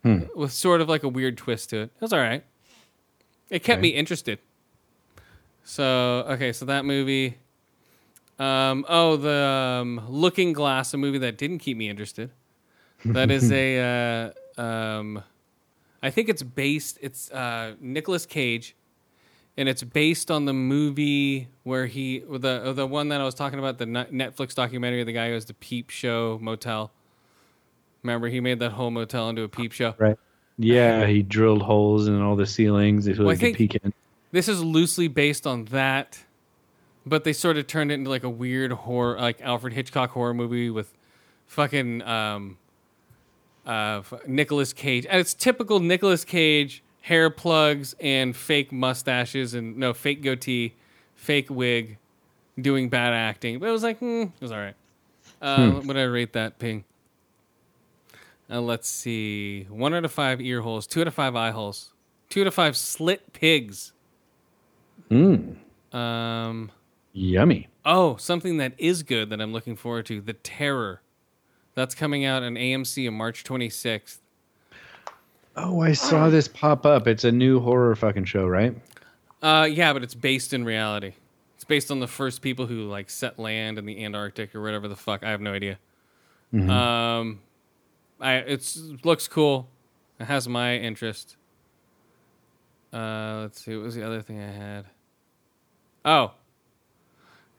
with 0.04 0.52
sort 0.52 0.82
of 0.82 0.90
like 0.90 1.04
a 1.04 1.08
weird 1.08 1.38
twist 1.38 1.70
to 1.70 1.78
it. 1.78 1.92
It 1.96 2.02
was 2.02 2.12
all 2.12 2.20
right. 2.20 2.44
It 3.50 3.60
kept 3.64 3.78
Okay. 3.78 3.82
me 3.82 3.90
interested. 3.90 4.40
So 5.64 6.26
okay, 6.30 6.54
so 6.54 6.66
that 6.66 6.86
movie. 6.86 7.38
Um, 8.40 8.86
oh, 8.90 9.18
the 9.18 9.80
um, 9.82 10.02
Looking 10.10 10.54
Glass, 10.54 10.94
a 10.96 10.98
movie 10.98 11.20
that 11.20 11.38
didn't 11.38 11.60
keep 11.60 11.78
me 11.78 11.90
interested. 11.90 12.32
That 13.06 13.30
is 13.30 13.52
a, 13.52 14.34
uh, 14.58 14.62
um, 14.62 15.22
I 16.02 16.10
think 16.10 16.28
it's 16.28 16.42
based. 16.42 16.98
It's 17.02 17.30
uh, 17.32 17.76
Nicolas 17.80 18.26
Cage, 18.26 18.76
and 19.58 19.70
it's 19.70 19.84
based 19.84 20.32
on 20.32 20.46
the 20.46 20.54
movie 20.54 21.50
where 21.64 21.86
he 21.86 22.20
the 22.20 22.74
the 22.74 22.88
one 22.88 23.10
that 23.10 23.22
I 23.22 23.26
was 23.26 23.36
talking 23.36 23.60
about, 23.60 23.78
the 23.78 23.86
Netflix 23.86 24.56
documentary, 24.56 25.04
the 25.04 25.14
guy 25.14 25.28
who 25.28 25.36
has 25.36 25.46
the 25.46 25.54
Peep 25.54 25.92
Show 25.92 26.40
motel. 26.42 26.92
Remember, 28.02 28.28
he 28.28 28.40
made 28.40 28.58
that 28.60 28.72
whole 28.72 28.90
motel 28.90 29.30
into 29.30 29.44
a 29.44 29.48
peep 29.48 29.72
show. 29.72 29.94
Right. 30.00 30.18
Yeah, 30.58 31.06
he 31.06 31.22
drilled 31.22 31.62
holes 31.62 32.08
in 32.08 32.20
all 32.20 32.36
the 32.36 32.48
ceilings 32.48 33.06
so 33.06 33.12
Well, 33.24 33.30
he 33.30 33.36
could 33.36 33.40
think- 33.40 33.58
peek 33.58 33.76
in. 33.76 33.94
This 34.32 34.48
is 34.48 34.64
loosely 34.64 35.08
based 35.08 35.46
on 35.46 35.66
that, 35.66 36.20
but 37.06 37.24
they 37.24 37.34
sort 37.34 37.58
of 37.58 37.68
turned 37.68 37.92
it 37.92 37.96
into 37.96 38.10
like 38.10 38.24
a 38.24 38.30
weird 38.30 38.72
horror, 38.72 39.18
like 39.20 39.42
Alfred 39.42 39.74
Hitchcock 39.74 40.12
horror 40.12 40.34
movie 40.34 40.70
with 40.70 40.94
fucking 41.48 42.02
um, 42.04 42.58
uh, 43.66 44.02
Nicolas 44.26 44.72
Cage. 44.74 45.06
And 45.10 45.20
it's 45.20 45.34
typical 45.34 45.80
Nicolas 45.80 46.24
Cage 46.24 46.84
hair 47.02 47.30
plugs 47.30 47.96
and 48.00 48.36
fake 48.36 48.72
mustaches 48.72 49.54
and 49.54 49.76
no 49.78 49.94
fake 49.94 50.22
goatee, 50.22 50.76
fake 51.16 51.50
wig, 51.50 51.98
doing 52.60 52.90
bad 52.90 53.14
acting. 53.14 53.60
But 53.60 53.70
it 53.70 53.72
was 53.72 53.84
like, 53.84 54.00
hmm, 54.00 54.22
it 54.22 54.42
was 54.42 54.52
all 54.52 54.60
right. 54.60 54.76
Uh, 55.42 55.72
What 55.72 55.88
did 55.94 55.98
I 55.98 56.04
rate 56.04 56.34
that 56.34 56.60
ping? 56.60 56.84
Uh, 58.50 58.62
let's 58.62 58.88
see. 58.90 59.64
One 59.70 59.94
out 59.94 60.06
of 60.06 60.12
five 60.12 60.40
ear 60.42 60.62
holes, 60.62 60.86
two 60.86 61.02
out 61.02 61.08
of 61.08 61.14
five 61.14 61.36
eye 61.36 61.52
holes, 61.52 61.94
two 62.30 62.42
out 62.42 62.48
of 62.48 62.54
five 62.54 62.78
slit 62.78 63.34
pigs. 63.34 63.94
Mm, 65.12 65.56
Um, 65.96 66.72
yummy. 67.14 67.68
oh, 67.86 68.16
something 68.16 68.58
that 68.58 68.74
is 68.78 69.04
good 69.04 69.30
that 69.30 69.42
I'm 69.42 69.52
looking 69.54 69.76
forward 69.76 70.06
to: 70.08 70.22
The 70.22 70.34
Terror. 70.34 71.02
That's 71.74 71.96
coming 71.96 72.26
out 72.26 72.44
on 72.44 72.56
AMC 72.56 73.08
on 73.08 73.14
March 73.14 73.44
26th. 73.44 74.18
Oh, 75.56 75.82
I 75.82 75.92
saw 75.94 76.30
this 76.30 76.48
pop 76.48 76.86
up. 76.86 77.08
It's 77.08 77.24
a 77.24 77.32
new 77.32 77.60
horror 77.60 77.96
fucking 77.96 78.26
show, 78.26 78.46
right? 78.48 78.76
Uh, 79.42 79.68
yeah, 79.70 79.92
but 79.94 80.04
it's 80.04 80.14
based 80.16 80.54
in 80.54 80.64
reality. 80.66 81.14
It's 81.56 81.64
based 81.64 81.92
on 81.92 82.00
the 82.00 82.08
first 82.08 82.42
people 82.42 82.68
who 82.68 82.88
like 82.88 83.10
set 83.10 83.38
land 83.40 83.78
in 83.78 83.86
the 83.86 84.04
Antarctic 84.04 84.56
or 84.56 84.62
whatever 84.62 84.88
the 84.88 84.96
fuck. 84.96 85.24
I 85.24 85.30
have 85.30 85.42
no 85.42 85.54
idea. 85.54 85.78
Um, 86.54 87.40
I 88.20 88.36
it's 88.36 88.78
looks 89.04 89.28
cool. 89.28 89.68
It 90.20 90.26
has 90.26 90.48
my 90.50 90.76
interest. 90.78 91.38
Uh, 92.94 93.40
let's 93.44 93.64
see. 93.64 93.76
What 93.76 93.86
was 93.86 93.96
the 93.96 94.06
other 94.06 94.22
thing 94.22 94.40
I 94.42 94.52
had? 94.52 94.86
Oh, 96.04 96.32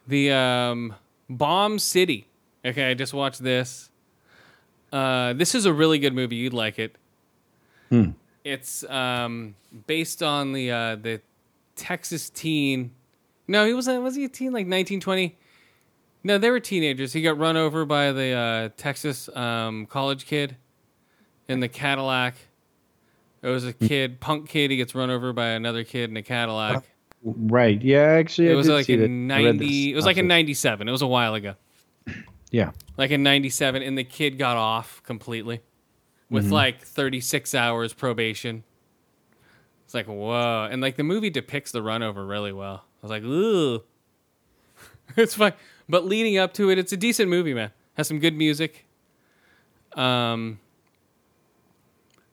the 0.06 0.32
um, 0.32 0.94
Bomb 1.28 1.78
City. 1.78 2.28
Okay, 2.64 2.90
I 2.90 2.94
just 2.94 3.14
watched 3.14 3.43
this. 3.43 3.90
Uh, 4.93 5.32
this 5.32 5.55
is 5.55 5.64
a 5.64 5.73
really 5.73 5.98
good 5.98 6.14
movie. 6.14 6.36
You'd 6.36 6.52
like 6.52 6.78
it. 6.78 6.97
It's 8.44 8.85
um, 8.85 9.55
based 9.86 10.23
on 10.23 10.52
the 10.52 10.70
uh, 10.70 10.97
the 10.97 11.20
Texas 11.77 12.31
teen. 12.31 12.93
No, 13.48 13.64
he 13.66 13.74
was 13.74 13.89
a, 13.89 14.01
was 14.01 14.14
he 14.16 14.24
a 14.24 14.28
teen 14.28 14.48
like 14.48 14.66
1920? 14.66 15.36
No, 16.24 16.39
they 16.39 16.51
were 16.51 16.60
teenagers. 16.60 17.12
He 17.12 17.23
got 17.23 17.39
run 17.39 17.56
over 17.56 17.85
by 17.85 18.12
the 18.12 18.31
uh, 18.32 18.69
Texas 18.77 19.28
um, 19.35 19.86
college 19.86 20.27
kid 20.27 20.56
in 21.48 21.60
the 21.60 21.69
Cadillac. 21.69 22.36
It 23.43 23.48
was 23.48 23.64
a 23.64 23.73
kid, 23.73 24.20
punk 24.20 24.48
kid. 24.48 24.70
He 24.70 24.77
gets 24.77 24.94
run 24.94 25.10
over 25.10 25.32
by 25.32 25.48
another 25.48 25.82
kid 25.82 26.10
in 26.10 26.16
a 26.16 26.23
Cadillac. 26.23 26.85
Right. 27.24 27.81
Yeah, 27.81 28.01
actually, 28.03 28.49
It 28.49 28.53
I 28.53 28.57
was 28.57 28.69
like 28.69 28.89
in 28.89 29.27
ninety. 29.27 29.93
It 29.93 29.94
was 29.97 30.05
like 30.05 30.16
in 30.16 30.27
ninety 30.27 30.55
seven. 30.55 30.89
It 30.89 30.93
was 30.93 31.03
a 31.03 31.07
while 31.07 31.35
ago. 31.35 31.55
Yeah. 32.51 32.73
Like 32.97 33.11
in 33.11 33.23
ninety 33.23 33.49
seven, 33.51 33.82
and 33.82 33.97
the 33.97 34.05
kid 34.05 34.39
got 34.39 34.57
off 34.57 35.03
completely 35.05 35.61
with 36.31 36.44
Mm-hmm. 36.47 36.53
like 36.53 36.82
thirty 36.82 37.20
six 37.20 37.55
hours 37.55 37.93
probation. 37.93 38.65
It's 39.85 39.94
like 39.94 40.07
whoa, 40.07 40.69
and 40.70 40.81
like 40.82 40.97
the 40.97 41.05
movie 41.05 41.31
depicts 41.31 41.70
the 41.70 41.82
run 41.82 42.03
over 42.03 42.24
really 42.27 42.53
well. 42.53 42.85
I 43.03 43.07
was 43.07 43.11
like, 43.11 43.23
ooh, 43.23 43.82
it's 45.16 45.35
fine. 45.35 45.53
But 45.89 46.05
leading 46.07 46.39
up 46.39 46.55
to 46.55 46.70
it, 46.70 46.78
it's 46.78 46.93
a 46.93 46.97
decent 46.97 47.28
movie, 47.28 47.55
man. 47.55 47.70
Has 47.94 48.09
some 48.09 48.19
good 48.19 48.35
music. 48.36 48.86
Um, 49.94 50.59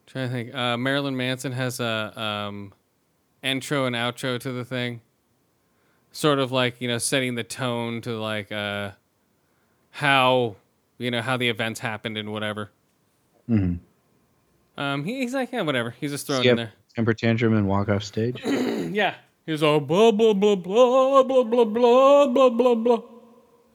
trying 0.07 0.27
to 0.29 0.33
think. 0.33 0.55
Uh, 0.55 0.77
Marilyn 0.77 1.15
Manson 1.17 1.51
has 1.51 1.79
a 1.79 2.13
um, 2.19 2.73
intro 3.43 3.85
and 3.85 3.95
outro 3.95 4.39
to 4.39 4.51
the 4.51 4.65
thing. 4.65 5.01
Sort 6.11 6.39
of 6.39 6.51
like 6.51 6.81
you 6.81 6.87
know, 6.87 6.97
setting 6.97 7.35
the 7.35 7.43
tone 7.43 8.01
to 8.01 8.19
like 8.19 8.51
uh, 8.51 8.91
how 9.91 10.55
you 10.97 11.11
know 11.11 11.21
how 11.21 11.37
the 11.37 11.49
events 11.49 11.79
happened 11.79 12.17
and 12.17 12.31
whatever. 12.31 12.71
Um, 14.77 15.03
he, 15.03 15.21
he's 15.21 15.33
like, 15.33 15.51
yeah, 15.51 15.61
whatever. 15.61 15.91
He's 15.99 16.11
just 16.11 16.25
thrown 16.25 16.45
in 16.45 16.55
there. 16.55 16.73
Temper 16.95 17.13
tantrum 17.13 17.53
and 17.53 17.67
walk 17.67 17.89
off 17.89 18.03
stage. 18.03 18.41
Yeah. 18.91 19.15
He's 19.45 19.61
all 19.61 19.79
blah 19.79 20.11
blah 20.11 20.33
blah 20.33 20.55
blah 20.55 21.23
blah 21.23 21.43
blah 21.43 21.65
blah 21.65 22.27
blah 22.27 22.49
blah 22.49 22.75
blah. 22.75 23.01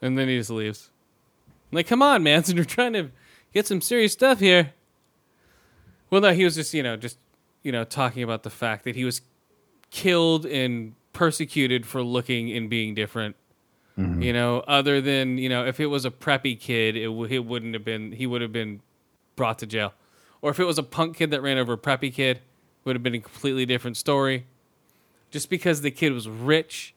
And 0.01 0.17
then 0.17 0.29
he 0.29 0.39
just 0.39 0.51
leaves. 0.51 0.91
I'm 1.71 1.77
like, 1.77 1.87
come 1.87 2.03
on, 2.03 2.23
Manson, 2.23 2.57
you're 2.57 2.65
trying 2.65 2.93
to 2.93 3.11
get 3.53 3.67
some 3.67 3.81
serious 3.81 4.13
stuff 4.13 4.39
here. 4.41 4.73
Well, 6.11 6.21
no, 6.21 6.33
he 6.33 6.45
was 6.45 6.55
just, 6.55 6.75
you 6.75 6.83
know, 6.83 6.97
just, 6.97 7.19
you 7.63 7.73
know, 7.73 7.83
talking 7.83 8.23
about 8.23 8.45
the 8.45 8.51
fact 8.51 8.85
that 8.85 8.95
he 8.95 9.05
was 9.05 9.23
killed 9.95 10.45
and 10.45 10.95
persecuted 11.13 11.87
for 11.87 12.03
looking 12.03 12.51
and 12.51 12.69
being 12.69 12.95
different. 12.95 13.37
You 14.23 14.33
know, 14.33 14.59
other 14.67 15.01
than, 15.01 15.39
you 15.39 15.49
know, 15.49 15.65
if 15.65 15.79
it 15.79 15.87
was 15.87 16.05
a 16.05 16.11
preppy 16.11 16.59
kid, 16.59 16.97
it, 16.97 17.05
w- 17.05 17.33
it 17.33 17.45
wouldn't 17.45 17.75
have 17.75 17.85
been, 17.85 18.11
he 18.11 18.27
would 18.27 18.43
have 18.43 18.53
been 18.53 18.81
brought 19.37 19.61
to 19.61 19.67
jail. 19.67 19.95
Or 20.43 20.51
if 20.51 20.59
it 20.59 20.65
was 20.65 20.79
a 20.79 20.83
punk 20.83 21.17
kid 21.17 21.31
that 21.31 21.43
ran 21.43 21.59
over 21.59 21.75
a 21.75 21.79
preppy 21.79 22.13
kid, 22.13 22.41
would 22.85 22.97
have 22.97 23.05
been 23.05 23.15
a 23.15 23.21
completely 23.21 23.65
different 23.65 23.97
story 23.97 24.47
just 25.31 25.49
because 25.49 25.81
the 25.83 25.93
kid 25.93 26.13
was 26.13 26.29
rich 26.29 26.93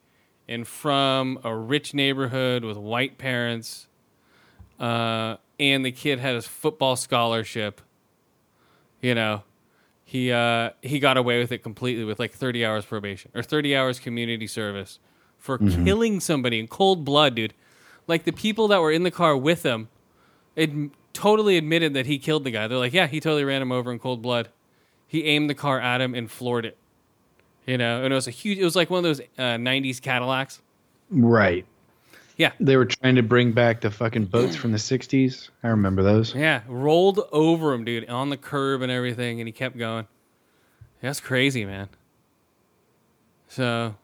and 0.48 0.68
from 0.68 1.40
a 1.44 1.56
rich 1.56 1.94
neighborhood 1.94 2.64
with 2.64 2.78
white 2.78 3.19
parents, 3.19 3.88
uh, 4.80 5.38
and 5.60 5.86
the 5.86 5.91
kid 5.91 6.18
had 6.18 6.36
a 6.36 6.41
football 6.41 6.95
scholarship, 6.95 7.80
you 9.02 9.14
know, 9.14 9.44
he 10.07 10.31
uh, 10.31 10.69
he 10.81 10.99
got 10.99 11.17
away 11.17 11.38
with 11.38 11.51
it 11.51 11.57
completely 11.57 12.05
with 12.05 12.17
like 12.17 12.31
30 12.31 12.65
hours 12.65 12.85
probation 12.85 13.29
or 13.35 13.43
30 13.43 13.75
hours 13.75 13.99
community 13.99 14.47
service 14.47 14.99
for 15.38 15.57
killing 15.57 16.21
somebody 16.21 16.59
in 16.59 16.67
cold 16.69 17.03
blood, 17.03 17.35
dude. 17.35 17.53
like 18.07 18.23
the 18.23 18.31
people 18.31 18.69
that 18.69 18.79
were 18.79 18.91
in 18.91 19.03
the 19.03 19.11
car 19.11 19.35
with 19.35 19.63
him, 19.63 19.89
it 20.55 20.71
totally 21.11 21.57
admitted 21.57 21.93
that 21.93 22.05
he 22.05 22.19
killed 22.19 22.45
the 22.45 22.51
guy. 22.51 22.67
They're 22.69 22.77
like, 22.77 22.93
yeah, 22.93 23.07
he 23.07 23.19
totally 23.19 23.43
ran 23.43 23.61
him 23.61 23.73
over 23.73 23.91
in 23.91 23.99
cold 23.99 24.21
blood. 24.21 24.47
He 25.05 25.25
aimed 25.25 25.49
the 25.49 25.55
car 25.55 25.77
at 25.81 25.99
him 25.99 26.15
and 26.15 26.31
floored 26.31 26.65
it. 26.65 26.77
You 27.65 27.77
know, 27.77 28.01
and 28.01 28.13
it 28.13 28.15
was 28.15 28.29
a 28.29 28.31
huge. 28.31 28.59
It 28.59 28.63
was 28.63 28.77
like 28.77 28.89
one 28.89 28.99
of 28.99 29.03
those 29.03 29.19
uh, 29.38 29.57
'90s 29.57 30.01
Cadillacs. 30.01 30.61
Right. 31.09 31.65
Yeah. 32.38 32.51
They 32.59 32.77
were 32.77 32.85
trying 32.85 33.15
to 33.15 33.23
bring 33.23 33.51
back 33.51 33.81
the 33.81 33.89
fucking 33.91 34.26
boats 34.26 34.55
from 34.55 34.72
the 34.72 34.77
60s. 34.77 35.49
I 35.64 35.69
remember 35.69 36.03
those. 36.03 36.35
Yeah, 36.35 36.61
rolled 36.68 37.19
over 37.31 37.73
him, 37.73 37.84
dude, 37.84 38.07
on 38.09 38.30
the 38.30 38.38
curb 38.38 38.81
and 38.84 38.91
everything, 38.91 39.39
and 39.41 39.47
he 39.47 39.51
kept 39.51 39.76
going. 39.77 40.07
That's 41.01 41.19
crazy, 41.19 41.65
man. 41.65 41.89
So, 43.47 43.95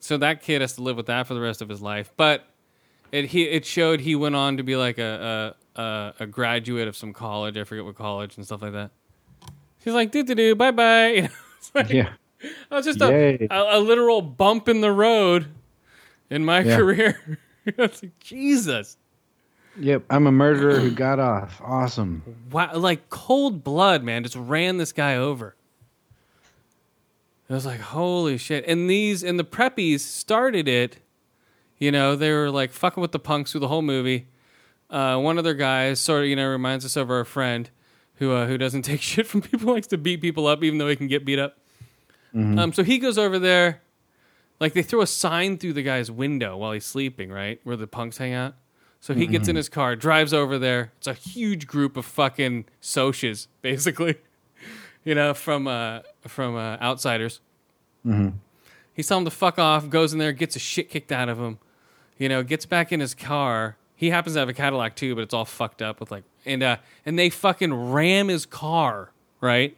so 0.00 0.16
that 0.18 0.42
kid 0.42 0.60
has 0.60 0.74
to 0.74 0.82
live 0.82 0.96
with 0.96 1.06
that 1.06 1.26
for 1.26 1.34
the 1.34 1.40
rest 1.40 1.62
of 1.62 1.68
his 1.68 1.80
life. 1.82 2.12
But 2.16 2.44
it 3.12 3.26
he 3.26 3.44
it 3.44 3.64
showed 3.64 4.00
he 4.00 4.14
went 4.14 4.34
on 4.36 4.56
to 4.58 4.62
be 4.62 4.76
like 4.76 4.98
a 4.98 5.54
a, 5.76 5.80
a, 5.80 6.14
a 6.20 6.26
graduate 6.26 6.88
of 6.88 6.96
some 6.96 7.12
college. 7.12 7.56
I 7.56 7.64
forget 7.64 7.84
what 7.84 7.94
college 7.96 8.36
and 8.36 8.44
stuff 8.44 8.62
like 8.62 8.72
that. 8.72 8.90
He's 9.82 9.94
like, 9.94 10.10
doo 10.10 10.22
doo 10.22 10.34
doo, 10.34 10.54
bye 10.54 10.70
bye. 10.72 11.06
You 11.08 11.22
know, 11.22 11.28
like, 11.74 11.90
Yeah. 11.90 12.12
it 12.40 12.52
was 12.70 12.84
just 12.84 13.00
a, 13.00 13.46
a 13.50 13.78
a 13.78 13.80
literal 13.80 14.20
bump 14.22 14.68
in 14.68 14.80
the 14.80 14.92
road 14.92 15.46
in 16.30 16.44
my 16.44 16.60
Yeah. 16.60 16.76
career. 16.76 17.38
it's 17.78 18.02
like 18.02 18.18
Jesus. 18.20 18.96
Yep. 19.78 20.04
I'm 20.08 20.26
a 20.26 20.32
murderer 20.32 20.78
who 20.78 20.90
got 20.90 21.18
off. 21.18 21.60
Awesome. 21.62 22.22
wow, 22.50 22.74
like 22.76 23.10
cold 23.10 23.62
blood, 23.62 24.02
man, 24.02 24.22
just 24.22 24.36
ran 24.36 24.78
this 24.78 24.92
guy 24.92 25.16
over. 25.16 25.54
It 27.48 27.52
was 27.52 27.66
like, 27.66 27.80
holy 27.80 28.38
shit. 28.38 28.64
And 28.66 28.88
these, 28.88 29.22
and 29.22 29.38
the 29.38 29.44
preppies 29.44 30.00
started 30.00 30.66
it, 30.66 30.98
you 31.78 31.92
know, 31.92 32.16
they 32.16 32.32
were 32.32 32.50
like 32.50 32.72
fucking 32.72 33.00
with 33.00 33.12
the 33.12 33.18
punks 33.18 33.52
through 33.52 33.60
the 33.60 33.68
whole 33.68 33.82
movie. 33.82 34.28
Uh, 34.88 35.18
one 35.18 35.36
of 35.36 35.44
their 35.44 35.54
guys 35.54 36.00
sort 36.00 36.22
of, 36.22 36.28
you 36.28 36.36
know, 36.36 36.48
reminds 36.48 36.84
us 36.84 36.96
of 36.96 37.10
our 37.10 37.24
friend 37.24 37.70
who, 38.14 38.32
uh, 38.32 38.46
who 38.46 38.56
doesn't 38.56 38.82
take 38.86 39.02
shit 39.02 39.26
from 39.26 39.42
people, 39.42 39.72
likes 39.72 39.88
to 39.88 39.98
beat 39.98 40.20
people 40.20 40.46
up, 40.46 40.64
even 40.64 40.78
though 40.78 40.88
he 40.88 40.96
can 40.96 41.08
get 41.08 41.24
beat 41.24 41.38
up. 41.38 41.58
Um, 42.34 42.72
so 42.74 42.82
he 42.82 42.98
goes 42.98 43.16
over 43.16 43.38
there, 43.38 43.80
like 44.60 44.72
they 44.72 44.82
throw 44.82 45.00
a 45.02 45.06
sign 45.06 45.58
through 45.58 45.74
the 45.74 45.82
guy's 45.82 46.10
window 46.10 46.56
while 46.56 46.72
he's 46.72 46.86
sleeping, 46.86 47.30
right? 47.30 47.60
Where 47.64 47.76
the 47.76 47.86
punks 47.86 48.18
hang 48.18 48.32
out. 48.32 48.54
So 49.00 49.14
he 49.14 49.26
gets 49.26 49.46
in 49.46 49.54
his 49.56 49.68
car, 49.68 49.94
drives 49.94 50.32
over 50.34 50.58
there. 50.58 50.92
It's 50.96 51.06
a 51.06 51.12
huge 51.14 51.66
group 51.66 51.96
of 51.96 52.04
fucking 52.04 52.64
socias, 52.82 53.46
basically. 53.62 54.16
You 55.04 55.14
know, 55.14 55.34
from 55.34 55.68
uh, 55.68 56.00
from 56.26 56.56
uh, 56.56 56.76
outsiders. 56.80 57.40
He's 58.94 59.06
telling 59.06 59.22
him 59.22 59.30
to 59.30 59.36
fuck 59.36 59.58
off. 59.58 59.88
Goes 59.90 60.12
in 60.12 60.18
there, 60.18 60.32
gets 60.32 60.56
a 60.56 60.58
shit 60.58 60.90
kicked 60.90 61.12
out 61.12 61.28
of 61.28 61.38
him. 61.38 61.58
You 62.18 62.28
know, 62.28 62.42
gets 62.42 62.66
back 62.66 62.90
in 62.90 63.00
his 63.00 63.14
car. 63.14 63.76
He 63.94 64.10
happens 64.10 64.34
to 64.34 64.40
have 64.40 64.48
a 64.48 64.54
Cadillac 64.54 64.96
too, 64.96 65.14
but 65.14 65.20
it's 65.20 65.34
all 65.34 65.44
fucked 65.44 65.82
up 65.82 66.00
with 66.00 66.10
like 66.10 66.24
and 66.44 66.62
uh 66.62 66.78
and 67.04 67.18
they 67.18 67.30
fucking 67.30 67.92
ram 67.92 68.28
his 68.28 68.46
car. 68.46 69.12
Right? 69.40 69.76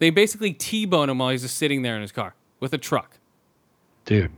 They 0.00 0.10
basically 0.10 0.52
t-bone 0.52 1.08
him 1.08 1.18
while 1.18 1.30
he's 1.30 1.42
just 1.42 1.56
sitting 1.56 1.82
there 1.82 1.94
in 1.94 2.02
his 2.02 2.12
car 2.12 2.34
with 2.58 2.74
a 2.74 2.78
truck 2.78 3.19
Dude. 4.04 4.32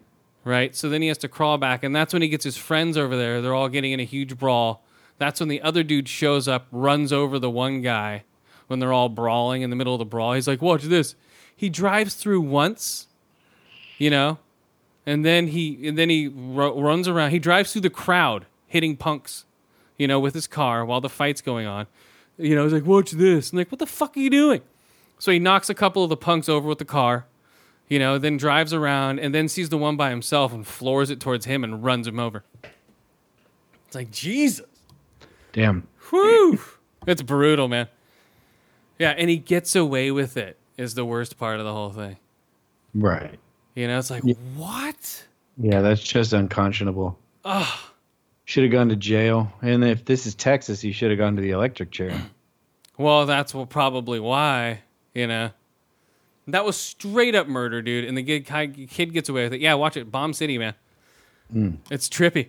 right? 0.44 0.74
So 0.74 0.88
then 0.88 1.02
he 1.02 1.08
has 1.08 1.18
to 1.18 1.28
crawl 1.28 1.56
back, 1.58 1.82
and 1.82 1.94
that's 1.94 2.12
when 2.12 2.22
he 2.22 2.28
gets 2.28 2.44
his 2.44 2.56
friends 2.56 2.96
over 2.96 3.16
there. 3.16 3.40
They're 3.40 3.54
all 3.54 3.68
getting 3.68 3.92
in 3.92 4.00
a 4.00 4.04
huge 4.04 4.36
brawl. 4.38 4.84
That's 5.18 5.40
when 5.40 5.48
the 5.48 5.62
other 5.62 5.82
dude 5.82 6.08
shows 6.08 6.48
up, 6.48 6.66
runs 6.72 7.12
over 7.12 7.38
the 7.38 7.50
one 7.50 7.80
guy 7.80 8.24
when 8.66 8.80
they're 8.80 8.92
all 8.92 9.08
brawling 9.08 9.62
in 9.62 9.70
the 9.70 9.76
middle 9.76 9.94
of 9.94 9.98
the 9.98 10.04
brawl. 10.04 10.32
He's 10.32 10.48
like, 10.48 10.60
"Watch 10.60 10.82
this." 10.82 11.14
He 11.54 11.68
drives 11.68 12.14
through 12.14 12.40
once, 12.40 13.06
you 13.98 14.10
know, 14.10 14.38
and 15.06 15.24
then 15.24 15.48
he 15.48 15.86
and 15.86 15.96
then 15.96 16.10
he 16.10 16.28
ru- 16.28 16.80
runs 16.80 17.06
around. 17.06 17.30
He 17.30 17.38
drives 17.38 17.72
through 17.72 17.82
the 17.82 17.90
crowd, 17.90 18.46
hitting 18.66 18.96
punks, 18.96 19.44
you 19.96 20.08
know, 20.08 20.18
with 20.18 20.34
his 20.34 20.46
car 20.48 20.84
while 20.84 21.00
the 21.00 21.08
fight's 21.08 21.40
going 21.40 21.66
on. 21.66 21.86
You 22.36 22.56
know, 22.56 22.64
he's 22.64 22.72
like, 22.72 22.86
"Watch 22.86 23.12
this." 23.12 23.52
I'm 23.52 23.58
like, 23.58 23.70
"What 23.70 23.78
the 23.78 23.86
fuck 23.86 24.16
are 24.16 24.20
you 24.20 24.30
doing?" 24.30 24.62
So 25.18 25.30
he 25.30 25.38
knocks 25.38 25.70
a 25.70 25.74
couple 25.74 26.02
of 26.02 26.08
the 26.08 26.16
punks 26.16 26.48
over 26.48 26.66
with 26.66 26.78
the 26.78 26.84
car 26.84 27.26
you 27.92 27.98
know, 27.98 28.16
then 28.16 28.38
drives 28.38 28.72
around 28.72 29.18
and 29.18 29.34
then 29.34 29.48
sees 29.48 29.68
the 29.68 29.76
one 29.76 29.96
by 29.98 30.08
himself 30.08 30.54
and 30.54 30.66
floors 30.66 31.10
it 31.10 31.20
towards 31.20 31.44
him 31.44 31.62
and 31.62 31.84
runs 31.84 32.06
him 32.06 32.18
over. 32.18 32.42
It's 33.86 33.94
like 33.94 34.10
Jesus. 34.10 34.64
Damn. 35.52 35.86
Whew. 36.08 36.58
It's 37.06 37.20
brutal, 37.20 37.68
man. 37.68 37.88
Yeah, 38.98 39.10
and 39.10 39.28
he 39.28 39.36
gets 39.36 39.76
away 39.76 40.10
with 40.10 40.38
it 40.38 40.56
is 40.78 40.94
the 40.94 41.04
worst 41.04 41.36
part 41.36 41.58
of 41.58 41.66
the 41.66 41.72
whole 41.74 41.90
thing. 41.90 42.16
Right. 42.94 43.38
You 43.74 43.88
know, 43.88 43.98
it's 43.98 44.08
like, 44.08 44.22
what? 44.56 45.26
Yeah, 45.58 45.82
that's 45.82 46.02
just 46.02 46.32
unconscionable. 46.32 47.18
Should 48.46 48.62
have 48.62 48.72
gone 48.72 48.88
to 48.88 48.96
jail. 48.96 49.52
And 49.60 49.84
if 49.84 50.06
this 50.06 50.24
is 50.24 50.34
Texas, 50.34 50.80
he 50.80 50.92
should 50.92 51.10
have 51.10 51.18
gone 51.18 51.36
to 51.36 51.42
the 51.42 51.50
electric 51.50 51.90
chair. 51.90 52.18
Well, 52.96 53.26
that's 53.26 53.54
probably 53.68 54.18
why, 54.18 54.80
you 55.12 55.26
know. 55.26 55.50
That 56.48 56.64
was 56.64 56.76
straight 56.76 57.34
up 57.34 57.46
murder, 57.46 57.82
dude. 57.82 58.04
And 58.04 58.16
the 58.16 58.22
kid, 58.22 58.88
kid 58.90 59.12
gets 59.12 59.28
away 59.28 59.44
with 59.44 59.54
it. 59.54 59.60
Yeah, 59.60 59.74
watch 59.74 59.96
it. 59.96 60.10
Bomb 60.10 60.32
City, 60.32 60.58
man. 60.58 60.74
It's 61.90 62.08
trippy. 62.08 62.48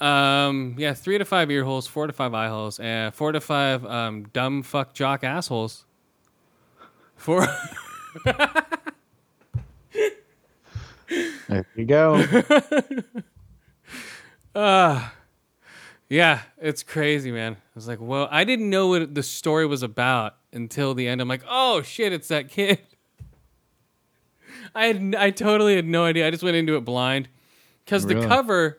Um, 0.00 0.76
yeah, 0.78 0.94
three 0.94 1.18
to 1.18 1.24
five 1.24 1.50
ear 1.50 1.64
holes, 1.64 1.86
four 1.86 2.06
to 2.06 2.12
five 2.12 2.32
eye 2.34 2.48
holes, 2.48 2.78
and 2.78 3.14
four 3.14 3.32
to 3.32 3.40
five 3.40 3.84
um, 3.84 4.24
dumb 4.32 4.62
fuck 4.62 4.94
jock 4.94 5.24
assholes. 5.24 5.84
Four. 7.16 7.46
There 11.48 11.66
you 11.76 11.86
go. 11.86 12.22
Yeah, 16.08 16.40
it's 16.58 16.82
crazy, 16.82 17.30
man. 17.30 17.54
I 17.54 17.58
was 17.74 17.86
like, 17.86 17.98
well, 18.00 18.28
I 18.30 18.44
didn't 18.44 18.70
know 18.70 18.86
what 18.88 19.14
the 19.14 19.22
story 19.22 19.66
was 19.66 19.82
about 19.82 20.36
until 20.52 20.94
the 20.94 21.06
end. 21.06 21.20
I'm 21.20 21.28
like, 21.28 21.42
oh 21.48 21.82
shit, 21.82 22.12
it's 22.12 22.28
that 22.28 22.48
kid. 22.48 22.78
I 24.74 24.86
had, 24.86 25.14
I 25.18 25.30
totally 25.30 25.76
had 25.76 25.84
no 25.86 26.04
idea. 26.04 26.26
I 26.26 26.30
just 26.30 26.42
went 26.42 26.56
into 26.56 26.76
it 26.76 26.84
blind 26.84 27.28
because 27.84 28.06
the 28.06 28.26
cover 28.26 28.78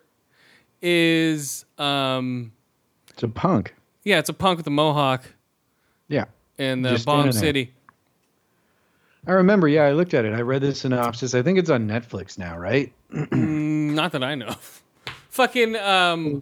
is, 0.82 1.66
um, 1.78 2.52
It's 3.12 3.24
a 3.24 3.28
punk. 3.28 3.76
yeah, 4.04 4.20
it's 4.20 4.30
a 4.30 4.34
punk 4.34 4.58
with 4.58 4.68
a 4.68 4.72
mohawk 4.72 5.24
Yeah. 6.08 6.26
in 6.58 6.82
the 6.82 7.02
Bomb. 7.06 7.32
City. 7.32 7.74
I 9.28 9.34
remember. 9.34 9.68
Yeah, 9.68 9.84
I 9.84 9.92
looked 9.92 10.14
at 10.14 10.26
it. 10.26 10.34
I 10.34 10.42
read 10.42 10.62
the 10.62 10.74
synopsis. 10.74 11.36
I 11.36 11.42
think 11.42 11.60
it's 11.60 11.70
on 11.70 11.88
Netflix 11.88 12.38
now, 12.38 12.58
right? 12.58 12.92
Mm, 13.14 13.94
Not 13.94 14.14
that 14.14 14.24
I 14.24 14.36
know. 14.36 14.56
Fucking, 15.30 15.76
um, 15.76 16.42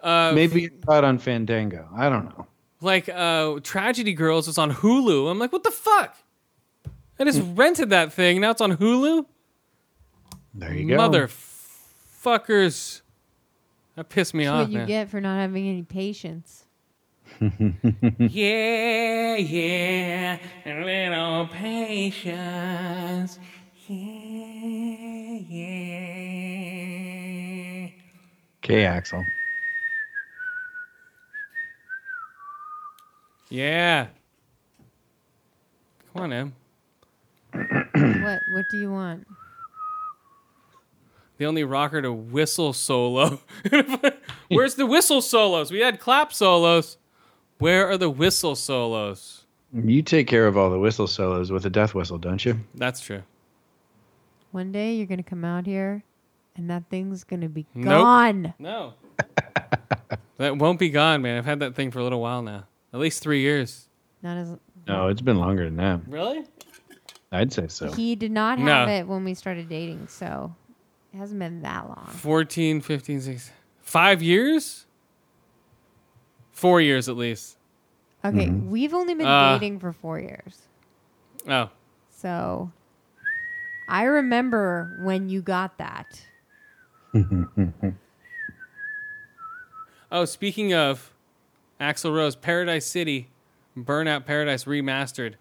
uh, 0.00 0.32
Maybe 0.34 0.64
it's 0.66 0.88
out 0.88 1.04
on 1.04 1.18
Fandango. 1.18 1.88
I 1.96 2.08
don't 2.08 2.24
know. 2.26 2.46
like 2.80 3.08
uh 3.08 3.58
Tragedy 3.62 4.12
Girls 4.14 4.46
was 4.46 4.58
on 4.58 4.72
Hulu. 4.72 5.30
I'm 5.30 5.38
like, 5.38 5.52
what 5.52 5.64
the 5.64 5.70
fuck? 5.70 6.16
I 7.20 7.24
just 7.24 7.40
Hmm. 7.40 7.54
rented 7.56 7.90
that 7.90 8.12
thing. 8.12 8.40
Now 8.40 8.50
it's 8.52 8.60
on 8.60 8.76
Hulu. 8.76 9.26
There 10.54 10.72
you 10.74 10.88
go. 10.88 10.96
Motherfuckers. 10.96 13.02
That 13.96 14.08
pissed 14.08 14.32
me 14.34 14.44
That's 14.44 14.52
off, 14.54 14.60
what 14.66 14.70
you 14.72 14.78
man. 14.78 14.86
get 14.86 15.08
for 15.10 15.20
not 15.20 15.36
having 15.38 15.68
any 15.68 15.82
patience. 15.82 16.64
Yeah, 17.40 19.36
yeah, 19.36 20.38
a 20.64 20.84
little 20.84 21.46
patience. 21.48 23.38
Yeah, 23.88 23.98
yeah. 26.98 27.88
Okay, 28.64 28.84
Axel. 28.84 29.24
Yeah. 33.50 34.08
Come 36.12 36.22
on, 36.22 36.32
Em. 36.32 36.52
what 37.52 38.40
What 38.52 38.64
do 38.70 38.78
you 38.80 38.90
want? 38.92 39.26
The 41.38 41.46
only 41.46 41.62
rocker 41.64 42.02
to 42.02 42.12
whistle 42.12 42.72
solo. 42.72 43.40
Where's 44.48 44.74
the 44.74 44.86
whistle 44.86 45.22
solos? 45.22 45.70
We 45.70 45.78
had 45.80 46.00
clap 46.00 46.32
solos. 46.32 46.98
Where 47.58 47.88
are 47.88 47.96
the 47.96 48.10
whistle 48.10 48.56
solos? 48.56 49.44
You 49.72 50.02
take 50.02 50.26
care 50.26 50.46
of 50.46 50.56
all 50.56 50.70
the 50.70 50.78
whistle 50.78 51.06
solos 51.06 51.52
with 51.52 51.64
a 51.66 51.70
death 51.70 51.94
whistle, 51.94 52.18
don't 52.18 52.44
you? 52.44 52.58
That's 52.74 53.00
true. 53.00 53.22
One 54.50 54.72
day 54.72 54.94
you're 54.96 55.06
gonna 55.06 55.22
come 55.22 55.44
out 55.44 55.66
here, 55.66 56.02
and 56.56 56.68
that 56.70 56.84
thing's 56.90 57.22
gonna 57.22 57.48
be 57.48 57.66
Nope. 57.74 57.84
gone. 58.02 58.54
No. 58.58 58.94
that 60.38 60.56
won't 60.56 60.78
be 60.80 60.88
gone, 60.88 61.22
man. 61.22 61.36
I've 61.38 61.44
had 61.44 61.60
that 61.60 61.74
thing 61.74 61.90
for 61.90 61.98
a 62.00 62.02
little 62.02 62.20
while 62.20 62.42
now. 62.42 62.64
At 62.98 63.02
least 63.02 63.22
three 63.22 63.42
years. 63.42 63.88
Not 64.24 64.36
as 64.38 64.56
No, 64.88 65.06
it's 65.06 65.20
been 65.20 65.38
longer 65.38 65.64
than 65.64 65.76
that. 65.76 66.00
Really? 66.08 66.44
I'd 67.30 67.52
say 67.52 67.68
so. 67.68 67.92
he 67.92 68.16
did 68.16 68.32
not 68.32 68.58
No. 68.58 68.64
have 68.72 68.88
it 68.88 69.06
when 69.06 69.22
we 69.22 69.34
started 69.34 69.68
dating, 69.68 70.08
so 70.08 70.52
it 71.14 71.18
hasn't 71.18 71.38
been 71.38 71.62
that 71.62 71.86
long. 71.86 72.08
14, 72.10 72.80
15, 72.80 73.20
16. 73.20 73.54
Five 73.82 74.20
years? 74.20 74.86
Four 76.50 76.80
years 76.80 77.08
at 77.08 77.16
least. 77.16 77.56
Okay, 78.24 78.50
we've 78.50 78.92
only 78.92 79.14
been 79.14 79.26
Uh. 79.28 79.56
dating 79.56 79.78
for 79.78 79.92
four 79.92 80.18
years, 80.18 80.62
Oh. 81.48 81.70
so 82.10 82.72
I 83.88 84.02
remember 84.02 84.98
when 85.04 85.28
you 85.28 85.40
got 85.40 85.78
that. 85.78 86.26
Oh, 90.10 90.24
speaking 90.24 90.72
of 90.74 91.12
Axl 91.80 92.14
Rose, 92.14 92.36
Paradise 92.36 92.86
City, 92.86 93.28
Burnout 93.76 94.24
Paradise 94.26 94.64
remastered, 94.64 95.34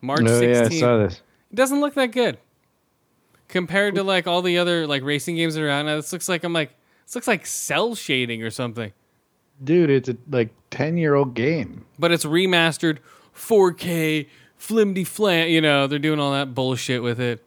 March 0.00 0.20
Oh 0.26 0.40
yeah, 0.40 0.60
I 0.60 0.62
16th. 0.64 0.80
saw 0.80 0.98
this. 0.98 1.22
It 1.50 1.56
doesn't 1.56 1.80
look 1.80 1.94
that 1.94 2.12
good 2.12 2.38
compared 3.48 3.94
to 3.96 4.02
like 4.02 4.26
all 4.26 4.42
the 4.42 4.58
other 4.58 4.86
like 4.86 5.02
racing 5.02 5.36
games 5.36 5.54
that 5.54 5.62
are 5.62 5.70
out 5.70 5.84
now. 5.86 5.96
This 5.96 6.12
looks 6.12 6.28
like 6.28 6.44
I'm 6.44 6.52
like 6.52 6.70
this 7.06 7.14
looks 7.14 7.26
like 7.26 7.44
cell 7.46 7.94
shading 7.94 8.42
or 8.42 8.50
something, 8.50 8.92
Dude, 9.62 9.90
it's 9.90 10.08
a 10.08 10.16
like 10.30 10.50
ten 10.70 10.96
year 10.96 11.14
old 11.14 11.34
game. 11.34 11.84
but 11.98 12.12
it's 12.12 12.24
remastered 12.24 12.98
4K, 13.34 14.26
flimdy 14.58 15.06
flam. 15.06 15.48
You 15.48 15.60
know 15.60 15.86
they're 15.86 15.98
doing 15.98 16.20
all 16.20 16.32
that 16.32 16.54
bullshit 16.54 17.02
with 17.02 17.18
it, 17.20 17.42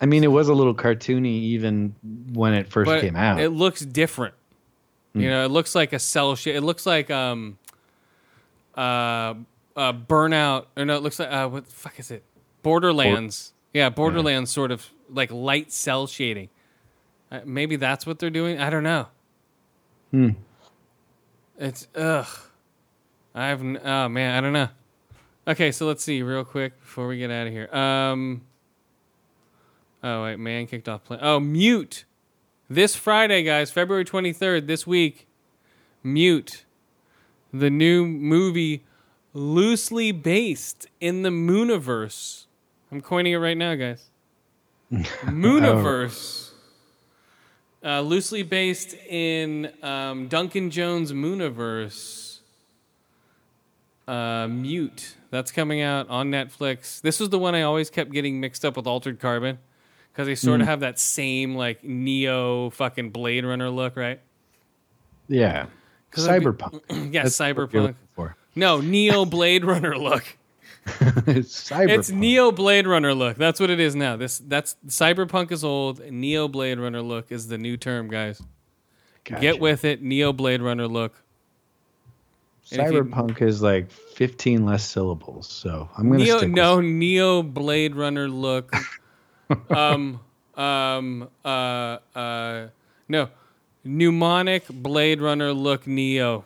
I 0.00 0.06
mean, 0.06 0.24
it 0.24 0.32
was 0.32 0.48
a 0.48 0.54
little 0.54 0.74
cartoony 0.74 1.26
even 1.42 1.94
when 2.32 2.54
it 2.54 2.68
first 2.68 2.86
but 2.88 3.00
came 3.00 3.14
out. 3.16 3.40
it 3.40 3.50
looks 3.50 3.80
different. 3.80 4.34
You 5.14 5.28
know, 5.30 5.44
it 5.44 5.48
looks 5.50 5.74
like 5.74 5.92
a 5.92 5.98
cell 5.98 6.36
shade. 6.36 6.54
It 6.56 6.60
looks 6.60 6.86
like 6.86 7.10
um, 7.10 7.58
uh, 8.76 9.34
uh, 9.76 9.92
burnout. 9.92 10.66
Or 10.76 10.84
no, 10.84 10.96
it 10.96 11.02
looks 11.02 11.18
like 11.18 11.30
uh, 11.32 11.48
what 11.48 11.64
the 11.66 11.72
fuck 11.72 11.98
is 11.98 12.10
it? 12.10 12.22
Borderlands. 12.62 13.52
yeah, 13.72 13.88
Borderlands 13.90 14.50
sort 14.50 14.70
of 14.70 14.88
like 15.10 15.32
light 15.32 15.72
cell 15.72 16.06
shading. 16.06 16.50
Uh, 17.32 17.40
maybe 17.44 17.76
that's 17.76 18.06
what 18.06 18.18
they're 18.18 18.30
doing. 18.30 18.60
I 18.60 18.70
don't 18.70 18.82
know. 18.84 19.06
Hmm. 20.12 20.30
It's 21.58 21.88
ugh. 21.96 22.26
I 23.34 23.46
have 23.48 23.60
n- 23.60 23.80
oh 23.84 24.08
man, 24.08 24.36
I 24.36 24.40
don't 24.40 24.52
know. 24.52 24.68
Okay, 25.46 25.72
so 25.72 25.86
let's 25.86 26.04
see 26.04 26.22
real 26.22 26.44
quick 26.44 26.78
before 26.80 27.08
we 27.08 27.18
get 27.18 27.30
out 27.30 27.46
of 27.46 27.52
here. 27.52 27.68
Um. 27.74 28.42
Oh 30.04 30.22
wait, 30.24 30.38
man 30.38 30.66
kicked 30.66 30.88
off 30.88 31.04
play. 31.04 31.18
Oh, 31.20 31.40
mute. 31.40 32.04
This 32.70 32.94
Friday, 32.94 33.42
guys, 33.44 33.70
February 33.70 34.04
twenty 34.04 34.32
third, 34.32 34.66
this 34.66 34.86
week. 34.86 35.26
Mute, 36.02 36.64
the 37.52 37.70
new 37.70 38.06
movie, 38.06 38.84
loosely 39.32 40.12
based 40.12 40.86
in 41.00 41.22
the 41.22 41.30
Mooniverse. 41.30 42.44
I'm 42.92 43.00
coining 43.00 43.32
it 43.32 43.36
right 43.36 43.56
now, 43.56 43.74
guys. 43.74 44.10
Mooniverse. 44.92 46.50
Uh, 47.82 48.00
loosely 48.02 48.42
based 48.42 48.94
in 49.08 49.72
um, 49.82 50.28
Duncan 50.28 50.70
Jones' 50.70 51.12
Mooniverse. 51.12 52.40
Uh, 54.06 54.46
Mute. 54.48 55.16
That's 55.30 55.52
coming 55.52 55.80
out 55.80 56.08
on 56.10 56.30
Netflix. 56.30 57.00
This 57.00 57.18
was 57.18 57.30
the 57.30 57.38
one 57.38 57.54
I 57.54 57.62
always 57.62 57.88
kept 57.88 58.12
getting 58.12 58.40
mixed 58.40 58.64
up 58.64 58.76
with 58.76 58.86
Altered 58.86 59.20
Carbon 59.20 59.58
because 60.12 60.26
they 60.26 60.34
sort 60.34 60.60
of 60.60 60.66
mm. 60.66 60.70
have 60.70 60.80
that 60.80 60.98
same 60.98 61.54
like 61.54 61.84
Neo 61.84 62.70
fucking 62.70 63.10
Blade 63.10 63.44
Runner 63.44 63.70
look, 63.70 63.96
right? 63.96 64.20
Yeah, 65.28 65.66
it'd 66.12 66.14
be- 66.14 66.20
cyberpunk. 66.20 66.80
yeah, 67.12 67.24
That's 67.24 67.36
cyberpunk. 67.36 67.94
No, 68.54 68.80
Neo 68.80 69.24
Blade 69.24 69.64
Runner 69.64 69.96
look. 69.96 70.24
it's 70.86 71.70
cyberpunk. 71.70 71.90
It's 71.90 72.10
Neo 72.10 72.50
Blade 72.50 72.88
Runner 72.88 73.14
look. 73.14 73.36
That's 73.36 73.60
what 73.60 73.70
it 73.70 73.78
is 73.78 73.94
now. 73.94 74.16
This 74.16 74.38
that's 74.38 74.76
Cyberpunk 74.88 75.52
is 75.52 75.62
old. 75.62 76.00
Neo 76.10 76.48
Blade 76.48 76.80
Runner 76.80 77.02
look 77.02 77.30
is 77.30 77.46
the 77.46 77.58
new 77.58 77.76
term, 77.76 78.08
guys. 78.08 78.42
Gotcha. 79.24 79.40
Get 79.40 79.60
with 79.60 79.84
it. 79.84 80.02
Neo 80.02 80.32
Blade 80.32 80.62
Runner 80.62 80.88
look. 80.88 81.14
if 82.70 82.78
you- 82.78 82.82
Cyberpunk 82.82 83.42
is 83.42 83.62
like 83.62 83.90
15 83.90 84.64
less 84.64 84.84
syllables, 84.84 85.48
so 85.48 85.88
I'm 85.96 86.10
gonna 86.10 86.24
Neo 86.24 86.38
stick 86.38 86.50
no 86.50 86.80
Neo 86.80 87.42
Blade 87.42 87.94
Runner 87.94 88.28
look. 88.28 88.74
Um 89.70 90.20
um 90.54 91.28
uh 91.44 91.98
uh 92.14 92.68
no 93.08 93.28
mnemonic 93.84 94.66
Blade 94.68 95.20
Runner 95.20 95.52
look 95.52 95.86
Neo. 95.86 96.44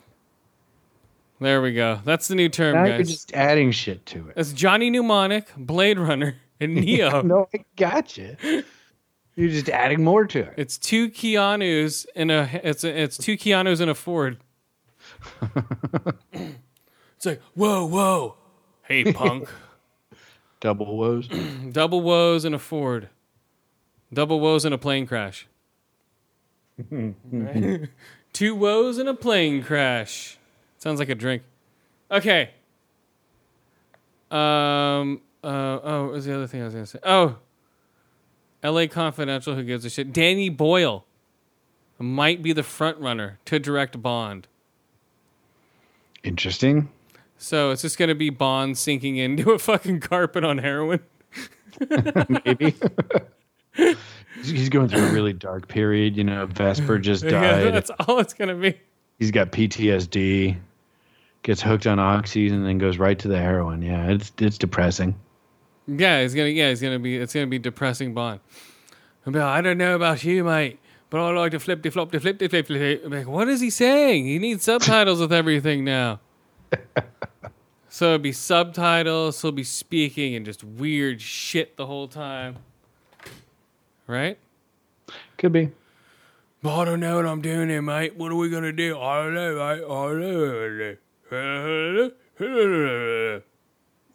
There 1.40 1.60
we 1.60 1.72
go. 1.74 1.98
That's 2.04 2.28
the 2.28 2.36
new 2.36 2.48
term, 2.48 2.74
Now 2.74 2.84
you're 2.84 3.02
just 3.02 3.32
adding 3.34 3.72
shit 3.72 4.06
to 4.06 4.28
it. 4.28 4.34
It's 4.36 4.52
Johnny 4.52 4.90
Mnemonic, 4.90 5.48
Blade 5.56 5.98
Runner, 5.98 6.36
and 6.60 6.74
Neo. 6.76 7.20
no, 7.22 7.48
I 7.52 7.64
gotcha. 7.76 8.36
You're 9.34 9.48
just 9.48 9.68
adding 9.68 10.04
more 10.04 10.24
to 10.26 10.40
it. 10.40 10.54
It's 10.56 10.78
two 10.78 11.08
Keanu's 11.10 12.06
in 12.14 12.30
a 12.30 12.48
it's 12.62 12.84
a, 12.84 13.02
it's 13.02 13.16
two 13.16 13.36
Keanu's 13.36 13.80
in 13.80 13.88
a 13.88 13.94
Ford. 13.94 14.36
it's 16.32 17.26
like 17.26 17.40
whoa 17.54 17.86
whoa, 17.86 18.36
hey 18.82 19.12
punk, 19.12 19.48
Double 20.62 20.96
woes. 20.96 21.28
double 21.72 22.00
woes 22.00 22.44
in 22.44 22.54
a 22.54 22.58
Ford, 22.58 23.08
double 24.12 24.38
woes 24.38 24.64
in 24.64 24.72
a 24.72 24.78
plane 24.78 25.06
crash. 25.08 25.48
Right? 26.88 27.88
Two 28.32 28.54
woes 28.54 28.98
in 28.98 29.08
a 29.08 29.14
plane 29.14 29.62
crash. 29.64 30.38
Sounds 30.78 31.00
like 31.00 31.08
a 31.08 31.16
drink. 31.16 31.42
Okay. 32.10 32.50
Um. 34.30 35.20
Uh. 35.42 35.80
Oh, 35.82 36.04
what 36.04 36.12
was 36.12 36.24
the 36.26 36.34
other 36.34 36.46
thing 36.46 36.62
I 36.62 36.64
was 36.64 36.74
gonna 36.74 36.86
say? 36.86 37.00
Oh. 37.02 37.38
L.A. 38.62 38.86
Confidential. 38.86 39.56
Who 39.56 39.64
gives 39.64 39.84
a 39.84 39.90
shit? 39.90 40.12
Danny 40.12 40.48
Boyle 40.48 41.04
might 41.98 42.40
be 42.40 42.52
the 42.52 42.62
front 42.62 42.98
runner 42.98 43.40
to 43.46 43.58
direct 43.58 44.00
Bond. 44.00 44.46
Interesting. 46.22 46.88
So 47.42 47.72
it's 47.72 47.82
just 47.82 47.98
gonna 47.98 48.14
be 48.14 48.30
Bond 48.30 48.78
sinking 48.78 49.16
into 49.16 49.50
a 49.50 49.58
fucking 49.58 50.00
carpet 50.00 50.44
on 50.44 50.58
heroin. 50.58 51.00
Maybe. 52.44 52.74
He's- 53.74 53.96
He's 54.44 54.68
going 54.70 54.88
through 54.88 55.04
a 55.06 55.12
really 55.12 55.32
dark 55.32 55.68
period. 55.68 56.16
You 56.16 56.24
know, 56.24 56.46
Vesper 56.46 56.98
just 56.98 57.22
Yeah, 57.24 57.30
died. 57.62 57.74
that's 57.74 57.90
all 58.06 58.18
it's 58.18 58.34
gonna 58.34 58.54
be. 58.54 58.74
He's 59.18 59.30
got 59.30 59.52
PTSD. 59.52 60.56
Gets 61.42 61.62
hooked 61.62 61.86
on 61.86 61.98
oxys 61.98 62.52
and 62.52 62.64
then 62.66 62.78
goes 62.78 62.98
right 62.98 63.18
to 63.18 63.28
the 63.28 63.38
heroin. 63.38 63.82
Yeah, 63.82 64.08
it's 64.10 64.32
it's 64.38 64.58
depressing. 64.58 65.14
Yeah, 65.86 66.22
he's 66.22 66.34
gonna. 66.34 66.48
Yeah, 66.48 66.68
he's 66.70 66.80
gonna 66.80 66.98
be. 66.98 67.16
It's 67.16 67.34
gonna 67.34 67.46
be 67.46 67.58
depressing 67.58 68.14
Bond. 68.14 68.40
I'll 69.26 69.32
be 69.32 69.38
like, 69.38 69.48
I 69.48 69.60
don't 69.60 69.78
know 69.78 69.94
about 69.96 70.22
you, 70.24 70.44
mate, 70.44 70.78
but 71.10 71.20
I 71.20 71.30
like 71.32 71.52
to 71.52 71.60
flip, 71.60 71.82
de 71.82 71.90
flop, 71.90 72.10
de 72.12 72.18
flip, 72.20 72.38
de 72.38 72.48
flip, 72.48 72.66
de 72.66 72.74
flip. 72.78 73.02
I'm 73.04 73.12
like, 73.12 73.26
what 73.28 73.48
is 73.48 73.60
he 73.60 73.70
saying? 73.70 74.26
He 74.26 74.38
needs 74.38 74.64
subtitles 74.64 75.20
with 75.20 75.32
everything 75.32 75.84
now. 75.84 76.20
so 77.92 78.08
it'd 78.08 78.22
be 78.22 78.32
subtitles. 78.32 79.36
so 79.36 79.48
He'll 79.48 79.52
be 79.52 79.64
speaking 79.64 80.34
and 80.34 80.46
just 80.46 80.64
weird 80.64 81.20
shit 81.20 81.76
the 81.76 81.84
whole 81.84 82.08
time. 82.08 82.56
Right? 84.06 84.38
Could 85.36 85.52
be. 85.52 85.70
I 86.64 86.84
don't 86.86 87.00
know 87.00 87.16
what 87.16 87.26
I'm 87.26 87.42
doing 87.42 87.68
here, 87.68 87.82
mate. 87.82 88.16
What 88.16 88.32
are 88.32 88.36
we 88.36 88.48
gonna 88.48 88.72
do? 88.72 88.98
I 88.98 89.24
don't 89.24 89.34
know, 89.34 89.56
mate. 89.56 89.84
I 89.84 90.06
don't 90.08 90.96
know. 93.30 93.42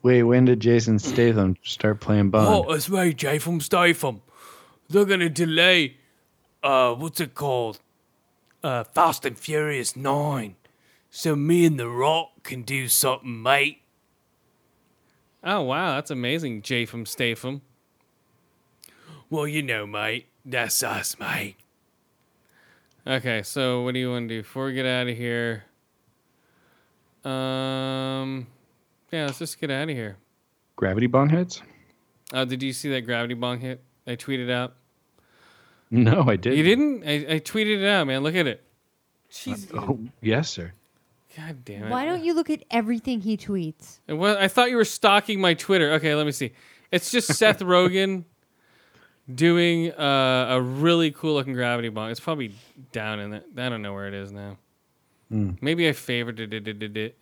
Wait, 0.01 0.23
when 0.23 0.45
did 0.45 0.59
Jason 0.59 0.97
Statham 0.97 1.55
start 1.61 1.99
playing 1.99 2.31
Bond? 2.31 2.47
Oh, 2.47 2.73
it's 2.73 2.89
me, 2.89 3.13
Jay 3.13 3.37
from 3.37 3.61
Statham. 3.61 4.23
They're 4.89 5.05
gonna 5.05 5.29
delay, 5.29 5.97
uh, 6.63 6.95
what's 6.95 7.19
it 7.19 7.35
called? 7.35 7.79
Uh, 8.63 8.85
Fast 8.85 9.23
and 9.23 9.37
Furious 9.37 9.95
9. 9.95 10.55
So 11.09 11.35
me 11.35 11.65
and 11.65 11.79
The 11.79 11.89
Rock 11.89 12.43
can 12.43 12.63
do 12.63 12.87
something, 12.87 13.41
mate. 13.41 13.81
Oh, 15.43 15.61
wow, 15.61 15.95
that's 15.95 16.11
amazing, 16.11 16.61
Jay 16.61 16.85
from 16.85 17.05
Statham. 17.05 17.61
Well, 19.29 19.47
you 19.47 19.61
know, 19.61 19.85
mate. 19.85 20.27
That's 20.45 20.81
us, 20.83 21.19
mate. 21.19 21.57
Okay, 23.05 23.43
so 23.43 23.83
what 23.83 23.93
do 23.93 23.99
you 23.99 24.11
want 24.11 24.29
to 24.29 24.35
do 24.35 24.41
before 24.41 24.65
we 24.65 24.73
get 24.73 24.85
out 24.85 25.07
of 25.07 25.17
here? 25.17 25.63
Um, 27.23 28.47
yeah, 29.11 29.25
let's 29.25 29.39
just 29.39 29.59
get 29.59 29.71
out 29.71 29.89
of 29.89 29.95
here. 29.95 30.17
Gravity 30.75 31.07
bong 31.07 31.29
heads? 31.29 31.61
Oh, 32.33 32.45
did 32.45 32.61
you 32.63 32.73
see 32.73 32.89
that 32.89 33.01
gravity 33.01 33.33
bong 33.33 33.59
hit? 33.59 33.81
I 34.05 34.15
tweeted 34.15 34.51
out. 34.51 34.75
No, 35.89 36.25
I 36.27 36.35
didn't. 36.35 36.57
You 36.57 36.63
didn't? 36.63 37.03
I, 37.05 37.35
I 37.35 37.39
tweeted 37.39 37.81
it 37.81 37.87
out, 37.87 38.07
man. 38.07 38.23
Look 38.23 38.35
at 38.35 38.47
it. 38.47 38.63
Jeez. 39.31 39.69
Oh, 39.73 39.99
yes, 40.21 40.49
sir. 40.49 40.73
God 41.37 41.63
damn 41.63 41.83
it. 41.83 41.89
Why 41.89 42.03
don't 42.03 42.23
you 42.23 42.33
look 42.33 42.49
at 42.49 42.63
everything 42.71 43.21
he 43.21 43.37
tweets? 43.37 43.99
It 44.07 44.13
was, 44.13 44.35
I 44.37 44.47
thought 44.47 44.71
you 44.71 44.75
were 44.75 44.85
stalking 44.85 45.39
my 45.39 45.53
Twitter. 45.53 45.91
Okay, 45.93 46.15
let 46.15 46.25
me 46.25 46.31
see. 46.31 46.51
It's 46.91 47.11
just 47.11 47.27
Seth 47.35 47.59
Rogen 47.59 48.23
doing 49.33 49.91
uh, 49.91 50.47
a 50.49 50.61
really 50.61 51.11
cool 51.11 51.35
looking 51.35 51.53
gravity 51.53 51.89
bong. 51.89 52.09
It's 52.09 52.19
probably 52.19 52.55
down 52.91 53.19
in 53.19 53.33
it. 53.33 53.45
I 53.55 53.69
don't 53.69 53.83
know 53.83 53.93
where 53.93 54.07
it 54.07 54.15
is 54.15 54.31
now. 54.31 54.57
Maybe 55.29 55.89
I 55.89 55.91
favorited 55.91 56.53
it, 56.53 56.67
it, 56.67 56.81
it, 56.81 56.97
it. 56.97 57.17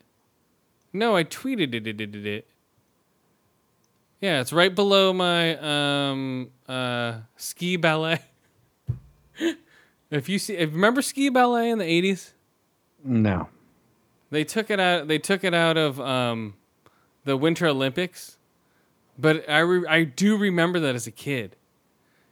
No, 0.94 1.16
I 1.16 1.24
tweeted 1.24 1.74
it, 1.74 1.88
it, 1.88 2.00
it, 2.00 2.16
it. 2.26 2.48
Yeah, 4.22 4.42
it's 4.42 4.54
right 4.54 4.74
below 4.74 5.12
my 5.12 5.58
um 5.58 6.52
uh 6.70 7.22
ski 7.36 7.78
ballet. 7.78 8.22
if 10.12 10.30
you 10.30 10.38
see, 10.38 10.56
if, 10.56 10.72
remember 10.72 11.02
ski 11.02 11.30
ballet 11.30 11.72
in 11.72 11.80
the 11.80 11.86
eighties? 11.86 12.34
No. 13.04 13.50
They 14.36 14.44
took 14.44 14.70
it 14.70 14.80
out. 14.80 15.08
They 15.08 15.18
took 15.18 15.44
it 15.46 15.54
out 15.54 15.78
of 15.78 16.00
um, 16.02 16.56
the 17.24 17.38
Winter 17.38 17.68
Olympics, 17.68 18.38
but 19.18 19.50
I 19.50 19.60
re- 19.60 19.88
I 19.88 20.04
do 20.04 20.36
remember 20.38 20.80
that 20.82 20.94
as 20.94 21.08
a 21.08 21.12
kid, 21.12 21.56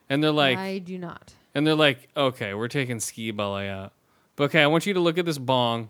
and 0.09 0.21
they're 0.23 0.31
like, 0.31 0.57
I 0.57 0.79
do 0.79 0.97
not. 0.97 1.33
and 1.55 1.65
they're 1.65 1.75
like, 1.75 2.09
okay, 2.17 2.53
we're 2.53 2.67
taking 2.67 2.99
ski 2.99 3.31
ballet 3.31 3.69
out. 3.69 3.93
But 4.35 4.45
okay, 4.45 4.61
I 4.61 4.67
want 4.67 4.85
you 4.85 4.93
to 4.95 4.99
look 4.99 5.17
at 5.17 5.25
this 5.25 5.37
bong. 5.37 5.89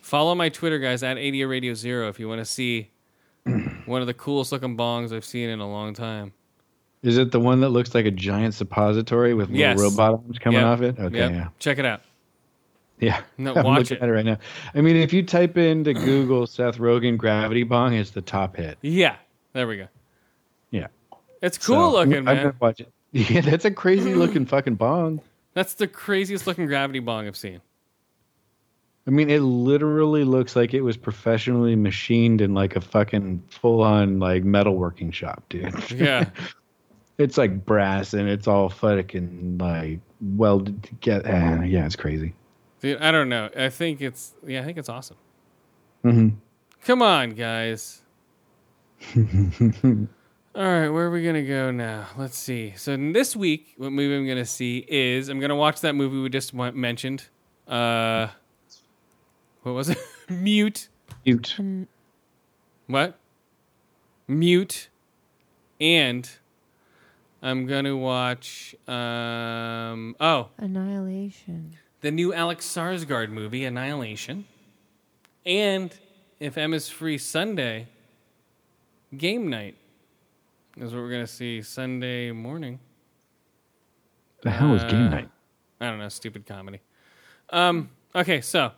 Follow 0.00 0.34
my 0.36 0.48
Twitter, 0.48 0.78
guys, 0.78 1.02
at 1.02 1.18
ADA 1.18 1.48
Radio 1.48 1.74
Zero 1.74 2.08
if 2.08 2.20
you 2.20 2.28
want 2.28 2.40
to 2.40 2.44
see 2.44 2.90
one 3.86 4.00
of 4.00 4.06
the 4.06 4.14
coolest 4.14 4.52
looking 4.52 4.76
bongs 4.76 5.12
I've 5.12 5.24
seen 5.24 5.48
in 5.48 5.58
a 5.58 5.68
long 5.68 5.92
time. 5.94 6.32
Is 7.02 7.18
it 7.18 7.32
the 7.32 7.40
one 7.40 7.60
that 7.60 7.70
looks 7.70 7.94
like 7.94 8.06
a 8.06 8.10
giant 8.10 8.54
suppository 8.54 9.34
with 9.34 9.48
little 9.48 9.58
Yes. 9.60 9.80
robot 9.80 10.12
arms 10.12 10.38
coming 10.38 10.60
Yep. 10.60 10.66
off 10.68 10.82
it? 10.82 10.98
Okay, 10.98 11.16
Yep. 11.18 11.30
yeah. 11.32 11.48
Check 11.58 11.78
it 11.78 11.84
out. 11.84 12.02
Yeah. 12.98 13.20
No, 13.38 13.54
I'm 13.54 13.64
watch 13.64 13.90
it. 13.92 14.00
at 14.00 14.08
it 14.08 14.12
right 14.12 14.24
now. 14.24 14.38
I 14.74 14.80
mean, 14.80 14.96
if 14.96 15.12
you 15.12 15.22
type 15.22 15.56
into 15.58 15.92
Google 15.92 16.46
Seth 16.46 16.78
Rogen 16.78 17.16
gravity 17.18 17.62
bong, 17.62 17.94
it's 17.94 18.10
the 18.10 18.22
top 18.22 18.56
hit. 18.56 18.78
Yeah, 18.82 19.16
there 19.52 19.66
we 19.66 19.76
go. 19.76 19.88
Yeah. 20.70 20.86
It's 21.42 21.58
cool 21.58 21.90
So, 21.90 21.92
looking, 21.92 22.14
I'm 22.18 22.24
man. 22.24 22.36
gonna 22.36 22.54
watch 22.60 22.80
it. 22.80 22.90
Yeah, 23.12 23.42
that's 23.42 23.64
a 23.66 23.70
crazy 23.70 24.14
looking 24.14 24.46
fucking 24.46 24.76
bong. 24.76 25.20
That's 25.54 25.74
the 25.74 25.86
craziest 25.86 26.46
looking 26.46 26.66
gravity 26.66 26.98
bong 27.00 27.26
I've 27.26 27.36
seen. 27.36 27.60
I 29.06 29.10
mean, 29.10 29.30
it 29.30 29.40
literally 29.40 30.24
looks 30.24 30.56
like 30.56 30.74
it 30.74 30.80
was 30.80 30.96
professionally 30.96 31.76
machined 31.76 32.40
in 32.40 32.54
like 32.54 32.74
a 32.76 32.80
fucking 32.80 33.42
full 33.48 33.82
on 33.82 34.18
like 34.18 34.42
metalworking 34.42 35.12
shop, 35.12 35.44
dude. 35.48 35.72
Yeah. 35.92 36.28
it's 37.16 37.38
like 37.38 37.64
brass 37.64 38.14
and 38.14 38.28
it's 38.28 38.48
all 38.48 38.68
fucking 38.68 39.58
like 39.58 40.00
welded 40.20 40.82
together. 40.82 41.28
Uh, 41.30 41.62
yeah, 41.62 41.86
it's 41.86 41.94
crazy. 41.96 42.34
Dude, 42.86 43.00
I 43.02 43.10
don't 43.10 43.28
know. 43.28 43.50
I 43.56 43.68
think 43.68 44.00
it's 44.00 44.32
yeah, 44.46 44.60
I 44.60 44.64
think 44.64 44.78
it's 44.78 44.88
awesome. 44.88 45.16
hmm 46.02 46.28
Come 46.84 47.02
on, 47.02 47.30
guys. 47.30 48.00
All 49.16 49.22
right, 50.54 50.88
where 50.88 51.06
are 51.06 51.10
we 51.10 51.24
gonna 51.24 51.42
go 51.42 51.72
now? 51.72 52.06
Let's 52.16 52.38
see. 52.38 52.74
So 52.76 52.96
this 52.96 53.34
week, 53.34 53.74
what 53.76 53.90
movie 53.90 54.16
I'm 54.16 54.24
gonna 54.28 54.46
see 54.46 54.84
is 54.86 55.28
I'm 55.28 55.40
gonna 55.40 55.56
watch 55.56 55.80
that 55.80 55.94
movie 55.96 56.20
we 56.20 56.28
just 56.28 56.54
wa- 56.54 56.70
mentioned. 56.70 57.24
Uh, 57.66 58.28
what 59.62 59.72
was 59.72 59.88
it? 59.88 59.98
Mute. 60.30 60.88
Mute. 61.24 61.56
What? 62.86 63.18
Mute. 64.28 64.90
And 65.80 66.30
I'm 67.42 67.66
gonna 67.66 67.96
watch. 67.96 68.76
Um. 68.86 70.14
Oh, 70.20 70.50
Annihilation. 70.58 71.76
The 72.00 72.10
new 72.10 72.32
Alex 72.32 72.66
Sarsgaard 72.66 73.30
movie, 73.30 73.64
Annihilation. 73.64 74.44
And 75.44 75.92
if 76.40 76.56
Emma's 76.58 76.88
free 76.88 77.18
Sunday, 77.18 77.88
game 79.16 79.48
night 79.48 79.76
is 80.76 80.92
what 80.92 81.00
we're 81.02 81.10
gonna 81.10 81.26
see 81.26 81.62
Sunday 81.62 82.32
morning. 82.32 82.78
The 84.42 84.50
hell 84.50 84.74
is 84.74 84.84
game 84.84 85.06
Uh, 85.06 85.10
night? 85.10 85.30
I 85.80 85.88
don't 85.90 85.98
know, 85.98 86.08
stupid 86.08 86.46
comedy. 86.46 86.80
Um. 87.50 87.90
Okay, 88.14 88.40
so. 88.40 88.72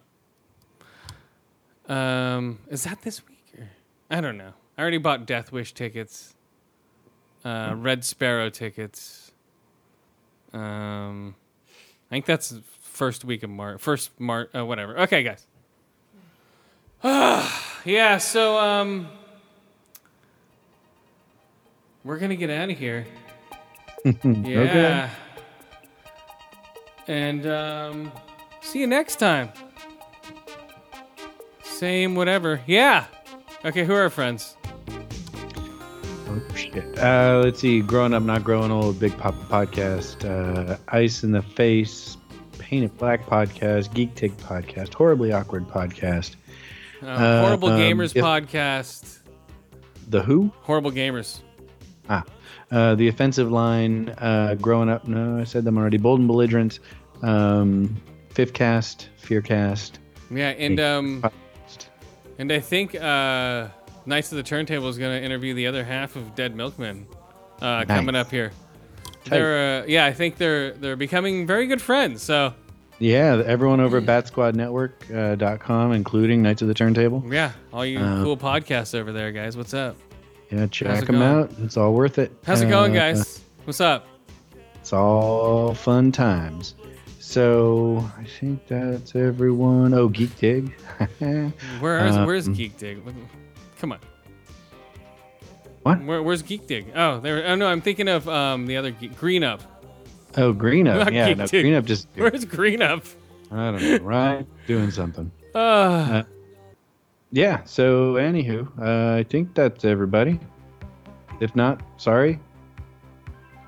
Um. 1.89 2.59
Is 2.69 2.85
that 2.85 3.03
this 3.03 3.27
week? 3.29 3.53
Or? 3.59 3.69
I 4.11 4.21
don't 4.21 4.37
know. 4.37 4.53
I 4.77 4.83
already 4.83 4.99
bought 4.99 5.27
Death 5.27 5.51
Wish 5.53 5.73
tickets. 5.73 6.35
Uh, 7.45 7.75
Red 7.77 8.05
Sparrow 8.05 8.51
tickets. 8.51 9.33
Um, 10.53 11.35
I 12.11 12.15
think 12.15 12.27
that's 12.27 12.53
first 12.99 13.25
week 13.25 13.43
of 13.43 13.51
March. 13.51 13.81
First 13.81 14.11
March. 14.21 14.51
Uh, 14.55 14.67
whatever. 14.67 14.99
Okay, 15.01 15.23
guys. 15.23 15.47
yeah. 17.85 18.19
So 18.19 18.59
um, 18.59 19.09
we're 22.05 22.19
gonna 22.19 22.37
get 22.37 22.51
out 22.51 22.71
of 22.71 22.77
here. 22.79 23.07
Yeah. 24.05 24.61
Okay. 24.61 25.11
And 27.09 27.47
um, 27.47 28.13
see 28.61 28.81
you 28.81 28.87
next 28.87 29.17
time. 29.17 29.51
Same 31.65 32.15
whatever. 32.15 32.61
Yeah. 32.67 33.07
Okay, 33.65 33.85
who 33.85 33.95
are 33.95 34.03
our 34.03 34.11
friends? 34.11 34.57
Oh 36.29 36.43
shit. 36.55 36.99
Uh, 36.99 37.41
let's 37.43 37.61
see. 37.61 37.81
Growing 37.81 38.13
up, 38.15 38.23
not 38.23 38.45
growing 38.45 38.71
old. 38.71 39.01
Big 39.01 39.17
Papa 39.19 39.39
podcast. 39.51 40.25
Uh, 40.25 40.77
Ice 40.89 41.25
in 41.25 41.33
the 41.33 41.43
face. 41.43 42.18
Paint 42.69 42.85
It 42.85 42.99
Black 42.99 43.25
podcast. 43.25 43.95
Geek 43.95 44.15
Tig 44.15 44.37
podcast. 44.37 44.93
Horribly 44.93 45.33
awkward 45.33 45.67
podcast. 45.67 46.37
Uh, 47.03 47.07
Uh, 47.07 47.41
Horrible 47.47 47.69
um, 47.71 47.81
Gamers 47.81 48.15
if- 48.15 48.23
podcast. 48.23 49.21
The 50.09 50.23
Who. 50.23 50.53
Horrible 50.61 50.91
Gamers. 50.93 51.41
Ah, 52.11 52.25
uh, 52.71 52.95
the 52.95 53.09
offensive 53.09 53.51
line. 53.51 54.11
Uh, 54.19 54.55
growing 54.61 54.91
up, 54.91 55.09
no, 55.09 55.39
I 55.39 55.45
said 55.45 55.65
them 55.65 55.79
already. 55.79 55.97
Bold 55.97 56.19
and 56.21 56.29
belligerent. 56.29 56.81
Um, 57.23 57.97
Fifth 58.31 58.53
cast, 58.53 59.09
Fear 59.17 59.41
cast. 59.43 59.99
Yeah, 60.31 60.51
and 60.51 60.79
um, 60.79 61.25
and 62.39 62.53
I 62.53 62.61
think 62.61 62.95
uh, 62.95 63.69
Knights 64.05 64.31
of 64.31 64.37
the 64.37 64.43
Turntable 64.43 64.89
is 64.89 64.99
going 64.99 65.19
to 65.19 65.25
interview 65.25 65.55
the 65.55 65.67
other 65.67 65.85
half 65.85 66.17
of 66.17 66.35
Dead 66.35 66.55
Milkmen 66.55 67.07
uh, 67.63 67.85
coming 67.87 68.15
up 68.15 68.31
here. 68.31 68.53
They're 69.31 69.83
uh, 69.83 69.87
yeah, 69.87 70.07
I 70.07 70.13
think 70.13 70.37
they're 70.37 70.73
they're 70.73 70.97
becoming 70.97 71.47
very 71.47 71.67
good 71.67 71.81
friends. 71.83 72.23
So 72.23 72.55
Yeah, 72.99 73.43
everyone 73.47 73.81
over 73.81 73.99
at 73.99 74.05
BatsquadNetwork.com, 74.05 75.17
uh, 75.17 75.35
dot 75.37 75.61
com, 75.61 75.93
including 75.93 76.43
Knights 76.43 76.63
of 76.63 76.69
the 76.69 76.75
Turntable. 76.75 77.23
yeah, 77.33 77.53
all 77.73 77.87
you 77.87 77.99
Uh, 78.01 78.23
cool 78.25 78.37
podcasts 78.37 78.95
over 78.99 79.13
there, 79.13 79.31
guys. 79.33 79.57
What's 79.57 79.75
up? 79.75 79.97
Yeah, 80.51 80.67
check 80.67 81.05
them 81.07 81.19
going? 81.19 81.23
out. 81.23 81.51
It's 81.63 81.77
all 81.77 81.93
worth 81.93 82.19
it. 82.19 82.33
How's 82.45 82.63
it 82.63 82.69
going, 82.71 82.93
Uh, 82.93 83.01
guys? 83.01 83.41
What's 83.65 83.81
up? 83.83 84.07
It's 84.81 84.93
all 84.95 85.75
fun 85.75 86.11
times. 86.13 86.75
So 87.21 88.03
I 88.19 88.25
think 88.25 88.67
that's 88.67 89.15
everyone. 89.15 89.93
Oh, 89.93 90.09
Geek 90.09 90.35
Dig. 90.39 90.73
Where 91.81 92.07
is 92.07 92.17
Uh, 92.17 92.25
where's 92.25 92.49
Geek 92.49 92.79
Dig? 92.79 92.99
Come 93.79 93.93
on. 93.93 93.99
What? 95.89 96.05
Where, 96.05 96.23
where's 96.23 96.43
Geek 96.43 96.67
Dig? 96.67 96.87
Oh, 96.95 97.21
there. 97.21 97.45
Oh 97.47 97.55
no, 97.55 97.67
I'm 97.67 97.81
thinking 97.81 98.09
of 98.09 98.29
um 98.29 98.67
the 98.67 98.77
other 98.77 98.91
Geek, 98.91 99.17
Green 99.19 99.43
Up. 99.45 99.63
oh, 100.37 100.53
Green 100.53 100.87
Up. 100.89 100.99
Not 101.07 101.13
Yeah, 101.13 101.29
Geek 101.29 101.39
no, 101.39 101.47
Dig. 101.47 101.63
Green 101.65 101.75
Up 101.75 101.85
just. 101.85 102.09
Where's 102.15 102.45
Green 102.45 102.83
Up? 102.83 103.05
I 103.51 103.71
don't 103.71 103.83
know. 103.83 103.99
Right? 103.99 104.47
Doing 104.67 104.91
something. 104.91 105.31
Uh, 105.55 106.23
Yeah. 107.33 107.63
So, 107.65 108.15
anywho, 108.15 108.69
uh, 108.81 109.17
I 109.19 109.23
think 109.25 109.55
that's 109.55 109.85
everybody. 109.85 110.39
If 111.41 111.55
not, 111.57 111.81
sorry. 111.97 112.39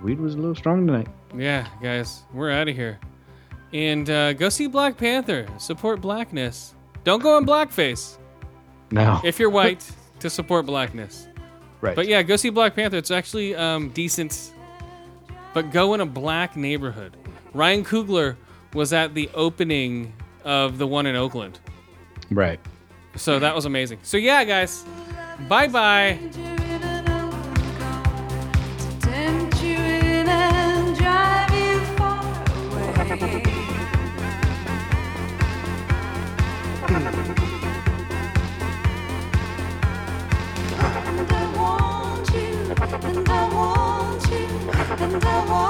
Weed 0.02 0.18
was 0.20 0.34
a 0.34 0.38
little 0.38 0.54
strong 0.54 0.86
tonight. 0.86 1.08
yeah, 1.36 1.66
guys, 1.82 2.22
we're 2.32 2.50
out 2.50 2.68
of 2.68 2.74
here. 2.76 2.98
And 3.72 4.08
uh, 4.10 4.32
go 4.32 4.48
see 4.48 4.66
Black 4.66 4.96
Panther. 4.96 5.46
Support 5.58 6.00
blackness. 6.00 6.74
Don't 7.04 7.22
go 7.22 7.38
in 7.38 7.46
blackface 7.46 8.16
No. 8.90 9.20
if 9.24 9.38
you're 9.38 9.50
white 9.50 9.88
to 10.18 10.28
support 10.28 10.66
blackness. 10.66 11.28
Right. 11.80 11.96
But 11.96 12.06
yeah, 12.06 12.22
go 12.22 12.36
see 12.36 12.50
Black 12.50 12.74
Panther. 12.74 12.96
It's 12.96 13.10
actually 13.10 13.54
um, 13.54 13.90
decent. 13.90 14.52
But 15.52 15.72
go 15.72 15.94
in 15.94 16.00
a 16.00 16.06
black 16.06 16.56
neighborhood. 16.56 17.16
Ryan 17.54 17.84
Coogler 17.84 18.36
was 18.72 18.92
at 18.92 19.14
the 19.14 19.28
opening 19.34 20.12
of 20.44 20.78
the 20.78 20.86
one 20.86 21.06
in 21.06 21.16
Oakland. 21.16 21.58
Right. 22.30 22.60
So 23.16 23.38
that 23.40 23.54
was 23.54 23.64
amazing. 23.64 23.98
So 24.02 24.16
yeah, 24.16 24.44
guys. 24.44 24.84
Bye 25.48 25.68
bye. 25.68 26.18
and 45.12 45.22
go 45.22 45.28
on. 45.28 45.69